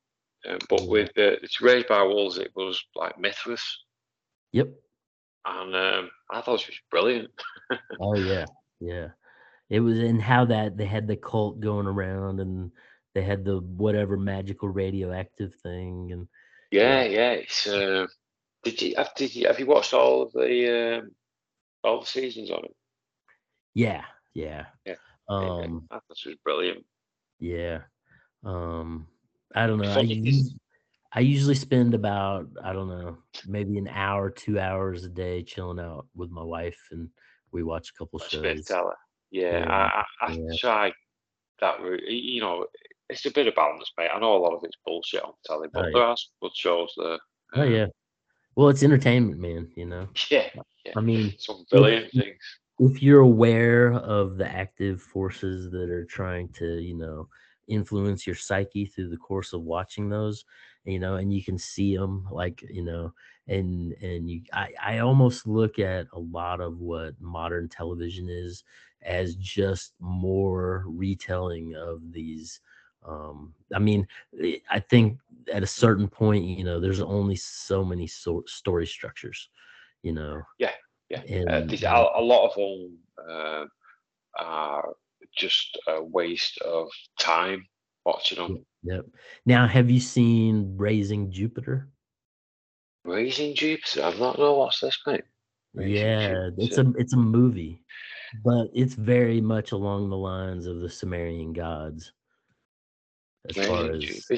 Um, 0.48 0.58
but 0.68 0.88
with 0.88 1.12
the 1.14 1.42
it's 1.42 1.60
raised 1.60 1.88
by 1.88 2.02
wolves, 2.02 2.38
it 2.38 2.52
was 2.54 2.82
like 2.94 3.18
Mithras, 3.18 3.64
Yep. 4.52 4.68
and 5.46 5.74
um, 5.74 6.10
I 6.30 6.40
thought 6.40 6.62
it 6.62 6.68
was 6.68 6.80
brilliant. 6.90 7.30
Oh 8.00 8.16
yeah, 8.18 8.46
yeah. 8.80 9.08
It 9.70 9.80
was 9.80 9.98
in 9.98 10.18
how 10.20 10.44
that 10.46 10.76
they 10.76 10.86
had 10.86 11.06
the 11.08 11.16
cult 11.16 11.60
going 11.60 11.86
around 11.86 12.40
and 12.40 12.70
they 13.18 13.24
had 13.24 13.44
the 13.44 13.58
whatever 13.58 14.16
magical 14.16 14.68
radioactive 14.68 15.52
thing 15.56 16.10
and 16.12 16.28
yeah, 16.70 17.02
yeah. 17.02 17.32
It's 17.32 17.66
uh, 17.66 18.06
did 18.62 18.80
you 18.80 18.94
have 18.96 19.10
did 19.16 19.34
you 19.34 19.46
have 19.48 19.58
you 19.58 19.66
watched 19.66 19.92
all 19.92 20.22
of 20.22 20.32
the 20.32 20.98
um, 21.00 21.10
all 21.82 22.00
the 22.00 22.06
seasons 22.06 22.50
on 22.50 22.64
it? 22.64 22.76
Yeah, 23.74 24.04
yeah. 24.34 24.66
Yeah. 24.86 24.94
Um, 25.28 25.88
yeah, 25.90 25.98
that 25.98 26.02
was 26.08 26.36
brilliant. 26.44 26.84
Yeah. 27.40 27.80
Um, 28.44 29.08
I 29.54 29.66
don't 29.66 29.78
know. 29.78 29.92
I, 29.92 30.02
us- 30.02 30.54
I 31.12 31.20
usually 31.20 31.54
spend 31.56 31.94
about 31.94 32.46
I 32.62 32.72
don't 32.72 32.88
know 32.88 33.18
maybe 33.46 33.78
an 33.78 33.88
hour, 33.88 34.30
two 34.30 34.60
hours 34.60 35.04
a 35.04 35.08
day 35.08 35.42
chilling 35.42 35.80
out 35.80 36.06
with 36.14 36.30
my 36.30 36.42
wife, 36.42 36.78
and 36.92 37.08
we 37.50 37.62
watch 37.62 37.90
a 37.90 37.98
couple 37.98 38.20
That's 38.20 38.30
shows. 38.30 38.68
Yeah, 39.32 39.58
Yeah, 39.58 39.64
I, 39.68 40.04
I, 40.26 40.26
I 40.26 40.36
yeah. 40.36 40.56
try 40.58 40.92
that 41.60 41.80
route. 41.80 42.02
You 42.06 42.40
know, 42.42 42.66
it's 43.10 43.26
a 43.26 43.30
bit 43.30 43.46
of 43.46 43.54
balance, 43.54 43.90
mate. 43.98 44.10
I 44.14 44.18
know 44.18 44.36
a 44.36 44.38
lot 44.42 44.54
of 44.54 44.62
it's 44.64 44.76
bullshit 44.84 45.22
on 45.24 45.32
telly, 45.44 45.68
but 45.72 45.86
Oh, 45.86 45.90
there 45.92 46.02
are 46.02 46.16
some 46.16 46.30
good 46.42 46.54
shows 46.54 46.92
there. 46.96 47.18
Oh 47.54 47.62
Um, 47.62 47.72
yeah. 47.72 47.86
Well, 48.56 48.68
it's 48.68 48.82
entertainment, 48.82 49.40
man. 49.40 49.70
You 49.76 49.86
know. 49.86 50.08
yeah, 50.30 50.48
yeah. 50.84 50.92
I 50.96 51.00
mean, 51.00 51.34
Some 51.38 51.64
brilliant 51.70 52.06
if- 52.06 52.12
things. 52.24 52.36
if 52.80 53.02
you're 53.02 53.20
aware 53.20 53.92
of 53.92 54.36
the 54.36 54.48
active 54.48 55.00
forces 55.02 55.70
that 55.70 55.90
are 55.90 56.04
trying 56.04 56.48
to, 56.54 56.78
you 56.80 56.94
know, 56.94 57.28
influence 57.68 58.26
your 58.26 58.36
psyche 58.36 58.86
through 58.86 59.10
the 59.10 59.16
course 59.16 59.52
of 59.52 59.62
watching 59.62 60.08
those, 60.08 60.44
you 60.84 60.98
know, 60.98 61.16
and 61.16 61.32
you 61.32 61.44
can 61.44 61.58
see 61.58 61.96
them, 61.96 62.26
like, 62.30 62.62
you 62.70 62.82
know, 62.82 63.12
and 63.46 63.92
and 64.02 64.28
you, 64.30 64.42
I, 64.52 64.72
I 64.82 64.98
almost 64.98 65.46
look 65.46 65.78
at 65.78 66.06
a 66.12 66.18
lot 66.18 66.60
of 66.60 66.78
what 66.80 67.14
modern 67.20 67.68
television 67.68 68.28
is 68.28 68.64
as 69.02 69.36
just 69.36 69.92
more 70.00 70.84
retelling 70.86 71.74
of 71.76 72.00
these. 72.12 72.60
Um, 73.08 73.54
I 73.74 73.78
mean, 73.78 74.06
eh, 74.42 74.58
I 74.70 74.80
think 74.80 75.18
at 75.52 75.62
a 75.62 75.66
certain 75.66 76.08
point, 76.08 76.44
you 76.44 76.64
know, 76.64 76.78
there's 76.78 77.00
only 77.00 77.36
so 77.36 77.84
many 77.84 78.06
so- 78.06 78.44
story 78.46 78.86
structures, 78.86 79.48
you 80.02 80.12
know. 80.12 80.42
Yeah, 80.58 80.72
uh, 81.14 81.20
And, 81.28 81.84
uh, 81.84 82.08
a, 82.14 82.20
a 82.20 82.22
lot 82.22 82.48
of 82.48 82.54
them 82.54 82.98
uh, 83.28 83.64
are 84.38 84.94
just 85.36 85.78
a 85.88 86.02
waste 86.02 86.58
of 86.62 86.88
time 87.18 87.66
watching 88.04 88.38
them. 88.38 88.66
Yep. 88.82 89.06
Now, 89.46 89.66
have 89.66 89.90
you 89.90 90.00
seen 90.00 90.76
Raising 90.76 91.30
Jupiter? 91.30 91.88
Raising 93.04 93.54
Jupiter. 93.54 94.04
I 94.04 94.10
don't 94.12 94.38
know 94.38 94.54
what's 94.54 94.80
this, 94.80 94.98
mate. 95.06 95.24
Raising 95.74 95.96
Yeah, 95.96 96.50
it's 96.58 96.78
a 96.78 96.92
it's 96.96 97.12
a 97.14 97.18
movie, 97.18 97.82
but 98.44 98.68
it's 98.74 98.94
very 98.94 99.40
much 99.40 99.72
along 99.72 100.10
the 100.10 100.16
lines 100.16 100.66
of 100.66 100.80
the 100.80 100.88
Sumerian 100.88 101.52
gods, 101.52 102.12
as 103.48 103.56
far 103.56 103.90
as 103.90 104.28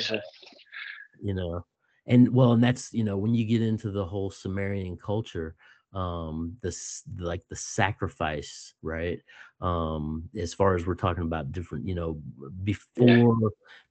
you 1.22 1.34
know, 1.34 1.64
and 2.06 2.32
well, 2.32 2.52
and 2.52 2.62
that's 2.62 2.92
you 2.92 3.04
know 3.04 3.16
when 3.16 3.34
you 3.34 3.44
get 3.44 3.62
into 3.62 3.90
the 3.90 4.04
whole 4.04 4.30
Sumerian 4.30 4.96
culture, 4.96 5.54
um, 5.92 6.56
this 6.62 7.02
like 7.18 7.42
the 7.48 7.56
sacrifice, 7.56 8.74
right? 8.82 9.20
Um, 9.60 10.28
as 10.38 10.54
far 10.54 10.74
as 10.74 10.86
we're 10.86 10.94
talking 10.94 11.24
about 11.24 11.52
different, 11.52 11.86
you 11.86 11.94
know, 11.94 12.18
before 12.64 13.36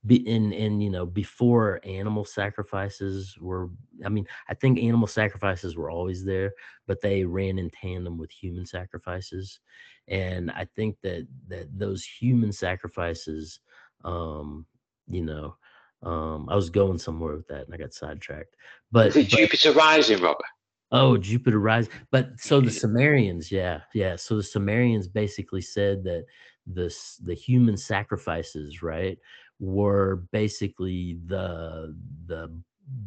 be 0.06 0.28
in 0.28 0.54
and 0.54 0.82
you 0.82 0.90
know 0.90 1.06
before 1.06 1.82
animal 1.84 2.24
sacrifices 2.24 3.36
were 3.40 3.70
i 4.06 4.10
mean 4.10 4.26
i 4.48 4.54
think 4.54 4.80
animal 4.80 5.08
sacrifices 5.08 5.76
were 5.76 5.90
always 5.90 6.24
there 6.24 6.54
but 6.88 7.02
they 7.02 7.26
ran 7.26 7.60
in 7.60 7.70
tandem 7.70 8.18
with 8.18 8.32
human 8.32 8.66
sacrifices. 8.66 9.60
And 10.08 10.52
i 10.52 10.66
think 10.76 10.96
that 11.04 11.28
that 11.50 11.68
those 11.78 12.04
human 12.06 12.54
sacrifices 12.54 13.60
um 14.06 14.66
you 15.10 15.24
know 15.24 15.56
um 16.04 16.48
i 16.50 16.56
was 16.56 16.70
going 16.70 16.98
somewhere 16.98 17.36
with 17.36 17.48
that 17.48 17.66
and 17.66 17.74
i 17.74 17.78
got 17.78 17.94
sidetracked 17.94 18.56
but, 18.92 19.14
but- 19.14 19.26
Jupiter 19.28 19.72
Rising, 19.74 20.22
Robert? 20.22 20.46
Oh, 20.92 21.18
Jupiter 21.18 21.60
rising. 21.60 21.92
But 22.12 22.40
so 22.40 22.60
the 22.60 22.72
Sumerians, 22.84 23.52
yeah, 23.52 23.82
yeah. 23.94 24.16
So 24.16 24.36
the 24.38 24.44
Sumerians 24.44 25.08
basically 25.08 25.62
said 25.62 26.04
that 26.06 26.26
this 26.66 27.18
the 27.18 27.36
human 27.36 27.78
sacrifices, 27.78 28.82
right, 28.82 29.18
were 29.60 30.24
basically 30.32 31.20
the 31.26 31.96
the 32.26 32.52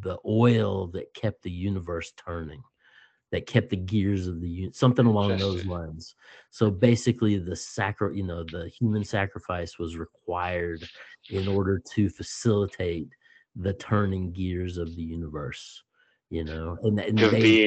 the 0.00 0.18
oil 0.24 0.86
that 0.88 1.12
kept 1.14 1.42
the 1.42 1.50
universe 1.50 2.12
turning, 2.12 2.62
that 3.32 3.46
kept 3.46 3.70
the 3.70 3.76
gears 3.76 4.28
of 4.28 4.40
the 4.40 4.48
un- 4.48 4.72
something 4.72 5.06
along 5.06 5.38
those 5.38 5.64
lines. 5.64 6.14
So 6.50 6.70
basically, 6.70 7.38
the 7.38 7.56
sacri- 7.56 8.16
you 8.16 8.22
know, 8.22 8.44
the 8.44 8.70
human 8.78 9.04
sacrifice 9.04 9.78
was 9.78 9.96
required 9.96 10.88
in 11.30 11.48
order 11.48 11.82
to 11.94 12.08
facilitate 12.08 13.08
the 13.56 13.72
turning 13.74 14.32
gears 14.32 14.76
of 14.76 14.94
the 14.94 15.02
universe. 15.02 15.82
You 16.30 16.44
know, 16.44 16.78
and, 16.82 16.98
and 17.00 17.18
they 17.18 17.58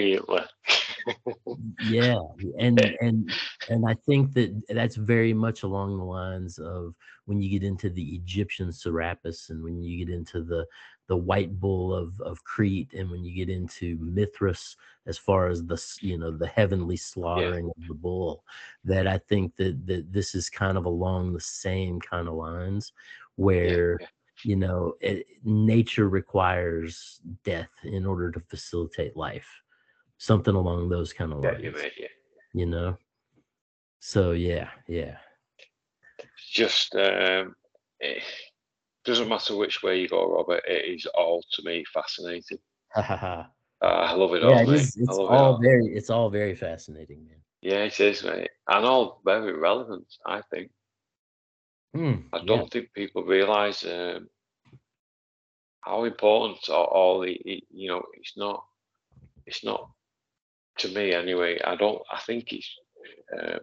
yeah 1.80 2.18
and 2.60 2.80
and 3.02 3.32
and 3.70 3.86
i 3.88 3.96
think 4.06 4.34
that 4.34 4.62
that's 4.70 4.96
very 4.96 5.34
much 5.34 5.64
along 5.64 5.98
the 5.98 6.04
lines 6.04 6.58
of 6.58 6.94
when 7.26 7.42
you 7.42 7.50
get 7.50 7.66
into 7.66 7.90
the 7.90 8.16
egyptian 8.16 8.72
serapis 8.72 9.50
and 9.50 9.64
when 9.64 9.82
you 9.82 10.06
get 10.06 10.14
into 10.14 10.44
the 10.44 10.66
the 11.08 11.16
white 11.16 11.60
bull 11.60 11.94
of 11.94 12.20
of 12.22 12.44
crete 12.44 12.94
and 12.94 13.10
when 13.10 13.24
you 13.24 13.34
get 13.34 13.50
into 13.54 13.98
mithras 14.00 14.76
as 15.06 15.18
far 15.18 15.48
as 15.48 15.64
the 15.66 15.82
you 16.02 16.18
know 16.18 16.32
the 16.32 16.48
heavenly 16.48 16.98
slaughtering 16.98 17.68
of 17.78 17.88
the 17.88 17.94
bull 17.94 18.44
that 18.84 19.08
i 19.08 19.18
think 19.18 19.56
that 19.56 19.86
that 19.86 20.12
this 20.12 20.34
is 20.36 20.50
kind 20.50 20.78
of 20.78 20.86
along 20.86 21.34
the 21.34 21.40
same 21.40 22.00
kind 22.00 22.28
of 22.28 22.34
lines 22.34 22.94
where 23.36 23.98
yeah. 24.00 24.08
you 24.44 24.56
know 24.56 24.94
it, 25.02 25.26
nature 25.44 26.10
requires 26.10 27.22
death 27.44 27.70
in 27.84 28.06
order 28.06 28.32
to 28.32 28.40
facilitate 28.40 29.16
life 29.16 29.62
something 30.18 30.56
along 30.56 30.90
those 30.90 31.14
kind 31.14 31.34
of 31.34 31.44
Yeah, 31.44 31.52
lines 31.52 31.64
you 31.64 31.92
yeah. 32.00 32.08
you 32.54 32.66
know 32.66 32.98
so 34.00 34.32
yeah 34.32 34.70
yeah 34.88 35.18
just 36.52 36.96
um, 36.96 37.56
it 38.00 38.24
doesn't 39.06 39.30
matter 39.30 39.56
which 39.56 39.84
way 39.84 40.00
you 40.02 40.08
go, 40.10 40.30
Robert. 40.32 40.64
It 40.68 40.86
is 40.96 41.06
all 41.08 41.44
to 41.54 41.64
me 41.64 41.84
fascinating. 41.94 42.58
Uh, 42.96 43.46
I 43.82 44.14
love 44.14 44.34
it 44.34 44.42
yeah 44.42 44.48
all, 44.50 44.60
it 44.62 44.68
mate. 44.70 44.94
it's 44.98 45.10
all 45.10 45.28
all. 45.28 45.58
very 45.58 45.86
it's 45.88 46.10
all 46.10 46.30
very 46.30 46.56
fascinating 46.56 47.26
man 47.26 47.38
Yeah, 47.62 47.84
it 47.84 48.00
is, 48.00 48.24
mate, 48.24 48.50
and 48.68 48.86
all 48.86 49.22
very 49.26 49.54
relevant. 49.54 50.08
I 50.26 50.42
think. 50.52 50.72
Hmm, 51.94 52.28
I 52.34 52.44
don't 52.44 52.70
think 52.72 52.92
people 52.94 53.24
realise 53.24 53.86
um, 53.86 54.28
how 55.82 56.04
important 56.04 56.70
all, 56.70 56.86
all 56.86 57.20
the 57.22 57.40
you 57.70 57.90
know. 57.90 58.04
It's 58.14 58.36
not. 58.38 58.64
It's 59.46 59.64
not 59.64 59.90
to 60.80 60.88
me 60.90 61.14
anyway. 61.14 61.60
I 61.64 61.76
don't. 61.76 62.02
I 62.12 62.20
think 62.20 62.52
it's 62.52 62.74
uh, 63.38 63.60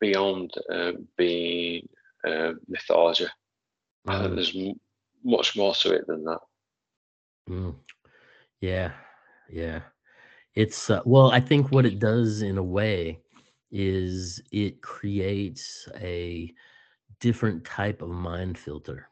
beyond 0.00 0.52
um, 0.72 1.08
being 1.16 1.88
uh, 2.26 2.52
mythology. 2.68 3.26
I 4.06 4.18
think 4.18 4.34
Mm, 4.34 4.34
there's 4.34 4.54
m- 4.54 4.80
much 5.24 5.56
more 5.56 5.74
to 5.74 5.92
it 5.92 6.06
than 6.06 6.24
that. 6.24 6.40
mm. 7.48 7.74
yeah 8.60 8.92
yeah 9.50 9.80
it's 10.54 10.90
uh, 10.90 11.00
well 11.04 11.30
i 11.32 11.40
think 11.40 11.70
what 11.70 11.86
it 11.86 11.98
does 11.98 12.42
in 12.42 12.58
a 12.58 12.62
way 12.62 13.18
is 13.70 14.42
it 14.52 14.80
creates 14.82 15.88
a 16.00 16.52
different 17.20 17.64
type 17.64 18.02
of 18.02 18.08
mind 18.10 18.58
filter 18.58 19.08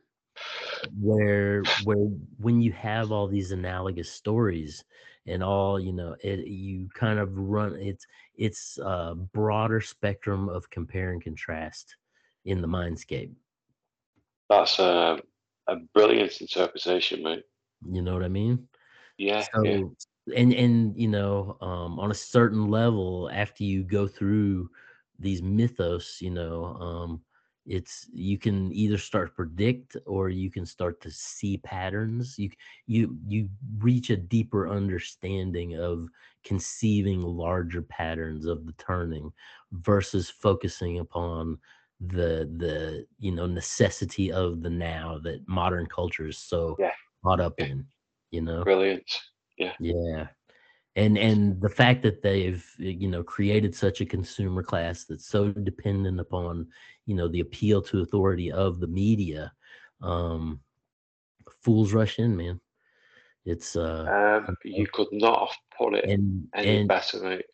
where 0.99 1.65
where 1.83 2.07
when 2.39 2.61
you 2.61 2.73
have 2.73 3.11
all 3.13 3.27
these 3.27 3.51
analogous 3.53 4.11
stories 4.11 4.85
and 5.27 5.43
all 5.43 5.79
you 5.81 5.93
know 5.93 6.15
it 6.23 6.47
you 6.47 6.89
kind 6.95 7.19
of 7.19 7.37
run 7.37 7.75
it's 7.77 8.07
it's 8.37 8.79
a 8.79 9.15
broader 9.15 9.81
spectrum 9.81 10.49
of 10.49 10.71
compare 10.71 11.11
and 11.13 11.23
contrast 11.23 11.97
in 12.45 12.61
the 12.61 12.69
mindscape 12.69 13.33
That's 14.49 14.79
a, 14.79 15.21
a 15.67 15.77
brilliant 15.95 16.41
interpretation, 16.41 17.23
mate. 17.23 17.45
you 17.91 18.03
know 18.03 18.15
what 18.15 18.25
i 18.25 18.29
mean? 18.29 18.69
Yeah, 19.19 19.43
so 19.55 19.63
yeah, 19.65 19.81
and 20.37 20.53
and 20.53 20.97
you 20.97 21.09
know 21.09 21.57
um 21.61 21.99
on 21.99 22.11
a 22.11 22.15
certain 22.15 22.71
level 22.71 23.31
after 23.33 23.65
you 23.65 23.83
go 23.83 24.07
through 24.07 24.71
these 25.19 25.41
mythos 25.43 26.19
you 26.21 26.31
know 26.31 26.65
um 26.81 27.21
it's 27.67 28.07
you 28.13 28.39
can 28.39 28.73
either 28.73 28.97
start 28.97 29.29
to 29.29 29.35
predict 29.35 29.97
or 30.07 30.29
you 30.29 30.51
can 30.51 30.65
start 30.65 31.01
to 31.01 31.11
see 31.11 31.57
patterns. 31.59 32.39
You 32.39 32.51
you 32.87 33.17
you 33.27 33.49
reach 33.79 34.11
a 34.11 34.17
deeper 34.17 34.69
understanding 34.69 35.77
of 35.77 36.09
conceiving 36.45 37.23
larger 37.23 37.83
patterns 37.83 38.47
of 38.47 38.67
the 38.67 38.73
turning 38.75 39.33
versus 39.73 40.31
focusing 40.31 41.01
upon 41.01 41.59
the 42.01 42.51
the 42.59 43.07
you 43.19 43.33
know 43.33 43.47
necessity 43.47 44.31
of 44.31 44.63
the 44.63 44.71
now 44.71 45.19
that 45.23 45.41
modern 45.49 45.87
culture 45.87 46.27
is 46.27 46.39
so 46.39 46.77
Yeah. 46.79 46.93
caught 47.25 47.41
up 47.41 47.59
in 47.59 47.87
you 48.31 48.43
know 48.43 48.63
brilliant. 48.65 49.11
yeah. 49.57 49.73
Yeah 49.81 50.29
and 50.95 51.17
and 51.19 51.61
the 51.61 51.69
fact 51.69 52.03
that 52.03 52.23
they've 52.23 52.65
you 52.79 53.09
know 53.09 53.23
created 53.23 53.75
such 53.75 54.01
a 54.01 54.07
consumer 54.07 54.63
class 54.63 55.05
that's 55.05 55.27
so 55.27 55.51
dependent 55.53 56.21
upon 56.21 56.67
you 57.07 57.15
know 57.15 57.29
the 57.29 57.41
appeal 57.41 57.81
to 57.83 58.03
authority 58.03 58.53
of 58.53 58.81
the 58.81 58.87
media 58.87 59.53
um 60.03 60.61
fools 61.67 61.93
rush 61.93 62.19
in, 62.19 62.37
man. 62.37 62.61
It's 63.45 63.77
uh, 63.77 64.43
um, 64.47 64.57
you 64.65 64.87
could 64.93 65.09
not 65.13 65.49
have 65.49 65.57
put 65.77 65.95
it 65.95 66.05
and, 66.09 66.47
any 66.55 66.79
and, 66.79 66.89
better, 66.89 67.21
mate. 67.21 67.45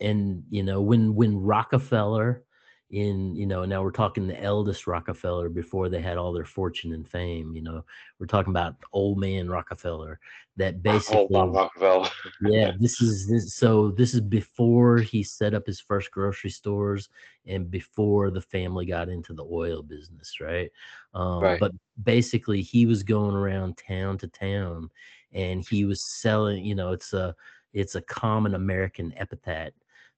And 0.00 0.44
you 0.50 0.62
know 0.62 0.80
when 0.80 1.14
when 1.14 1.36
Rockefeller 1.36 2.44
in 2.92 3.34
you 3.34 3.46
know 3.46 3.64
now 3.64 3.82
we're 3.82 3.90
talking 3.90 4.26
the 4.26 4.42
eldest 4.42 4.86
rockefeller 4.86 5.48
before 5.48 5.88
they 5.88 6.00
had 6.00 6.18
all 6.18 6.30
their 6.30 6.44
fortune 6.44 6.92
and 6.92 7.08
fame 7.08 7.56
you 7.56 7.62
know 7.62 7.82
we're 8.18 8.26
talking 8.26 8.52
about 8.52 8.76
old 8.92 9.18
man 9.18 9.48
rockefeller 9.48 10.20
that 10.56 10.82
basically 10.82 11.26
old 11.34 11.54
rockefeller 11.54 12.06
yeah 12.42 12.72
this 12.80 13.00
is 13.00 13.26
this 13.26 13.54
so 13.54 13.90
this 13.92 14.12
is 14.12 14.20
before 14.20 14.98
he 14.98 15.22
set 15.22 15.54
up 15.54 15.66
his 15.66 15.80
first 15.80 16.10
grocery 16.10 16.50
stores 16.50 17.08
and 17.46 17.70
before 17.70 18.30
the 18.30 18.42
family 18.42 18.84
got 18.84 19.08
into 19.08 19.32
the 19.32 19.44
oil 19.50 19.82
business 19.82 20.38
right, 20.38 20.70
um, 21.14 21.42
right. 21.42 21.58
but 21.58 21.72
basically 22.02 22.60
he 22.60 22.84
was 22.84 23.02
going 23.02 23.34
around 23.34 23.74
town 23.78 24.18
to 24.18 24.28
town 24.28 24.90
and 25.32 25.66
he 25.66 25.86
was 25.86 26.02
selling 26.04 26.62
you 26.62 26.74
know 26.74 26.92
it's 26.92 27.14
a 27.14 27.34
it's 27.72 27.94
a 27.94 28.02
common 28.02 28.54
american 28.54 29.14
epithet 29.16 29.72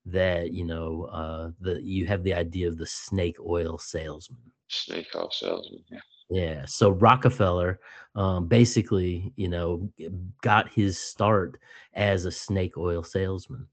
that 0.07 0.53
you 0.53 0.65
know 0.65 1.05
uh 1.05 1.51
the 1.61 1.83
you 1.83 2.07
have 2.07 2.23
the 2.23 2.35
idea 2.35 2.69
of 2.69 2.77
the 2.77 2.87
snake 2.87 3.37
oil 3.47 3.79
salesman. 3.79 4.41
Snake 4.69 5.09
oil 5.15 5.31
salesman 5.31 5.83
yeah. 5.91 5.99
Yeah 6.31 6.65
so 6.67 6.91
rockefeller 6.91 7.81
um 8.15 8.47
basically 8.47 9.33
you 9.37 9.49
know 9.49 9.89
got 10.43 10.69
his 10.69 10.99
start 10.99 11.59
as 11.95 12.25
a 12.25 12.33
snake 12.33 12.77
oil 12.77 13.03
salesman. 13.03 13.67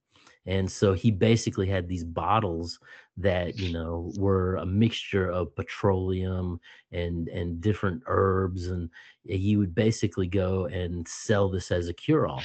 And 0.47 0.71
so 0.71 0.93
he 0.93 1.11
basically 1.11 1.67
had 1.67 1.87
these 1.87 2.03
bottles 2.03 2.79
that 3.17 3.59
you 3.59 3.71
know 3.71 4.11
were 4.17 4.55
a 4.55 4.65
mixture 4.65 5.29
of 5.29 5.55
petroleum 5.55 6.59
and 6.91 7.27
and 7.27 7.61
different 7.61 8.01
herbs 8.07 8.67
and 8.67 8.89
he 9.25 9.57
would 9.57 9.75
basically 9.75 10.27
go 10.27 10.65
and 10.67 11.07
sell 11.07 11.49
this 11.49 11.71
as 11.71 11.89
a 11.89 11.93
cure 11.93 12.25
all 12.25 12.41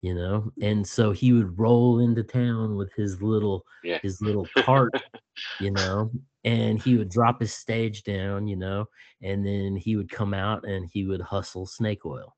you 0.00 0.14
know 0.14 0.40
mm-hmm. 0.40 0.64
and 0.64 0.86
so 0.86 1.10
he 1.12 1.32
would 1.32 1.58
roll 1.58 2.00
into 2.00 2.22
town 2.22 2.76
with 2.76 2.92
his 2.94 3.20
little 3.20 3.64
yeah. 3.82 3.98
his 4.02 4.20
little 4.20 4.46
cart 4.58 4.92
you 5.60 5.70
know 5.70 6.10
and 6.44 6.80
he 6.80 6.96
would 6.96 7.10
drop 7.10 7.40
his 7.40 7.52
stage 7.52 8.02
down 8.04 8.46
you 8.46 8.56
know 8.56 8.86
and 9.22 9.44
then 9.44 9.76
he 9.76 9.96
would 9.96 10.10
come 10.10 10.34
out 10.34 10.66
and 10.66 10.88
he 10.92 11.04
would 11.04 11.20
hustle 11.20 11.66
snake 11.66 12.04
oil. 12.06 12.34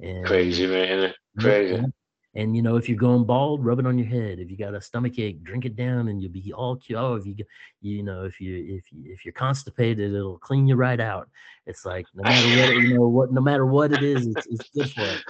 And, 0.00 0.26
crazy 0.26 0.66
man. 0.66 1.12
crazy. 1.38 1.74
and, 1.74 1.92
and 2.34 2.54
you 2.54 2.62
know 2.62 2.76
if 2.76 2.88
you're 2.88 2.98
going 2.98 3.24
bald 3.24 3.64
rub 3.64 3.78
it 3.78 3.86
on 3.86 3.98
your 3.98 4.06
head. 4.06 4.38
If 4.38 4.50
you 4.50 4.56
got 4.56 4.74
a 4.74 4.80
stomach 4.80 5.18
ache 5.18 5.42
drink 5.42 5.64
it 5.64 5.74
down 5.74 6.08
and 6.08 6.20
you'll 6.20 6.32
be 6.32 6.52
all 6.52 6.76
cute 6.76 6.98
oh 6.98 7.14
if 7.14 7.26
you 7.26 7.34
you 7.80 8.02
know 8.02 8.24
if 8.24 8.40
you 8.40 8.76
if 8.76 8.92
you 8.92 9.12
if 9.12 9.24
you're 9.24 9.32
constipated 9.32 10.14
it'll 10.14 10.38
clean 10.38 10.66
you 10.66 10.76
right 10.76 11.00
out. 11.00 11.28
It's 11.66 11.84
like 11.84 12.06
no 12.14 12.22
matter 12.24 12.74
what 12.74 12.82
you 12.82 12.94
know 12.94 13.08
what 13.08 13.32
no 13.32 13.40
matter 13.40 13.66
what 13.66 13.92
it 13.92 14.02
is 14.02 14.26
it's, 14.26 14.46
it's 14.46 14.70
good 14.70 14.90
for 14.90 15.02
it 15.02 15.24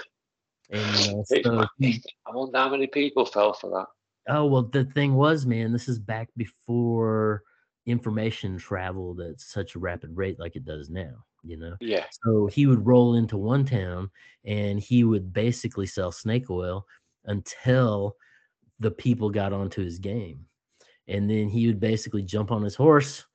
and 0.69 1.19
uh, 1.19 1.23
so 1.25 1.65
I 2.25 2.31
wonder 2.33 2.57
how 2.57 2.69
many 2.69 2.87
people 2.87 3.25
fell 3.25 3.53
for 3.53 3.69
that. 3.71 3.87
Oh 4.33 4.45
well, 4.45 4.63
the 4.63 4.85
thing 4.85 5.13
was, 5.15 5.45
man, 5.45 5.71
this 5.71 5.87
is 5.87 5.99
back 5.99 6.29
before 6.35 7.43
information 7.85 8.57
traveled 8.57 9.21
at 9.21 9.39
such 9.39 9.75
a 9.75 9.79
rapid 9.79 10.15
rate 10.15 10.39
like 10.39 10.55
it 10.55 10.65
does 10.65 10.89
now. 10.89 11.13
You 11.43 11.57
know. 11.57 11.75
Yeah. 11.79 12.05
So 12.23 12.47
he 12.47 12.65
would 12.65 12.85
roll 12.85 13.15
into 13.15 13.37
one 13.37 13.65
town 13.65 14.09
and 14.45 14.79
he 14.79 15.03
would 15.03 15.31
basically 15.31 15.85
sell 15.85 16.11
snake 16.11 16.49
oil 16.49 16.85
until 17.25 18.15
the 18.79 18.91
people 18.91 19.29
got 19.29 19.53
onto 19.53 19.83
his 19.83 19.99
game, 19.99 20.45
and 21.07 21.29
then 21.29 21.49
he 21.49 21.67
would 21.67 21.79
basically 21.79 22.21
jump 22.21 22.51
on 22.51 22.61
his 22.61 22.75
horse 22.75 23.25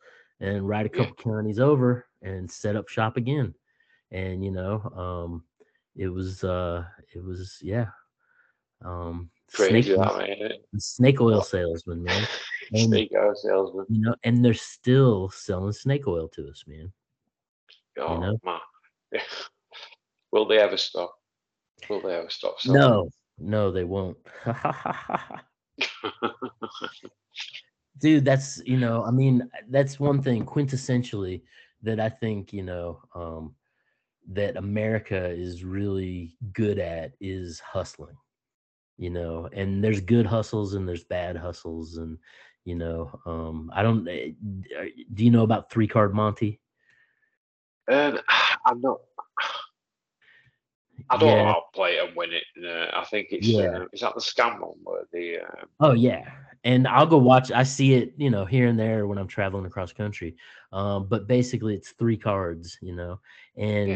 and 0.40 0.68
ride 0.68 0.86
a 0.86 0.90
couple 0.90 1.14
yeah. 1.18 1.24
counties 1.24 1.58
over 1.58 2.06
and 2.20 2.50
set 2.50 2.76
up 2.76 2.88
shop 2.88 3.16
again. 3.16 3.54
And 4.10 4.44
you 4.44 4.50
know, 4.50 4.82
um, 4.94 5.44
it 5.96 6.08
was 6.08 6.44
uh 6.44 6.84
it 7.14 7.22
was 7.22 7.58
yeah 7.62 7.86
um 8.84 9.30
Crazy 9.54 9.94
snake, 9.94 9.98
that, 9.98 10.58
snake 10.78 11.20
oil 11.20 11.42
salesman 11.42 12.02
man 12.04 12.26
and, 12.72 12.88
snake 12.88 13.12
oil 13.14 13.34
salesman 13.34 13.84
you 13.88 14.00
know 14.00 14.14
and 14.24 14.42
they're 14.44 14.54
still 14.54 15.28
selling 15.30 15.72
snake 15.72 16.08
oil 16.08 16.28
to 16.28 16.48
us 16.48 16.64
man 16.66 16.90
oh 17.98 18.14
you 18.14 18.20
know? 18.20 18.38
man 18.44 18.60
will 20.32 20.46
they 20.46 20.58
ever 20.58 20.78
stop 20.78 21.14
will 21.90 22.00
they 22.00 22.14
ever 22.14 22.30
stop 22.30 22.58
selling? 22.60 22.80
no 22.80 23.08
no 23.38 23.70
they 23.70 23.84
won't 23.84 24.16
dude 27.98 28.24
that's 28.24 28.62
you 28.64 28.78
know 28.78 29.04
i 29.04 29.10
mean 29.10 29.48
that's 29.68 30.00
one 30.00 30.22
thing 30.22 30.46
quintessentially 30.46 31.42
that 31.82 32.00
i 32.00 32.08
think 32.08 32.52
you 32.52 32.62
know 32.62 33.02
um 33.14 33.54
that 34.30 34.56
America 34.56 35.30
is 35.30 35.64
really 35.64 36.36
good 36.52 36.78
at 36.78 37.12
is 37.20 37.60
hustling, 37.60 38.16
you 38.96 39.10
know, 39.10 39.48
and 39.52 39.82
there's 39.82 40.00
good 40.00 40.26
hustles 40.26 40.74
and 40.74 40.88
there's 40.88 41.04
bad 41.04 41.36
hustles. 41.36 41.96
And, 41.96 42.18
you 42.64 42.76
know, 42.76 43.18
um, 43.26 43.70
I 43.74 43.82
don't, 43.82 44.06
eh, 44.08 44.30
do 45.12 45.24
you 45.24 45.30
know 45.30 45.42
about 45.42 45.70
three 45.70 45.88
card 45.88 46.14
Monty? 46.14 46.60
Um, 47.90 48.18
I'm 48.66 48.80
not, 48.80 49.00
I 51.10 51.16
don't 51.16 51.28
yeah. 51.28 51.42
know 51.42 51.46
how 51.46 51.54
to 51.54 51.74
play 51.74 51.94
it 51.94 52.08
and 52.08 52.16
win 52.16 52.30
it. 52.32 52.44
Uh, 52.64 52.96
I 52.96 53.04
think 53.04 53.28
it's, 53.30 53.46
yeah. 53.46 53.78
Uh, 53.78 53.86
is 53.92 54.00
that 54.00 54.14
the 54.14 54.20
scam 54.20 54.60
one 54.60 54.78
where 54.84 55.04
the, 55.12 55.38
uh... 55.40 55.64
oh 55.80 55.92
yeah. 55.92 56.30
And 56.64 56.86
I'll 56.86 57.06
go 57.06 57.18
watch, 57.18 57.50
I 57.50 57.64
see 57.64 57.94
it, 57.94 58.14
you 58.16 58.30
know, 58.30 58.44
here 58.44 58.68
and 58.68 58.78
there 58.78 59.06
when 59.08 59.18
I'm 59.18 59.26
traveling 59.26 59.66
across 59.66 59.92
country. 59.92 60.36
Um, 60.72 61.06
but 61.08 61.26
basically 61.26 61.74
it's 61.74 61.90
three 61.90 62.16
cards, 62.16 62.78
you 62.80 62.94
know, 62.94 63.18
and 63.56 63.88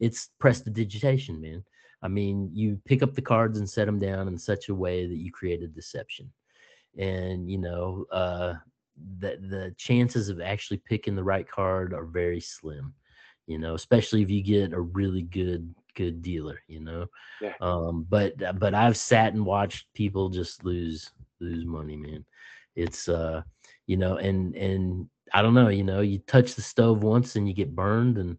yeah. 0.00 0.06
it's 0.06 0.30
prestidigitation, 0.38 1.40
man. 1.40 1.64
I 2.00 2.08
mean, 2.08 2.50
you 2.52 2.80
pick 2.84 3.02
up 3.02 3.14
the 3.14 3.22
cards 3.22 3.58
and 3.58 3.68
set 3.68 3.86
them 3.86 3.98
down 3.98 4.28
in 4.28 4.38
such 4.38 4.68
a 4.68 4.74
way 4.74 5.06
that 5.06 5.16
you 5.16 5.32
create 5.32 5.62
a 5.62 5.68
deception. 5.68 6.30
And, 6.98 7.50
you 7.50 7.58
know, 7.58 8.06
uh, 8.12 8.54
the, 9.18 9.38
the 9.40 9.74
chances 9.76 10.28
of 10.28 10.40
actually 10.40 10.78
picking 10.78 11.16
the 11.16 11.24
right 11.24 11.48
card 11.48 11.92
are 11.94 12.04
very 12.04 12.40
slim, 12.40 12.94
you 13.46 13.58
know, 13.58 13.74
especially 13.74 14.22
if 14.22 14.30
you 14.30 14.42
get 14.42 14.72
a 14.72 14.80
really 14.80 15.22
good, 15.22 15.74
good 15.94 16.22
dealer, 16.22 16.60
you 16.68 16.80
know. 16.80 17.06
Yeah. 17.40 17.54
Um, 17.60 18.06
but, 18.08 18.34
but 18.58 18.74
I've 18.74 18.96
sat 18.96 19.32
and 19.32 19.44
watched 19.44 19.92
people 19.94 20.28
just 20.28 20.64
lose, 20.64 21.10
lose 21.42 21.64
money, 21.64 21.96
man. 21.96 22.24
It's, 22.76 23.08
uh, 23.08 23.42
you 23.86 23.96
know, 23.96 24.16
and, 24.16 24.54
and 24.56 25.08
I 25.34 25.42
don't 25.42 25.54
know, 25.54 25.68
you 25.68 25.84
know, 25.84 26.00
you 26.00 26.18
touch 26.20 26.54
the 26.54 26.62
stove 26.62 27.02
once 27.02 27.36
and 27.36 27.46
you 27.46 27.54
get 27.54 27.74
burned 27.74 28.18
and, 28.18 28.38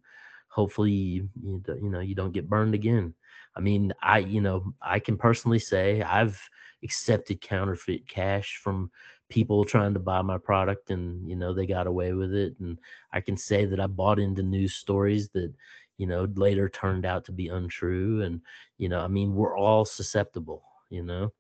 hopefully 0.54 0.92
you, 0.92 1.30
you 1.42 1.90
know 1.90 2.00
you 2.00 2.14
don't 2.14 2.32
get 2.32 2.48
burned 2.48 2.76
again. 2.76 3.14
I 3.56 3.60
mean 3.60 3.92
i 4.04 4.20
you 4.20 4.40
know 4.40 4.74
i 4.82 5.00
can 5.00 5.18
personally 5.18 5.60
say 5.60 6.02
i've 6.04 6.40
accepted 6.84 7.42
counterfeit 7.42 8.08
cash 8.08 8.60
from 8.64 8.92
people 9.30 9.66
trying 9.66 9.94
to 9.96 10.00
buy 10.00 10.22
my 10.22 10.38
product 10.38 10.92
and 10.92 11.28
you 11.28 11.36
know 11.36 11.54
they 11.54 11.66
got 11.66 11.88
away 11.88 12.14
with 12.14 12.34
it. 12.34 12.56
And 12.60 12.78
i 13.12 13.20
can 13.20 13.36
say 13.36 13.66
that 13.66 13.80
i 13.80 13.88
bought 13.88 14.20
into 14.20 14.44
news 14.44 14.76
stories 14.76 15.30
that 15.30 15.52
you 15.98 16.06
know 16.06 16.28
later 16.36 16.70
turned 16.70 17.06
out 17.06 17.26
to 17.26 17.32
be 17.32 17.48
untrue. 17.48 18.22
And 18.22 18.40
you 18.78 18.90
know 18.90 19.00
i 19.00 19.08
mean 19.08 19.34
we're 19.34 19.58
all 19.58 19.86
susceptible 19.86 20.62
you 20.92 21.02
know 21.04 21.34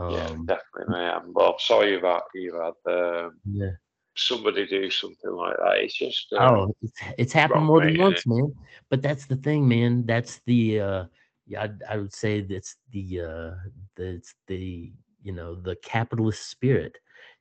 um, 0.00 0.12
yeah 0.12 0.56
definitely 0.56 0.92
man 0.92 1.20
well 1.32 1.52
i'm 1.52 1.58
sorry 1.58 1.98
about 1.98 2.22
you 2.34 2.54
had 2.54 2.92
um, 2.92 3.38
yeah 3.44 3.70
somebody 4.20 4.66
do 4.66 4.90
something 4.90 5.30
like 5.30 5.56
that. 5.56 5.78
It's 5.78 5.96
just 5.96 6.32
uh, 6.32 6.38
oh, 6.38 6.74
it's, 6.82 7.00
it's 7.18 7.32
happened 7.32 7.64
more 7.64 7.80
than 7.80 7.98
once, 7.98 8.26
man. 8.26 8.54
But 8.88 9.02
that's 9.02 9.26
the 9.26 9.36
thing, 9.36 9.66
man. 9.66 10.04
That's 10.06 10.40
the 10.46 10.80
uh, 10.80 11.04
yeah, 11.46 11.66
I, 11.88 11.94
I 11.94 11.96
would 11.98 12.14
say 12.14 12.40
that's 12.40 12.76
the 12.92 13.20
uh, 13.20 13.50
that's 13.96 14.34
the 14.46 14.92
you 15.22 15.32
know 15.32 15.54
the 15.54 15.76
capitalist 15.76 16.48
spirit. 16.50 16.98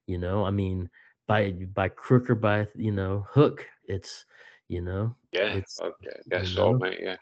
You 0.08 0.18
know, 0.18 0.46
I 0.46 0.52
mean, 0.52 0.90
by 1.28 1.52
by 1.52 1.90
crook 1.90 2.30
or 2.30 2.36
by 2.36 2.68
you 2.76 2.92
know 2.92 3.26
hook, 3.30 3.66
it's 3.86 4.26
you 4.68 4.82
know, 4.82 5.16
yeah, 5.32 5.54
it's 5.54 5.80
okay, 5.80 6.20
that's 6.28 6.58
all, 6.58 6.78
mate. 6.78 7.00
Yeah, 7.02 7.18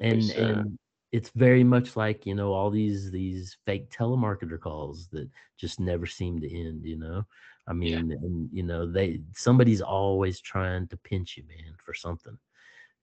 and 0.00 0.22
it's, 0.22 0.36
uh, 0.38 0.42
and 0.42 0.78
it's 1.12 1.30
very 1.30 1.64
much 1.64 1.96
like 1.96 2.26
you 2.26 2.34
know 2.34 2.52
all 2.52 2.70
these 2.70 3.10
these 3.10 3.56
fake 3.64 3.90
telemarketer 3.90 4.60
calls 4.60 5.08
that 5.08 5.28
just 5.56 5.80
never 5.80 6.06
seem 6.06 6.40
to 6.40 6.52
end. 6.52 6.84
You 6.84 6.98
know, 6.98 7.26
I 7.66 7.72
mean, 7.72 8.10
yeah. 8.10 8.16
and 8.22 8.48
you 8.52 8.62
know, 8.62 8.90
they 8.90 9.20
somebody's 9.34 9.80
always 9.80 10.40
trying 10.40 10.88
to 10.88 10.96
pinch 10.96 11.36
you, 11.36 11.44
man, 11.48 11.74
for 11.84 11.94
something. 11.94 12.36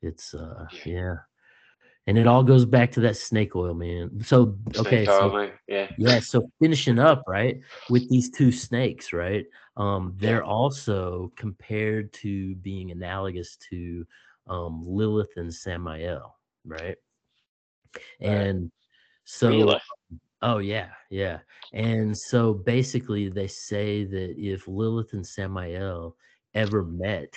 It's 0.02 0.34
uh 0.34 0.66
yeah. 0.86 0.94
yeah. 0.94 1.16
And 2.06 2.18
it 2.18 2.28
all 2.28 2.44
goes 2.44 2.66
back 2.66 2.92
to 2.94 3.00
that 3.02 3.16
snake 3.16 3.56
oil, 3.56 3.74
man. 3.74 4.22
So 4.24 4.58
okay, 4.76 5.06
so, 5.06 5.50
yeah. 5.70 5.88
Yeah, 5.98 6.20
so 6.20 6.50
finishing 6.62 7.00
up, 7.00 7.24
right, 7.28 7.62
with 7.90 8.10
these 8.10 8.30
two 8.30 8.52
snakes, 8.52 9.14
right? 9.14 9.46
Um, 9.78 10.14
they're 10.18 10.44
also 10.44 11.32
compared 11.38 12.12
to 12.14 12.56
being 12.56 12.92
analogous 12.92 13.58
to 13.70 14.06
um 14.48 14.84
Lilith 14.86 15.38
and 15.38 15.54
Samael, 15.54 16.38
right? 16.66 16.98
And 18.20 18.72
so 19.26 19.50
really? 19.50 19.80
Oh 20.42 20.58
yeah, 20.58 20.90
yeah. 21.10 21.40
And 21.72 22.18
so 22.18 22.54
basically 22.54 23.30
they 23.30 23.48
say 23.48 24.04
that 24.04 24.36
if 24.38 24.68
Lilith 24.68 25.14
and 25.14 25.26
Samael 25.26 26.18
ever 26.54 26.84
met 26.84 27.34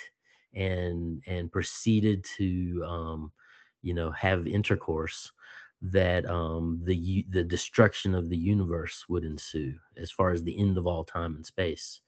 and 0.54 1.22
and 1.26 1.52
proceeded 1.52 2.24
to 2.36 2.84
um 2.86 3.32
you 3.82 3.94
know 3.94 4.10
have 4.10 4.46
intercourse 4.46 5.30
that 5.82 6.28
um 6.28 6.80
the 6.84 7.24
the 7.30 7.44
destruction 7.44 8.14
of 8.14 8.28
the 8.28 8.36
universe 8.36 9.04
would 9.08 9.24
ensue 9.24 9.74
as 9.96 10.10
far 10.10 10.30
as 10.32 10.42
the 10.42 10.58
end 10.58 10.78
of 10.78 10.86
all 10.86 11.04
time 11.04 11.36
and 11.36 11.46
space 11.46 12.00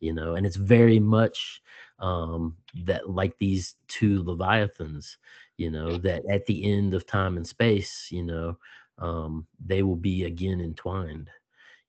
you 0.00 0.12
know 0.12 0.34
and 0.34 0.46
it's 0.46 0.56
very 0.56 0.98
much 0.98 1.62
um 1.98 2.54
that 2.84 3.08
like 3.08 3.36
these 3.38 3.76
two 3.88 4.22
leviathans 4.22 5.16
you 5.56 5.70
know 5.70 5.98
that 5.98 6.22
at 6.30 6.44
the 6.46 6.70
end 6.70 6.94
of 6.94 7.06
time 7.06 7.36
and 7.36 7.46
space 7.46 8.08
you 8.10 8.22
know 8.22 8.56
um 8.98 9.46
they 9.64 9.82
will 9.82 9.96
be 9.96 10.24
again 10.24 10.60
entwined 10.60 11.30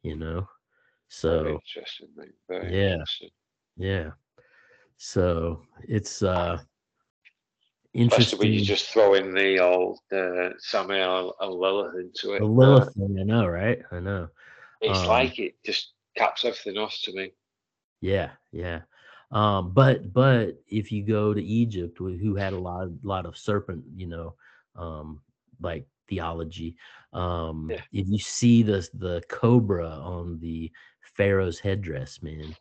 you 0.03 0.15
know 0.15 0.47
so 1.09 1.59
interesting, 1.59 2.07
Yeah. 2.61 2.69
interesting. 2.69 3.29
yeah 3.77 4.09
so 4.97 5.61
it's 5.88 6.21
uh 6.23 6.57
Especially 7.95 8.39
when 8.39 8.53
you 8.53 8.61
just 8.61 8.89
throw 8.89 9.13
in 9.15 9.34
the 9.34 9.59
old 9.59 9.99
uh, 10.13 10.49
Samuel 10.59 11.35
and 11.39 11.51
Lilith 11.53 11.95
into 11.95 12.34
it. 12.34 12.39
the 12.39 12.45
uh, 12.45 12.45
lilith 12.45 12.93
thing 12.93 13.17
i 13.19 13.23
know 13.23 13.47
right 13.47 13.79
i 13.91 13.99
know 13.99 14.27
it's 14.81 15.07
um, 15.07 15.09
like 15.09 15.39
it 15.39 15.55
just 15.65 15.93
caps 16.15 16.45
everything 16.45 16.77
off 16.77 16.97
to 17.03 17.13
me. 17.13 17.31
Yeah, 18.02 18.32
yeah. 18.52 18.82
Um, 19.32 19.74
but 19.74 20.14
but 20.14 20.61
if 20.68 20.91
you 20.91 21.03
go 21.03 21.34
to 21.34 21.41
Egypt, 21.44 21.98
wh- 21.98 22.19
who 22.22 22.36
had 22.36 22.53
a 22.53 22.57
lot 22.60 22.88
lot 23.03 23.26
of 23.26 23.38
serpent, 23.38 23.84
you 23.95 24.07
know, 24.07 24.36
um, 24.76 25.22
like 25.60 25.88
theology, 26.07 26.76
um, 27.14 27.76
Yeah. 27.76 27.82
if 27.91 28.07
you 28.07 28.19
see 28.19 28.64
the 28.64 28.88
the 28.94 29.24
cobra 29.30 29.90
on 29.90 30.40
the 30.40 30.72
pharaoh's 31.02 31.60
headdress, 31.60 32.22
man, 32.22 32.56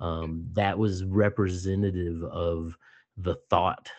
um, 0.00 0.46
that 0.52 0.78
was 0.78 1.04
representative 1.04 2.22
of 2.24 2.76
the 3.16 3.34
thought 3.50 3.90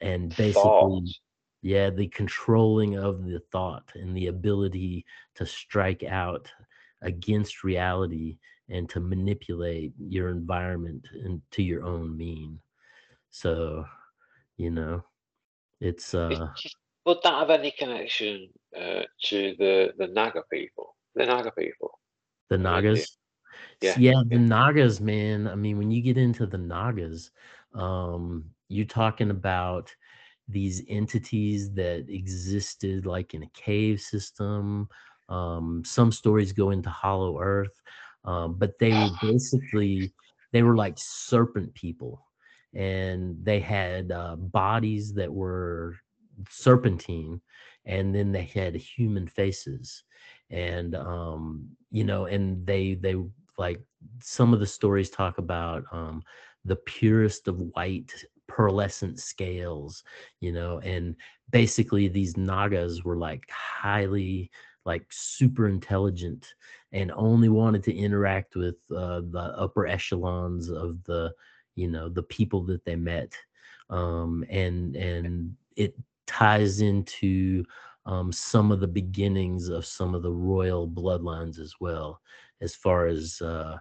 and 0.00 0.34
basically 0.36 1.14
yeah 1.62 1.90
the 1.90 2.08
controlling 2.08 2.96
of 2.96 3.24
the 3.24 3.40
thought 3.52 3.90
and 3.94 4.16
the 4.16 4.26
ability 4.26 5.04
to 5.34 5.46
strike 5.46 6.02
out 6.04 6.50
against 7.02 7.64
reality 7.64 8.38
and 8.72 8.88
to 8.88 9.00
manipulate 9.00 9.92
your 9.98 10.28
environment 10.28 11.06
into 11.24 11.62
your 11.62 11.84
own 11.84 12.16
mean. 12.16 12.58
So 13.30 13.84
you 14.56 14.70
know 14.70 15.04
it's 15.80 16.14
uh 16.14 16.48
would 17.04 17.18
that 17.24 17.34
have 17.34 17.50
any 17.50 17.72
connection 17.72 18.48
uh, 18.76 19.02
to 19.24 19.54
the, 19.58 19.92
the 19.98 20.06
Naga 20.06 20.42
people? 20.52 20.94
The 21.14 21.26
Naga 21.26 21.50
people. 21.50 21.98
the 22.48 22.58
nagas? 22.58 23.16
Yeah, 23.80 23.94
yeah 23.98 24.22
the 24.28 24.38
nagas 24.38 25.00
man. 25.00 25.48
I 25.48 25.54
mean 25.54 25.78
when 25.78 25.90
you 25.90 26.02
get 26.02 26.16
into 26.16 26.46
the 26.46 26.58
nagas 26.58 27.30
um 27.74 28.44
you're 28.68 28.86
talking 28.86 29.30
about 29.30 29.94
these 30.48 30.82
entities 30.88 31.72
that 31.72 32.04
existed 32.08 33.06
like 33.06 33.34
in 33.34 33.42
a 33.42 33.50
cave 33.54 34.00
system. 34.00 34.88
Um 35.28 35.82
some 35.84 36.12
stories 36.12 36.52
go 36.52 36.70
into 36.70 36.90
hollow 36.90 37.40
earth 37.40 37.80
um 38.24 38.54
but 38.54 38.78
they 38.78 38.90
were 38.94 39.10
basically 39.20 40.12
they 40.52 40.62
were 40.62 40.76
like 40.76 40.94
serpent 40.96 41.74
people. 41.74 42.24
And 42.74 43.36
they 43.44 43.60
had 43.60 44.12
uh, 44.12 44.36
bodies 44.36 45.12
that 45.14 45.30
were 45.30 45.96
serpentine 46.48 47.40
and 47.84 48.14
then 48.14 48.32
they 48.32 48.44
had 48.44 48.74
human 48.74 49.26
faces. 49.28 50.04
And 50.50 50.94
um 50.94 51.68
you 51.90 52.04
know 52.04 52.26
and 52.26 52.66
they 52.66 52.94
they 52.94 53.16
like 53.58 53.80
some 54.20 54.54
of 54.54 54.60
the 54.60 54.66
stories 54.66 55.10
talk 55.10 55.38
about 55.38 55.84
um 55.92 56.22
the 56.64 56.76
purest 56.76 57.48
of 57.48 57.60
white 57.74 58.12
pearlescent 58.48 59.18
scales 59.18 60.02
you 60.40 60.52
know 60.52 60.78
and 60.80 61.16
basically 61.50 62.08
these 62.08 62.36
nagas 62.36 63.02
were 63.04 63.16
like 63.16 63.48
highly 63.50 64.50
like 64.84 65.06
super 65.10 65.68
intelligent 65.68 66.54
and 66.92 67.12
only 67.14 67.48
wanted 67.48 67.82
to 67.82 67.94
interact 67.94 68.56
with 68.56 68.76
uh, 68.94 69.20
the 69.30 69.54
upper 69.56 69.86
echelons 69.86 70.68
of 70.70 71.02
the 71.04 71.32
you 71.74 71.88
know 71.88 72.08
the 72.08 72.22
people 72.24 72.62
that 72.62 72.84
they 72.84 72.96
met 72.96 73.32
um 73.90 74.44
and 74.50 74.94
and 74.96 75.54
it 75.76 75.94
ties 76.26 76.80
into 76.80 77.64
um, 78.06 78.32
some 78.32 78.72
of 78.72 78.80
the 78.80 78.88
beginnings 78.88 79.68
of 79.68 79.86
some 79.86 80.14
of 80.14 80.22
the 80.22 80.32
royal 80.32 80.88
bloodlines 80.88 81.58
as 81.58 81.74
well, 81.80 82.20
as 82.60 82.74
far 82.74 83.06
as 83.06 83.40
uh, 83.40 83.78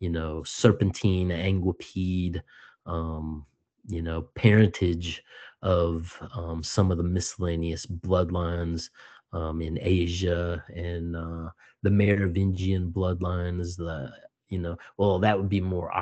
you 0.00 0.08
know, 0.08 0.42
serpentine, 0.44 1.30
anguipede, 1.30 2.42
um, 2.86 3.44
you 3.88 4.02
know, 4.02 4.22
parentage 4.34 5.22
of 5.62 6.16
um, 6.34 6.62
some 6.62 6.90
of 6.90 6.98
the 6.98 7.04
miscellaneous 7.04 7.84
bloodlines 7.84 8.90
um, 9.32 9.60
in 9.60 9.78
Asia 9.82 10.64
and 10.74 11.16
uh, 11.16 11.50
the 11.82 11.90
Merovingian 11.90 12.90
bloodlines. 12.90 13.76
The 13.76 14.12
you 14.48 14.58
know, 14.58 14.76
well, 14.96 15.18
that 15.20 15.36
would 15.38 15.48
be 15.48 15.60
more 15.60 15.92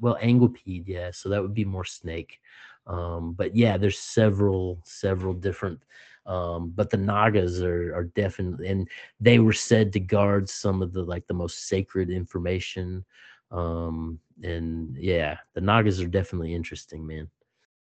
well, 0.00 0.18
anguipede, 0.22 0.88
yeah. 0.88 1.10
So 1.12 1.28
that 1.28 1.42
would 1.42 1.54
be 1.54 1.64
more 1.64 1.84
snake. 1.84 2.40
Um, 2.86 3.32
but 3.32 3.54
yeah, 3.54 3.76
there's 3.76 3.98
several 3.98 4.80
several 4.84 5.34
different 5.34 5.80
um 6.28 6.70
but 6.76 6.90
the 6.90 6.96
nagas 6.96 7.62
are 7.62 7.94
are 7.94 8.04
definitely 8.04 8.68
and 8.68 8.88
they 9.18 9.38
were 9.38 9.52
said 9.52 9.92
to 9.92 9.98
guard 9.98 10.48
some 10.48 10.82
of 10.82 10.92
the 10.92 11.02
like 11.02 11.26
the 11.26 11.34
most 11.34 11.66
sacred 11.68 12.10
information 12.10 13.04
um 13.50 14.18
and 14.42 14.94
yeah 14.96 15.38
the 15.54 15.60
nagas 15.60 16.00
are 16.02 16.06
definitely 16.06 16.54
interesting 16.54 17.04
man 17.06 17.28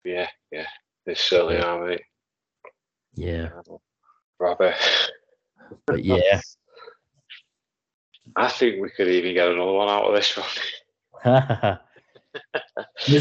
Yeah, 0.06 0.30
yeah. 0.52 0.66
They 1.06 1.14
certainly 1.16 1.58
are, 1.58 1.86
mate. 1.86 2.02
yeah 3.16 3.50
Rather. 4.40 4.74
but 5.88 6.04
yeah 6.04 6.40
I 8.36 8.50
think 8.50 8.82
we 8.82 8.90
could 8.90 9.08
even 9.08 9.34
get 9.34 9.48
another 9.48 9.72
one 9.72 9.90
out 9.90 10.06
of 10.06 10.16
this 10.16 10.38
one. 10.38 11.78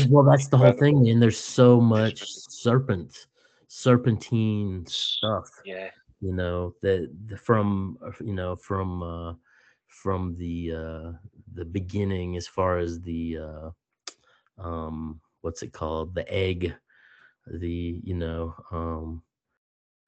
Well 0.09 0.25
that's 0.25 0.49
the 0.49 0.59
whole 0.59 0.73
thing 0.73 1.03
man 1.03 1.21
there's 1.21 1.39
so 1.39 1.81
much 1.81 2.25
serpent 2.27 3.27
serpentine 3.69 4.85
stuff 4.87 5.49
Yeah. 5.65 5.91
you 6.21 6.33
know 6.33 6.75
that 6.83 7.11
the, 7.27 7.37
from 7.37 7.99
you 8.21 8.35
know 8.35 8.57
from 8.57 9.03
uh 9.03 9.35
from 9.87 10.37
the 10.37 10.73
uh 10.75 11.13
the 11.55 11.65
beginning 11.65 12.37
as 12.37 12.47
far 12.47 12.79
as 12.79 13.01
the 13.01 13.39
uh 13.39 13.71
um 14.59 15.21
what's 15.41 15.63
it 15.63 15.73
called 15.73 16.15
the 16.15 16.31
egg 16.33 16.75
the 17.47 18.01
you 18.03 18.15
know 18.15 18.55
um 18.73 19.23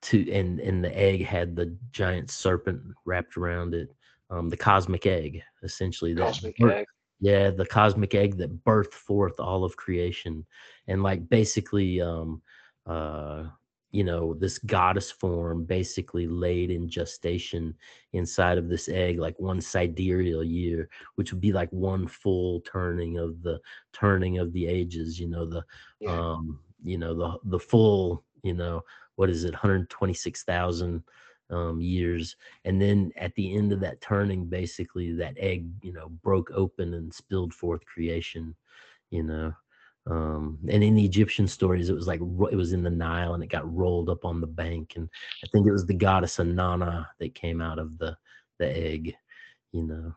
to 0.03 0.31
and 0.33 0.61
and 0.61 0.85
the 0.85 0.97
egg 0.97 1.25
had 1.25 1.57
the 1.57 1.77
giant 1.91 2.31
serpent 2.31 2.81
wrapped 3.05 3.37
around 3.37 3.75
it 3.75 3.95
um 4.31 4.49
the 4.49 4.57
cosmic 4.57 5.07
egg 5.07 5.43
essentially 5.63 6.13
that 6.15 6.27
Cosmic 6.27 6.57
bir- 6.59 6.73
egg. 6.73 6.87
yeah 7.21 7.51
the 7.51 7.67
cosmic 7.67 8.15
egg 8.15 8.37
that 8.37 8.65
birthed 8.65 8.93
forth 8.93 9.39
all 9.41 9.65
of 9.65 9.77
creation 9.77 10.45
and 10.87 11.03
like 11.03 11.29
basically 11.29 12.01
um 12.01 12.43
uh 12.87 13.45
you 13.91 14.05
know 14.05 14.35
this 14.35 14.59
goddess 14.59 15.11
form 15.11 15.65
basically 15.65 16.27
laid 16.27 16.71
in 16.71 16.89
gestation 16.91 17.75
inside 18.13 18.59
of 18.59 18.69
this 18.69 18.89
egg 18.91 19.19
like 19.19 19.39
one 19.41 19.61
sidereal 19.61 20.45
year 20.45 20.89
which 21.15 21.33
would 21.33 21.41
be 21.41 21.53
like 21.53 21.71
one 21.73 22.07
full 22.07 22.61
turning 22.61 23.17
of 23.19 23.43
the 23.43 23.59
turning 23.95 24.39
of 24.39 24.53
the 24.53 24.67
ages 24.67 25.19
you 25.19 25.27
know 25.29 25.47
the 25.47 25.65
Yeah. 26.01 26.13
um 26.19 26.61
you 26.85 26.99
know 26.99 27.15
the 27.15 27.39
the 27.45 27.59
full 27.59 28.23
you 28.43 28.53
know 28.55 28.83
what 29.17 29.31
is 29.31 29.45
it 29.45 29.53
126,000 29.53 31.03
um 31.51 31.81
years 31.81 32.37
and 32.65 32.81
then 32.81 33.11
at 33.17 33.35
the 33.35 33.57
end 33.57 33.73
of 33.73 33.81
that 33.81 34.01
turning 34.01 34.45
basically 34.47 35.13
that 35.13 35.35
egg 35.39 35.67
you 35.83 35.93
know 35.93 36.09
broke 36.23 36.51
open 36.55 36.95
and 36.95 37.13
spilled 37.13 37.55
forth 37.55 37.85
creation 37.87 38.55
you 39.11 39.23
know 39.23 39.53
um 40.07 40.59
and 40.69 40.83
in 40.85 40.95
the 40.95 41.05
egyptian 41.05 41.47
stories 41.47 41.89
it 41.89 41.95
was 41.95 42.07
like 42.07 42.21
it 42.21 42.57
was 42.57 42.73
in 42.73 42.83
the 42.83 42.91
nile 42.91 43.35
and 43.35 43.43
it 43.43 43.51
got 43.51 43.75
rolled 43.75 44.09
up 44.09 44.25
on 44.25 44.41
the 44.41 44.47
bank 44.47 44.95
and 44.97 45.09
i 45.45 45.47
think 45.53 45.67
it 45.67 45.73
was 45.73 45.87
the 45.87 45.95
goddess 45.95 46.37
Inanna 46.39 47.07
that 47.19 47.35
came 47.35 47.61
out 47.61 47.79
of 47.79 47.99
the 47.99 48.17
the 48.59 48.67
egg 48.67 49.15
you 49.73 49.85
know 49.85 50.13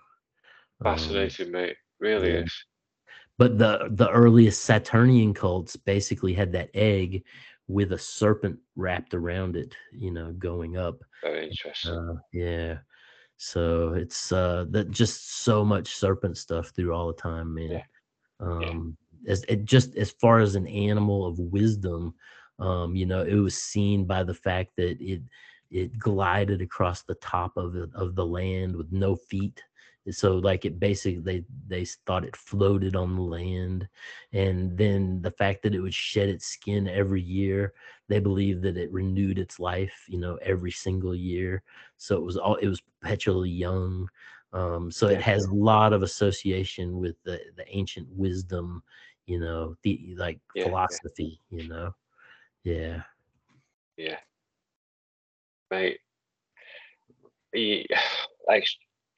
Um, 0.84 0.96
Fascinating, 0.96 1.52
mate. 1.52 1.78
Really 2.00 2.34
yeah. 2.34 2.40
is. 2.40 2.66
but 3.38 3.58
the 3.58 3.90
the 3.92 4.10
earliest 4.10 4.64
saturnian 4.64 5.34
cults 5.34 5.76
basically 5.76 6.34
had 6.34 6.52
that 6.54 6.70
egg 6.74 7.24
with 7.72 7.94
a 7.94 7.98
serpent 7.98 8.58
wrapped 8.76 9.14
around 9.14 9.56
it 9.56 9.74
you 9.94 10.12
know 10.12 10.32
going 10.34 10.78
up. 10.78 11.02
Very 11.24 11.48
interesting. 11.48 11.94
uh, 11.94 12.16
yeah. 12.34 12.78
So 13.38 13.94
it's 13.94 14.32
uh 14.32 14.66
that 14.70 14.92
just 14.92 15.44
so 15.44 15.66
much 15.66 15.96
serpent 15.96 16.38
stuff 16.38 16.72
through 16.76 16.94
all 16.94 17.08
the 17.08 17.22
time 17.22 17.56
man. 17.56 17.72
Yeah. 17.72 17.84
um 18.40 18.98
as 19.28 19.44
it 19.48 19.66
just 19.66 19.96
as 19.96 20.12
far 20.12 20.40
as 20.40 20.56
an 20.56 20.68
animal 20.68 21.26
of 21.26 21.38
wisdom 21.40 22.14
um 22.60 22.96
you 22.96 23.06
know 23.06 23.22
it 23.22 23.36
was 23.36 23.56
seen 23.56 24.06
by 24.06 24.24
the 24.24 24.34
fact 24.34 24.72
that 24.78 25.00
it 25.00 25.22
it 25.72 25.98
glided 25.98 26.62
across 26.62 27.04
the 27.04 27.16
top 27.16 27.56
of 27.56 27.76
it, 27.76 27.90
of 27.96 28.16
the 28.16 28.26
land 28.26 28.76
with 28.76 28.92
no 28.92 29.16
feet 29.16 29.64
so 30.10 30.38
like 30.38 30.66
it 30.66 30.80
basically 30.80 31.20
they 31.20 31.46
they 31.68 31.86
thought 31.86 32.26
it 32.26 32.36
floated 32.36 32.96
on 32.96 33.16
the 33.16 33.22
land 33.22 33.88
and 34.34 34.76
then 34.76 35.22
the 35.22 35.30
fact 35.32 35.62
that 35.62 35.76
it 35.76 35.80
would 35.80 35.94
shed 35.94 36.28
its 36.28 36.48
skin 36.48 36.88
every 36.88 37.22
year 37.22 37.74
they 38.12 38.20
believed 38.20 38.62
that 38.64 38.76
it 38.76 38.92
renewed 38.92 39.40
its 39.40 39.58
life, 39.58 40.04
you 40.10 40.18
know, 40.20 40.38
every 40.42 40.70
single 40.72 41.16
year. 41.16 41.64
So 41.96 42.18
it 42.18 42.24
was 42.24 42.36
all 42.36 42.56
it 42.56 42.68
was 42.68 42.82
perpetually 42.82 43.50
young. 43.50 44.10
Um, 44.52 44.92
so 44.92 45.08
it 45.08 45.22
has 45.22 45.46
a 45.46 45.54
lot 45.54 45.94
of 45.94 46.04
association 46.04 47.00
with 47.00 47.16
the 47.24 47.40
the 47.56 47.64
ancient 47.70 48.10
wisdom, 48.12 48.84
you 49.28 49.40
know, 49.40 49.78
the 49.84 50.14
like 50.18 50.40
Yeah, 50.54 50.64
yeah. 50.64 50.64
philosophy, 50.66 51.40
you 51.50 51.70
know. 51.70 51.96
Yeah. 52.66 53.04
Yeah. 53.96 54.18
Mate. 55.72 56.00
He, 57.54 57.88
like, 58.50 58.66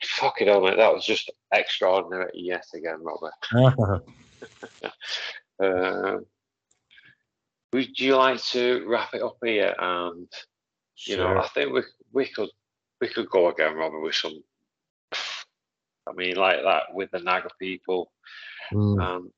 fucking 0.05 0.47
hell, 0.47 0.61
mate. 0.61 0.77
That 0.77 0.93
was 0.93 1.05
just 1.05 1.31
extraordinary 1.53 2.31
yet 2.33 2.65
again, 2.73 3.01
Robert. 3.01 3.33
Um, 5.59 6.25
would 7.73 7.99
you 7.99 8.15
like 8.15 8.41
to 8.45 8.85
wrap 8.87 9.13
it 9.13 9.21
up 9.21 9.37
here? 9.43 9.75
And 9.77 10.27
you 11.05 11.17
know, 11.17 11.37
I 11.37 11.47
think 11.49 11.73
we 11.73 11.81
we 12.11 12.27
could 12.27 12.49
we 13.01 13.07
could 13.07 13.29
go 13.29 13.49
again, 13.49 13.75
Robert, 13.75 14.01
with 14.01 14.15
some. 14.15 14.43
I 16.05 16.11
mean, 16.13 16.35
like 16.35 16.61
that 16.63 16.93
with 16.93 17.11
the 17.11 17.19
Naga 17.19 17.49
people, 17.59 18.11
Mm, 18.71 19.15
and 19.15 19.31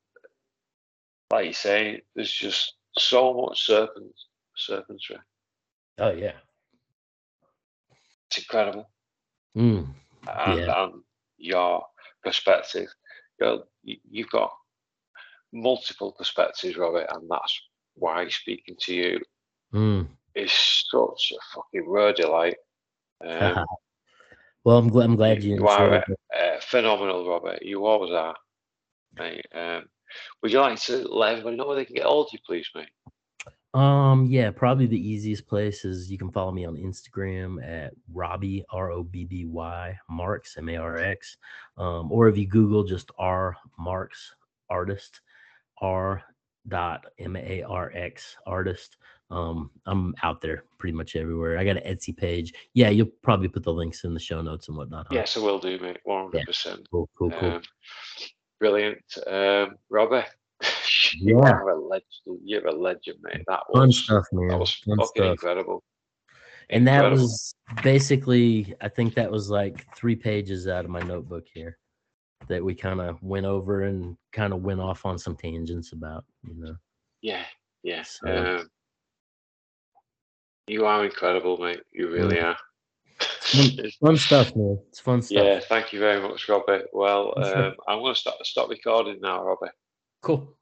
like 1.31 1.47
you 1.47 1.53
say, 1.53 2.01
there's 2.15 2.31
just 2.31 2.75
so 2.97 3.33
much 3.33 3.65
serpent 3.65 4.13
serpentry. 4.55 5.17
Oh 5.97 6.11
yeah. 6.11 6.33
It's 8.29 8.39
incredible. 8.39 8.89
Mm, 9.57 9.87
and, 10.27 10.59
Yeah. 10.59 10.83
and 10.83 10.93
your 11.37 11.85
perspective. 12.23 12.87
You're, 13.39 13.63
you- 13.83 13.99
you've 14.09 14.29
got 14.29 14.51
multiple 15.51 16.11
perspectives, 16.17 16.77
Robert, 16.77 17.07
and 17.09 17.29
that's 17.29 17.61
why 17.95 18.27
speaking 18.27 18.75
to 18.81 18.93
you 18.93 19.19
mm. 19.73 20.07
is 20.35 20.51
such 20.51 21.31
a 21.31 21.39
fucking 21.53 21.87
rare 21.89 22.13
delight. 22.13 22.57
Um, 23.25 23.65
well, 24.63 24.77
I'm 24.77 24.89
glad 24.89 25.05
I'm 25.05 25.15
glad 25.15 25.43
you 25.43 25.55
you 25.55 25.67
are 25.67 25.95
uh, 25.95 26.59
phenomenal, 26.61 27.27
Robert. 27.27 27.61
You 27.61 27.85
always 27.85 28.11
are, 28.11 28.35
mate. 29.17 29.45
Um, 29.53 29.85
would 30.41 30.51
you 30.51 30.59
like 30.59 30.79
to 30.81 31.07
let 31.07 31.33
everybody 31.33 31.57
know 31.57 31.67
where 31.67 31.75
they 31.75 31.85
can 31.85 31.95
get 31.95 32.05
hold 32.05 32.27
of 32.27 32.33
you, 32.33 32.39
please, 32.45 32.69
mate? 32.75 32.89
Um, 33.75 34.25
yeah, 34.27 34.51
probably 34.51 34.85
the 34.85 34.97
easiest 34.97 35.47
place 35.47 35.83
is 35.83 36.09
you 36.09 36.17
can 36.17 36.31
follow 36.31 36.51
me 36.51 36.63
on 36.63 36.77
Instagram 36.77 37.61
at 37.61 37.93
Robby 38.13 38.63
R 38.69 38.89
O 38.91 39.03
B 39.03 39.25
B 39.25 39.45
Y 39.45 39.99
Marx 40.09 40.55
M 40.57 40.69
A 40.69 40.77
R 40.77 40.97
X, 40.97 41.35
um, 41.77 42.09
or 42.09 42.29
if 42.29 42.37
you 42.37 42.47
Google 42.47 42.85
just 42.85 43.11
R 43.17 43.55
Marx 43.77 44.33
artist 44.69 45.19
R 45.81 46.23
dot 46.69 47.05
M 47.19 47.35
A 47.35 47.63
R 47.63 47.91
X 47.93 48.37
artist. 48.45 48.95
Um, 49.29 49.71
I'm 49.87 50.15
out 50.23 50.39
there 50.39 50.63
pretty 50.77 50.95
much 50.95 51.17
everywhere. 51.17 51.57
I 51.57 51.65
got 51.65 51.75
an 51.77 51.83
Etsy 51.83 52.15
page. 52.15 52.53
Yeah, 52.75 52.89
you'll 52.91 53.09
probably 53.23 53.49
put 53.49 53.63
the 53.63 53.73
links 53.73 54.05
in 54.05 54.13
the 54.13 54.19
show 54.21 54.41
notes 54.41 54.69
and 54.69 54.77
whatnot. 54.77 55.07
huh? 55.09 55.15
Yes, 55.15 55.35
I 55.35 55.41
will 55.41 55.59
do, 55.59 55.77
mate. 55.79 55.97
One 56.05 56.31
hundred 56.31 56.45
percent. 56.45 56.87
Cool, 56.91 57.09
cool, 57.17 57.31
cool. 57.31 57.51
Um, 57.51 57.61
brilliant, 58.59 59.03
um, 59.27 59.75
Robert. 59.89 60.27
Yeah. 61.17 61.33
you 61.33 61.39
are 61.39 61.69
a 61.69 61.79
legend. 61.79 62.39
You're 62.43 62.67
a 62.67 62.71
legend, 62.73 63.17
mate. 63.21 63.43
That 63.47 63.61
was 63.69 63.79
Fun 63.81 63.91
stuff, 63.91 64.25
man. 64.33 64.47
that 64.49 64.59
was 64.59 64.73
Fun 64.73 64.97
fucking 64.97 65.07
stuff. 65.15 65.31
incredible. 65.31 65.83
And 66.69 66.87
that 66.87 66.95
Incredible. 67.05 67.21
was 67.23 67.55
basically, 67.83 68.73
I 68.81 68.89
think 68.89 69.13
that 69.15 69.31
was 69.31 69.49
like 69.49 69.85
three 69.95 70.15
pages 70.15 70.67
out 70.67 70.83
of 70.83 70.91
my 70.91 70.99
notebook 71.01 71.45
here 71.53 71.77
that 72.47 72.63
we 72.63 72.73
kind 72.75 72.99
of 73.01 73.21
went 73.23 73.45
over 73.45 73.83
and 73.83 74.17
kind 74.33 74.51
of 74.51 74.61
went 74.63 74.79
off 74.81 75.05
on 75.05 75.17
some 75.17 75.35
tangents 75.35 75.93
about, 75.93 76.25
you 76.43 76.55
know. 76.57 76.75
yeah, 77.21 77.45
yeah. 77.83 78.01
So- 78.03 78.27
Um, 78.61 78.69
you 80.67 80.85
are 80.85 81.05
incredible, 81.05 81.57
mate. 81.57 81.81
You 81.93 82.09
really 82.09 82.39
are. 82.39 82.57
Fun, 83.19 83.69
fun 84.01 84.17
stuff, 84.17 84.55
man. 84.55 84.79
It's 84.89 84.99
fun 84.99 85.21
stuff. 85.21 85.43
yeah, 85.43 85.59
thank 85.59 85.93
you 85.93 85.99
very 85.99 86.19
much, 86.21 86.49
Robert. 86.49 86.87
Well, 86.91 87.33
um, 87.37 87.75
I'm 87.87 87.99
going 87.99 88.15
to 88.15 88.19
stop 88.19 88.37
stop 88.43 88.69
recording 88.69 89.19
now, 89.21 89.43
Robert. 89.45 89.71
Cool. 90.25 90.57